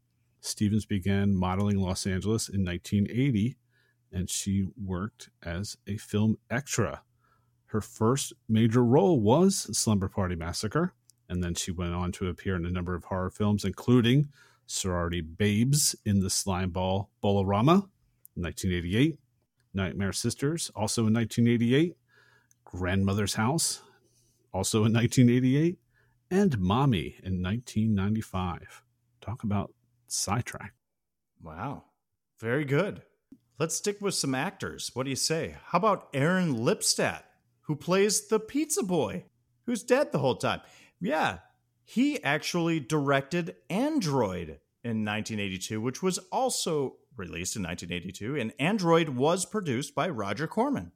Stevens 0.42 0.86
began 0.86 1.36
modeling 1.36 1.78
Los 1.78 2.06
Angeles 2.06 2.50
in 2.50 2.66
1980 2.66 3.58
and 4.16 4.30
she 4.30 4.66
worked 4.82 5.30
as 5.44 5.78
a 5.88 5.98
film 5.98 6.38
extra. 6.50 7.02
Her 7.68 7.82
first 7.82 8.34
major 8.48 8.84
role 8.84 9.20
was 9.20 9.78
Slumber 9.78 10.08
Party 10.08 10.36
Massacre, 10.36 10.94
and 11.28 11.44
then 11.44 11.54
she 11.54 11.72
went 11.72 11.94
on 11.94 12.12
to 12.14 12.30
appear 12.30 12.56
in 12.56 12.66
a 12.66 12.72
number 12.72 12.96
of 12.96 13.04
horror 13.04 13.30
films, 13.30 13.66
including 13.66 14.30
Sorority 14.68 15.22
Babes 15.22 15.96
in 16.06 16.22
the 16.22 16.30
Slimeball 16.30 17.08
Bowl-O-Rama, 17.22 17.90
1988, 18.36 19.20
Nightmare 19.74 20.14
Sisters, 20.14 20.72
also 20.76 21.08
in 21.08 21.14
1988, 21.14 21.98
Grandmother's 22.76 23.36
House, 23.36 23.82
also 24.52 24.80
in 24.80 24.94
1988, 24.94 25.78
and 26.30 26.60
Mommy 26.60 27.16
in 27.24 27.42
1995. 27.42 28.84
Talk 29.22 29.44
about 29.44 29.74
sidetrack. 30.08 30.74
Wow. 31.42 31.84
Very 32.40 32.66
good. 32.66 33.04
Let's 33.58 33.76
stick 33.76 34.02
with 34.02 34.14
some 34.14 34.36
actors. 34.36 34.92
What 34.94 35.04
do 35.04 35.10
you 35.10 35.16
say? 35.16 35.56
How 35.68 35.78
about 35.78 36.10
Aaron 36.14 36.58
Lipstadt, 36.58 37.24
who 37.62 37.76
plays 37.76 38.28
the 38.28 38.40
pizza 38.40 38.84
boy, 38.84 39.24
who's 39.66 39.84
dead 39.84 40.12
the 40.12 40.20
whole 40.20 40.36
time? 40.36 40.60
Yeah, 41.00 41.40
he 41.84 42.22
actually 42.24 42.82
directed 42.82 43.56
Android 43.70 44.60
in 44.84 45.06
1982, 45.06 45.80
which 45.80 46.04
was 46.04 46.18
also 46.32 46.98
released 47.16 47.56
in 47.56 47.64
1982. 47.64 48.36
And 48.36 48.54
Android 48.60 49.10
was 49.10 49.46
produced 49.46 49.96
by 49.96 50.10
Roger 50.10 50.48
Corman, 50.48 50.92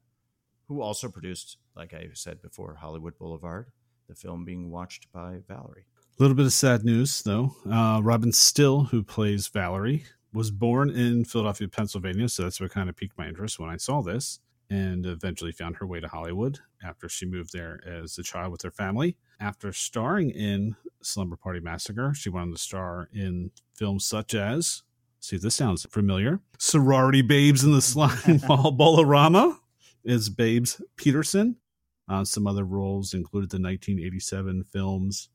who 0.68 0.82
also 0.82 1.08
produced, 1.08 1.56
like 1.76 1.94
I 1.94 2.08
said 2.14 2.42
before, 2.42 2.74
Hollywood 2.74 3.18
Boulevard, 3.18 3.70
the 4.08 4.14
film 4.14 4.44
being 4.44 4.70
watched 4.70 5.10
by 5.12 5.38
Valerie. 5.48 5.86
A 6.18 6.22
little 6.22 6.36
bit 6.36 6.46
of 6.46 6.52
sad 6.52 6.84
news, 6.84 7.22
though. 7.22 7.54
Uh, 7.70 8.00
Robin 8.02 8.32
Stille, 8.32 8.84
who 8.90 9.02
plays 9.02 9.48
Valerie, 9.48 10.04
was 10.32 10.50
born 10.50 10.90
in 10.90 11.24
Philadelphia, 11.24 11.68
Pennsylvania, 11.68 12.28
so 12.28 12.42
that's 12.42 12.60
what 12.60 12.70
kind 12.70 12.88
of 12.88 12.96
piqued 12.96 13.16
my 13.16 13.26
interest 13.26 13.58
when 13.58 13.70
I 13.70 13.76
saw 13.76 14.02
this, 14.02 14.40
and 14.68 15.06
eventually 15.06 15.52
found 15.52 15.76
her 15.76 15.86
way 15.86 16.00
to 16.00 16.08
Hollywood 16.08 16.58
after 16.84 17.08
she 17.08 17.26
moved 17.26 17.52
there 17.52 17.80
as 17.86 18.18
a 18.18 18.22
child 18.22 18.52
with 18.52 18.62
her 18.62 18.70
family. 18.70 19.16
After 19.40 19.72
starring 19.72 20.30
in 20.30 20.76
Slumber 21.02 21.36
Party 21.36 21.60
Massacre, 21.60 22.12
she 22.14 22.28
went 22.28 22.48
on 22.48 22.52
to 22.52 22.58
star 22.58 23.08
in 23.12 23.50
films 23.74 24.04
such 24.04 24.34
as, 24.34 24.82
see 25.20 25.36
if 25.36 25.42
this 25.42 25.54
sounds 25.54 25.86
familiar, 25.90 26.40
Sorority 26.58 27.22
Babes 27.22 27.64
in 27.64 27.72
the 27.72 27.82
Slime 27.82 28.38
Ball 28.46 28.70
Bowl-O-Rama 28.70 29.59
is 30.04 30.28
Babes 30.28 30.80
Peterson. 30.96 31.56
Uh, 32.08 32.24
some 32.24 32.46
other 32.46 32.64
roles 32.64 33.14
included 33.14 33.50
the 33.50 33.60
1987 33.60 34.64
films 34.64 35.28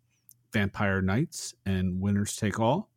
Vampire 0.51 1.01
Knights 1.01 1.53
and 1.66 1.99
Winners 2.01 2.36
Take 2.36 2.59
All 2.59 2.89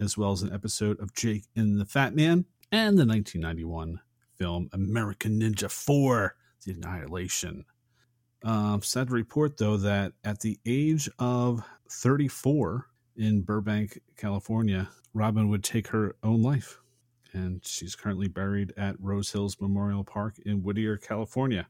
as 0.00 0.16
well 0.16 0.32
as 0.32 0.42
an 0.42 0.52
episode 0.52 1.00
of 1.00 1.14
Jake 1.14 1.44
and 1.54 1.80
the 1.80 1.84
Fat 1.84 2.14
Man, 2.14 2.44
and 2.72 2.98
the 2.98 3.06
1991 3.06 4.00
film 4.36 4.68
American 4.72 5.40
Ninja 5.40 5.70
4 5.70 6.34
The 6.64 6.72
Annihilation. 6.72 7.64
Uh, 8.44 8.78
sad 8.80 9.08
to 9.08 9.14
report, 9.14 9.56
though, 9.56 9.76
that 9.78 10.12
at 10.24 10.40
the 10.40 10.58
age 10.66 11.08
of 11.18 11.62
34 11.90 12.86
in 13.16 13.42
Burbank, 13.42 14.00
California, 14.16 14.88
Robin 15.14 15.48
would 15.48 15.64
take 15.64 15.88
her 15.88 16.16
own 16.22 16.42
life. 16.42 16.78
And 17.36 17.60
she's 17.66 17.94
currently 17.94 18.28
buried 18.28 18.72
at 18.78 18.96
Rose 18.98 19.30
Hills 19.30 19.58
Memorial 19.60 20.04
Park 20.04 20.38
in 20.46 20.62
Whittier, 20.62 20.96
California, 20.96 21.68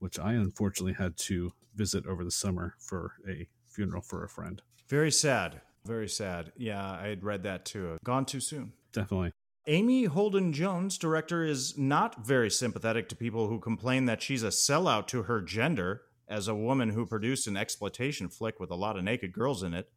which 0.00 0.18
I 0.18 0.32
unfortunately 0.32 0.94
had 0.94 1.16
to 1.18 1.52
visit 1.76 2.04
over 2.04 2.24
the 2.24 2.32
summer 2.32 2.74
for 2.80 3.12
a 3.28 3.46
funeral 3.64 4.02
for 4.02 4.24
a 4.24 4.28
friend. 4.28 4.60
Very 4.88 5.12
sad. 5.12 5.60
Very 5.86 6.08
sad. 6.08 6.50
Yeah, 6.56 6.90
I 6.90 7.06
had 7.06 7.22
read 7.22 7.44
that 7.44 7.64
too. 7.64 7.98
Gone 8.02 8.24
too 8.24 8.40
soon. 8.40 8.72
Definitely. 8.92 9.30
Amy 9.68 10.04
Holden 10.04 10.52
Jones, 10.52 10.98
director, 10.98 11.44
is 11.44 11.78
not 11.78 12.26
very 12.26 12.50
sympathetic 12.50 13.08
to 13.08 13.16
people 13.16 13.46
who 13.46 13.60
complain 13.60 14.06
that 14.06 14.20
she's 14.20 14.42
a 14.42 14.48
sellout 14.48 15.06
to 15.08 15.22
her 15.22 15.40
gender 15.40 16.02
as 16.28 16.48
a 16.48 16.56
woman 16.56 16.90
who 16.90 17.06
produced 17.06 17.46
an 17.46 17.56
exploitation 17.56 18.28
flick 18.28 18.58
with 18.58 18.70
a 18.72 18.76
lot 18.76 18.98
of 18.98 19.04
naked 19.04 19.32
girls 19.32 19.62
in 19.62 19.74
it. 19.74 19.90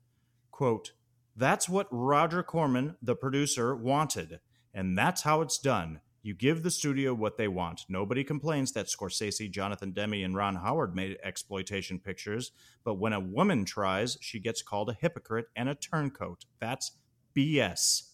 Quote, 0.52 0.92
That's 1.36 1.68
what 1.68 1.88
Roger 1.90 2.44
Corman, 2.44 2.98
the 3.02 3.16
producer, 3.16 3.76
wanted, 3.76 4.40
and 4.74 4.98
that's 4.98 5.22
how 5.24 5.42
it's 5.42 5.58
done. 5.58 6.02
You 6.24 6.34
give 6.34 6.62
the 6.62 6.72
studio 6.72 7.14
what 7.14 7.38
they 7.38 7.48
want. 7.48 7.86
Nobody 7.88 8.24
complains 8.24 8.74
that 8.74 8.88
Scorsese, 8.88 9.50
Jonathan 9.50 9.92
Demme, 9.92 10.26
and 10.26 10.36
Ron 10.36 10.56
Howard 10.56 10.94
made 10.94 11.18
exploitation 11.24 12.00
pictures, 12.00 12.52
but 12.84 12.96
when 12.96 13.14
a 13.14 13.20
woman 13.20 13.64
tries, 13.64 14.18
she 14.20 14.40
gets 14.40 14.62
called 14.62 14.90
a 14.90 14.98
hypocrite 15.00 15.46
and 15.56 15.70
a 15.70 15.76
turncoat. 15.76 16.44
That's 16.60 16.92
BS. 17.36 18.12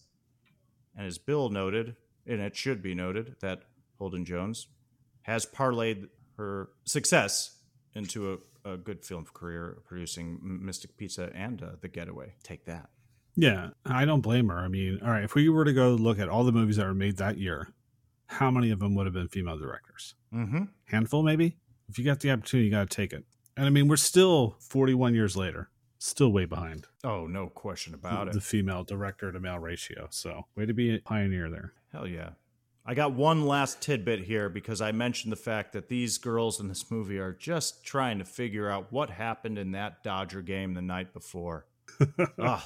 And 0.96 1.06
as 1.06 1.18
Bill 1.18 1.48
noted, 1.48 1.96
and 2.26 2.40
it 2.40 2.54
should 2.54 2.82
be 2.82 2.94
noted, 2.94 3.36
that 3.40 3.62
Holden 3.98 4.24
Jones 4.24 4.68
has 5.22 5.46
parlayed 5.46 6.08
her 6.36 6.68
success 6.84 7.58
into 7.94 8.38
a, 8.64 8.72
a 8.74 8.76
good 8.76 9.04
film 9.04 9.26
career 9.32 9.78
producing 9.86 10.38
Mystic 10.42 10.96
Pizza 10.96 11.30
and 11.34 11.62
uh, 11.62 11.70
The 11.80 11.88
Getaway. 11.88 12.34
Take 12.42 12.64
that. 12.66 12.90
Yeah, 13.36 13.70
I 13.84 14.04
don't 14.04 14.20
blame 14.20 14.48
her. 14.48 14.58
I 14.58 14.68
mean, 14.68 15.00
all 15.02 15.10
right, 15.10 15.24
if 15.24 15.34
we 15.34 15.48
were 15.48 15.64
to 15.64 15.72
go 15.72 15.90
look 15.90 16.18
at 16.18 16.28
all 16.28 16.44
the 16.44 16.52
movies 16.52 16.76
that 16.76 16.86
were 16.86 16.94
made 16.94 17.16
that 17.16 17.38
year, 17.38 17.68
how 18.26 18.50
many 18.50 18.70
of 18.70 18.78
them 18.78 18.94
would 18.94 19.06
have 19.06 19.14
been 19.14 19.28
female 19.28 19.58
directors? 19.58 20.14
Mm-hmm. 20.32 20.64
Handful, 20.86 21.22
maybe. 21.22 21.56
If 21.88 21.98
you 21.98 22.04
got 22.04 22.20
the 22.20 22.30
opportunity, 22.30 22.66
you 22.66 22.70
got 22.70 22.88
to 22.90 22.96
take 22.96 23.12
it. 23.12 23.24
And 23.56 23.66
I 23.66 23.70
mean, 23.70 23.88
we're 23.88 23.96
still 23.96 24.56
41 24.60 25.14
years 25.14 25.36
later, 25.36 25.70
still 25.98 26.32
way 26.32 26.44
behind. 26.44 26.86
Oh, 27.02 27.26
no 27.26 27.48
question 27.48 27.94
about 27.94 28.26
the, 28.26 28.30
it. 28.30 28.34
The 28.34 28.40
female 28.40 28.84
director 28.84 29.30
to 29.30 29.40
male 29.40 29.58
ratio. 29.58 30.08
So, 30.10 30.46
way 30.56 30.66
to 30.66 30.74
be 30.74 30.94
a 30.94 30.98
pioneer 31.00 31.50
there. 31.50 31.72
Hell 31.92 32.06
yeah. 32.06 32.30
I 32.86 32.94
got 32.94 33.14
one 33.14 33.46
last 33.46 33.80
tidbit 33.80 34.24
here 34.24 34.50
because 34.50 34.82
I 34.82 34.92
mentioned 34.92 35.32
the 35.32 35.36
fact 35.36 35.72
that 35.72 35.88
these 35.88 36.18
girls 36.18 36.60
in 36.60 36.68
this 36.68 36.90
movie 36.90 37.18
are 37.18 37.32
just 37.32 37.84
trying 37.84 38.18
to 38.18 38.26
figure 38.26 38.68
out 38.68 38.92
what 38.92 39.08
happened 39.08 39.58
in 39.58 39.72
that 39.72 40.02
Dodger 40.02 40.42
game 40.42 40.74
the 40.74 40.82
night 40.82 41.14
before. 41.14 41.66
Ugh. 42.38 42.62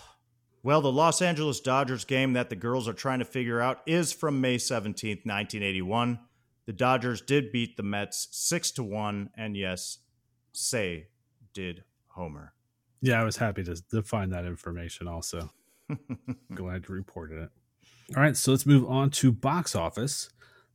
Well, 0.68 0.82
the 0.82 0.92
Los 0.92 1.22
Angeles 1.22 1.60
Dodgers 1.60 2.04
game 2.04 2.34
that 2.34 2.50
the 2.50 2.54
girls 2.54 2.88
are 2.88 2.92
trying 2.92 3.20
to 3.20 3.24
figure 3.24 3.58
out 3.58 3.80
is 3.86 4.12
from 4.12 4.42
May 4.42 4.58
17th, 4.58 5.24
1981. 5.24 6.18
The 6.66 6.74
Dodgers 6.74 7.22
did 7.22 7.50
beat 7.50 7.78
the 7.78 7.82
Mets 7.82 8.28
six 8.32 8.70
to 8.72 8.82
one, 8.82 9.30
and 9.34 9.56
yes, 9.56 10.00
say 10.52 11.06
did 11.54 11.84
Homer. 12.08 12.52
Yeah, 13.00 13.18
I 13.18 13.24
was 13.24 13.38
happy 13.38 13.64
to, 13.64 13.82
to 13.92 14.02
find 14.02 14.30
that 14.34 14.44
information 14.44 15.08
also. 15.08 15.50
Glad 16.54 16.84
you 16.86 16.94
reported 16.94 17.44
it. 17.44 17.50
All 18.14 18.22
right, 18.22 18.36
so 18.36 18.50
let's 18.50 18.66
move 18.66 18.86
on 18.90 19.08
to 19.12 19.32
box 19.32 19.74
office. 19.74 20.28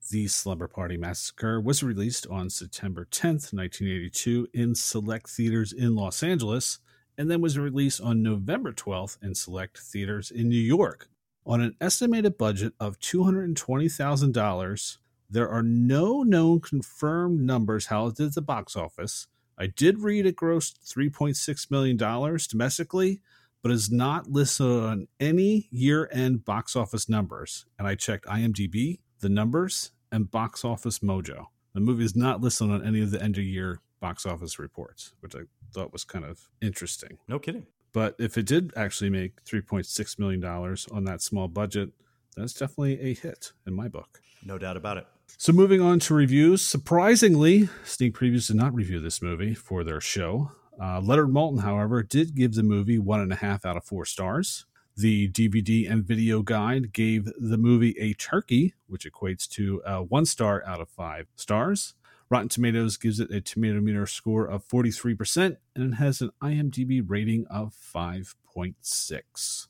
The 0.09 0.27
Slumber 0.27 0.67
Party 0.67 0.97
Massacre 0.97 1.61
was 1.61 1.83
released 1.83 2.25
on 2.31 2.49
September 2.49 3.05
10th, 3.11 3.53
1982, 3.53 4.47
in 4.55 4.73
select 4.73 5.29
theaters 5.29 5.71
in 5.71 5.93
Los 5.93 6.23
Angeles, 6.23 6.79
and 7.17 7.29
then 7.29 7.41
was 7.41 7.57
released 7.57 8.01
on 8.01 8.23
November 8.23 8.71
12th 8.71 9.17
in 9.21 9.35
select 9.35 9.77
theaters 9.77 10.31
in 10.31 10.49
New 10.49 10.55
York. 10.55 11.09
On 11.45 11.61
an 11.61 11.75
estimated 11.81 12.37
budget 12.37 12.73
of 12.79 12.99
$220,000, 12.99 14.97
there 15.29 15.49
are 15.49 15.63
no 15.63 16.23
known 16.23 16.59
confirmed 16.59 17.41
numbers 17.41 17.87
how 17.87 18.07
it 18.07 18.15
did 18.15 18.27
at 18.27 18.35
the 18.35 18.41
box 18.41 18.75
office. 18.75 19.27
I 19.57 19.67
did 19.67 19.99
read 19.99 20.25
it 20.25 20.35
grossed 20.35 20.79
$3.6 20.85 21.71
million 21.71 21.97
domestically, 21.97 23.21
but 23.61 23.71
is 23.71 23.91
not 23.91 24.29
listed 24.29 24.67
on 24.67 25.07
any 25.19 25.67
year 25.71 26.09
end 26.11 26.45
box 26.45 26.75
office 26.75 27.09
numbers. 27.09 27.65
And 27.79 27.87
I 27.87 27.95
checked 27.95 28.25
IMDb, 28.25 28.99
the 29.19 29.29
numbers, 29.29 29.91
and 30.11 30.29
Box 30.29 30.63
Office 30.63 30.99
Mojo. 30.99 31.47
The 31.73 31.79
movie 31.79 32.05
is 32.05 32.15
not 32.15 32.41
listed 32.41 32.69
on 32.69 32.85
any 32.85 33.01
of 33.01 33.09
the 33.09 33.21
end 33.21 33.37
of 33.37 33.43
year 33.43 33.79
box 34.03 34.25
office 34.25 34.59
reports, 34.59 35.13
which 35.21 35.33
I 35.33 35.43
thought 35.73 35.93
was 35.93 36.03
kind 36.03 36.25
of 36.25 36.49
interesting. 36.61 37.19
No 37.29 37.39
kidding. 37.39 37.67
But 37.93 38.15
if 38.19 38.37
it 38.37 38.45
did 38.45 38.73
actually 38.75 39.09
make 39.09 39.41
$3.6 39.45 40.19
million 40.19 40.43
on 40.43 41.05
that 41.05 41.21
small 41.21 41.47
budget, 41.47 41.91
that's 42.35 42.51
definitely 42.53 42.99
a 42.99 43.13
hit 43.13 43.53
in 43.65 43.73
my 43.73 43.87
book. 43.87 44.19
No 44.45 44.57
doubt 44.57 44.75
about 44.75 44.97
it. 44.97 45.07
So, 45.37 45.53
moving 45.53 45.79
on 45.79 45.99
to 45.99 46.13
reviews. 46.13 46.61
Surprisingly, 46.61 47.69
Sneak 47.85 48.13
Previews 48.13 48.47
did 48.47 48.57
not 48.57 48.75
review 48.75 48.99
this 48.99 49.21
movie 49.21 49.53
for 49.53 49.85
their 49.85 50.01
show. 50.01 50.51
Uh, 50.81 50.99
Leonard 50.99 51.29
Maltin, 51.29 51.61
however, 51.61 52.03
did 52.03 52.35
give 52.35 52.55
the 52.55 52.63
movie 52.63 52.99
one 52.99 53.21
and 53.21 53.31
a 53.31 53.37
half 53.37 53.65
out 53.65 53.77
of 53.77 53.85
four 53.85 54.03
stars. 54.03 54.65
The 54.97 55.29
DVD 55.29 55.89
and 55.89 56.03
video 56.03 56.41
guide 56.41 56.91
gave 56.91 57.31
the 57.37 57.57
movie 57.57 57.95
a 57.97 58.13
turkey, 58.15 58.73
which 58.87 59.09
equates 59.09 59.47
to 59.51 59.81
a 59.85 60.03
one 60.03 60.25
star 60.25 60.61
out 60.67 60.81
of 60.81 60.89
five 60.89 61.27
stars. 61.37 61.95
Rotten 62.29 62.49
Tomatoes 62.49 62.97
gives 62.97 63.19
it 63.19 63.31
a 63.31 63.41
tomato 63.41 63.79
meter 63.79 64.05
score 64.07 64.45
of 64.45 64.67
43%, 64.67 65.57
and 65.75 65.93
it 65.93 65.97
has 65.97 66.21
an 66.21 66.31
IMDb 66.41 67.03
rating 67.05 67.45
of 67.47 67.73
5.6. 67.73 69.67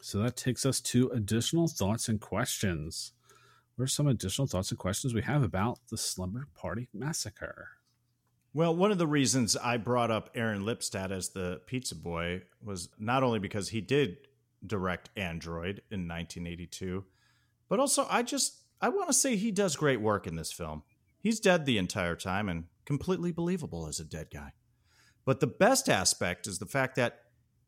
So 0.00 0.18
that 0.18 0.36
takes 0.36 0.64
us 0.64 0.80
to 0.82 1.08
additional 1.08 1.68
thoughts 1.68 2.08
and 2.08 2.20
questions. 2.20 3.12
What 3.74 3.84
are 3.84 3.88
some 3.88 4.06
additional 4.06 4.46
thoughts 4.46 4.70
and 4.70 4.78
questions 4.78 5.12
we 5.14 5.22
have 5.22 5.42
about 5.42 5.80
the 5.90 5.98
Slumber 5.98 6.48
Party 6.54 6.88
Massacre? 6.94 7.68
Well, 8.54 8.74
one 8.74 8.90
of 8.90 8.96
the 8.96 9.06
reasons 9.06 9.54
I 9.54 9.76
brought 9.76 10.10
up 10.10 10.30
Aaron 10.34 10.62
Lipstadt 10.62 11.10
as 11.10 11.28
the 11.28 11.60
pizza 11.66 11.94
boy 11.94 12.42
was 12.64 12.88
not 12.98 13.22
only 13.22 13.38
because 13.38 13.68
he 13.68 13.82
did 13.82 14.16
direct 14.66 15.10
Android 15.14 15.82
in 15.90 16.08
1982, 16.08 17.04
but 17.68 17.80
also 17.80 18.06
I 18.08 18.22
just 18.22 18.62
I 18.80 18.88
want 18.88 19.08
to 19.08 19.12
say 19.12 19.36
he 19.36 19.50
does 19.50 19.76
great 19.76 20.00
work 20.00 20.26
in 20.26 20.36
this 20.36 20.52
film. 20.52 20.84
He's 21.26 21.40
dead 21.40 21.66
the 21.66 21.76
entire 21.76 22.14
time 22.14 22.48
and 22.48 22.66
completely 22.84 23.32
believable 23.32 23.88
as 23.88 23.98
a 23.98 24.04
dead 24.04 24.28
guy. 24.32 24.52
But 25.24 25.40
the 25.40 25.48
best 25.48 25.88
aspect 25.88 26.46
is 26.46 26.60
the 26.60 26.66
fact 26.66 26.94
that 26.94 27.18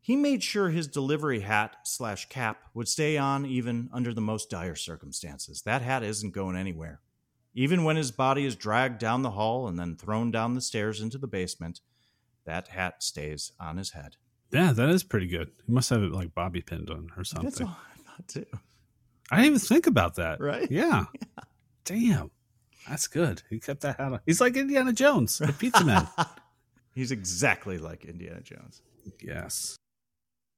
he 0.01 0.15
made 0.15 0.45
sure 0.45 0.71
his 0.71 0.87
delivery 0.87 1.41
hat 1.41 1.75
slash 1.83 2.29
cap 2.29 2.61
would 2.73 2.87
stay 2.87 3.19
on 3.19 3.45
even 3.45 3.91
under 3.93 4.15
the 4.15 4.21
most 4.21 4.49
dire 4.49 4.77
circumstances. 4.77 5.63
That 5.63 5.83
hat 5.83 6.05
isn't 6.05 6.31
going 6.31 6.55
anywhere. 6.55 7.01
Even 7.53 7.83
when 7.83 7.97
his 7.97 8.13
body 8.13 8.45
is 8.45 8.55
dragged 8.55 9.01
down 9.01 9.23
the 9.23 9.33
hall 9.33 9.67
and 9.67 9.77
then 9.77 9.97
thrown 9.97 10.31
down 10.31 10.55
the 10.55 10.61
stairs 10.61 11.01
into 11.01 11.19
the 11.19 11.27
basement, 11.27 11.81
that 12.45 12.69
hat 12.69 13.03
stays 13.03 13.51
on 13.59 13.77
his 13.77 13.91
head. 13.91 14.19
Yeah, 14.53 14.73
that 14.73 14.89
is 14.89 15.03
pretty 15.03 15.27
good. 15.27 15.51
He 15.67 15.73
must 15.73 15.91
have 15.91 16.05
it 16.05 16.13
like 16.13 16.33
bobby 16.33 16.61
pinned 16.61 16.91
on 16.91 17.11
or 17.17 17.25
something. 17.25 17.51
That's 17.51 17.61
all 17.61 17.77
I 17.93 18.03
thought 18.03 18.29
too. 18.29 18.47
I 19.33 19.39
didn't 19.39 19.47
even 19.47 19.59
think 19.59 19.89
about 19.89 20.15
that. 20.15 20.41
Right? 20.41 20.71
Yeah. 20.71 21.07
yeah. 21.21 21.43
Damn. 21.85 22.31
That's 22.89 23.07
good. 23.07 23.43
He 23.49 23.61
kept 23.61 23.81
that 23.83 23.97
hat 23.97 24.13
on. 24.13 24.21
He's 24.27 24.41
like 24.41 24.57
Indiana 24.57 24.93
Jones, 24.93 25.39
the 25.39 25.53
pizza 25.53 25.85
man. 25.85 26.07
He's 26.95 27.13
exactly 27.13 27.79
like 27.79 28.05
Indiana 28.05 28.41
Jones. 28.41 28.83
Yes. 29.23 29.77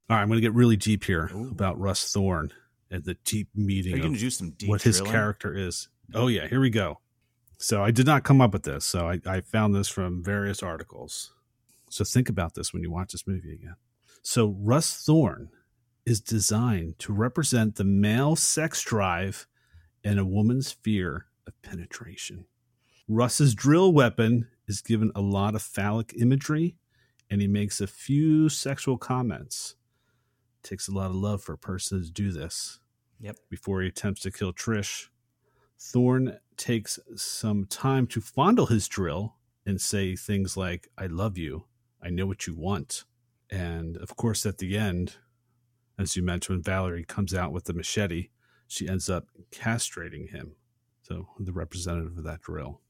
All 0.09 0.17
right, 0.17 0.23
I'm 0.23 0.29
going 0.29 0.39
to 0.39 0.43
get 0.43 0.55
really 0.55 0.77
deep 0.77 1.05
here 1.05 1.31
Ooh. 1.35 1.51
about 1.51 1.79
Russ 1.79 2.13
Thorn 2.13 2.53
and 2.91 3.05
the 3.05 3.15
deep 3.25 3.49
meeting. 3.55 3.93
Are 3.93 3.97
you 3.97 4.03
going 4.03 4.15
to 4.15 4.21
do 4.21 4.31
some 4.31 4.51
deep 4.51 4.69
what 4.69 4.81
drilling? 4.81 5.05
his 5.05 5.11
character 5.11 5.55
is? 5.55 5.89
Oh 6.15 6.27
yeah, 6.27 6.49
here 6.49 6.61
we 6.61 6.71
go. 6.71 6.99
So 7.59 7.85
I 7.85 7.91
did 7.91 8.07
not 8.07 8.25
come 8.25 8.41
up 8.41 8.53
with 8.53 8.63
this. 8.63 8.85
So 8.85 9.09
I, 9.09 9.21
I 9.27 9.41
found 9.43 9.75
this 9.75 9.89
from 9.89 10.25
various 10.25 10.63
articles. 10.63 11.33
So 11.91 12.05
think 12.05 12.29
about 12.29 12.55
this 12.55 12.73
when 12.73 12.83
you 12.83 12.91
watch 12.91 13.13
this 13.13 13.27
movie 13.27 13.53
again. 13.53 13.77
So 14.23 14.57
Russ 14.59 15.05
Thorn 15.05 15.51
is 16.07 16.21
designed 16.21 16.99
to 17.01 17.13
represent 17.13 17.77
the 17.77 17.85
male 17.85 18.35
sex 18.35 18.83
drive 18.83 19.47
and 20.03 20.19
a 20.19 20.25
woman's 20.25 20.73
fear 20.73 21.27
of 21.51 21.63
penetration. 21.63 22.47
Russ's 23.09 23.55
drill 23.55 23.93
weapon 23.93 24.47
is 24.69 24.81
given 24.81 25.11
a 25.15 25.21
lot 25.21 25.55
of 25.55 25.63
phallic 25.63 26.15
imagery 26.17 26.77
and 27.29 27.41
he 27.41 27.49
makes 27.49 27.81
a 27.81 27.87
few 27.87 28.49
sexual 28.49 28.97
comments. 28.97 29.75
It 30.63 30.69
takes 30.69 30.89
a 30.89 30.93
lot 30.93 31.11
of 31.11 31.17
love 31.17 31.43
for 31.43 31.53
a 31.53 31.59
person 31.59 32.03
to 32.03 32.11
do 32.11 32.33
this. 32.33 32.81
Yep. 33.21 33.37
Before 33.49 33.83
he 33.83 33.89
attempts 33.89 34.23
to 34.23 34.31
kill 34.31 34.53
Trish. 34.53 35.09
Thorn 35.79 36.39
takes 36.57 36.99
some 37.17 37.67
time 37.67 38.07
to 38.09 38.21
fondle 38.21 38.67
his 38.67 38.87
drill 38.89 39.37
and 39.67 39.81
say 39.81 40.17
things 40.17 40.57
like, 40.57 40.89
I 40.97 41.07
love 41.07 41.37
you. 41.37 41.65
I 42.03 42.11
know 42.11 42.27
what 42.27 42.47
you 42.47 42.55
want. 42.55 43.05
And 43.51 43.97
of 43.97 44.17
course, 44.17 44.47
at 44.47 44.59
the 44.59 44.77
end, 44.77 45.17
as 45.99 46.17
you 46.17 46.23
mentioned, 46.23 46.65
Valerie 46.65 47.05
comes 47.05 47.35
out 47.35 47.53
with 47.53 47.65
the 47.65 47.75
machete, 47.75 48.29
she 48.67 48.89
ends 48.89 49.11
up 49.11 49.27
castrating 49.51 50.31
him. 50.31 50.55
So, 51.11 51.27
the 51.41 51.53
representative 51.53 52.17
of 52.19 52.25
that 52.25 52.41
drill. 52.41 52.81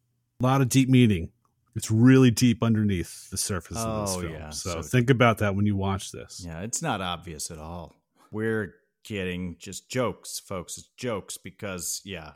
A 0.41 0.43
lot 0.45 0.61
of 0.61 0.69
deep 0.69 0.91
meaning. 0.91 1.31
It's 1.75 1.91
really 1.91 2.31
deep 2.31 2.63
underneath 2.63 3.31
the 3.31 3.39
surface 3.39 3.79
oh, 3.81 3.89
of 3.89 4.07
this 4.07 4.17
oh, 4.17 4.21
film. 4.21 4.33
Yeah. 4.35 4.51
So, 4.51 4.71
so, 4.73 4.83
think 4.83 5.09
about 5.09 5.39
that 5.39 5.55
when 5.55 5.65
you 5.65 5.75
watch 5.75 6.13
this. 6.13 6.43
Yeah, 6.45 6.61
it's 6.61 6.83
not 6.83 7.01
obvious 7.01 7.51
at 7.51 7.59
all. 7.59 7.97
We're 8.31 8.75
getting 9.05 9.57
just 9.59 9.89
jokes, 9.89 10.39
folks. 10.39 10.77
It's 10.77 10.89
jokes 10.99 11.39
because, 11.39 12.03
yeah, 12.05 12.33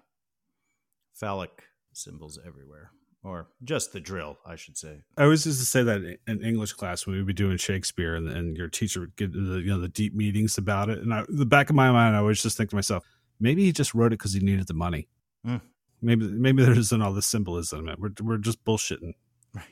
phallic 1.12 1.64
symbols 1.92 2.38
everywhere 2.46 2.92
or 3.22 3.48
just 3.62 3.92
the 3.92 4.00
drill, 4.00 4.38
I 4.46 4.56
should 4.56 4.78
say. 4.78 5.02
I 5.18 5.26
was 5.26 5.44
just 5.44 5.60
to 5.60 5.66
say 5.66 5.82
that 5.82 6.18
in 6.26 6.42
English 6.42 6.72
class 6.74 7.06
when 7.06 7.16
we'd 7.16 7.26
be 7.26 7.34
doing 7.34 7.58
Shakespeare 7.58 8.14
and, 8.14 8.28
and 8.28 8.56
your 8.56 8.68
teacher 8.68 9.00
would 9.00 9.16
get 9.16 9.32
the, 9.32 9.60
you 9.60 9.66
know 9.66 9.80
the 9.80 9.88
deep 9.88 10.14
meetings 10.14 10.56
about 10.56 10.88
it, 10.88 11.00
and 11.00 11.12
I, 11.12 11.24
the 11.28 11.46
back 11.46 11.68
of 11.68 11.76
my 11.76 11.90
mind, 11.90 12.16
I 12.16 12.22
was 12.22 12.42
just 12.42 12.56
thinking 12.56 12.70
to 12.70 12.76
myself, 12.76 13.04
maybe 13.38 13.64
he 13.64 13.72
just 13.72 13.94
wrote 13.94 14.12
it 14.12 14.18
because 14.18 14.32
he 14.32 14.40
needed 14.40 14.66
the 14.66 14.74
money. 14.74 15.08
Mm. 15.46 15.60
Maybe 16.04 16.26
maybe 16.28 16.62
there 16.62 16.78
isn't 16.78 17.02
all 17.02 17.12
this 17.12 17.26
symbolism. 17.26 17.88
We're 17.98 18.10
we're 18.20 18.38
just 18.38 18.64
bullshitting. 18.64 19.14
Right. 19.54 19.64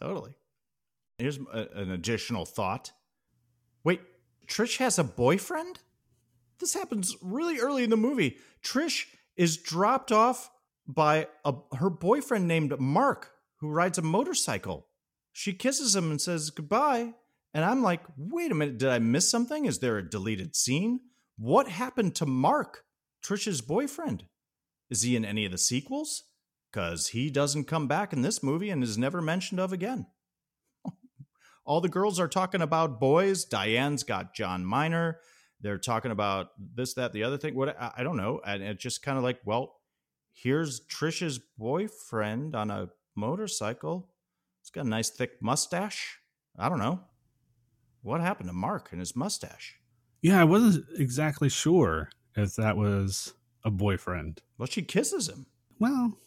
Totally. 0.00 0.34
Here's 1.18 1.38
a, 1.38 1.68
an 1.74 1.90
additional 1.90 2.46
thought. 2.46 2.92
Wait, 3.84 4.00
Trish 4.46 4.78
has 4.78 4.98
a 4.98 5.04
boyfriend. 5.04 5.78
This 6.58 6.74
happens 6.74 7.16
really 7.20 7.58
early 7.58 7.84
in 7.84 7.90
the 7.90 7.96
movie. 7.96 8.38
Trish 8.62 9.04
is 9.36 9.58
dropped 9.58 10.10
off 10.10 10.50
by 10.86 11.28
a, 11.44 11.54
her 11.76 11.90
boyfriend 11.90 12.48
named 12.48 12.78
Mark, 12.80 13.32
who 13.56 13.70
rides 13.70 13.98
a 13.98 14.02
motorcycle. 14.02 14.86
She 15.32 15.52
kisses 15.52 15.94
him 15.94 16.10
and 16.10 16.20
says 16.20 16.50
goodbye. 16.50 17.14
And 17.52 17.64
I'm 17.64 17.82
like, 17.82 18.00
wait 18.16 18.50
a 18.50 18.54
minute, 18.54 18.78
did 18.78 18.88
I 18.88 18.98
miss 18.98 19.30
something? 19.30 19.66
Is 19.66 19.78
there 19.78 19.98
a 19.98 20.08
deleted 20.08 20.56
scene? 20.56 21.00
What 21.36 21.68
happened 21.68 22.14
to 22.16 22.26
Mark, 22.26 22.84
Trish's 23.24 23.60
boyfriend? 23.60 24.24
Is 24.90 25.02
he 25.02 25.16
in 25.16 25.24
any 25.24 25.44
of 25.44 25.52
the 25.52 25.58
sequels? 25.58 26.24
Because 26.70 27.08
he 27.08 27.30
doesn't 27.30 27.64
come 27.64 27.86
back 27.86 28.12
in 28.12 28.22
this 28.22 28.42
movie 28.42 28.70
and 28.70 28.82
is 28.82 28.98
never 28.98 29.22
mentioned 29.22 29.60
of 29.60 29.72
again. 29.72 30.06
All 31.64 31.80
the 31.80 31.88
girls 31.88 32.18
are 32.18 32.28
talking 32.28 32.62
about 32.62 33.00
boys. 33.00 33.44
Diane's 33.44 34.02
got 34.02 34.34
John 34.34 34.64
Miner. 34.64 35.20
They're 35.60 35.78
talking 35.78 36.10
about 36.10 36.48
this, 36.58 36.94
that, 36.94 37.12
the 37.12 37.22
other 37.22 37.38
thing. 37.38 37.54
What 37.54 37.80
I, 37.80 37.92
I 37.98 38.02
don't 38.02 38.16
know. 38.16 38.40
And 38.44 38.62
it's 38.62 38.82
just 38.82 39.02
kind 39.02 39.16
of 39.16 39.24
like, 39.24 39.40
well, 39.44 39.76
here's 40.32 40.84
Trisha's 40.86 41.38
boyfriend 41.56 42.54
on 42.54 42.70
a 42.70 42.90
motorcycle. 43.14 44.10
He's 44.60 44.70
got 44.70 44.84
a 44.84 44.88
nice 44.88 45.10
thick 45.10 45.40
mustache. 45.40 46.18
I 46.58 46.68
don't 46.68 46.78
know. 46.78 47.00
What 48.02 48.20
happened 48.20 48.48
to 48.48 48.54
Mark 48.54 48.88
and 48.90 49.00
his 49.00 49.16
mustache? 49.16 49.76
Yeah, 50.20 50.40
I 50.40 50.44
wasn't 50.44 50.86
exactly 50.98 51.48
sure 51.48 52.10
if 52.36 52.56
that 52.56 52.76
was 52.76 53.32
a 53.64 53.70
boyfriend. 53.70 54.42
Well, 54.58 54.66
she 54.66 54.82
kisses 54.82 55.28
him. 55.28 55.46
Well, 55.78 56.18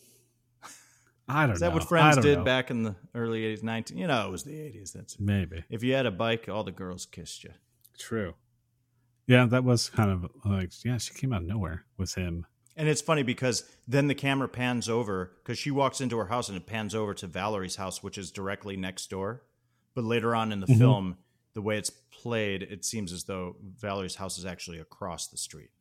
I 1.29 1.41
don't 1.41 1.49
know. 1.49 1.53
Is 1.55 1.59
that 1.59 1.69
know. 1.69 1.75
what 1.75 1.87
friends 1.87 2.17
did 2.17 2.39
know. 2.39 2.43
back 2.43 2.71
in 2.71 2.83
the 2.83 2.95
early 3.13 3.41
80s, 3.43 3.63
19? 3.63 3.97
You 3.97 4.07
know, 4.07 4.27
it 4.27 4.31
was 4.31 4.43
the 4.43 4.51
80s. 4.53 4.93
That's 4.93 5.19
Maybe. 5.19 5.63
If 5.69 5.83
you 5.83 5.93
had 5.93 6.05
a 6.05 6.11
bike, 6.11 6.47
all 6.49 6.63
the 6.63 6.71
girls 6.71 7.05
kissed 7.05 7.43
you. 7.43 7.51
True. 7.99 8.35
Yeah, 9.27 9.45
that 9.47 9.63
was 9.65 9.89
kind 9.89 10.09
of 10.09 10.31
like 10.45 10.71
yeah, 10.85 10.97
she 10.97 11.13
came 11.13 11.33
out 11.33 11.41
of 11.41 11.47
nowhere 11.47 11.83
with 11.97 12.15
him. 12.15 12.45
And 12.77 12.87
it's 12.87 13.01
funny 13.01 13.23
because 13.23 13.63
then 13.87 14.07
the 14.07 14.15
camera 14.15 14.47
pans 14.47 14.87
over 14.87 15.33
because 15.43 15.57
she 15.57 15.71
walks 15.71 15.99
into 15.99 16.17
her 16.17 16.27
house 16.27 16.47
and 16.47 16.55
it 16.57 16.65
pans 16.67 16.95
over 16.95 17.13
to 17.15 17.27
Valerie's 17.27 17.75
house, 17.75 18.01
which 18.03 18.17
is 18.17 18.31
directly 18.31 18.77
next 18.77 19.09
door. 19.09 19.43
But 19.95 20.05
later 20.05 20.33
on 20.35 20.51
in 20.51 20.59
the 20.61 20.67
Mhm. 20.67 20.77
film, 20.77 21.17
the 21.55 21.61
way 21.61 21.77
it's 21.77 21.89
played, 21.89 22.61
it 22.61 22.85
seems 22.85 23.11
as 23.11 23.23
though 23.25 23.57
Valerie's 23.61 24.15
house 24.15 24.37
is 24.37 24.45
actually 24.45 24.77
across 24.79 25.27
the 25.27 25.37
street, 25.37 25.71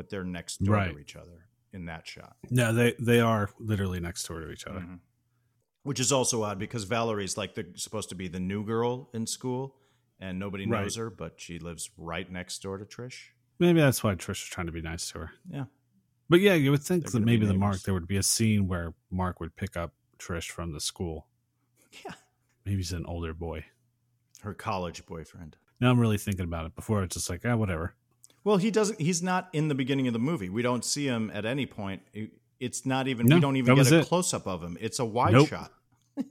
but 0.00 0.08
they're 0.08 0.24
next 0.24 0.64
door 0.64 0.76
Right. 0.76 0.92
to 0.94 0.98
each 0.98 1.14
other 1.14 1.46
in 1.74 1.84
that 1.84 2.06
shot. 2.06 2.38
No, 2.50 2.72
they 2.72 2.94
they 2.98 3.20
are 3.20 3.50
literally 3.58 4.00
next 4.00 4.26
door 4.26 4.40
to 4.40 4.50
each 4.50 4.66
other. 4.66 4.80
Mhm. 4.80 5.00
Which 5.82 6.00
is 6.00 6.10
also 6.10 6.42
odd 6.42 6.58
because 6.58 6.84
Valerie's 6.84 7.36
like 7.36 7.54
the 7.54 7.66
supposed 7.76 8.08
to 8.08 8.14
be 8.14 8.26
the 8.28 8.40
new 8.40 8.64
girl 8.64 9.10
in 9.12 9.26
school, 9.26 9.76
and 10.18 10.38
nobody 10.38 10.64
Right. 10.66 10.82
knows 10.84 10.96
her, 10.96 11.10
but 11.10 11.38
she 11.38 11.58
lives 11.58 11.90
right 11.98 12.30
next 12.32 12.62
door 12.62 12.78
to 12.78 12.86
Trish. 12.86 13.28
Maybe 13.58 13.78
that's 13.80 14.02
why 14.02 14.14
Trish 14.14 14.42
is 14.42 14.48
trying 14.48 14.68
to 14.68 14.72
be 14.72 14.80
nice 14.80 15.10
to 15.10 15.18
her. 15.18 15.32
Yeah, 15.50 15.66
But 16.30 16.40
yeah, 16.40 16.54
you 16.54 16.70
would 16.70 16.82
think 16.82 17.04
They're 17.04 17.20
that 17.20 17.26
maybe 17.26 17.44
the. 17.44 17.52
Mark 17.52 17.80
there 17.82 17.92
would 17.92 18.08
be 18.08 18.16
a 18.16 18.22
scene 18.22 18.68
where 18.68 18.94
Mark 19.10 19.38
would 19.40 19.54
pick 19.54 19.76
up 19.76 19.94
Trish 20.18 20.48
from 20.50 20.72
the 20.72 20.80
school. 20.80 21.28
yeah. 22.06 22.14
Maybe 22.64 22.78
he's 22.78 22.92
an 22.94 23.04
older 23.04 23.34
boy. 23.34 23.66
Her 24.40 24.54
college 24.54 25.04
boyfriend. 25.04 25.58
Now 25.78 25.90
I'm 25.90 26.00
really 26.00 26.18
thinking 26.18 26.44
about 26.44 26.64
it. 26.66 26.74
Before 26.74 27.02
it's 27.02 27.16
just 27.16 27.28
like, 27.28 27.44
ah, 27.44 27.56
whatever. 27.56 27.94
Well, 28.44 28.56
he 28.56 28.70
doesn't. 28.70 29.00
He's 29.00 29.22
not 29.22 29.48
in 29.52 29.68
the 29.68 29.74
beginning 29.74 30.06
of 30.06 30.12
the 30.12 30.18
movie. 30.18 30.48
We 30.48 30.62
don't 30.62 30.84
see 30.84 31.06
him 31.06 31.30
at 31.34 31.44
any 31.44 31.66
point. 31.66 32.02
It's 32.58 32.86
not 32.86 33.06
even. 33.08 33.26
No, 33.26 33.36
we 33.36 33.40
don't 33.40 33.56
even 33.56 33.74
get 33.74 33.92
a 33.92 34.04
close 34.04 34.32
up 34.32 34.46
of 34.46 34.62
him. 34.62 34.78
It's 34.80 34.98
a 34.98 35.04
wide 35.04 35.32
Nope. 35.32 35.48
shot. 35.48 35.72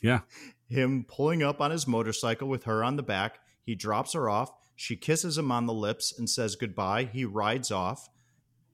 Yeah. 0.00 0.20
him 0.68 1.04
pulling 1.08 1.42
up 1.42 1.60
on 1.60 1.70
his 1.72 1.86
motorcycle 1.86 2.48
with 2.48 2.64
her 2.64 2.84
on 2.84 2.96
the 2.96 3.02
back. 3.02 3.40
He 3.64 3.74
drops 3.74 4.12
her 4.12 4.28
off. 4.28 4.52
She 4.76 4.96
kisses 4.96 5.36
him 5.38 5.50
on 5.50 5.66
the 5.66 5.72
lips 5.72 6.16
and 6.16 6.28
says 6.28 6.54
goodbye. 6.56 7.04
He 7.12 7.24
rides 7.24 7.70
off, 7.70 8.08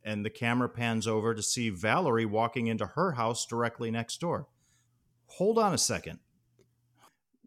and 0.02 0.24
the 0.24 0.30
camera 0.30 0.68
pans 0.68 1.06
over 1.06 1.34
to 1.34 1.42
see 1.42 1.70
Valerie 1.70 2.26
walking 2.26 2.66
into 2.66 2.86
her 2.86 3.12
house 3.12 3.46
directly 3.46 3.90
next 3.90 4.20
door. 4.20 4.46
Hold 5.26 5.58
on 5.58 5.72
a 5.74 5.78
second. 5.78 6.18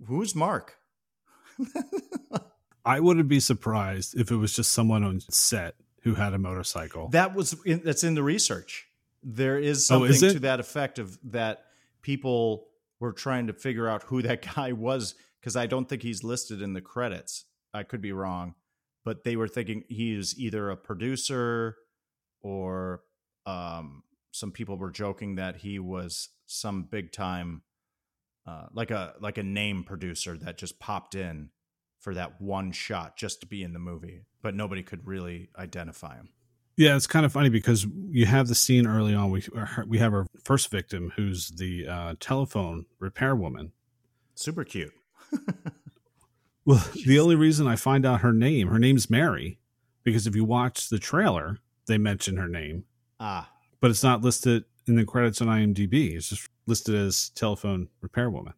Who's 0.08 0.36
Mark? 0.36 0.78
I 2.86 3.00
wouldn't 3.00 3.28
be 3.28 3.40
surprised 3.40 4.20
if 4.20 4.32
it 4.32 4.36
was 4.36 4.56
just 4.56 4.72
someone 4.72 5.04
on 5.04 5.20
set 5.30 5.76
who 6.04 6.16
had 6.16 6.34
a 6.34 6.40
motorcycle. 6.40 7.10
That 7.10 7.36
was 7.36 7.56
in, 7.66 7.82
that's 7.84 8.04
in 8.04 8.16
the 8.16 8.24
research. 8.24 8.88
There 9.24 9.60
is 9.60 9.90
Oh, 9.92 10.08
something 10.08 10.28
is 10.28 10.34
to 10.34 10.40
that 10.40 10.60
effect 10.60 10.98
of 10.98 11.20
that 11.32 11.66
people 12.02 12.68
were 13.00 13.14
trying 13.14 13.48
to 13.48 13.54
figure 13.54 13.88
out 13.88 14.04
who 14.04 14.22
that 14.24 14.42
guy 14.56 14.72
was 14.72 15.16
because 15.40 15.56
I 15.56 15.68
don't 15.68 15.88
think 15.88 16.02
he's 16.02 16.24
listed 16.24 16.62
in 16.62 16.74
the 16.74 16.82
credits. 16.82 17.46
I 17.74 17.84
could 17.84 18.02
be 18.02 18.12
wrong, 18.12 18.56
but 19.06 19.24
they 19.24 19.36
were 19.36 19.48
thinking 19.48 19.84
he's 19.88 20.38
either 20.38 20.70
a 20.70 20.78
producer 20.78 21.78
or 22.42 23.02
um, 23.46 24.04
some 24.32 24.52
people 24.52 24.78
were 24.78 24.92
joking 24.92 25.36
that 25.36 25.58
he 25.58 25.80
was 25.80 26.30
some 26.48 26.84
big 26.84 27.12
time, 27.12 27.62
uh, 28.48 28.66
like 28.74 28.92
a 28.92 29.14
like 29.20 29.38
a 29.38 29.44
name 29.44 29.84
producer 29.84 30.38
that 30.38 30.58
just 30.58 30.80
popped 30.80 31.16
in 31.16 31.50
for 32.02 32.14
that 32.16 32.42
one 32.42 32.72
shot 32.74 33.16
just 33.16 33.40
to 33.42 33.48
be 33.48 33.64
in 33.64 33.72
the 33.74 33.80
movie, 33.80 34.24
but 34.42 34.54
nobody 34.56 34.84
could 34.84 35.08
really 35.08 35.50
identify 35.58 36.16
him. 36.16 36.30
Yeah, 36.78 36.96
it's 36.96 37.08
kind 37.08 37.26
of 37.26 37.32
funny 37.32 37.50
because 37.50 37.86
you 38.10 38.26
have 38.26 38.48
the 38.48 38.56
scene 38.56 38.86
early 38.88 39.14
on. 39.14 39.30
We 39.32 39.44
we 39.88 40.00
have 40.00 40.14
our 40.14 40.26
first 40.44 40.70
victim, 40.72 41.14
who's 41.16 41.50
the 41.50 41.88
uh, 41.88 42.16
telephone 42.20 42.86
repair 43.00 43.36
woman. 43.36 43.72
Super 44.36 44.64
cute. 44.66 44.92
Well, 46.64 46.84
the 47.06 47.20
only 47.20 47.36
reason 47.36 47.66
I 47.66 47.76
find 47.76 48.06
out 48.06 48.22
her 48.22 48.32
name, 48.32 48.68
her 48.68 48.78
name's 48.78 49.10
Mary, 49.10 49.58
because 50.04 50.28
if 50.28 50.36
you 50.36 50.46
watch 50.46 50.90
the 50.90 51.00
trailer, 51.00 51.58
they 51.88 51.98
mention 51.98 52.38
her 52.38 52.48
name, 52.48 52.84
Ah, 53.20 53.50
but 53.80 53.90
it's 53.90 54.04
not 54.04 54.22
listed 54.22 54.66
in 54.88 54.96
the 54.96 55.04
credits 55.04 55.42
on 55.42 55.48
IMDb. 55.48 56.14
It's 56.16 56.30
just 56.30 56.48
listed 56.68 56.94
as 56.94 57.30
telephone 57.30 57.88
repair 58.02 58.30
woman. 58.30 58.54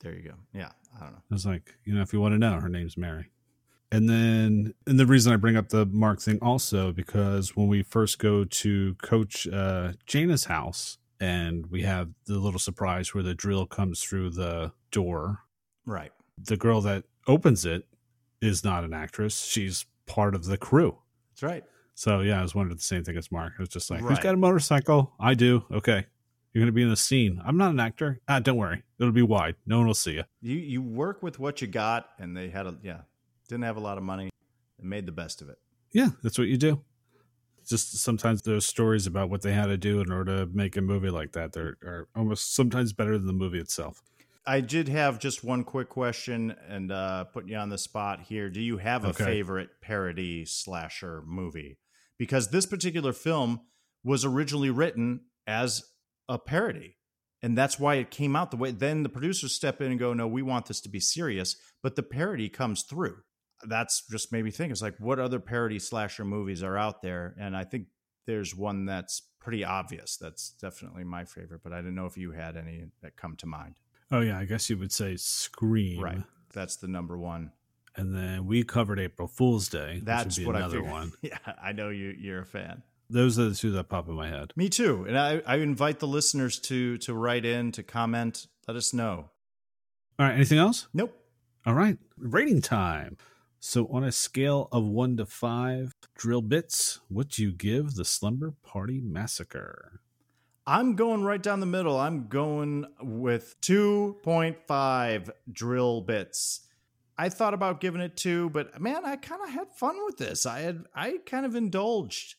there 0.00 0.14
you 0.14 0.22
go. 0.22 0.34
Yeah, 0.52 0.72
I 0.96 1.00
don't 1.04 1.12
know. 1.12 1.22
I 1.30 1.34
was 1.34 1.46
like, 1.46 1.74
you 1.84 1.94
know, 1.94 2.02
if 2.02 2.12
you 2.12 2.20
want 2.20 2.34
to 2.34 2.38
know, 2.38 2.60
her 2.60 2.68
name's 2.68 2.96
Mary. 2.96 3.30
And 3.92 4.08
then, 4.08 4.74
and 4.86 4.98
the 4.98 5.06
reason 5.06 5.32
I 5.32 5.36
bring 5.36 5.56
up 5.56 5.68
the 5.68 5.86
Mark 5.86 6.20
thing 6.20 6.38
also 6.42 6.90
because 6.92 7.54
when 7.54 7.68
we 7.68 7.82
first 7.82 8.18
go 8.18 8.44
to 8.44 8.94
Coach 9.02 9.46
uh, 9.46 9.92
Jana's 10.06 10.44
house, 10.46 10.98
and 11.20 11.66
we 11.66 11.82
have 11.82 12.10
the 12.26 12.38
little 12.38 12.58
surprise 12.58 13.14
where 13.14 13.22
the 13.22 13.34
drill 13.34 13.66
comes 13.66 14.02
through 14.02 14.30
the 14.30 14.72
door, 14.90 15.40
Right. 15.86 16.12
the 16.42 16.56
girl 16.56 16.80
that 16.82 17.04
opens 17.28 17.64
it 17.64 17.86
is 18.40 18.64
not 18.64 18.82
an 18.84 18.92
actress; 18.92 19.44
she's 19.44 19.86
part 20.06 20.34
of 20.34 20.44
the 20.46 20.58
crew. 20.58 20.98
That's 21.30 21.42
right. 21.44 21.64
So 21.94 22.20
yeah, 22.20 22.40
I 22.40 22.42
was 22.42 22.54
wondering 22.54 22.76
the 22.76 22.82
same 22.82 23.04
thing 23.04 23.16
as 23.16 23.30
Mark. 23.30 23.52
I 23.58 23.62
was 23.62 23.68
just 23.68 23.90
like, 23.90 24.00
who's 24.00 24.18
got 24.18 24.34
a 24.34 24.36
motorcycle? 24.38 25.12
I 25.20 25.34
do. 25.34 25.64
Okay, 25.70 26.06
you're 26.54 26.62
going 26.62 26.66
to 26.68 26.72
be 26.72 26.82
in 26.82 26.90
a 26.90 26.96
scene. 26.96 27.42
I'm 27.44 27.56
not 27.56 27.72
an 27.72 27.80
actor. 27.80 28.20
Ah, 28.28 28.38
don't 28.38 28.56
worry, 28.56 28.82
it'll 28.98 29.12
be 29.12 29.22
wide. 29.22 29.56
No 29.66 29.78
one 29.78 29.86
will 29.88 29.94
see 29.94 30.12
you. 30.12 30.24
You 30.40 30.56
you 30.56 30.80
work 30.82 31.22
with 31.22 31.38
what 31.38 31.60
you 31.60 31.66
got, 31.66 32.08
and 32.18 32.36
they 32.36 32.48
had 32.48 32.66
a 32.66 32.76
yeah 32.82 33.00
didn't 33.48 33.64
have 33.64 33.76
a 33.76 33.80
lot 33.80 33.98
of 33.98 34.04
money. 34.04 34.30
They 34.78 34.86
made 34.86 35.04
the 35.06 35.12
best 35.12 35.42
of 35.42 35.48
it. 35.48 35.58
Yeah, 35.92 36.08
that's 36.22 36.38
what 36.38 36.48
you 36.48 36.56
do. 36.56 36.82
Just 37.66 37.96
sometimes 37.98 38.42
there's 38.42 38.66
stories 38.66 39.06
about 39.06 39.30
what 39.30 39.42
they 39.42 39.52
had 39.52 39.66
to 39.66 39.76
do 39.78 40.00
in 40.00 40.12
order 40.12 40.44
to 40.44 40.46
make 40.52 40.76
a 40.76 40.80
movie 40.82 41.10
like 41.10 41.32
that. 41.32 41.52
They're 41.52 41.76
are 41.82 42.08
almost 42.14 42.54
sometimes 42.54 42.92
better 42.92 43.16
than 43.18 43.26
the 43.26 43.32
movie 43.32 43.58
itself. 43.58 44.02
I 44.46 44.60
did 44.60 44.88
have 44.88 45.18
just 45.18 45.42
one 45.42 45.64
quick 45.64 45.88
question, 45.88 46.54
and 46.68 46.92
uh, 46.92 47.24
putting 47.24 47.48
you 47.50 47.56
on 47.56 47.70
the 47.70 47.78
spot 47.78 48.20
here. 48.20 48.50
Do 48.50 48.60
you 48.60 48.76
have 48.76 49.04
a 49.04 49.08
Okay. 49.08 49.24
favorite 49.24 49.80
parody 49.80 50.44
slasher 50.44 51.22
movie? 51.26 51.78
Because 52.18 52.48
this 52.48 52.66
particular 52.66 53.12
film 53.14 53.60
was 54.04 54.24
originally 54.24 54.68
written 54.70 55.20
as 55.46 55.82
a 56.28 56.38
parody, 56.38 56.96
and 57.42 57.56
that's 57.56 57.78
why 57.78 57.96
it 57.96 58.10
came 58.10 58.34
out 58.36 58.50
the 58.50 58.56
way. 58.56 58.70
Then 58.70 59.02
the 59.02 59.08
producers 59.08 59.54
step 59.54 59.80
in 59.80 59.90
and 59.90 59.98
go, 59.98 60.12
"No, 60.14 60.26
we 60.26 60.42
want 60.42 60.66
this 60.66 60.80
to 60.82 60.88
be 60.88 61.00
serious," 61.00 61.56
but 61.82 61.96
the 61.96 62.02
parody 62.02 62.48
comes 62.48 62.82
through. 62.82 63.18
That's 63.66 64.06
just 64.10 64.32
made 64.32 64.44
me 64.44 64.50
think. 64.50 64.72
It's 64.72 64.82
like, 64.82 64.96
what 64.98 65.18
other 65.18 65.40
parody 65.40 65.78
slasher 65.78 66.24
movies 66.24 66.62
are 66.62 66.76
out 66.76 67.00
there? 67.02 67.34
And 67.38 67.56
I 67.56 67.64
think 67.64 67.86
there's 68.26 68.54
one 68.54 68.84
that's 68.84 69.22
pretty 69.40 69.64
obvious. 69.64 70.16
That's 70.16 70.50
definitely 70.60 71.04
my 71.04 71.24
favorite, 71.24 71.62
but 71.62 71.72
I 71.72 71.76
didn't 71.76 71.94
know 71.94 72.06
if 72.06 72.16
you 72.18 72.32
had 72.32 72.56
any 72.56 72.86
that 73.02 73.16
come 73.16 73.36
to 73.36 73.46
mind. 73.46 73.76
Oh 74.10 74.20
yeah, 74.20 74.38
I 74.38 74.44
guess 74.44 74.68
you 74.68 74.76
would 74.78 74.92
say 74.92 75.16
Scream. 75.16 76.02
Right. 76.02 76.22
That's 76.52 76.76
the 76.76 76.88
number 76.88 77.16
one. 77.18 77.52
And 77.96 78.14
then 78.14 78.46
we 78.46 78.64
covered 78.64 78.98
April 78.98 79.28
Fool's 79.28 79.68
Day. 79.68 80.00
That's 80.02 80.24
which 80.38 80.38
would 80.38 80.42
be 80.42 80.46
what 80.46 80.56
I 80.56 80.58
another 80.60 80.76
figured. 80.78 80.92
one. 80.92 81.12
Yeah, 81.22 81.38
I 81.62 81.72
know 81.72 81.88
you. 81.90 82.14
You're 82.18 82.40
a 82.40 82.46
fan. 82.46 82.82
Those 83.10 83.38
are 83.38 83.48
the 83.48 83.54
two 83.54 83.70
that 83.72 83.88
pop 83.88 84.08
in 84.08 84.14
my 84.14 84.28
head. 84.28 84.52
Me 84.56 84.68
too. 84.68 85.04
And 85.06 85.18
I, 85.18 85.42
I 85.46 85.56
invite 85.56 86.00
the 86.00 86.06
listeners 86.06 86.58
to 86.60 86.98
to 86.98 87.14
write 87.14 87.44
in 87.44 87.72
to 87.72 87.82
comment. 87.82 88.46
Let 88.66 88.76
us 88.76 88.92
know. 88.92 89.30
All 90.18 90.26
right, 90.26 90.34
anything 90.34 90.58
else? 90.58 90.86
Nope. 90.94 91.16
All 91.66 91.74
right, 91.74 91.98
rating 92.16 92.60
time. 92.60 93.16
So, 93.58 93.88
on 93.90 94.04
a 94.04 94.12
scale 94.12 94.68
of 94.70 94.84
one 94.84 95.16
to 95.16 95.26
five 95.26 95.92
drill 96.16 96.42
bits, 96.42 97.00
what 97.08 97.30
do 97.30 97.42
you 97.42 97.52
give 97.52 97.94
the 97.94 98.04
Slumber 98.04 98.52
Party 98.62 99.00
Massacre? 99.00 100.02
I'm 100.66 100.94
going 100.94 101.24
right 101.24 101.42
down 101.42 101.60
the 101.60 101.66
middle. 101.66 101.98
I'm 101.98 102.28
going 102.28 102.86
with 103.00 103.60
2.5 103.62 105.30
drill 105.50 106.00
bits. 106.02 106.60
I 107.16 107.28
thought 107.28 107.54
about 107.54 107.80
giving 107.80 108.00
it 108.00 108.16
two, 108.16 108.50
but 108.50 108.80
man, 108.80 109.04
I 109.04 109.16
kind 109.16 109.42
of 109.42 109.50
had 109.50 109.72
fun 109.72 109.96
with 110.04 110.16
this. 110.16 110.46
I 110.46 110.60
had 110.60 110.84
I 110.94 111.18
kind 111.26 111.46
of 111.46 111.54
indulged. 111.54 112.36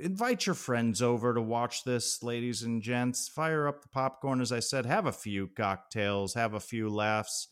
Invite 0.00 0.46
your 0.46 0.54
friends 0.54 1.02
over 1.02 1.34
to 1.34 1.42
watch 1.42 1.82
this, 1.82 2.22
ladies 2.22 2.62
and 2.62 2.80
gents. 2.80 3.28
Fire 3.28 3.66
up 3.66 3.82
the 3.82 3.88
popcorn, 3.88 4.40
as 4.40 4.52
I 4.52 4.60
said. 4.60 4.86
Have 4.86 5.06
a 5.06 5.12
few 5.12 5.48
cocktails, 5.48 6.34
have 6.34 6.54
a 6.54 6.60
few 6.60 6.88
laughs. 6.88 7.48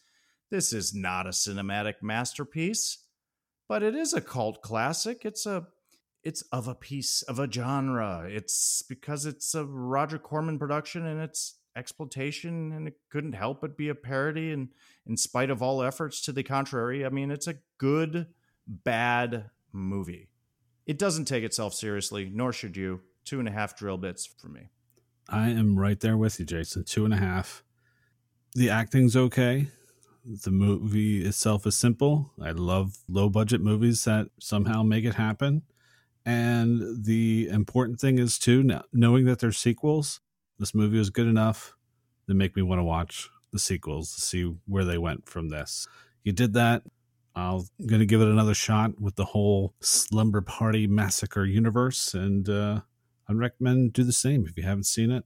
This 0.51 0.73
is 0.73 0.95
not 0.95 1.27
a 1.27 1.31
cinematic 1.31 1.95
masterpiece, 2.03 2.99
but 3.69 3.83
it 3.83 3.97
is 3.97 4.13
a 4.13 4.21
cult 4.21 4.63
classic. 4.63 5.25
It's 5.25 5.45
a 5.45 5.67
it's 6.23 6.43
of 6.53 6.69
a 6.69 6.75
piece 6.75 7.23
of 7.23 7.41
a 7.41 7.51
genre. 7.51 8.27
It's 8.29 8.83
because 8.89 9.27
it's 9.27 9.55
a 9.55 9.65
Roger 9.65 10.19
Corman 10.19 10.59
production 10.59 11.05
and 11.05 11.21
it's 11.21 11.59
exploitation, 11.77 12.73
and 12.73 12.87
it 12.87 12.95
couldn't 13.11 13.35
help 13.35 13.61
but 13.61 13.77
be 13.77 13.89
a 13.89 13.95
parody. 13.95 14.53
And 14.53 14.69
in 15.05 15.17
spite 15.17 15.51
of 15.51 15.63
all 15.63 15.83
efforts 15.83 16.21
to 16.23 16.33
the 16.33 16.43
contrary, 16.43 17.05
I 17.05 17.09
mean, 17.11 17.31
it's 17.31 17.49
a 17.49 17.59
good, 17.79 18.29
bad 18.67 19.51
movie. 19.73 20.29
It 20.87 20.99
doesn't 20.99 21.25
take 21.25 21.45
itself 21.45 21.75
seriously, 21.75 22.31
nor 22.33 22.53
should 22.53 22.77
you. 22.77 23.01
Two 23.25 23.41
and 23.41 23.49
a 23.49 23.53
half 23.53 23.77
drill 23.77 23.99
bits 23.99 24.25
for 24.25 24.49
me. 24.49 24.69
I 25.29 25.49
am 25.49 25.79
right 25.79 25.99
there 25.99 26.17
with 26.17 26.39
you, 26.39 26.47
Jason. 26.47 26.85
Two 26.85 27.05
and 27.05 27.13
a 27.13 27.17
half. 27.17 27.65
The 28.55 28.71
acting's 28.71 29.17
okay. 29.17 29.69
The 30.25 30.53
movie 30.53 31.25
itself 31.25 31.67
is 31.67 31.75
simple. 31.75 32.33
I 32.41 32.53
love 32.53 32.99
low 33.09 33.29
budget 33.29 33.61
movies 33.61 34.05
that 34.05 34.29
somehow 34.39 34.85
make 34.85 35.05
it 35.05 35.15
happen. 35.15 35.63
And 36.25 37.05
the 37.05 37.49
important 37.49 38.01
thing 38.01 38.19
is, 38.19 38.39
too, 38.39 38.63
now, 38.63 38.85
knowing 38.93 39.25
that 39.27 39.41
there's 39.41 39.59
sequels, 39.59 40.21
this 40.59 40.75
movie 40.75 40.99
was 40.99 41.11
good 41.11 41.27
enough 41.27 41.77
to 42.29 42.35
make 42.35 42.57
me 42.57 42.63
want 42.63 42.79
to 42.79 42.85
watch 42.85 43.29
the 43.53 43.59
sequels 43.59 44.15
to 44.15 44.21
see 44.21 44.55
where 44.67 44.85
they 44.85 44.99
went 44.99 45.29
from 45.29 45.49
this. 45.49 45.87
You 46.25 46.33
did 46.33 46.53
that. 46.55 46.83
I'm 47.37 47.63
going 47.87 48.01
to 48.01 48.07
give 48.07 48.23
it 48.23 48.29
another 48.29 48.55
shot 48.55 48.99
with 48.99 49.17
the 49.17 49.27
whole 49.27 49.75
Slumber 49.81 50.41
Party 50.41 50.87
Massacre 50.87 51.45
universe. 51.45 52.15
And 52.15 52.49
uh, 52.49 52.81
I'd 53.29 53.37
recommend 53.37 53.93
do 53.93 54.05
the 54.05 54.13
same 54.13 54.47
if 54.47 54.57
you 54.57 54.63
haven't 54.63 54.85
seen 54.85 55.11
it. 55.11 55.25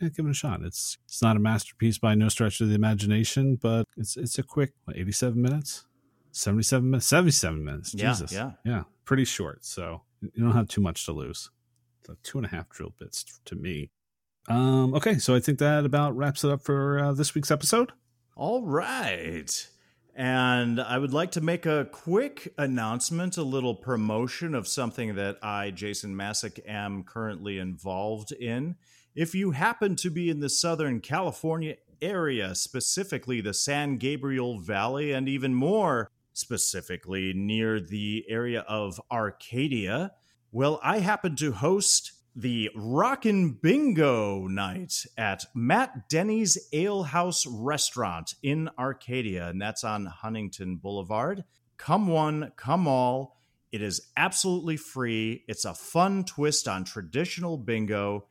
Yeah, 0.00 0.08
give 0.08 0.26
it 0.26 0.30
a 0.30 0.34
shot. 0.34 0.62
It's 0.62 0.98
it's 1.04 1.22
not 1.22 1.36
a 1.36 1.40
masterpiece 1.40 1.98
by 1.98 2.16
no 2.16 2.28
stretch 2.28 2.60
of 2.60 2.68
the 2.68 2.74
imagination, 2.74 3.54
but 3.54 3.86
it's 3.96 4.16
it's 4.16 4.36
a 4.38 4.42
quick 4.42 4.72
what, 4.84 4.96
87 4.96 5.40
minutes, 5.40 5.86
77 6.32 6.90
minutes, 6.90 7.06
77 7.06 7.64
minutes. 7.64 7.94
Yeah, 7.94 8.08
Jesus, 8.08 8.32
yeah. 8.32 8.52
yeah, 8.64 8.82
pretty 9.04 9.24
short. 9.24 9.64
So 9.64 10.02
you 10.20 10.42
don't 10.42 10.52
have 10.52 10.66
too 10.66 10.80
much 10.80 11.06
to 11.06 11.12
lose. 11.12 11.50
So 12.04 12.16
two 12.24 12.38
and 12.38 12.46
a 12.46 12.50
half 12.50 12.68
drill 12.68 12.92
bits 12.98 13.24
to 13.44 13.54
me. 13.54 13.90
Um, 14.48 14.94
okay, 14.94 15.18
so 15.18 15.34
I 15.34 15.40
think 15.40 15.60
that 15.60 15.86
about 15.86 16.16
wraps 16.16 16.42
it 16.42 16.50
up 16.50 16.62
for 16.62 16.98
uh, 16.98 17.12
this 17.12 17.34
week's 17.34 17.52
episode. 17.52 17.92
All 18.36 18.62
right. 18.66 19.68
And 20.16 20.80
I 20.80 20.98
would 20.98 21.12
like 21.12 21.32
to 21.32 21.40
make 21.40 21.66
a 21.66 21.88
quick 21.90 22.54
announcement, 22.56 23.36
a 23.36 23.42
little 23.42 23.74
promotion 23.74 24.54
of 24.54 24.68
something 24.68 25.16
that 25.16 25.38
I, 25.42 25.72
Jason 25.72 26.14
Masek, 26.14 26.60
am 26.68 27.02
currently 27.02 27.58
involved 27.58 28.30
in. 28.30 28.76
If 29.16 29.34
you 29.34 29.50
happen 29.50 29.96
to 29.96 30.10
be 30.10 30.30
in 30.30 30.38
the 30.38 30.48
Southern 30.48 31.00
California 31.00 31.76
area, 32.00 32.54
specifically 32.54 33.40
the 33.40 33.54
San 33.54 33.96
Gabriel 33.96 34.60
Valley, 34.60 35.10
and 35.12 35.28
even 35.28 35.52
more 35.52 36.10
specifically 36.32 37.32
near 37.32 37.80
the 37.80 38.24
area 38.28 38.60
of 38.68 39.00
Arcadia, 39.10 40.12
well, 40.52 40.78
I 40.82 40.98
happen 40.98 41.34
to 41.36 41.50
host 41.50 42.12
the 42.36 42.70
Rockin' 42.74 43.52
Bingo 43.52 44.48
night 44.48 45.06
at 45.16 45.44
Matt 45.54 46.08
Denny's 46.08 46.58
Ale 46.72 47.04
House 47.04 47.46
Restaurant 47.46 48.34
in 48.42 48.70
Arcadia, 48.76 49.48
and 49.48 49.62
that's 49.62 49.84
on 49.84 50.06
Huntington 50.06 50.76
Boulevard. 50.76 51.44
Come 51.76 52.08
one, 52.08 52.52
come 52.56 52.88
all. 52.88 53.40
It 53.70 53.82
is 53.82 54.10
absolutely 54.16 54.76
free. 54.76 55.44
It's 55.46 55.64
a 55.64 55.74
fun 55.74 56.24
twist 56.24 56.66
on 56.66 56.84
traditional 56.84 57.56
bingo. 57.56 58.26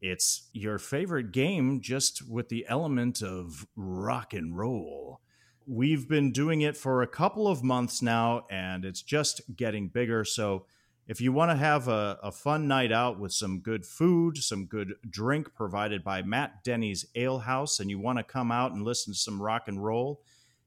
It's 0.00 0.48
your 0.52 0.78
favorite 0.78 1.32
game, 1.32 1.80
just 1.80 2.28
with 2.28 2.48
the 2.48 2.64
element 2.68 3.22
of 3.22 3.66
rock 3.74 4.34
and 4.34 4.56
roll. 4.56 5.20
We've 5.66 6.08
been 6.08 6.30
doing 6.32 6.60
it 6.60 6.76
for 6.76 7.02
a 7.02 7.08
couple 7.08 7.48
of 7.48 7.64
months 7.64 8.02
now, 8.02 8.46
and 8.50 8.84
it's 8.84 9.02
just 9.02 9.40
getting 9.56 9.88
bigger. 9.88 10.24
So, 10.24 10.66
if 11.08 11.22
you 11.22 11.32
want 11.32 11.50
to 11.50 11.56
have 11.56 11.88
a, 11.88 12.18
a, 12.22 12.30
fun 12.30 12.68
night 12.68 12.92
out 12.92 13.18
with 13.18 13.32
some 13.32 13.60
good 13.60 13.86
food, 13.86 14.36
some 14.36 14.66
good 14.66 14.92
drink 15.08 15.54
provided 15.54 16.04
by 16.04 16.20
Matt 16.20 16.62
Denny's 16.62 17.06
Ale 17.14 17.38
House, 17.38 17.80
and 17.80 17.88
you 17.88 17.98
want 17.98 18.18
to 18.18 18.22
come 18.22 18.52
out 18.52 18.72
and 18.72 18.84
listen 18.84 19.14
to 19.14 19.18
some 19.18 19.40
rock 19.40 19.68
and 19.68 19.82
roll, 19.82 20.20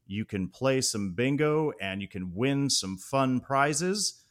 you 0.07 0.26
can 0.26 0.49
play 0.49 0.81
some 0.81 1.13
bingo 1.13 1.72
and 1.80 2.01
you 2.01 2.07
can 2.07 2.34
win 2.34 2.72
some 2.72 2.97
fun 2.97 3.39
prizes. 3.39 4.23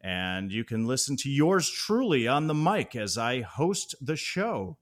And 0.00 0.52
you 0.52 0.62
can 0.62 0.86
listen 0.86 1.16
to 1.18 1.30
yours 1.30 1.68
truly 1.68 2.28
on 2.28 2.46
the 2.46 2.54
mic 2.54 2.94
as 2.94 3.18
I 3.18 3.40
host 3.40 3.96
the 4.00 4.14
show. 4.14 4.78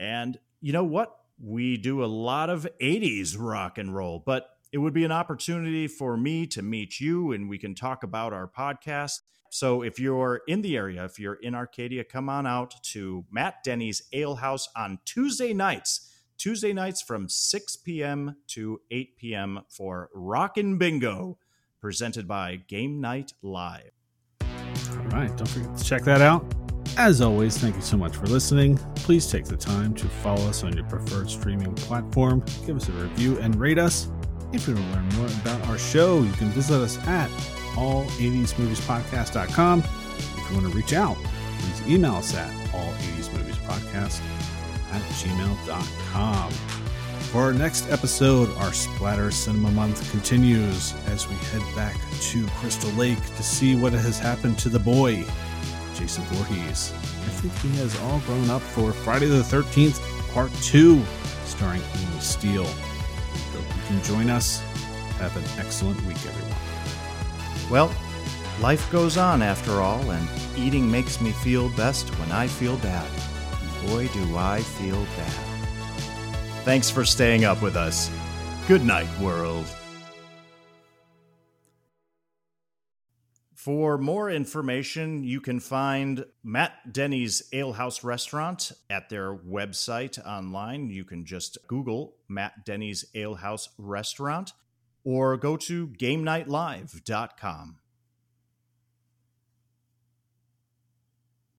And 0.00 0.36
you 0.60 0.72
know 0.72 0.82
what? 0.82 1.14
We 1.40 1.76
do 1.76 2.02
a 2.02 2.06
lot 2.06 2.50
of 2.50 2.66
80s 2.80 3.36
rock 3.38 3.78
and 3.78 3.94
roll, 3.94 4.20
but 4.26 4.50
it 4.72 4.78
would 4.78 4.92
be 4.92 5.04
an 5.04 5.12
opportunity 5.12 5.86
for 5.86 6.16
me 6.16 6.48
to 6.48 6.60
meet 6.60 7.00
you 7.00 7.30
and 7.30 7.48
we 7.48 7.56
can 7.56 7.76
talk 7.76 8.02
about 8.02 8.32
our 8.32 8.48
podcast. 8.48 9.20
So 9.50 9.82
if 9.82 9.98
you're 9.98 10.42
in 10.46 10.62
the 10.62 10.76
area, 10.76 11.04
if 11.04 11.18
you're 11.18 11.34
in 11.34 11.54
Arcadia, 11.54 12.04
come 12.04 12.28
on 12.28 12.46
out 12.46 12.74
to 12.84 13.24
Matt 13.30 13.64
Denny's 13.64 14.02
Ale 14.12 14.36
House 14.36 14.68
on 14.76 14.98
Tuesday 15.04 15.52
nights. 15.52 16.12
Tuesday 16.36 16.72
nights 16.72 17.02
from 17.02 17.28
6 17.28 17.76
p.m. 17.76 18.36
to 18.48 18.80
8 18.90 19.16
p.m. 19.16 19.60
for 19.68 20.08
Rockin' 20.14 20.78
Bingo, 20.78 21.38
presented 21.80 22.28
by 22.28 22.56
Game 22.68 23.00
Night 23.00 23.32
Live. 23.42 23.90
All 24.42 24.48
right, 25.10 25.36
don't 25.36 25.48
forget 25.48 25.76
to 25.76 25.84
check 25.84 26.04
that 26.04 26.20
out. 26.20 26.44
As 26.96 27.20
always, 27.20 27.56
thank 27.58 27.76
you 27.76 27.82
so 27.82 27.96
much 27.96 28.16
for 28.16 28.26
listening. 28.26 28.76
Please 28.96 29.30
take 29.30 29.44
the 29.44 29.56
time 29.56 29.94
to 29.94 30.08
follow 30.08 30.48
us 30.48 30.64
on 30.64 30.74
your 30.74 30.84
preferred 30.84 31.30
streaming 31.30 31.74
platform, 31.74 32.44
give 32.66 32.76
us 32.76 32.88
a 32.88 32.92
review, 32.92 33.38
and 33.38 33.54
rate 33.56 33.78
us. 33.78 34.08
If 34.52 34.66
you 34.66 34.74
want 34.74 34.86
to 34.86 34.92
learn 34.94 35.08
more 35.16 35.26
about 35.40 35.68
our 35.68 35.78
show, 35.78 36.22
you 36.22 36.32
can 36.32 36.48
visit 36.48 36.80
us 36.80 36.98
at 37.06 37.30
all80smoviespodcast.com. 37.78 39.80
If 39.80 40.48
you 40.48 40.54
want 40.56 40.70
to 40.70 40.76
reach 40.76 40.92
out, 40.92 41.16
please 41.16 41.88
email 41.88 42.16
us 42.16 42.34
at 42.34 42.50
all80smoviespodcast 42.72 44.20
at 44.92 45.02
gmail.com. 45.02 46.52
For 47.30 47.42
our 47.42 47.52
next 47.52 47.90
episode, 47.90 48.48
our 48.56 48.72
Splatter 48.72 49.30
Cinema 49.30 49.70
Month 49.72 50.10
continues 50.10 50.94
as 51.06 51.28
we 51.28 51.34
head 51.36 51.62
back 51.76 51.94
to 52.20 52.46
Crystal 52.58 52.90
Lake 52.92 53.22
to 53.36 53.42
see 53.42 53.76
what 53.76 53.92
has 53.92 54.18
happened 54.18 54.58
to 54.60 54.70
the 54.70 54.78
boy, 54.78 55.26
Jason 55.94 56.24
Voorhees. 56.24 56.92
I 56.94 57.30
think 57.40 57.52
he 57.58 57.68
has 57.80 57.98
all 58.00 58.20
grown 58.20 58.48
up 58.48 58.62
for 58.62 58.92
Friday 58.92 59.26
the 59.26 59.42
13th, 59.42 60.00
Part 60.32 60.50
2, 60.62 61.02
starring 61.44 61.82
Amy 61.96 62.20
Steele. 62.20 62.64
Hope 62.64 63.76
you 63.76 63.82
can 63.86 64.02
join 64.04 64.30
us. 64.30 64.60
Have 65.18 65.36
an 65.36 65.44
excellent 65.58 66.00
week, 66.06 66.16
everyone. 66.26 66.47
Well, 67.70 67.94
life 68.60 68.90
goes 68.90 69.18
on 69.18 69.42
after 69.42 69.72
all, 69.80 70.10
and 70.10 70.28
eating 70.56 70.90
makes 70.90 71.20
me 71.20 71.32
feel 71.32 71.68
best 71.70 72.08
when 72.18 72.32
I 72.32 72.46
feel 72.46 72.76
bad. 72.78 73.10
Boy, 73.86 74.08
do 74.08 74.36
I 74.36 74.62
feel 74.62 75.04
bad. 75.16 75.48
Thanks 76.64 76.88
for 76.88 77.04
staying 77.04 77.44
up 77.44 77.60
with 77.60 77.76
us. 77.76 78.10
Good 78.66 78.84
night, 78.84 79.08
world. 79.20 79.66
For 83.54 83.98
more 83.98 84.30
information, 84.30 85.24
you 85.24 85.42
can 85.42 85.60
find 85.60 86.24
Matt 86.42 86.92
Denny's 86.92 87.42
Alehouse 87.52 88.02
Restaurant 88.02 88.72
at 88.88 89.10
their 89.10 89.34
website 89.34 90.18
online. 90.26 90.88
You 90.88 91.04
can 91.04 91.26
just 91.26 91.58
Google 91.66 92.16
Matt 92.28 92.64
Denny's 92.64 93.04
Alehouse 93.14 93.68
Restaurant 93.76 94.52
or 95.08 95.38
go 95.38 95.56
to 95.56 95.88
GameNightLive.com. 95.88 97.77